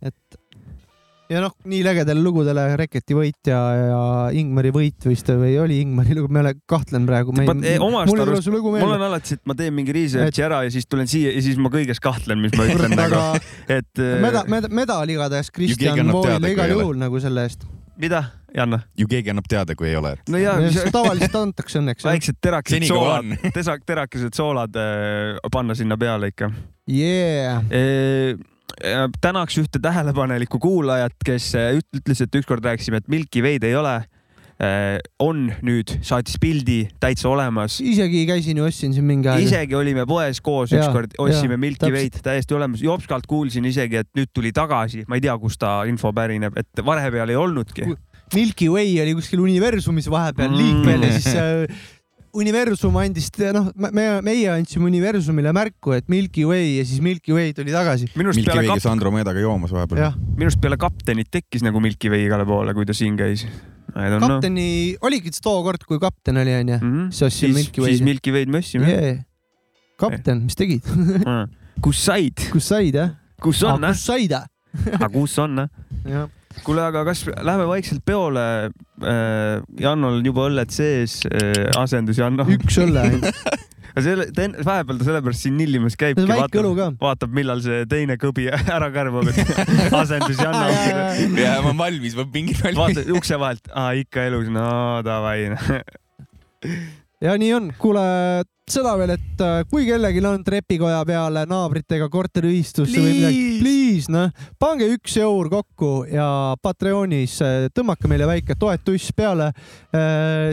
ja 1.33 1.41
noh, 1.41 1.53
nii 1.69 1.81
legedale 1.85 2.21
lugudele 2.21 2.65
Reketi 2.77 3.17
võit 3.17 3.49
ja, 3.49 3.61
ja 3.77 4.01
Ingmari 4.37 4.73
võit 4.75 5.07
vist 5.09 5.29
või 5.33 5.55
oli 5.63 5.79
Ingmari 5.81 6.17
lugu, 6.17 6.29
ma 6.33 6.43
ole, 6.45 6.55
kahtlen 6.69 7.07
praegu. 7.09 7.33
eh, 7.41 7.79
omast 7.81 8.13
arust, 8.13 8.51
mul 8.53 8.83
on 8.85 9.07
alati 9.09 9.33
see, 9.33 9.41
et 9.41 9.47
ma 9.49 9.57
teen 9.57 9.73
mingi 9.77 9.95
research'i 9.97 10.45
ära 10.45 10.63
ja 10.67 10.73
siis 10.75 10.89
tulen 10.89 11.09
siia 11.09 11.33
ja 11.33 11.45
siis 11.45 11.57
ma 11.61 11.73
kõiges 11.73 12.01
kahtlen, 12.05 12.41
mis 12.45 12.53
ma 12.57 12.69
ütlen 12.69 12.97
nagu 13.01 13.17
aga, 13.21 13.45
et. 13.69 13.93
meda-, 13.97 14.45
meda-, 14.49 14.73
medal 14.83 15.13
igatahes 15.17 15.49
Kristjan 15.53 16.13
Voolile 16.13 16.53
igal 16.53 16.77
juhul 16.77 17.01
nagu 17.01 17.21
selle 17.25 17.49
eest. 17.49 17.65
mida, 18.01 18.23
Janno? 18.57 18.79
ju 18.99 19.07
keegi 19.09 19.31
annab 19.33 19.49
teada, 19.49 19.75
kui 19.79 19.89
ei 19.91 19.97
ole. 19.97 20.15
no 20.29 20.39
ja, 20.41 20.55
tavaliselt 20.93 21.35
antakse 21.41 21.81
õnneks. 21.81 22.05
väiksed 22.07 22.39
terakesed 22.41 22.87
soolad 22.89 23.33
tesak-, 23.57 23.85
terakesed 23.89 24.35
soolad 24.37 24.77
äh, 24.77 25.37
panna 25.53 25.75
sinna 25.79 25.97
peale 26.01 26.33
ikka. 26.33 26.51
Yeah. 26.91 27.63
tänaks 29.23 29.59
ühte 29.61 29.79
tähelepanelikku 29.83 30.59
kuulajat, 30.59 31.15
kes 31.25 31.53
äh, 31.59 31.77
üt- 31.79 32.01
ütles, 32.01 32.23
et 32.25 32.35
ükskord 32.41 32.65
rääkisime, 32.65 33.03
et 33.03 33.09
Milky 33.13 33.43
Way'd 33.45 33.65
ei 33.69 33.77
ole. 33.77 33.99
On 35.23 35.47
nüüd, 35.67 35.91
saatis 36.07 36.37
pildi 36.43 36.85
täitsa 37.03 37.29
olemas. 37.33 37.81
isegi 37.83 38.25
käisin 38.29 38.61
ju 38.61 38.67
ostsin 38.69 38.93
siin 38.95 39.07
mingi 39.09 39.31
aeg. 39.33 39.47
isegi 39.47 39.75
olime 39.75 40.05
poes 40.07 40.41
koos 40.41 40.71
ükskord, 40.77 41.17
ostsime 41.19 41.57
Milky. 41.59 41.91
Way'd 41.91 42.21
täiesti 42.23 42.55
olemas. 42.55 42.83
Jopskalt 42.83 43.27
kuulsin 43.27 43.67
isegi, 43.69 44.03
et 44.05 44.11
nüüd 44.19 44.31
tuli 44.35 44.53
tagasi, 44.55 45.03
ma 45.09 45.19
ei 45.19 45.25
tea, 45.25 45.35
kust 45.43 45.61
ta 45.63 45.81
info 45.91 46.13
pärineb, 46.15 46.55
et 46.59 46.85
vahepeal 46.85 47.35
ei 47.35 47.41
olnudki. 47.41 47.89
Milky 48.33 48.71
Way 48.73 48.95
oli 49.03 49.17
kuskil 49.19 49.43
universumis 49.45 50.07
vahepeal 50.11 50.53
Mm. 50.53 50.57
liikvel 50.57 51.03
ja 51.03 51.11
siis 51.19 51.35
äh, 51.37 51.83
universum 52.33 52.97
andis, 52.97 53.29
noh, 53.53 53.69
me, 53.77 54.07
meie 54.25 54.49
andsime 54.53 54.89
universumile 54.89 55.53
märku, 55.53 55.93
et 55.97 56.09
Milky 56.09 56.47
Way 56.49 56.79
ja 56.79 56.87
siis 56.89 57.03
Milky 57.05 57.35
Way 57.37 57.53
tuli 57.57 57.75
tagasi. 57.75 58.09
Milky 58.17 58.47
peale 58.47 58.63
Way 58.65 58.73
käis, 58.79 58.87
Andromedaga 58.89 59.43
joomas 59.43 59.75
vahepeal 59.75 60.17
minu 60.33 60.49
arust 60.49 60.63
peale 60.63 60.79
kaptenit 60.81 61.29
tekkis 61.31 61.65
nagu 61.67 61.81
Milky 61.85 62.11
Way 62.13 62.27
igale 62.31 62.47
poole, 62.49 62.75
kui 62.75 62.89
ta 62.89 62.97
siin 62.97 63.19
käis. 63.21 63.45
Kapteni, 63.93 64.69
oligi 65.05 65.33
tookord, 65.43 65.85
kui 65.89 66.01
kapten 66.03 66.41
oli, 66.41 66.55
onju. 66.63 66.79
siis 67.13 67.27
ostsin 67.29 67.53
siis 67.53 67.57
Milky, 67.57 67.83
Way'd 67.85 67.99
siis. 67.99 68.05
Milky 68.07 68.35
Way'd 68.35 68.53
me 68.53 68.63
ostsime. 68.63 68.89
Yeah. 68.89 69.19
kapten, 70.01 70.45
mis 70.47 70.57
tegid? 70.59 70.87
kus 71.85 72.05
said? 72.07 72.47
kus 72.53 72.71
said, 72.73 72.97
jah? 72.97 73.17
kus 73.43 73.63
on, 73.69 73.85
kus 73.85 74.07
said, 74.07 74.37
aga 74.37 75.11
kus 75.13 75.37
on, 75.43 75.67
jah. 76.09 76.31
kuule, 76.65 76.85
aga 76.89 77.05
kas 77.09 77.25
lähme 77.33 77.67
vaikselt 77.71 78.05
peole 78.07 78.47
äh,? 78.69 79.61
Jannol 79.81 80.21
on 80.21 80.27
juba 80.27 80.49
õlled 80.49 80.73
sees 80.73 81.21
äh,, 81.29 81.69
asendus 81.81 82.21
Janno. 82.23 82.49
üks 82.57 82.81
õlle 82.83 83.07
ainult. 83.09 83.45
aga 83.93 84.05
selle, 84.05 84.27
vahepeal 84.65 85.01
ta 85.01 85.09
sellepärast 85.09 85.47
siin 85.47 85.59
nillimas 85.61 85.97
käibki, 86.01 86.27
ka. 86.27 86.89
vaatab, 87.01 87.35
millal 87.37 87.63
see 87.65 87.85
teine 87.91 88.17
kõbi 88.21 88.49
ära 88.77 88.91
karbab, 88.95 89.29
et 89.33 89.53
asendus 90.03 90.41
Janno. 90.41 90.69
ja 91.39 91.59
ma 91.61 91.73
olen 91.73 91.81
valmis, 91.81 92.17
ma 92.17 92.25
olen 92.25 92.33
pingid 92.35 92.63
valmis. 92.65 92.81
vaata 92.81 93.19
ukse 93.19 93.41
vahelt, 93.41 93.73
ikka 94.05 94.27
elus, 94.31 94.49
no 94.53 94.67
davai. 95.07 95.53
ja 97.23 97.37
nii 97.39 97.53
on, 97.59 97.71
kuule 97.81 98.07
seda 98.71 98.93
veel, 98.97 99.11
et 99.17 99.41
äh, 99.43 99.65
kui 99.69 99.83
kellelgi 99.89 100.21
on 100.25 100.43
trepikoja 100.47 101.01
peale 101.07 101.43
naabritega 101.51 102.07
korteriühistusse 102.13 102.95
või 103.03 103.15
midagi, 103.17 103.41
please 103.61 104.13
noh, 104.13 104.31
pange 104.63 104.87
üks 104.95 105.17
eur 105.21 105.51
kokku 105.51 106.05
ja 106.09 106.55
Patreonis 106.63 107.41
äh, 107.43 107.67
tõmmake 107.75 108.07
meile 108.11 108.29
väike 108.31 108.55
toetus 108.59 109.09
peale. 109.19 109.51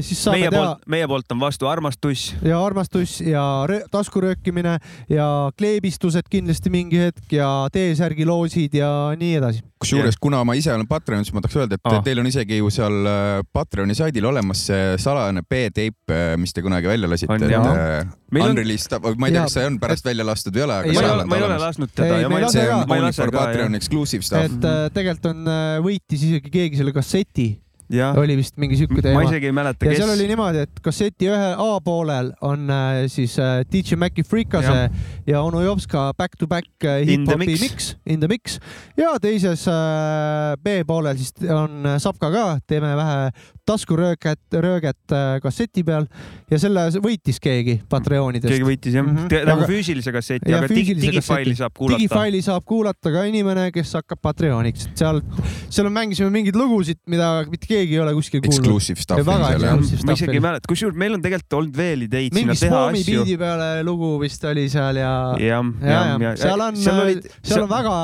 siis 0.03 0.19
saame 0.23 0.39
meie 0.41 0.49
teha 0.51 0.63
poolt, 0.65 0.83
meie 0.89 1.07
poolt 1.07 1.31
on 1.35 1.39
vastu 1.39 1.69
armastus. 1.69 2.33
ja 2.43 2.57
armastus 2.65 3.19
ja 3.21 3.43
rö- 3.69 3.85
taskuröökimine 3.93 4.77
ja 5.09 5.27
kleebistused 5.57 6.27
kindlasti 6.29 6.69
mingi 6.73 6.99
hetk 7.05 7.31
ja 7.37 7.67
T-särgi 7.71 8.25
loosid 8.27 8.73
ja 8.73 8.89
nii 9.17 9.35
edasi. 9.39 9.61
kusjuures, 9.79 10.17
kuna 10.19 10.41
ma 10.43 10.57
ise 10.59 10.73
olen 10.73 10.87
Patreon, 10.89 11.23
siis 11.23 11.33
ma 11.37 11.39
tahaks 11.45 11.55
öelda, 11.61 11.77
et 11.79 11.85
Ah. 11.87 12.01
teil 12.03 12.19
on 12.19 12.27
isegi 12.27 12.57
ju 12.57 12.69
seal 12.73 13.05
äh, 13.07 13.39
Patreoni 13.53 13.95
saidil 13.95 14.25
olemas 14.25 14.65
see 14.67 14.97
salajane 14.99 15.45
B-teip, 15.47 15.95
mis 16.37 16.51
te 16.53 16.61
kunagi 16.65 16.87
välja 16.89 17.07
lasite. 17.07 17.31
On- 17.31 17.98
Unreleased, 18.39 18.93
ma 19.17 19.29
ei 19.29 19.35
tea, 19.35 19.45
kas 19.47 19.55
see 19.57 19.69
on 19.69 19.79
pärast 19.81 20.05
välja 20.05 20.25
lastud 20.27 20.55
või 20.55 20.63
ei 20.63 20.67
ole, 20.67 20.77
aga 20.79 20.93
ole, 20.99 21.23
on 21.23 21.31
ma 21.31 21.39
ei 21.39 21.47
ole 21.47 21.57
lasknud 21.63 21.95
teda 21.95 22.19
see 22.53 22.67
on 22.73 22.93
only 22.97 23.15
for 23.17 23.33
ka, 23.33 23.45
Patreon 23.45 23.79
exclusive 23.79 24.27
stuff. 24.27 24.45
et 24.49 24.69
äh, 24.69 24.83
tegelikult 24.95 25.31
on, 25.33 25.49
võitis 25.85 26.27
isegi 26.29 26.53
keegi 26.53 26.81
selle 26.81 26.93
kasseti, 26.95 27.49
jah, 27.93 28.17
oli 28.21 28.35
vist 28.37 28.57
mingi 28.61 28.77
siuke 28.79 28.99
ma 28.99 29.03
teema. 29.05 29.23
isegi 29.25 29.49
ei 29.49 29.55
mäleta, 29.55 29.85
ja 29.85 29.93
kes 29.93 30.01
seal 30.03 30.13
oli. 30.13 30.27
niimoodi, 30.29 30.63
et 30.67 30.81
kasseti 30.85 31.29
ühe 31.31 31.49
A 31.59 31.69
poolel 31.83 32.31
on 32.45 32.69
äh, 32.73 33.03
siis 33.11 33.37
äh, 33.41 33.63
DJ 33.65 33.97
Maci 33.99 34.23
Freekase 34.27 34.75
ja, 34.75 34.89
ja 35.27 35.41
onu 35.45 35.63
Jopska 35.65 36.09
back 36.17 36.37
to 36.39 36.47
back 36.47 36.69
äh, 36.85 37.01
hip-hopi 37.07 37.45
mix. 37.45 37.61
mix, 37.61 37.91
in 38.05 38.21
the 38.21 38.29
mix 38.31 38.59
ja 38.97 39.15
teises 39.21 39.65
äh, 39.67 40.55
B 40.63 40.81
poolel 40.87 41.17
siis 41.17 41.33
on 41.49 41.85
äh, 41.85 41.97
Sapka 42.01 42.31
ka, 42.33 42.45
teeme 42.67 42.93
vähe 42.99 43.31
taskurööget, 43.69 44.41
rööget 44.63 45.13
äh, 45.13 45.37
kasseti 45.43 45.83
peal 45.85 46.07
ja 46.49 46.59
selle 46.61 46.87
võitis 47.03 47.39
keegi 47.41 47.79
Patreonidest. 47.89 48.49
keegi 48.49 48.65
võitis 48.65 48.95
jah 48.97 49.05
mm, 49.05 49.17
-hmm. 49.25 49.45
nagu 49.49 49.65
Aga- 49.65 49.69
füüsilise 49.69 50.13
kasseti, 50.13 50.49
ja 50.49 50.61
aga 50.61 50.69
füüsilise 50.71 51.05
digifaili 51.05 51.51
kasseti. 51.51 51.61
saab 51.63 51.75
kuulata. 51.77 51.99
digifaili 51.99 52.41
saab 52.45 52.65
kuulata 52.65 53.13
ka 53.13 53.25
inimene, 53.29 53.69
kes 53.75 53.93
hakkab 53.99 54.21
Patreoniks, 54.21 54.87
et 54.89 55.03
seal, 55.03 55.21
seal 55.69 55.89
mängisime 55.93 56.29
mingeid 56.33 56.57
lugusid, 56.57 57.01
mida 57.09 57.29
mitte 57.49 57.69
keegi 57.69 57.78
ei 57.83 57.99
ole 58.03 58.13
kuskil 58.17 58.41
kuulnud. 58.43 58.59
Exclusive 58.59 59.01
stuff 59.03 59.25
Väga 59.25 59.35
on 59.35 59.51
seal 59.51 59.65
jah. 59.67 60.05
ma 60.05 60.15
isegi 60.17 60.37
ei 60.37 60.43
mäleta, 60.43 60.69
kusjuures 60.69 60.97
meil 60.99 61.15
on 61.17 61.23
tegelikult 61.23 61.57
olnud 61.59 61.77
veel 61.79 62.05
ideid 62.07 62.35
mingi 62.35 62.55
sinna 62.55 62.59
teha 62.59 62.81
Spoomi 62.83 63.01
asju. 63.03 63.23
biidi 63.23 63.37
peale 63.41 63.69
lugu 63.87 64.09
vist 64.21 64.43
oli 64.49 64.65
seal 64.71 64.99
ja, 65.01 65.13
jah, 65.39 65.69
ja, 65.83 66.01
ja 66.25 66.33
seal 66.39 66.63
on, 66.65 66.77
seal 66.79 67.01
olid, 67.05 67.29
seal 67.45 67.63
on 67.65 67.71
väga 67.71 67.95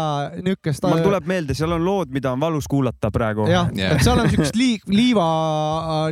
niukest. 0.45 0.87
mul 0.89 1.03
tuleb 1.05 1.29
meelde, 1.29 1.57
seal 1.57 1.75
on 1.75 1.85
lood, 1.85 2.13
mida 2.15 2.31
on 2.35 2.39
valus 2.43 2.67
kuulata 2.71 3.11
praegu. 3.13 3.47
jah, 3.51 3.69
Jah. 3.75 3.95
et 3.95 4.05
seal 4.05 4.21
on 4.23 4.29
siukest 4.31 4.55
lii-, 4.59 4.81
liiva, 4.91 5.27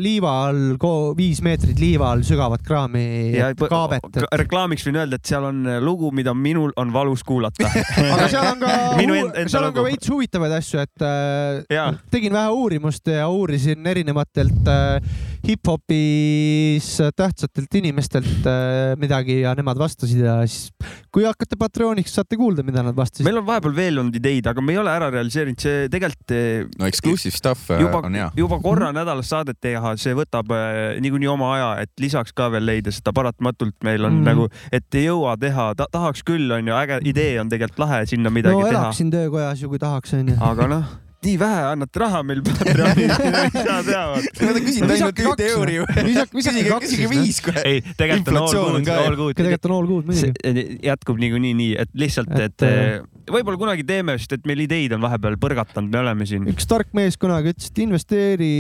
liiva 0.04 0.34
all, 0.48 0.78
viis 1.18 1.42
meetrit 1.46 1.80
liiva 1.80 2.12
all 2.14 2.24
sügavat 2.28 2.64
kraami 2.66 3.06
ja 3.38 3.52
kaabet. 3.58 4.22
reklaamiks 4.44 4.86
võin 4.88 5.00
öelda, 5.04 5.20
et 5.22 5.26
seal 5.30 5.48
on 5.50 5.64
lugu, 5.84 6.12
mida 6.16 6.34
minul 6.34 6.74
on 6.80 6.92
valus 6.94 7.24
kuulata. 7.24 7.70
aga 8.14 8.28
seal 8.32 8.50
on 8.52 8.60
ka 8.64 8.72
Minu 9.00 9.16
end-, 9.18 9.38
enda 9.44 9.52
seal 9.54 9.68
on 9.70 9.74
ka 9.76 9.84
veits 9.86 10.10
huvitavaid 10.12 10.54
asju, 10.60 10.82
et 10.84 11.06
äh, 11.08 11.94
tegin 12.14 12.34
vähe 12.36 12.50
uurimust 12.54 13.08
ja 13.08 13.28
uurisin 13.32 13.53
erinevatelt 13.94 14.70
äh, 14.72 15.20
hip-hopis 15.44 16.88
tähtsatelt 17.18 17.76
inimestelt 17.76 18.48
äh, 18.48 18.94
midagi 19.00 19.42
ja 19.42 19.54
nemad 19.58 19.78
vastasid 19.82 20.24
ja 20.24 20.40
siis 20.48 20.72
kui 21.14 21.28
hakkate 21.28 21.58
Patreoniks, 21.60 22.16
saate 22.16 22.38
kuulda, 22.40 22.64
mida 22.66 22.84
nad 22.86 22.96
vastasid. 22.98 23.26
meil 23.28 23.42
on 23.42 23.48
vahepeal 23.48 23.76
veel 23.76 24.02
olnud 24.02 24.16
ideid, 24.18 24.48
aga 24.50 24.64
me 24.64 24.74
ei 24.74 24.82
ole 24.82 24.94
ära 24.94 25.12
realiseerinud, 25.14 25.60
see 25.60 25.86
tegelikult 25.94 26.36
no 26.80 26.88
exclusive 26.90 27.36
stuff 27.36 27.70
äh, 27.74 27.84
juba 27.84 28.02
on 28.08 28.18
hea., 28.18 28.32
juba 28.40 28.60
korra 28.64 28.94
nädalas 28.96 29.30
saadet 29.34 29.60
teha, 29.62 29.96
see 30.02 30.16
võtab 30.18 30.52
äh, 30.56 30.98
niikuinii 31.04 31.30
oma 31.36 31.54
aja, 31.58 31.70
et 31.86 31.92
lisaks 32.02 32.34
ka 32.36 32.50
veel 32.54 32.66
leida 32.72 32.94
seda 32.94 33.14
paratamatult 33.16 33.78
meil 33.84 34.08
on 34.08 34.14
Mhm. 34.14 34.22
mm. 34.22 34.26
nagu, 34.30 34.48
et 34.72 35.00
ei 35.00 35.08
jõua 35.08 35.36
teha 35.40 35.70
ta,, 35.78 35.88
tahaks 35.92 36.24
küll, 36.28 36.52
onju, 36.52 36.76
äge 36.78 37.00
idee 37.10 37.40
on 37.42 37.50
tegelikult 37.52 37.84
lahe 37.86 38.04
sinna 38.10 38.32
midagi 38.34 38.58
no 38.58 38.68
teha, 38.68 38.76
elaksin 38.78 39.12
töökojas 39.14 39.64
ju, 39.64 39.72
kui 39.72 39.82
tahaks, 39.82 40.14
onju. 40.20 40.38
aga 40.42 40.70
noh, 40.72 40.94
nii 41.26 41.36
vähe 41.42 41.62
annate 41.72 42.02
raha 42.04 42.22
meil 42.28 42.42
Patreonis, 42.46 43.14
ei 43.28 43.52
saa 43.54 43.80
teha. 43.86 44.04
Nad 44.18 44.60
on 44.60 44.66
küsinud 44.68 44.94
ainult 44.96 45.22
ühte 45.24 45.48
euri 45.54 45.80
visake 46.10 46.36
küsige, 46.36 46.80
küsige 46.84 47.10
viis 47.12 47.40
kohe. 47.46 47.64
ei, 47.68 47.82
tegelikult 48.00 48.34
on 48.34 48.42
all 48.44 48.78
good, 48.80 48.92
all 48.94 49.18
good. 49.20 49.38
tegelikult 49.40 49.70
on 49.70 49.76
all 49.78 49.90
good 49.90 50.10
muidugi. 50.10 50.34
see 50.44 50.66
jätkub 50.88 51.22
niikuinii 51.24 51.54
nii, 51.60 51.72
et 51.84 51.94
lihtsalt, 52.04 52.34
Et, 52.34 52.50
et 52.50 52.66
eh, 52.68 53.00
võib-olla 53.32 53.60
kunagi 53.62 53.86
teeme, 53.88 54.18
sest 54.20 54.38
et 54.38 54.46
meil 54.50 54.64
ideid 54.66 54.96
on 54.96 55.04
vahepeal 55.04 55.38
põrgatanud, 55.42 55.92
me 55.94 56.02
oleme 56.04 56.28
siin. 56.30 56.48
üks 56.52 56.68
tark 56.70 56.92
mees 56.98 57.18
kunagi 57.22 57.54
ütles, 57.54 57.72
et 57.72 57.82
investeeri 57.86 58.54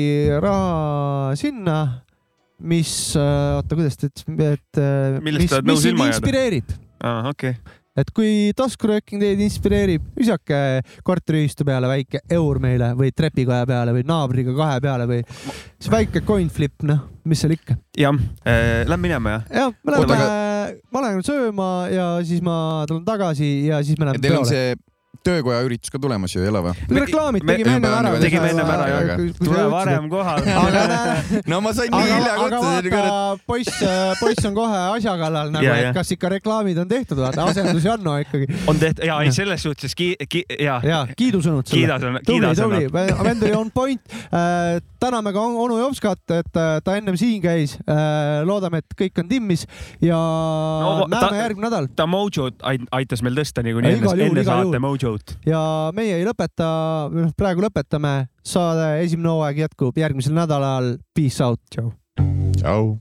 raha 0.44 1.34
sinna, 1.40 1.77
mis, 2.64 2.91
oota, 3.19 3.77
kuidas 3.77 3.99
ta 3.99 4.10
ütles, 4.10 4.27
et 4.53 4.81
äh, 4.81 5.22
Millest 5.23 5.45
mis 5.45 5.53
sa 5.53 5.61
oled, 5.61 5.72
nõus 5.72 5.88
ilma 5.90 6.10
jääda? 6.10 6.19
inspireerib. 6.19 6.76
aa, 7.03 7.34
okei. 7.34 7.57
Et 7.99 8.10
kui 8.15 8.52
taskurööking 8.57 9.22
teid 9.22 9.41
inspireerib, 9.44 10.06
visake 10.18 10.60
korteriühistu 11.06 11.65
peale 11.68 11.90
väike 11.91 12.24
eur 12.34 12.61
meile 12.64 12.94
või 12.98 13.14
trepikoja 13.15 13.68
peale 13.70 13.94
või 13.95 14.06
naabriga 14.10 14.56
kahe 14.57 14.80
peale 14.84 15.10
või 15.10 15.22
siis 15.28 15.91
väike 15.94 16.24
coin 16.26 16.49
flip, 16.53 16.76
noh, 16.90 17.03
mis 17.30 17.44
seal 17.44 17.53
ikka. 17.57 17.78
jah 17.98 18.18
äh,, 18.45 18.82
lähme 18.90 19.03
minema 19.07 19.38
jah? 19.38 19.45
jah, 19.60 19.78
me 19.84 19.98
läheme, 19.98 20.82
ma 20.94 21.06
lähen 21.06 21.28
sööma 21.28 21.70
ja 21.94 22.07
siis 22.26 22.41
ma 22.45 22.57
tulen 22.90 23.06
tagasi 23.06 23.53
ja 23.68 23.84
siis 23.86 23.99
me 23.99 24.10
läheme 24.10 24.26
peole 24.26 24.65
töökoja 25.23 25.61
üritus 25.64 25.91
ka 25.94 25.99
tulemas 26.02 26.34
ju, 26.35 26.41
ei 26.44 26.49
ole 26.52 26.61
või? 26.65 26.73
reklaamid 26.98 27.45
tegime 27.48 27.76
enne 27.77 27.91
ära. 27.95 28.14
tegime 28.22 28.49
enne 28.52 28.64
ära 28.65 28.88
ja 28.90 29.18
tule 29.38 29.65
varem 29.72 30.10
kohale. 30.11 30.56
no 31.52 31.60
ma 31.64 31.73
sain 31.76 31.94
nii 31.94 32.10
hilja 32.10 32.34
kohta. 32.40 32.48
aga 32.48 32.61
vaata, 32.64 33.44
poiss, 33.48 33.84
poiss 34.19 34.49
on 34.49 34.57
kohe 34.57 34.81
asja 34.98 35.15
kallal 35.22 35.53
nagu, 35.53 35.69
et 35.69 35.91
kas 35.95 36.14
ikka 36.15 36.34
reklaamid 36.35 36.81
on 36.84 36.90
tehtud, 36.90 37.22
vaata 37.23 37.45
asendusi 37.52 37.91
on 37.94 38.03
no 38.06 38.15
ikkagi. 38.23 38.49
on 38.68 38.81
tehtud 38.81 39.06
ja 39.07 39.19
ei 39.23 39.31
selles 39.35 39.64
suhtes 39.64 39.95
ki-, 39.95 40.15
ki-, 40.30 40.45
ja. 40.60 40.80
ja 40.84 41.03
kiidusõnud 41.14 41.69
sulle. 41.69 41.84
kiidasõnad, 41.84 42.26
kiidasõnad. 42.27 42.90
vend 43.23 43.48
oli 43.48 43.56
on 43.57 43.72
point. 43.73 44.02
Äh, 44.34 44.81
täname 44.99 45.34
ka 45.35 45.45
onu 45.45 45.77
Jopskat, 45.77 46.23
et 46.31 46.60
äh, 46.60 46.76
ta 46.84 46.98
ennem 46.98 47.18
siin 47.19 47.41
käis. 47.44 47.77
Äh, 47.85 48.41
loodame, 48.48 48.84
et 48.84 48.98
kõik 48.98 49.23
on 49.23 49.30
timmis 49.30 49.68
ja 50.02 50.19
näeme 51.11 51.44
järgmine 51.44 51.69
nädal. 51.69 51.90
ta 51.95 52.07
Mojo't 52.10 52.64
aitas 52.64 53.23
meil 53.26 53.38
tõsta 53.38 53.64
niikuinii 53.65 53.98
enne, 53.99 54.15
enne 54.27 54.45
saate 54.48 54.81
Mojo 54.84 55.02
Mojo't. 55.03 55.35
ja 55.43 55.59
meie 55.95 56.15
ei 56.15 56.23
lõpeta, 56.23 56.67
noh 57.11 57.34
praegu 57.35 57.65
lõpetame, 57.65 58.13
saade 58.39 59.03
esimene 59.03 59.34
hooaeg 59.34 59.63
jätkub 59.65 59.99
järgmisel 59.99 60.35
nädalal. 60.38 60.95
Peace 61.15 61.43
out. 61.43 61.59
tšau. 61.73 61.91
tšau. 62.61 62.93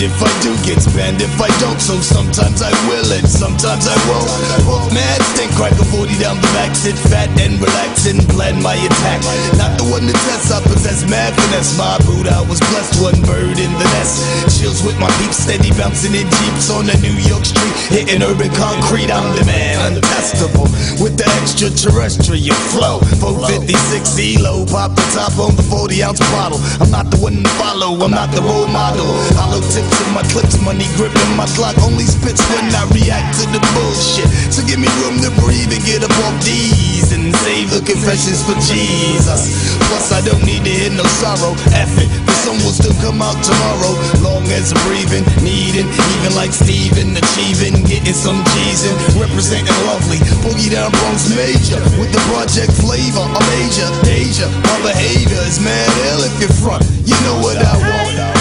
If 0.00 0.16
I 0.24 0.32
do 0.40 0.56
gets 0.64 0.88
banned 0.96 1.20
if 1.20 1.36
I 1.36 1.52
don't 1.60 1.80
So 1.80 2.00
sometimes 2.00 2.64
I 2.64 2.72
will 2.88 3.04
and 3.12 3.28
sometimes 3.28 3.84
I 3.84 3.96
won't. 4.08 4.92
Mad 4.96 5.20
stink, 5.36 5.52
crack 5.60 5.76
a 5.76 5.84
40 5.84 6.16
down 6.16 6.40
the 6.40 6.48
back 6.56 6.72
Sit 6.74 6.96
fat 6.96 7.28
and 7.36 7.60
relax 7.60 8.08
and 8.08 8.24
plan 8.32 8.62
my 8.64 8.74
attack. 8.80 9.20
Not 9.60 9.76
the 9.76 9.84
one 9.92 10.08
to 10.08 10.16
test, 10.24 10.48
I 10.48 10.64
possess 10.64 11.04
mad 11.04 11.36
finesse 11.36 11.76
My 11.76 12.00
boot, 12.08 12.24
I 12.26 12.40
was 12.48 12.60
blessed, 12.72 13.02
one 13.04 13.20
bird 13.28 13.60
in 13.60 13.72
the 13.76 13.88
nest. 14.00 14.24
Chills 14.56 14.80
with 14.80 14.96
my 14.96 15.12
peeps, 15.20 15.36
steady 15.36 15.68
bouncing 15.76 16.16
in 16.16 16.24
jeeps 16.24 16.72
On 16.72 16.88
the 16.88 16.96
New 17.04 17.16
York 17.28 17.44
street, 17.44 17.74
hitting 17.92 18.24
urban 18.24 18.48
concrete 18.56 19.12
I'm 19.12 19.36
the 19.36 19.44
man, 19.44 20.00
untestable 20.00 20.68
With 20.96 21.20
the 21.20 21.28
extraterrestrial 21.44 22.56
flow 22.72 23.04
456 23.20 24.16
ELO, 24.16 24.64
pop 24.64 24.96
the 24.96 25.04
top 25.12 25.36
on 25.36 25.52
the 25.56 25.62
40 25.62 26.02
ounce 26.02 26.20
bottle. 26.32 26.60
I'm 26.80 26.90
not 26.90 27.12
the 27.12 27.20
one 27.20 27.44
to 27.44 27.50
follow, 27.60 27.92
I'm 28.00 28.10
not 28.10 28.32
the 28.32 28.40
role 28.40 28.68
model. 28.68 29.04
Hollow 29.36 29.60
tip 29.68 29.89
to 29.90 30.04
my 30.14 30.22
clips, 30.30 30.60
money 30.62 30.86
gripping 30.96 31.32
my 31.36 31.46
clock 31.58 31.76
only 31.82 32.04
spits 32.04 32.42
when 32.54 32.70
I 32.70 32.86
react 32.94 33.38
to 33.40 33.44
the 33.50 33.60
bullshit. 33.74 34.28
So 34.52 34.62
give 34.66 34.78
me 34.78 34.88
room 35.02 35.18
to 35.24 35.30
breathe 35.42 35.72
and 35.72 35.82
get 35.82 36.02
up 36.06 36.14
off 36.26 36.36
these 36.44 37.10
and 37.10 37.34
save 37.42 37.70
the 37.74 37.82
confessions 37.82 38.42
for 38.46 38.56
Jesus. 38.62 39.74
Plus 39.90 40.12
I 40.12 40.20
don't 40.22 40.42
need 40.46 40.62
to 40.64 40.72
hear 40.72 40.92
no 40.94 41.04
sorrow. 41.18 41.54
F 41.74 41.90
it, 41.98 42.08
the 42.26 42.34
sun 42.44 42.56
will 42.62 42.74
still 42.74 42.94
come 43.02 43.20
out 43.22 43.38
tomorrow. 43.42 43.94
Long 44.22 44.44
as 44.54 44.72
I'm 44.72 44.80
breathing, 44.86 45.26
needing, 45.42 45.88
even 46.18 46.32
like 46.38 46.52
Steven, 46.54 47.16
achieving, 47.16 47.82
getting 47.86 48.16
some 48.16 48.40
G's 48.54 48.86
and 48.86 48.96
representing 49.18 49.76
lovely. 49.90 50.18
Boogie 50.46 50.70
down 50.70 50.92
Bronx 51.02 51.30
major 51.34 51.80
with 51.98 52.12
the 52.14 52.22
project 52.30 52.72
flavor. 52.78 53.24
A 53.26 53.40
major, 53.58 53.88
danger, 54.06 54.48
my 54.66 54.92
behavior 54.92 55.42
is 55.44 55.58
mad 55.60 55.90
ill 56.14 56.22
if 56.24 56.34
you're 56.38 56.56
front. 56.62 56.84
You 57.04 57.16
know 57.26 57.42
what 57.42 57.58
I 57.58 57.74
want. 57.76 58.39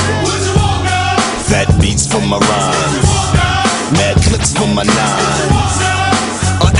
Fat 1.49 1.67
beats 1.81 2.05
for 2.05 2.21
my 2.21 2.37
rhymes. 2.37 3.91
Mad 3.93 4.17
clicks 4.21 4.53
for 4.53 4.67
my 4.67 4.83
nines 4.83 5.58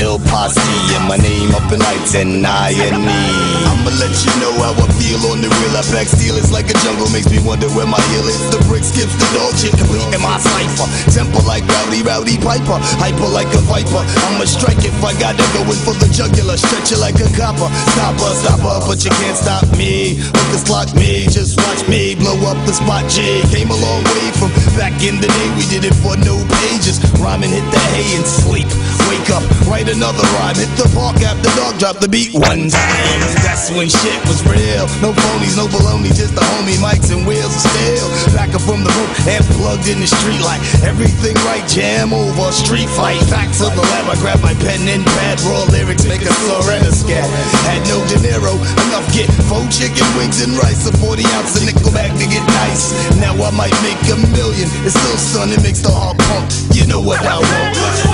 ill 0.00 0.18
posse 0.32 0.60
and 0.96 1.04
my 1.06 1.16
name 1.16 1.52
up 1.54 1.68
in 1.72 1.78
lights 1.78 2.14
and 2.16 2.44
I 2.46 2.72
and 2.88 3.04
me. 3.04 3.20
I'ma 3.68 3.92
let 4.00 4.12
you 4.24 4.32
know 4.40 4.52
how 4.64 4.72
I 4.72 4.88
feel 4.96 5.20
on 5.30 5.44
the 5.44 5.48
real. 5.48 5.74
I 5.76 5.84
pack 5.92 6.08
steel, 6.08 6.36
it's 6.36 6.52
like 6.52 6.68
a 6.68 6.76
jungle, 6.82 7.08
makes 7.12 7.30
me 7.30 7.38
wonder 7.44 7.68
where 7.76 7.86
my 7.86 8.00
heel 8.12 8.26
is. 8.26 8.40
The 8.50 8.60
brick 8.68 8.84
skips 8.84 9.12
the 9.16 9.28
dog 9.36 9.52
shit, 9.56 9.76
complete 9.76 10.04
in 10.12 10.20
my 10.24 10.40
cipher. 10.40 10.88
Temple 11.12 11.44
like 11.44 11.64
Rowdy 11.68 12.00
Rowdy 12.02 12.36
Piper, 12.40 12.80
hyper 12.98 13.28
like 13.28 13.48
a 13.52 13.62
viper. 13.68 14.02
I'ma 14.28 14.48
strike 14.48 14.80
if 14.82 14.96
I 15.04 15.12
gotta 15.20 15.44
go 15.52 15.64
in 15.68 15.78
for 15.84 15.94
the 16.00 16.08
jugular, 16.08 16.56
stretch 16.56 16.92
it 16.92 17.00
like 17.00 17.20
a 17.20 17.28
copper. 17.36 17.68
Stopper, 17.94 18.32
stopper, 18.40 18.76
but 18.88 18.98
you 19.04 19.12
can't 19.20 19.36
stop 19.36 19.68
me. 19.76 20.16
Hookers 20.16 20.64
clock 20.64 20.88
me, 20.96 21.28
just 21.28 21.60
watch 21.60 21.84
me 21.88 22.16
blow 22.16 22.36
up 22.48 22.58
the 22.64 22.72
spot. 22.72 23.04
J 23.12 23.44
came 23.52 23.68
a 23.70 23.78
long 23.78 24.02
way 24.16 24.26
from 24.40 24.50
back 24.80 24.96
in 25.04 25.20
the 25.20 25.28
day. 25.28 25.48
We 25.60 25.64
did 25.68 25.84
it 25.84 25.96
for 26.00 26.16
no 26.16 26.40
pages. 26.60 27.00
Rhyming 27.20 27.52
hit 27.52 27.64
the 27.68 27.82
hay 27.92 28.16
and 28.16 28.26
sleep. 28.26 28.68
Wake 29.08 29.28
up, 29.30 29.44
right 29.68 29.89
another 29.90 30.22
rhyme. 30.38 30.54
Hit 30.54 30.70
the 30.78 30.86
park 30.94 31.18
after 31.22 31.50
dog, 31.58 31.74
drop 31.78 31.98
the 31.98 32.08
beat 32.08 32.30
one 32.32 32.70
time. 32.70 33.20
That's 33.42 33.70
when 33.74 33.90
shit 33.90 34.20
was 34.30 34.40
real. 34.46 34.86
No 35.02 35.10
phonies, 35.10 35.58
no 35.58 35.66
baloney, 35.66 36.14
just 36.14 36.34
the 36.34 36.44
homie 36.54 36.78
mics 36.78 37.10
and 37.10 37.26
wheels 37.26 37.50
of 37.50 37.62
steel. 37.62 38.06
Back 38.34 38.54
up 38.54 38.62
from 38.62 38.86
the 38.86 38.92
roof 38.94 39.10
and 39.26 39.42
plugged 39.58 39.90
in 39.90 39.98
the 39.98 40.06
street 40.06 40.40
like 40.46 40.62
everything 40.86 41.34
right. 41.46 41.64
Jam 41.66 42.14
over, 42.14 42.50
street 42.54 42.88
fight. 42.94 43.18
Back 43.30 43.50
to 43.58 43.66
the 43.70 43.82
lab, 43.82 44.06
I 44.06 44.16
grab 44.22 44.40
my 44.40 44.54
pen 44.62 44.86
and 44.86 45.04
pad. 45.18 45.42
Raw 45.46 45.66
lyrics, 45.74 46.06
make 46.06 46.22
a 46.22 46.32
surrender 46.46 46.94
scat. 46.94 47.26
Had 47.66 47.82
no 47.90 47.98
dinero, 48.06 48.54
enough 48.86 49.06
get 49.10 49.28
four 49.50 49.66
chicken 49.68 50.06
wings 50.14 50.40
and 50.40 50.54
rice. 50.58 50.86
A 50.86 50.92
40 50.98 51.26
ounce 51.34 51.58
of 51.58 51.66
nickel 51.66 51.90
back 51.90 52.14
to 52.14 52.26
get 52.30 52.44
nice. 52.64 52.94
Now 53.18 53.34
I 53.34 53.50
might 53.50 53.76
make 53.82 54.00
a 54.10 54.18
million. 54.30 54.70
It's 54.86 54.94
still 54.94 55.18
sun, 55.18 55.50
it 55.50 55.62
makes 55.62 55.82
the 55.82 55.90
heart 55.90 56.18
pump. 56.30 56.46
You 56.74 56.86
know 56.86 57.00
what 57.00 57.20
I 57.26 57.38
want. 57.38 58.09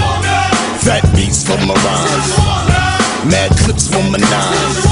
Fat 0.87 1.03
beats 1.17 1.43
for 1.43 1.59
my 1.67 1.75
rhymes. 1.75 2.31
Mad 3.29 3.51
clips 3.59 3.89
for 3.89 3.99
my 4.09 4.19
nines. 4.19 4.87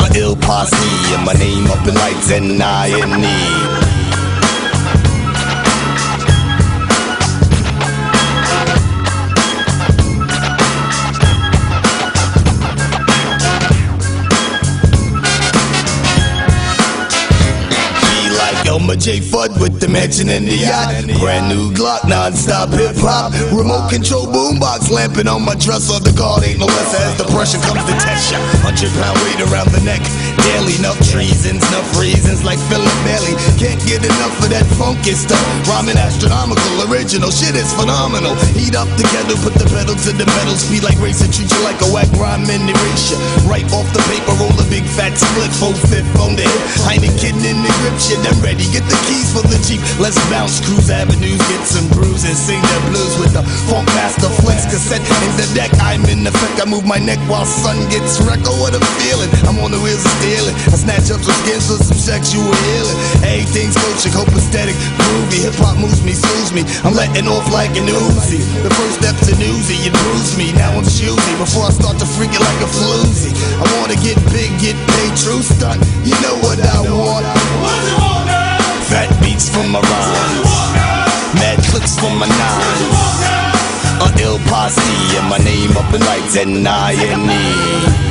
A 0.00 0.18
ill 0.18 0.34
posse 0.34 1.14
and 1.14 1.26
my 1.26 1.34
name 1.34 1.66
up 1.66 1.86
in 1.86 1.94
lights 1.94 2.30
and 2.32 2.62
I 2.62 2.86
and 2.86 3.22
E. 3.22 3.77
A 18.68 18.96
J 18.96 19.20
Fudd 19.20 19.56
with 19.60 19.80
the 19.80 19.88
mansion 19.88 20.28
and 20.28 20.44
the 20.44 20.52
yacht. 20.52 20.92
Brand 21.20 21.48
new 21.48 21.72
Glock, 21.72 22.04
non-stop 22.04 22.68
hip 22.68 23.00
hop. 23.00 23.32
Remote 23.48 23.88
control 23.88 24.28
boombox 24.28 24.92
lamping 24.92 25.24
on 25.24 25.40
my 25.44 25.56
dresser. 25.56 25.96
The 26.00 26.12
guard 26.12 26.44
ain't 26.44 26.60
no 26.60 26.68
less 26.68 26.92
as 26.96 27.16
the 27.16 27.24
pressure 27.32 27.60
comes 27.64 27.80
to 27.84 27.94
test 27.96 28.28
ya. 28.32 28.36
Hundred 28.60 28.92
pound 29.00 29.16
weight 29.24 29.40
around 29.48 29.72
the 29.72 29.80
neck. 29.84 30.04
Daily 30.44 30.76
enough 30.80 30.96
treasons, 31.08 31.64
enough 31.68 31.88
reasons 31.96 32.44
like 32.44 32.60
Philip 32.68 32.92
Bailey. 33.04 33.36
Can't 33.56 33.80
get 33.88 34.04
enough 34.04 34.36
of 34.40 34.48
that 34.52 34.64
funky 34.76 35.16
stuff. 35.16 35.40
Rhyming 35.68 36.00
astronomical, 36.00 36.88
original 36.88 37.32
shit 37.32 37.56
is 37.56 37.68
phenomenal. 37.72 38.36
Heat 38.56 38.76
up 38.76 38.88
the 39.00 39.04
kettle, 39.12 39.36
put 39.44 39.56
the 39.56 39.68
pedal 39.68 39.96
to 39.96 40.10
the 40.12 40.24
metal. 40.24 40.56
Speed 40.56 40.84
like 40.84 40.96
racing, 41.00 41.32
treat 41.32 41.48
you 41.48 41.60
like 41.64 41.80
a 41.84 41.88
whack 41.92 42.08
rhyme 42.16 42.44
and 42.48 42.68
erase 42.68 43.12
ya. 43.12 43.16
Right 43.48 43.68
off 43.72 43.88
the 43.92 44.00
paper, 44.08 44.32
roll 44.40 44.56
a 44.56 44.66
big 44.72 44.84
fat 44.84 45.16
split, 45.16 45.52
full 45.56 45.76
fifth 45.92 46.08
on 46.20 46.36
the 46.36 46.44
hip. 46.44 46.62
Heineken 46.88 47.36
in 47.44 47.64
the 47.64 47.72
grip 47.84 47.96
shit, 48.00 48.20
I'm 48.24 48.40
ready 48.40 48.57
get 48.66 48.82
the 48.90 48.98
keys 49.06 49.30
for 49.30 49.46
the 49.46 49.58
Jeep. 49.62 49.78
Let's 50.02 50.18
bounce, 50.32 50.58
cruise 50.64 50.90
avenues, 50.90 51.38
get 51.46 51.62
some 51.68 51.86
bruises, 51.94 52.34
sing 52.34 52.58
the 52.58 52.78
blues 52.90 53.14
with 53.22 53.32
the 53.36 53.44
Funk 53.70 53.86
Master 53.94 54.30
Flex 54.42 54.66
cassette 54.66 55.04
in 55.04 55.32
the 55.38 55.46
deck. 55.54 55.70
I'm 55.78 56.02
in 56.10 56.26
effect, 56.26 56.58
I 56.58 56.66
move 56.66 56.86
my 56.86 56.98
neck 56.98 57.18
while 57.30 57.46
sun 57.46 57.78
gets 57.92 58.18
wrecked. 58.24 58.48
Oh, 58.50 58.56
what 58.58 58.74
a 58.74 58.80
feeling! 58.98 59.30
I'm 59.46 59.58
on 59.62 59.70
the 59.70 59.80
wheels 59.80 60.02
of 60.02 60.12
stealing. 60.18 60.56
I 60.72 60.76
snatch 60.80 61.12
up 61.14 61.22
some 61.22 61.38
skins 61.46 61.70
for 61.70 61.78
some 61.78 62.00
sexual 62.00 62.48
healing. 62.48 62.98
Everything's 63.22 63.76
coaching, 63.76 64.14
hope 64.16 64.32
aesthetic, 64.34 64.74
groovy. 64.98 65.46
Hip 65.46 65.56
hop 65.60 65.78
moves 65.78 66.02
me, 66.02 66.16
soothes 66.16 66.50
me. 66.50 66.66
I'm 66.82 66.94
letting 66.96 67.28
off 67.28 67.46
like 67.52 67.76
an 67.78 67.86
Uzi. 67.86 68.42
The 68.64 68.72
first 68.74 69.04
step 69.04 69.16
to 69.28 69.32
newsy, 69.38 69.76
you 69.86 69.92
bruise 69.92 70.34
me. 70.34 70.50
Now 70.56 70.74
I'm 70.74 70.86
choosy 70.88 71.34
before 71.38 71.68
I 71.68 71.72
start 71.76 71.98
to 72.00 72.06
freak 72.06 72.32
it 72.34 72.42
like 72.42 72.60
a 72.64 72.70
floozy. 72.70 73.30
I 73.60 73.64
wanna 73.78 73.98
get 74.00 74.16
big, 74.32 74.50
get 74.58 74.76
paid, 74.96 75.12
true 75.20 75.42
stunt. 75.42 75.84
You 76.02 76.16
know 76.24 76.36
what 76.42 76.58
I 76.58 76.80
want. 76.88 78.07
Fat 78.88 79.10
beats 79.20 79.50
for 79.50 79.64
my 79.68 79.80
rhymes. 79.80 80.52
Mad 81.34 81.58
clicks 81.68 81.98
for 81.98 82.08
my 82.08 82.26
nines. 82.26 83.20
A 84.00 84.08
ill 84.24 84.38
posse 84.48 84.80
and 85.18 85.28
my 85.28 85.36
name 85.38 85.76
up 85.76 85.92
in 85.92 86.00
lights 86.00 86.36
and 86.38 86.66
I 86.66 86.92
and 86.92 87.26
me. 87.26 88.07